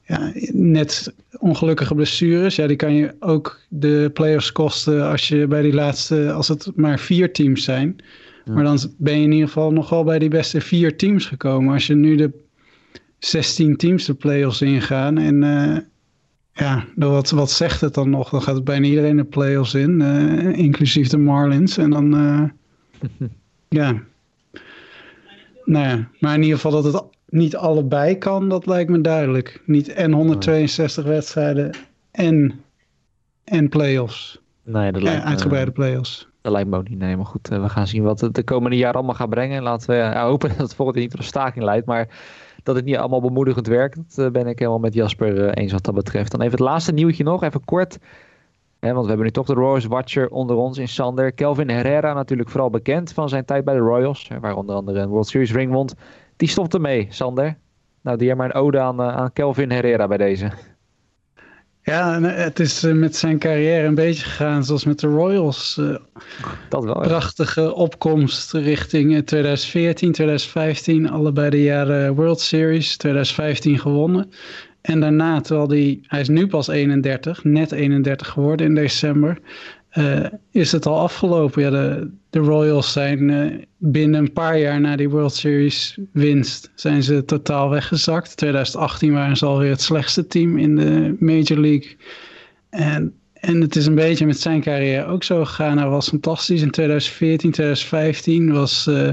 ja, 0.03 0.33
net 0.53 1.15
ongelukkige 1.39 1.95
blessures. 1.95 2.57
Ja, 2.57 2.67
die 2.67 2.77
kan 2.77 2.95
je 2.95 3.15
ook 3.21 3.61
de 3.69 4.11
play-offs 4.15 4.53
kosten 4.53 5.09
als 5.09 5.29
je 5.29 5.47
bij 5.47 5.63
die 5.63 5.75
laatste, 5.75 6.33
als 6.33 6.49
het 6.49 6.73
maar 6.75 6.99
vier 6.99 7.33
teams 7.33 7.65
zijn. 7.65 7.97
Ja. 8.45 8.53
Maar 8.53 8.65
dan 8.65 8.79
ben 8.99 9.19
je 9.19 9.25
in 9.25 9.33
ieder 9.33 9.47
geval 9.47 9.73
nog 9.73 9.89
wel 9.89 10.05
bij 10.05 10.19
die 10.19 10.29
beste 10.29 10.61
vier 10.61 10.97
teams 10.97 11.27
gekomen. 11.27 11.73
Als 11.73 11.87
je 11.87 11.95
nu 11.95 12.17
de 12.17 12.45
16 13.19 13.77
teams 13.77 14.05
de 14.05 14.15
play-offs 14.15 14.63
ingaan 14.63 15.19
en 15.19 15.43
eh, 15.43 15.77
ja, 16.57 16.85
wat, 16.95 17.31
wat 17.31 17.51
zegt 17.51 17.81
het 17.81 17.95
dan 17.95 18.11
nog? 18.11 18.31
Dan 18.31 18.43
gaat 18.43 18.55
het 18.55 18.65
bijna 18.65 18.87
iedereen 18.87 19.17
de 19.17 19.25
play-offs 19.25 19.75
in, 19.75 20.01
eh, 20.01 20.59
inclusief 20.59 21.09
de 21.09 21.19
Marlins. 21.19 21.79
En 21.79 21.91
dan, 21.91 22.17
eh, 22.17 22.43
ja. 23.81 24.03
Nou 25.65 25.87
ja, 25.87 26.09
maar 26.21 26.35
in 26.35 26.43
ieder 26.43 26.57
geval 26.57 26.83
dat 26.83 26.93
het 26.93 27.03
niet 27.29 27.57
allebei 27.57 28.19
kan, 28.19 28.49
dat 28.49 28.67
lijkt 28.67 28.91
me 28.91 29.01
duidelijk. 29.01 29.63
Niet 29.67 29.89
en 29.89 30.13
162 30.13 31.05
wedstrijden 31.05 31.77
en, 32.11 32.61
en 33.45 33.69
play-offs. 33.69 34.41
Nee, 34.63 34.93
dat 34.93 35.03
lijkt, 35.03 35.25
uitgebreide 35.25 35.71
play-offs. 35.71 36.29
dat 36.41 36.53
lijkt 36.53 36.69
me 36.69 36.77
ook 36.77 36.89
niet. 36.89 36.99
Nee, 36.99 37.17
maar 37.17 37.27
goed, 37.27 37.49
we 37.49 37.69
gaan 37.69 37.87
zien 37.87 38.03
wat 38.03 38.21
het 38.21 38.35
de 38.35 38.43
komende 38.43 38.77
jaren 38.77 38.95
allemaal 38.95 39.15
gaat 39.15 39.31
brengen. 39.31 39.63
Laten 39.63 39.91
we 39.91 39.97
ja, 39.97 40.25
hopen 40.27 40.49
dat 40.49 40.59
het 40.59 40.75
volgend 40.75 40.97
jaar 40.97 41.05
niet 41.05 41.15
tot 41.15 41.23
een 41.23 41.29
staking 41.29 41.65
leidt. 41.65 41.87
Maar 41.87 42.09
dat 42.67 42.77
het 42.77 42.85
niet 42.85 42.97
allemaal 42.97 43.21
bemoedigend 43.21 43.67
werkt, 43.67 43.97
dat 43.97 44.27
eh, 44.27 44.33
ben 44.33 44.47
ik 44.47 44.59
helemaal 44.59 44.81
met 44.81 44.95
Jasper 44.95 45.47
eh, 45.47 45.63
eens 45.63 45.73
wat 45.73 45.85
dat 45.85 45.95
betreft. 45.95 46.31
Dan 46.31 46.41
even 46.41 46.53
het 46.53 46.61
laatste 46.61 46.93
nieuwtje 46.93 47.25
nog, 47.25 47.43
even 47.43 47.65
kort. 47.65 47.99
Want 48.81 49.01
we 49.01 49.07
hebben 49.07 49.27
nu 49.27 49.31
toch 49.31 49.47
de 49.47 49.55
Royals 49.55 49.85
Watcher 49.85 50.29
onder 50.29 50.57
ons 50.57 50.79
in 50.79 50.89
Sander. 50.89 51.33
Kelvin 51.33 51.71
Herrera 51.71 52.13
natuurlijk 52.13 52.49
vooral 52.49 52.71
bekend 52.71 53.13
van 53.13 53.29
zijn 53.29 53.45
tijd 53.45 53.65
bij 53.65 53.75
de 53.75 53.81
Royals. 53.81 54.31
Waar 54.41 54.57
onder 54.57 54.75
andere 54.75 55.01
een 55.01 55.09
World 55.09 55.27
Series 55.27 55.53
ring 55.53 55.73
won. 55.73 55.89
Die 56.37 56.49
stopt 56.49 56.75
ermee, 56.75 57.07
Sander. 57.11 57.57
Nou, 58.01 58.19
die 58.19 58.35
maar 58.35 58.47
een 58.47 58.55
ode 58.55 58.81
aan, 58.81 59.01
eh, 59.01 59.17
aan 59.17 59.33
Kelvin 59.33 59.71
Herrera 59.71 60.07
bij 60.07 60.17
deze. 60.17 60.51
Ja, 61.87 62.21
eh, 62.21 62.45
het 62.45 62.61
is 62.61 62.83
eh, 62.85 62.93
met 62.93 63.17
zijn 63.17 63.39
carrière 63.39 63.87
een 63.87 63.95
beetje 63.95 64.25
gegaan 64.25 64.65
zoals 64.65 64.85
met 64.85 65.01
de 65.01 65.07
Royals. 65.07 65.77
eh, 65.79 65.97
Dat 66.69 66.85
wel. 66.85 67.03
ja. 67.03 67.09
prachtige 67.09 67.75
opkomst 67.75 68.53
richting 68.53 69.15
eh, 69.15 69.21
2014, 69.23 70.13
2015. 70.13 71.11
Allebei 71.11 71.51
de 71.51 71.63
jaren 71.63 72.15
World 72.15 72.41
Series. 72.41 72.97
2015 72.97 73.79
gewonnen. 73.79 74.31
En 74.81 75.01
daarna, 75.01 75.41
terwijl 75.41 75.69
die, 75.69 76.01
hij 76.07 76.21
is 76.21 76.29
nu 76.29 76.47
pas 76.47 76.69
31, 76.69 77.45
net 77.45 77.73
31 77.73 78.29
geworden 78.29 78.67
in 78.67 78.75
december. 78.75 79.39
is 80.51 80.73
het 80.73 80.87
al 80.87 80.99
afgelopen. 81.01 81.63
Ja, 81.63 81.71
de, 81.71 82.11
de 82.37 82.43
Royals 82.43 82.93
zijn 82.93 83.31
eh, 83.31 83.59
binnen 83.79 84.21
een 84.21 84.33
paar 84.33 84.59
jaar 84.59 84.81
na 84.81 84.97
die 84.97 85.09
World 85.09 85.35
Series 85.35 85.99
winst 86.13 86.71
zijn 86.75 87.03
ze 87.03 87.25
totaal 87.25 87.71
weggezakt. 87.71 88.37
2018 88.37 89.13
waren 89.13 89.37
ze 89.37 89.47
alweer 89.47 89.71
het 89.71 89.81
slechtste 89.81 90.27
team 90.27 90.59
in 90.59 90.77
de 90.77 91.17
Major 91.19 91.59
League. 91.59 91.97
En, 92.71 93.15
en 93.35 93.61
het 93.61 93.77
is 93.77 93.87
een 93.87 93.95
beetje 93.95 94.27
met 94.27 94.41
zijn 94.41 94.61
carrière 94.61 95.07
ook 95.07 95.25
zo 95.25 95.45
gegaan. 95.45 95.79
Hij 95.79 95.89
was 95.89 96.09
fantastisch. 96.09 96.63
In 96.63 96.71
2014, 96.71 97.51
2015 97.51 98.53
was 98.53 98.87
eh, 98.87 99.09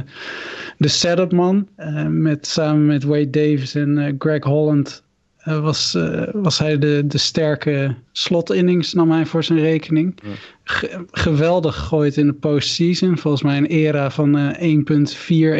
de 0.77 0.87
setup 0.87 1.31
man. 1.31 1.67
eh, 1.75 2.05
met, 2.05 2.47
samen 2.47 2.85
met 2.85 3.03
Wade 3.03 3.29
Davis 3.29 3.75
en 3.75 4.15
Greg 4.17 4.43
Holland 4.43 5.02
eh, 5.43 5.59
was, 5.59 5.95
eh, 5.95 6.23
was 6.31 6.57
hij 6.59 6.77
de, 6.77 7.03
de 7.07 7.17
sterke 7.17 7.95
slot-innings, 8.11 8.93
nam 8.93 9.11
hij 9.11 9.25
voor 9.25 9.43
zijn 9.43 9.59
rekening. 9.59 10.15
Ge- 10.63 11.05
geweldig 11.11 11.75
gegooid 11.75 12.17
in 12.17 12.27
de 12.27 12.33
postseason. 12.33 13.17
Volgens 13.17 13.43
mij 13.43 13.57
een 13.57 13.65
era 13.65 14.11
van 14.11 14.37
eh 14.37 14.61
1.4, 14.61 15.57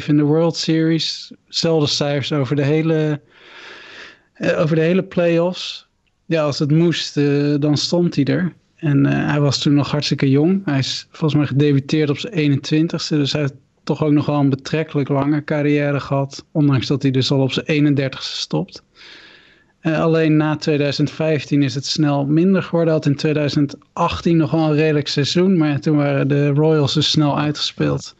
1.5 0.00 0.06
in 0.08 0.16
de 0.16 0.22
World 0.22 0.56
Series. 0.56 1.32
Zelfde 1.48 1.88
cijfers 1.88 2.32
over 2.32 2.56
de 2.56 2.64
hele, 2.64 3.20
eh, 4.32 4.60
over 4.60 4.76
de 4.76 4.82
hele 4.82 5.02
playoffs. 5.04 5.88
Ja, 6.26 6.42
als 6.42 6.58
het 6.58 6.70
moest, 6.70 7.16
eh, 7.16 7.54
dan 7.58 7.76
stond 7.76 8.14
hij 8.14 8.24
er. 8.24 8.52
En 8.76 9.06
eh, 9.06 9.30
hij 9.30 9.40
was 9.40 9.58
toen 9.58 9.74
nog 9.74 9.90
hartstikke 9.90 10.30
jong. 10.30 10.62
Hij 10.64 10.78
is 10.78 11.06
volgens 11.10 11.34
mij 11.34 11.46
gedebuteerd 11.46 12.10
op 12.10 12.18
zijn 12.18 12.32
21ste. 12.34 13.16
Dus 13.16 13.32
hij 13.32 13.40
heeft 13.40 13.54
toch 13.84 14.04
ook 14.04 14.12
nog 14.12 14.26
wel 14.26 14.40
een 14.40 14.50
betrekkelijk 14.50 15.08
lange 15.08 15.44
carrière 15.44 16.00
gehad. 16.00 16.44
Ondanks 16.52 16.86
dat 16.86 17.02
hij 17.02 17.10
dus 17.10 17.30
al 17.30 17.40
op 17.40 17.52
zijn 17.52 17.66
31ste 17.66 18.18
stopt. 18.20 18.82
Eh, 19.86 20.00
alleen 20.00 20.36
na 20.36 20.56
2015 20.56 21.62
is 21.62 21.74
het 21.74 21.86
snel 21.86 22.26
minder 22.26 22.62
geworden. 22.62 22.92
Had 22.92 23.06
in 23.06 23.16
2018 23.16 24.36
nog 24.36 24.50
wel 24.50 24.60
een 24.60 24.74
redelijk 24.74 25.08
seizoen. 25.08 25.56
Maar 25.56 25.80
toen 25.80 25.96
waren 25.96 26.28
de 26.28 26.48
Royals 26.48 26.94
dus 26.94 27.10
snel 27.10 27.38
uitgespeeld. 27.38 28.14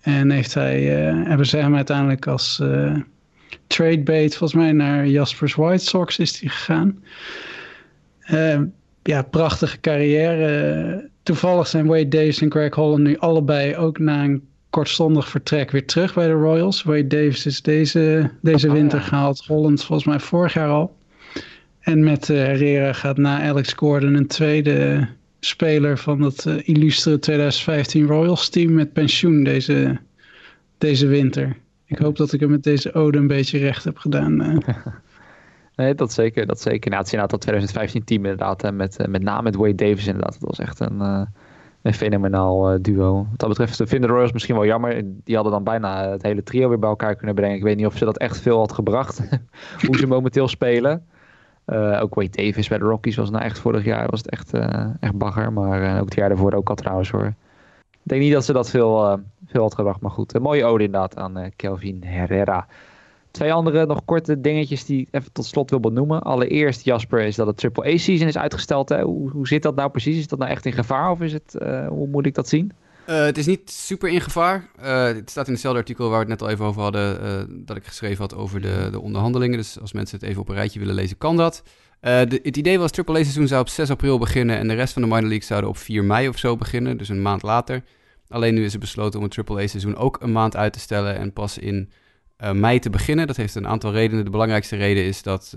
En 0.00 0.30
heeft 0.30 0.54
hij, 0.54 1.06
eh, 1.08 1.28
hebben 1.28 1.46
ze 1.46 1.56
hem 1.56 1.76
uiteindelijk 1.76 2.26
als 2.26 2.60
eh 2.60 2.96
trade 3.66 4.02
bait 4.02 4.36
volgens 4.36 4.60
mij 4.60 4.72
naar 4.72 5.06
Jaspers 5.06 5.54
White 5.54 5.84
Sox 5.84 6.18
is 6.18 6.40
hij 6.40 6.48
gegaan. 6.48 7.02
Eh, 8.20 8.60
ja, 9.02 9.22
prachtige 9.22 9.80
carrière. 9.80 11.10
Toevallig 11.22 11.66
zijn 11.66 11.86
Wade 11.86 12.08
Davis 12.08 12.40
en 12.40 12.50
Greg 12.50 12.74
Holland 12.74 13.02
nu 13.02 13.18
allebei 13.18 13.76
ook 13.76 13.98
na 13.98 14.24
een 14.24 14.48
kortstondig 14.70 15.28
vertrek 15.28 15.70
weer 15.70 15.86
terug 15.86 16.14
bij 16.14 16.26
de 16.26 16.32
Royals. 16.32 16.82
Wade 16.82 17.06
Davis 17.06 17.46
is 17.46 17.62
deze, 17.62 18.30
deze 18.42 18.68
Oh, 18.68 18.72
winter 18.72 19.00
gehaald. 19.00 19.44
Holland 19.46 19.84
volgens 19.84 20.08
mij 20.08 20.20
vorig 20.20 20.54
jaar 20.54 20.68
al. 20.68 20.96
En 21.88 22.04
met 22.04 22.30
eh, 22.30 22.36
Herrera 22.36 22.92
gaat 22.92 23.16
na 23.16 23.42
Alex 23.42 23.72
Gordon 23.72 24.14
een 24.14 24.26
tweede 24.26 25.08
speler 25.40 25.98
van 25.98 26.20
dat 26.20 26.46
eh, 26.46 26.68
illustere 26.68 27.18
2015 27.18 28.06
Royals 28.06 28.48
team 28.48 28.72
met 28.74 28.92
pensioen 28.92 29.44
deze, 29.44 29.98
deze 30.78 31.06
winter. 31.06 31.56
Ik 31.84 31.98
hoop 31.98 32.16
dat 32.16 32.32
ik 32.32 32.40
hem 32.40 32.50
met 32.50 32.62
deze 32.62 32.92
ode 32.92 33.18
een 33.18 33.26
beetje 33.26 33.58
recht 33.58 33.84
heb 33.84 33.98
gedaan. 33.98 34.40
eh. 34.40 34.76
Nee, 35.76 35.94
dat 35.94 36.12
zeker. 36.12 36.46
Dat 36.46 36.60
zeker. 36.60 36.90
Nou, 36.90 37.02
het 37.02 37.06
is 37.06 37.12
inderdaad 37.12 37.30
dat 37.30 37.40
2015 37.40 38.04
team 38.04 38.24
inderdaad. 38.24 38.62
Hè, 38.62 38.72
met, 38.72 39.08
met 39.08 39.22
name 39.22 39.42
met 39.42 39.56
Wade 39.56 39.74
Davis 39.74 40.06
inderdaad. 40.06 40.40
Dat 40.40 40.48
was 40.48 40.58
echt 40.58 40.80
een, 40.80 41.00
een 41.82 41.94
fenomenaal 41.94 42.82
duo. 42.82 43.26
Wat 43.30 43.38
dat 43.38 43.48
betreft 43.48 43.76
vinden 43.76 44.00
de 44.00 44.06
Royals 44.06 44.32
misschien 44.32 44.54
wel 44.54 44.66
jammer. 44.66 45.02
Die 45.24 45.34
hadden 45.34 45.52
dan 45.52 45.64
bijna 45.64 46.10
het 46.10 46.22
hele 46.22 46.42
trio 46.42 46.68
weer 46.68 46.78
bij 46.78 46.88
elkaar 46.88 47.16
kunnen 47.16 47.34
brengen. 47.34 47.56
Ik 47.56 47.62
weet 47.62 47.76
niet 47.76 47.86
of 47.86 47.96
ze 47.96 48.04
dat 48.04 48.18
echt 48.18 48.40
veel 48.40 48.58
had 48.58 48.72
gebracht. 48.72 49.20
hoe 49.86 49.96
ze 49.96 50.06
momenteel 50.06 50.48
spelen. 50.48 51.06
Ook 52.00 52.14
Wade 52.14 52.30
Davis 52.30 52.68
bij 52.68 52.78
de 52.78 52.84
Rockies 52.84 53.16
was 53.16 53.30
nou 53.30 53.44
echt 53.44 53.58
vorig 53.58 53.84
jaar 53.84 54.10
was 54.10 54.20
het 54.20 54.30
echt, 54.30 54.52
echt 55.00 55.14
bagger. 55.14 55.52
Maar 55.52 55.98
ook 56.00 56.04
het 56.04 56.14
jaar 56.14 56.28
daarvoor 56.28 56.52
ook 56.52 56.68
al 56.68 56.74
trouwens 56.74 57.10
hoor. 57.10 57.34
Ik 57.90 58.14
denk 58.14 58.22
niet 58.22 58.32
dat 58.32 58.44
ze 58.44 58.52
dat 58.52 58.70
veel, 58.70 59.20
veel 59.46 59.62
had 59.62 59.74
gebracht. 59.74 60.00
Maar 60.00 60.10
goed, 60.10 60.34
een 60.34 60.42
mooie 60.42 60.64
ode 60.64 60.84
inderdaad 60.84 61.16
aan 61.16 61.50
Kelvin 61.56 62.02
Herrera. 62.04 62.66
Twee 63.30 63.52
andere 63.52 63.86
nog 63.86 64.04
korte 64.04 64.40
dingetjes 64.40 64.84
die 64.84 65.00
ik 65.00 65.08
even 65.10 65.32
tot 65.32 65.44
slot 65.44 65.70
wil 65.70 65.80
benoemen. 65.80 66.22
Allereerst, 66.22 66.84
Jasper, 66.84 67.20
is 67.20 67.36
dat 67.36 67.46
het 67.46 67.56
Triple 67.56 67.92
A 67.92 67.96
season 67.96 68.26
is 68.26 68.38
uitgesteld. 68.38 68.88
Hè? 68.88 69.02
Hoe, 69.02 69.30
hoe 69.30 69.46
zit 69.46 69.62
dat 69.62 69.74
nou 69.74 69.90
precies? 69.90 70.18
Is 70.18 70.28
dat 70.28 70.38
nou 70.38 70.50
echt 70.50 70.66
in 70.66 70.72
gevaar 70.72 71.10
of 71.10 71.20
is 71.20 71.32
het, 71.32 71.56
hoe 71.88 72.06
moet 72.08 72.26
ik 72.26 72.34
dat 72.34 72.48
zien? 72.48 72.72
Uh, 73.08 73.24
het 73.24 73.38
is 73.38 73.46
niet 73.46 73.70
super 73.70 74.08
in 74.08 74.20
gevaar. 74.20 74.70
Uh, 74.80 75.04
het 75.04 75.30
staat 75.30 75.46
in 75.46 75.52
hetzelfde 75.52 75.80
artikel 75.80 76.08
waar 76.08 76.24
we 76.24 76.30
het 76.30 76.40
net 76.40 76.42
al 76.42 76.48
even 76.48 76.64
over 76.64 76.82
hadden, 76.82 77.64
dat 77.66 77.76
ik 77.76 77.84
geschreven 77.84 78.18
had 78.18 78.34
over 78.34 78.60
de, 78.60 78.88
de, 78.90 79.00
onderhandelingen. 79.00 79.58
Dus 79.58 79.80
als 79.80 79.92
mensen 79.92 80.18
het 80.18 80.28
even 80.28 80.40
op 80.40 80.48
een 80.48 80.54
rijtje 80.54 80.78
willen 80.78 80.94
lezen, 80.94 81.18
kan 81.18 81.36
dat. 81.36 81.62
Het 82.00 82.56
idee 82.56 82.78
was, 82.78 82.90
Triple 82.90 83.18
A 83.18 83.22
seizoen 83.22 83.46
zou 83.46 83.60
op 83.60 83.68
6 83.68 83.90
april 83.90 84.18
beginnen 84.18 84.58
en 84.58 84.68
de 84.68 84.74
rest 84.74 84.92
van 84.92 85.02
de 85.02 85.08
minor 85.08 85.28
league 85.28 85.42
zouden 85.42 85.70
op 85.70 85.76
4 85.76 86.04
mei 86.04 86.28
of 86.28 86.38
zo 86.38 86.56
beginnen, 86.56 86.96
dus 86.96 87.08
een 87.08 87.22
maand 87.22 87.42
later. 87.42 87.82
Alleen 88.28 88.54
nu 88.54 88.64
is 88.64 88.72
er 88.72 88.78
besloten 88.78 89.18
om 89.18 89.24
het 89.24 89.34
Triple 89.34 89.62
A 89.62 89.66
seizoen 89.66 89.96
ook 89.96 90.16
een 90.20 90.32
maand 90.32 90.56
uit 90.56 90.72
te 90.72 90.80
stellen 90.80 91.16
en 91.16 91.32
pas 91.32 91.58
in 91.58 91.90
mei 92.52 92.78
te 92.78 92.90
beginnen. 92.90 93.26
Dat 93.26 93.36
heeft 93.36 93.54
een 93.54 93.68
aantal 93.68 93.92
redenen. 93.92 94.24
De 94.24 94.30
belangrijkste 94.30 94.76
reden 94.76 95.04
is 95.04 95.22
dat 95.22 95.54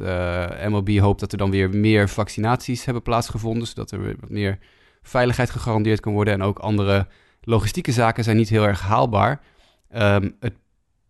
MLB 0.68 1.00
hoopt 1.00 1.20
dat 1.20 1.32
er 1.32 1.38
dan 1.38 1.52
weer 1.52 1.70
meer 1.70 2.10
vaccinaties 2.10 2.86
hebben 2.86 3.04
plaatsgevonden, 3.04 3.68
zodat 3.68 3.92
er 3.92 4.16
wat 4.20 4.30
meer 4.30 4.58
veiligheid 5.02 5.50
gegarandeerd 5.50 6.00
kan 6.00 6.14
worden. 6.14 6.34
En 6.34 6.42
ook 6.42 6.60
andere 6.60 7.08
logistieke 7.42 7.92
zaken 7.92 8.24
zijn 8.24 8.38
niet 8.38 8.50
heel 8.50 8.68
erg 8.68 8.82
haalbaar. 8.82 9.42
Um, 9.96 10.36
het 10.40 10.54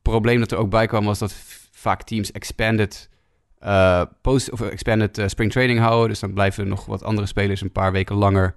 probleem 0.02 0.40
dat 0.40 0.52
er 0.52 0.58
ook 0.58 0.70
bij 0.70 0.88
kwam 0.88 1.06
was 1.06 1.20
dat 1.20 1.34
vaak 1.72 2.04
teams 2.04 2.32
expanded, 2.32 3.10
uh, 3.64 4.02
post, 4.22 4.52
of 4.52 4.62
expanded 4.62 5.22
spring 5.26 5.52
training 5.52 5.80
houden. 5.80 6.10
Dus 6.10 6.20
dan 6.20 6.34
blijven 6.34 6.68
nog 6.68 6.86
wat 6.86 7.04
andere 7.04 7.28
spelers 7.28 7.62
een 7.62 7.72
paar 7.72 7.92
weken 7.92 8.16
langer 8.16 8.56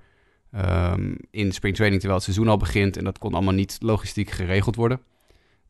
um, 0.54 1.16
in 1.30 1.52
spring 1.52 1.74
training 1.74 2.00
terwijl 2.00 2.22
het 2.22 2.32
seizoen 2.32 2.48
al 2.48 2.56
begint. 2.56 2.96
En 2.96 3.04
dat 3.04 3.18
kon 3.18 3.34
allemaal 3.34 3.54
niet 3.54 3.78
logistiek 3.80 4.30
geregeld 4.30 4.76
worden. 4.76 5.00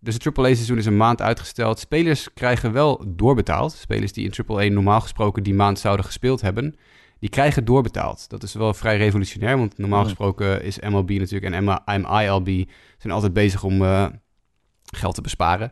Dus 0.00 0.14
het 0.14 0.26
AAA-seizoen 0.26 0.78
is 0.78 0.86
een 0.86 0.96
maand 0.96 1.22
uitgesteld. 1.22 1.78
Spelers 1.78 2.32
krijgen 2.34 2.72
wel 2.72 3.04
doorbetaald. 3.06 3.72
Spelers 3.72 4.12
die 4.12 4.30
in 4.30 4.46
AAA 4.46 4.68
normaal 4.68 5.00
gesproken 5.00 5.42
die 5.42 5.54
maand 5.54 5.78
zouden 5.78 6.04
gespeeld 6.04 6.40
hebben, 6.40 6.76
die 7.24 7.32
krijgen 7.32 7.64
doorbetaald. 7.64 8.28
Dat 8.28 8.42
is 8.42 8.54
wel 8.54 8.74
vrij 8.74 8.96
revolutionair, 8.96 9.58
want 9.58 9.78
normaal 9.78 10.04
gesproken 10.04 10.62
is 10.62 10.78
MLB 10.78 11.10
natuurlijk 11.10 11.54
en 11.54 11.64
MILB 12.02 12.68
zijn 12.98 13.12
altijd 13.12 13.32
bezig 13.32 13.62
om 13.62 13.82
uh, 13.82 14.06
geld 14.84 15.14
te 15.14 15.20
besparen. 15.20 15.70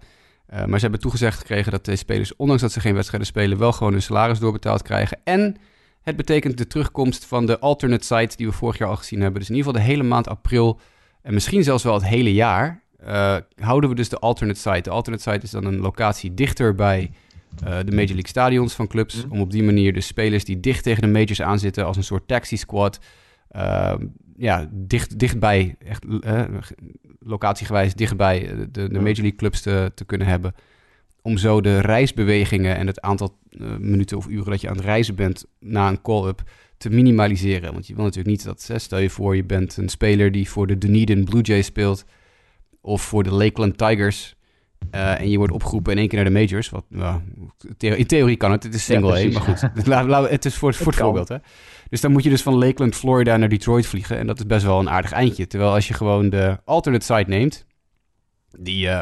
Uh, 0.52 0.64
maar 0.64 0.76
ze 0.76 0.82
hebben 0.82 1.00
toegezegd 1.00 1.38
gekregen 1.38 1.72
dat 1.72 1.84
deze 1.84 1.98
spelers, 1.98 2.36
ondanks 2.36 2.62
dat 2.62 2.72
ze 2.72 2.80
geen 2.80 2.94
wedstrijden 2.94 3.28
spelen, 3.28 3.58
wel 3.58 3.72
gewoon 3.72 3.92
hun 3.92 4.02
salaris 4.02 4.38
doorbetaald 4.38 4.82
krijgen. 4.82 5.20
En 5.24 5.56
het 6.02 6.16
betekent 6.16 6.58
de 6.58 6.66
terugkomst 6.66 7.24
van 7.24 7.46
de 7.46 7.58
alternate 7.58 8.04
sites 8.04 8.36
die 8.36 8.46
we 8.46 8.52
vorig 8.52 8.78
jaar 8.78 8.88
al 8.88 8.96
gezien 8.96 9.20
hebben. 9.20 9.40
Dus 9.40 9.48
in 9.50 9.56
ieder 9.56 9.70
geval 9.72 9.86
de 9.86 9.92
hele 9.92 10.08
maand 10.08 10.28
april 10.28 10.80
en 11.22 11.34
misschien 11.34 11.64
zelfs 11.64 11.84
wel 11.84 11.94
het 11.94 12.06
hele 12.06 12.34
jaar 12.34 12.82
uh, 13.06 13.36
houden 13.58 13.90
we 13.90 13.96
dus 13.96 14.08
de 14.08 14.18
alternate 14.18 14.60
site. 14.60 14.80
De 14.80 14.90
alternate 14.90 15.30
site 15.30 15.44
is 15.44 15.50
dan 15.50 15.64
een 15.64 15.80
locatie 15.80 16.34
dichter 16.34 16.74
bij 16.74 17.10
de 17.56 17.92
Major 17.92 18.06
League 18.06 18.28
stadions 18.28 18.74
van 18.74 18.86
clubs. 18.86 19.24
Mhm. 19.24 19.32
Om 19.32 19.40
op 19.40 19.50
die 19.50 19.62
manier 19.62 19.92
de 19.92 20.00
spelers 20.00 20.44
die 20.44 20.60
dicht 20.60 20.82
tegen 20.82 21.02
de 21.02 21.08
majors 21.08 21.42
aanzitten 21.42 21.84
als 21.84 21.96
een 21.96 22.04
soort 22.04 22.28
taxi 22.28 22.56
squad. 22.56 23.00
Uh, 23.56 23.94
ja, 24.36 24.68
dicht, 24.72 25.18
dichtbij, 25.18 25.76
echt 25.78 26.04
locatiegewijs 27.18 27.94
dichtbij 27.94 28.48
de, 28.70 28.88
de 28.88 29.00
Major 29.00 29.02
League 29.02 29.36
clubs 29.36 29.60
te, 29.60 29.92
te 29.94 30.04
kunnen 30.04 30.26
hebben. 30.26 30.54
Om 31.22 31.36
zo 31.36 31.60
de 31.60 31.80
reisbewegingen 31.80 32.76
en 32.76 32.86
het 32.86 33.00
aantal 33.00 33.38
minuten 33.78 34.16
of 34.16 34.28
uren 34.28 34.50
dat 34.50 34.60
je 34.60 34.68
aan 34.68 34.76
het 34.76 34.84
reizen 34.84 35.14
bent 35.14 35.44
na 35.60 35.88
een 35.88 36.02
call-up 36.02 36.42
te 36.76 36.90
minimaliseren. 36.90 37.72
Want 37.72 37.86
je 37.86 37.94
wil 37.94 38.04
natuurlijk 38.04 38.30
niet 38.30 38.44
dat, 38.44 38.82
stel 38.82 38.98
je 38.98 39.10
voor, 39.10 39.36
je 39.36 39.44
bent 39.44 39.76
een 39.76 39.88
speler 39.88 40.32
die 40.32 40.48
voor 40.50 40.66
de 40.66 40.78
Dunedin 40.78 41.24
Blue 41.24 41.42
Jays 41.42 41.66
speelt 41.66 42.04
of 42.80 43.02
voor 43.02 43.22
de 43.22 43.32
Lakeland 43.32 43.78
Tigers. 43.78 44.36
Uh, 44.94 45.20
en 45.20 45.30
je 45.30 45.38
wordt 45.38 45.52
opgeroepen 45.52 45.92
in 45.92 45.98
één 45.98 46.08
keer 46.08 46.22
naar 46.22 46.32
de 46.32 46.38
majors. 46.40 46.70
Wat, 46.70 46.84
uh, 46.90 47.16
in 47.78 48.06
theorie 48.06 48.36
kan 48.36 48.50
het, 48.50 48.62
het 48.62 48.74
is 48.74 48.84
single 48.84 49.18
ja, 49.18 49.28
A, 49.28 49.32
maar 49.32 49.42
goed. 49.42 50.30
het 50.30 50.44
is 50.44 50.54
voor, 50.56 50.74
voor 50.74 50.86
het 50.86 51.00
voorbeeld. 51.00 51.28
Hè? 51.28 51.36
Dus 51.88 52.00
dan 52.00 52.12
moet 52.12 52.22
je 52.22 52.30
dus 52.30 52.42
van 52.42 52.54
Lakeland, 52.54 52.94
Florida 52.94 53.36
naar 53.36 53.48
Detroit 53.48 53.86
vliegen. 53.86 54.18
En 54.18 54.26
dat 54.26 54.38
is 54.38 54.46
best 54.46 54.64
wel 54.64 54.78
een 54.78 54.90
aardig 54.90 55.12
eindje. 55.12 55.46
Terwijl 55.46 55.72
als 55.72 55.88
je 55.88 55.94
gewoon 55.94 56.30
de 56.30 56.58
alternate 56.64 57.04
site 57.04 57.30
neemt, 57.30 57.66
die... 58.58 58.86
Uh, 58.86 59.00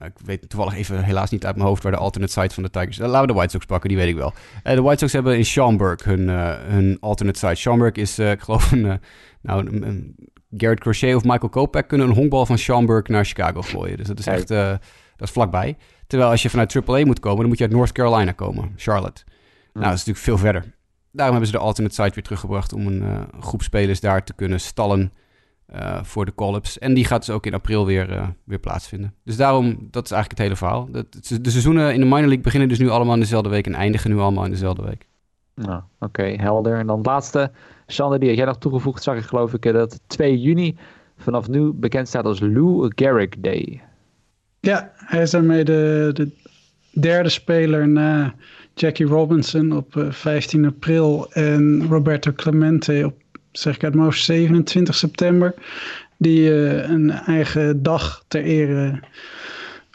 ik 0.00 0.12
weet 0.24 0.48
toevallig 0.48 0.74
even 0.74 1.04
helaas 1.04 1.30
niet 1.30 1.44
uit 1.44 1.56
mijn 1.56 1.68
hoofd 1.68 1.82
waar 1.82 1.92
de 1.92 1.98
alternate 1.98 2.32
site 2.32 2.54
van 2.54 2.62
de 2.62 2.70
Tigers... 2.70 2.98
Laten 2.98 3.20
we 3.20 3.26
de 3.26 3.32
White 3.32 3.50
Sox 3.50 3.64
pakken, 3.64 3.88
die 3.88 3.98
weet 3.98 4.08
ik 4.08 4.14
wel. 4.14 4.32
de 4.62 4.82
White 4.82 4.98
Sox 4.98 5.12
hebben 5.12 5.36
in 5.36 5.44
Schaumburg 5.44 6.04
hun, 6.04 6.28
hun 6.28 6.96
alternate 7.00 7.38
site. 7.38 7.54
Schaumburg 7.54 7.94
is, 7.94 8.18
ik 8.18 8.40
geloof, 8.40 8.72
een, 8.72 9.00
nou, 9.40 9.82
een, 9.82 10.16
Garrett 10.56 10.80
Crochet 10.80 11.14
of 11.14 11.24
Michael 11.24 11.48
Kopech 11.48 11.86
kunnen 11.86 12.08
een 12.08 12.14
honkbal 12.14 12.46
van 12.46 12.58
Schaumburg 12.58 13.06
naar 13.06 13.24
Chicago 13.24 13.62
gooien. 13.62 13.96
Dus 13.96 14.06
dat 14.06 14.18
is 14.18 14.26
echt 14.26 14.50
uh, 14.50 14.70
dat 15.16 15.28
is 15.28 15.30
vlakbij. 15.30 15.76
Terwijl 16.06 16.30
als 16.30 16.42
je 16.42 16.50
vanuit 16.50 16.76
AAA 16.76 17.04
moet 17.04 17.20
komen, 17.20 17.38
dan 17.38 17.48
moet 17.48 17.58
je 17.58 17.64
uit 17.64 17.72
North 17.72 17.92
Carolina 17.92 18.32
komen, 18.32 18.72
Charlotte. 18.76 19.22
Nou, 19.72 19.86
dat 19.86 19.94
is 19.94 20.04
natuurlijk 20.06 20.18
veel 20.18 20.38
verder. 20.38 20.74
Daarom 21.12 21.34
hebben 21.36 21.52
ze 21.52 21.58
de 21.58 21.64
alternate 21.64 21.94
site 21.94 22.14
weer 22.14 22.22
teruggebracht 22.24 22.72
om 22.72 22.86
een 22.86 23.02
uh, 23.02 23.20
groep 23.40 23.62
spelers 23.62 24.00
daar 24.00 24.24
te 24.24 24.34
kunnen 24.34 24.60
stallen 24.60 25.12
uh, 25.74 26.02
voor 26.02 26.24
de 26.24 26.34
call-ups. 26.34 26.78
En 26.78 26.94
die 26.94 27.04
gaat 27.04 27.26
dus 27.26 27.34
ook 27.34 27.46
in 27.46 27.54
april 27.54 27.86
weer, 27.86 28.34
weer 28.44 28.58
plaatsvinden. 28.58 29.14
Dus 29.24 29.36
daarom, 29.36 29.88
dat 29.90 30.04
is 30.04 30.10
eigenlijk 30.10 30.30
het 30.30 30.38
hele 30.38 30.56
verhaal. 30.56 30.88
De 31.40 31.50
seizoenen 31.50 31.94
in 31.94 32.00
de 32.00 32.06
minor 32.06 32.20
league 32.20 32.40
beginnen 32.40 32.68
dus 32.68 32.78
nu 32.78 32.88
allemaal 32.88 33.14
in 33.14 33.20
dezelfde 33.20 33.48
week 33.48 33.66
en 33.66 33.74
eindigen 33.74 34.10
nu 34.10 34.18
allemaal 34.18 34.44
in 34.44 34.50
dezelfde 34.50 34.82
week. 34.82 35.08
Nou, 35.66 35.82
oké, 35.98 36.22
helder. 36.22 36.78
En 36.78 36.86
dan 36.86 36.96
het 36.96 37.06
laatste, 37.06 37.50
Sander, 37.86 38.18
die 38.18 38.28
had 38.28 38.38
jij 38.38 38.46
nog 38.46 38.58
toegevoegd, 38.58 39.02
zag 39.02 39.16
ik 39.16 39.22
geloof 39.24 39.54
ik, 39.54 39.62
dat 39.62 40.00
2 40.06 40.40
juni 40.40 40.76
vanaf 41.16 41.48
nu 41.48 41.72
bekend 41.72 42.08
staat 42.08 42.24
als 42.24 42.40
Lou 42.40 42.92
Gehrig 42.94 43.28
Day. 43.38 43.82
Ja, 44.60 44.92
hij 44.94 45.22
is 45.22 45.30
daarmee 45.30 45.64
de, 45.64 46.10
de 46.12 46.30
derde 47.00 47.28
speler 47.28 47.88
na 47.88 48.34
Jackie 48.74 49.06
Robinson 49.06 49.72
op 49.72 50.06
15 50.08 50.64
eh, 50.64 50.70
april 50.70 51.32
en 51.32 51.86
Roberto 51.88 52.32
Clemente 52.32 53.02
op, 53.06 53.14
zeg 53.52 53.74
ik 53.74 53.84
uit 53.84 53.94
mijn 53.94 54.12
27 54.12 54.94
september. 54.94 55.54
Die 56.16 56.50
uh, 56.50 56.88
een 56.88 57.10
eigen 57.10 57.82
dag 57.82 58.24
ter 58.28 58.42
ere 58.42 59.00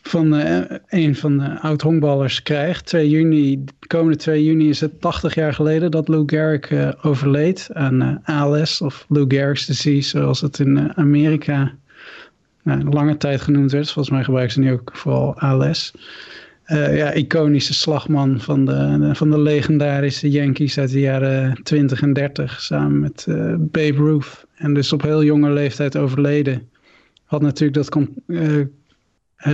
van 0.08 0.34
uh, 0.34 0.62
een 0.88 1.16
van 1.16 1.38
de 1.38 1.60
oud-honkballers 1.60 2.42
krijgt. 2.42 2.86
2 2.86 3.10
juni, 3.10 3.64
komende 3.88 4.18
2 4.18 4.44
juni 4.44 4.70
is 4.70 4.82
het 4.82 5.02
80 5.02 5.36
jaar 5.36 5.54
geleden 5.54 5.92
dat 5.92 6.08
Lou 6.08 6.24
Gehrig 6.26 6.70
uh, 6.70 6.92
overleed 7.02 7.70
aan 7.74 8.02
uh, 8.02 8.40
ALS 8.42 8.82
of 8.82 9.06
Lou 9.10 9.26
Gehrig's 9.28 9.66
disease, 9.66 10.10
zoals 10.10 10.42
het 10.42 10.60
in 10.60 10.98
Amerika 10.98 11.74
lange 12.90 13.18
tijd 13.18 13.42
genoemd 13.42 13.72
werd. 13.72 13.92
Volgens 13.92 14.16
mij 14.16 14.24
gebruiken 14.24 14.54
ze 14.54 14.60
nu 14.60 14.72
ook 14.72 14.92
vooral 14.94 15.40
ALS. 15.40 15.94
ja, 16.68 17.14
iconische 17.14 17.74
slagman 17.74 18.40
van 18.40 18.66
de, 18.66 19.10
van 19.14 19.30
de 19.30 19.40
legendarische 19.40 20.30
Yankees 20.30 20.78
uit 20.78 20.92
de 20.92 21.00
jaren 21.00 21.60
20 21.64 22.02
en 22.02 22.14
30 22.14 22.62
samen 22.62 23.00
met 23.00 23.26
Babe 23.58 23.98
Ruth. 23.98 24.46
En 24.56 24.74
dus 24.74 24.94
op 24.94 25.02
heel 25.02 25.24
jonge 25.24 25.52
leeftijd 25.52 25.98
overleden. 25.98 26.70
Had 27.26 27.42
natuurlijk 27.42 27.74
dat 27.74 27.90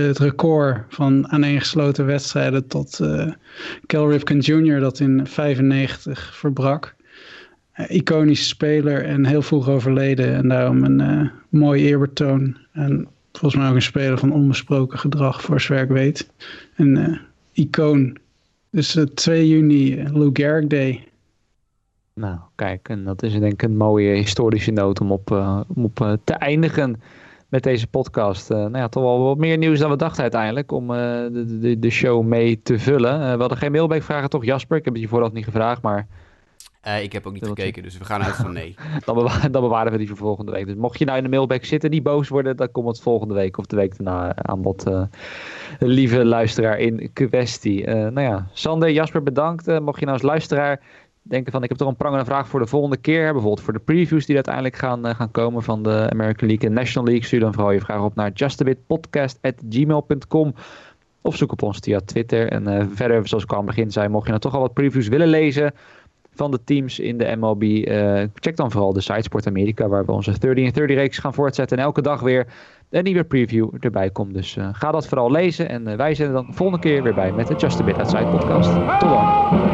het 0.00 0.18
record 0.18 0.84
van 0.88 1.28
aaneengesloten 1.28 2.06
wedstrijden 2.06 2.66
tot 2.66 3.00
Cal 3.86 4.10
Ripken 4.10 4.38
Jr. 4.38 4.80
dat 4.80 5.00
in 5.00 5.26
95 5.26 6.36
verbrak. 6.36 6.94
Uh, 7.76 7.90
iconische 7.90 8.44
speler 8.44 9.04
en 9.04 9.26
heel 9.26 9.42
vroeg 9.42 9.68
overleden 9.68 10.34
en 10.34 10.48
daarom 10.48 10.84
een 10.84 11.00
uh, 11.00 11.30
mooi 11.48 11.82
eerbetoon. 11.82 12.56
En 12.72 13.08
volgens 13.32 13.60
mij 13.60 13.68
ook 13.68 13.74
een 13.74 13.82
speler 13.82 14.18
van 14.18 14.32
onbesproken 14.32 14.98
gedrag 14.98 15.42
voor 15.42 15.60
zover 15.60 15.82
ik 15.82 15.88
weet. 15.88 16.30
Een 16.76 17.20
icoon. 17.52 18.16
Dus 18.70 18.98
2 19.14 19.48
juni, 19.48 20.08
Lou 20.12 20.30
Gehrig 20.32 20.66
Day. 20.66 21.08
Nou, 22.14 22.38
kijk, 22.54 22.88
en 22.88 23.04
dat 23.04 23.22
is 23.22 23.32
denk 23.32 23.52
ik 23.52 23.62
een 23.62 23.76
mooie 23.76 24.14
historische 24.14 24.70
noot 24.70 25.00
om 25.00 25.12
op, 25.12 25.30
om 25.74 25.84
op 25.84 26.18
te 26.24 26.32
eindigen 26.32 27.00
met 27.52 27.62
deze 27.62 27.86
podcast. 27.86 28.50
Uh, 28.50 28.56
nou 28.56 28.76
ja, 28.76 28.88
toch 28.88 29.02
wel 29.02 29.22
wat 29.22 29.38
meer 29.38 29.58
nieuws 29.58 29.78
dan 29.78 29.90
we 29.90 29.96
dachten 29.96 30.22
uiteindelijk 30.22 30.72
om 30.72 30.90
uh, 30.90 30.96
de, 30.96 31.58
de, 31.58 31.78
de, 31.78 31.90
show 31.90 32.24
mee 32.24 32.62
te 32.62 32.78
vullen. 32.78 33.20
Uh, 33.20 33.32
we 33.32 33.40
hadden 33.40 33.58
geen 33.58 33.72
mailback-vragen 33.72 34.30
toch, 34.30 34.44
Jasper? 34.44 34.76
Ik 34.76 34.84
heb 34.84 34.92
het 34.92 35.02
je 35.02 35.08
vooraf 35.08 35.32
niet 35.32 35.44
gevraagd, 35.44 35.82
maar... 35.82 36.06
ik 37.02 37.12
heb 37.12 37.26
ook 37.26 37.32
niet 37.32 37.46
gekeken, 37.46 37.82
dus 37.82 37.98
we 37.98 38.04
gaan 38.04 38.22
uit 38.22 38.34
van 38.34 38.52
nee. 38.52 38.74
dan, 39.04 39.14
bewa 39.14 39.48
dan, 39.48 39.62
bewaren 39.62 39.92
we 39.92 39.98
die 39.98 40.08
voor 40.08 40.16
volgende 40.16 40.52
week. 40.52 40.66
Dus 40.66 40.74
mocht 40.74 40.98
je 40.98 41.04
nou 41.04 41.16
in 41.16 41.24
de 41.24 41.30
mailback 41.30 41.64
zitten, 41.64 41.90
die 41.90 42.02
boos 42.02 42.28
worden, 42.28 42.56
dan 42.56 42.70
komt 42.70 42.88
het 42.88 43.00
volgende 43.00 43.34
week 43.34 43.58
of 43.58 43.66
de 43.66 43.76
week 43.76 43.96
daarna 43.96 44.36
aan 44.36 44.62
bod. 44.62 44.84
lieve 45.78 46.24
luisteraar 46.24 46.78
in 46.78 47.10
kwestie. 47.12 47.86
nou 47.86 48.20
ja, 48.20 48.46
Sander, 48.52 48.90
Jasper, 48.90 49.22
bedankt. 49.22 49.80
mocht 49.80 49.98
je 49.98 50.04
nou 50.06 50.18
als 50.18 50.26
luisteraar 50.26 50.80
denken 51.22 51.52
van 51.52 51.62
ik 51.62 51.68
heb 51.68 51.78
toch 51.78 51.88
een 51.88 51.96
prangende 51.96 52.24
vraag 52.24 52.48
voor 52.48 52.60
de 52.60 52.66
volgende 52.66 52.96
keer. 52.96 53.32
Bijvoorbeeld 53.32 53.60
voor 53.60 53.72
de 53.72 53.78
previews 53.78 54.26
die 54.26 54.34
uiteindelijk 54.34 54.76
gaan, 54.76 55.14
gaan 55.14 55.30
komen 55.30 55.62
van 55.62 55.82
de 55.82 56.06
American 56.10 56.48
League 56.48 56.68
en 56.68 56.74
National 56.74 57.08
League. 57.08 57.26
Stuur 57.26 57.40
dan 57.40 57.52
vooral 57.52 57.72
je 57.72 57.80
vraag 57.80 58.02
op 58.02 58.14
naar 58.14 58.30
justabitpodcast.gmail.com. 58.34 60.54
Of 61.20 61.36
zoek 61.36 61.52
op 61.52 61.62
ons 61.62 61.78
via 61.78 62.00
Twitter. 62.04 62.48
En 62.48 62.90
verder, 62.94 63.28
zoals 63.28 63.44
ik 63.44 63.50
al 63.50 63.58
aan 63.58 63.66
het 63.66 63.74
begin 63.74 63.90
zei, 63.90 64.08
mocht 64.08 64.24
je 64.24 64.30
nou 64.30 64.42
toch 64.42 64.54
al 64.54 64.60
wat 64.60 64.74
previews 64.74 65.08
willen 65.08 65.28
lezen 65.28 65.72
van 66.34 66.50
de 66.50 66.64
teams 66.64 66.98
in 66.98 67.18
de 67.18 67.36
MLB. 67.38 67.62
Uh, 67.62 68.22
check 68.34 68.56
dan 68.56 68.70
vooral 68.70 68.92
de 68.92 69.00
site 69.00 69.22
Sport 69.22 69.46
America, 69.46 69.88
waar 69.88 70.04
we 70.04 70.12
onze 70.12 70.38
30 70.38 70.64
in 70.64 70.72
30 70.72 70.96
reeks 70.96 71.18
gaan 71.18 71.34
voortzetten. 71.34 71.78
En 71.78 71.84
elke 71.84 72.02
dag 72.02 72.20
weer 72.20 72.46
een 72.90 73.04
nieuwe 73.04 73.24
preview 73.24 73.68
erbij 73.80 74.10
komt. 74.10 74.34
Dus 74.34 74.56
ga 74.72 74.90
dat 74.90 75.08
vooral 75.08 75.30
lezen. 75.30 75.68
En 75.68 75.96
wij 75.96 76.14
zijn 76.14 76.28
er 76.28 76.34
dan 76.34 76.54
volgende 76.54 76.82
keer 76.82 77.02
weer 77.02 77.14
bij 77.14 77.32
met 77.32 77.46
de 77.46 77.54
Just 77.54 77.80
a 77.80 77.84
Bit 77.84 77.98
Outside 77.98 78.26
podcast. 78.26 78.70
Tot 78.98 79.08
dan. 79.08 79.71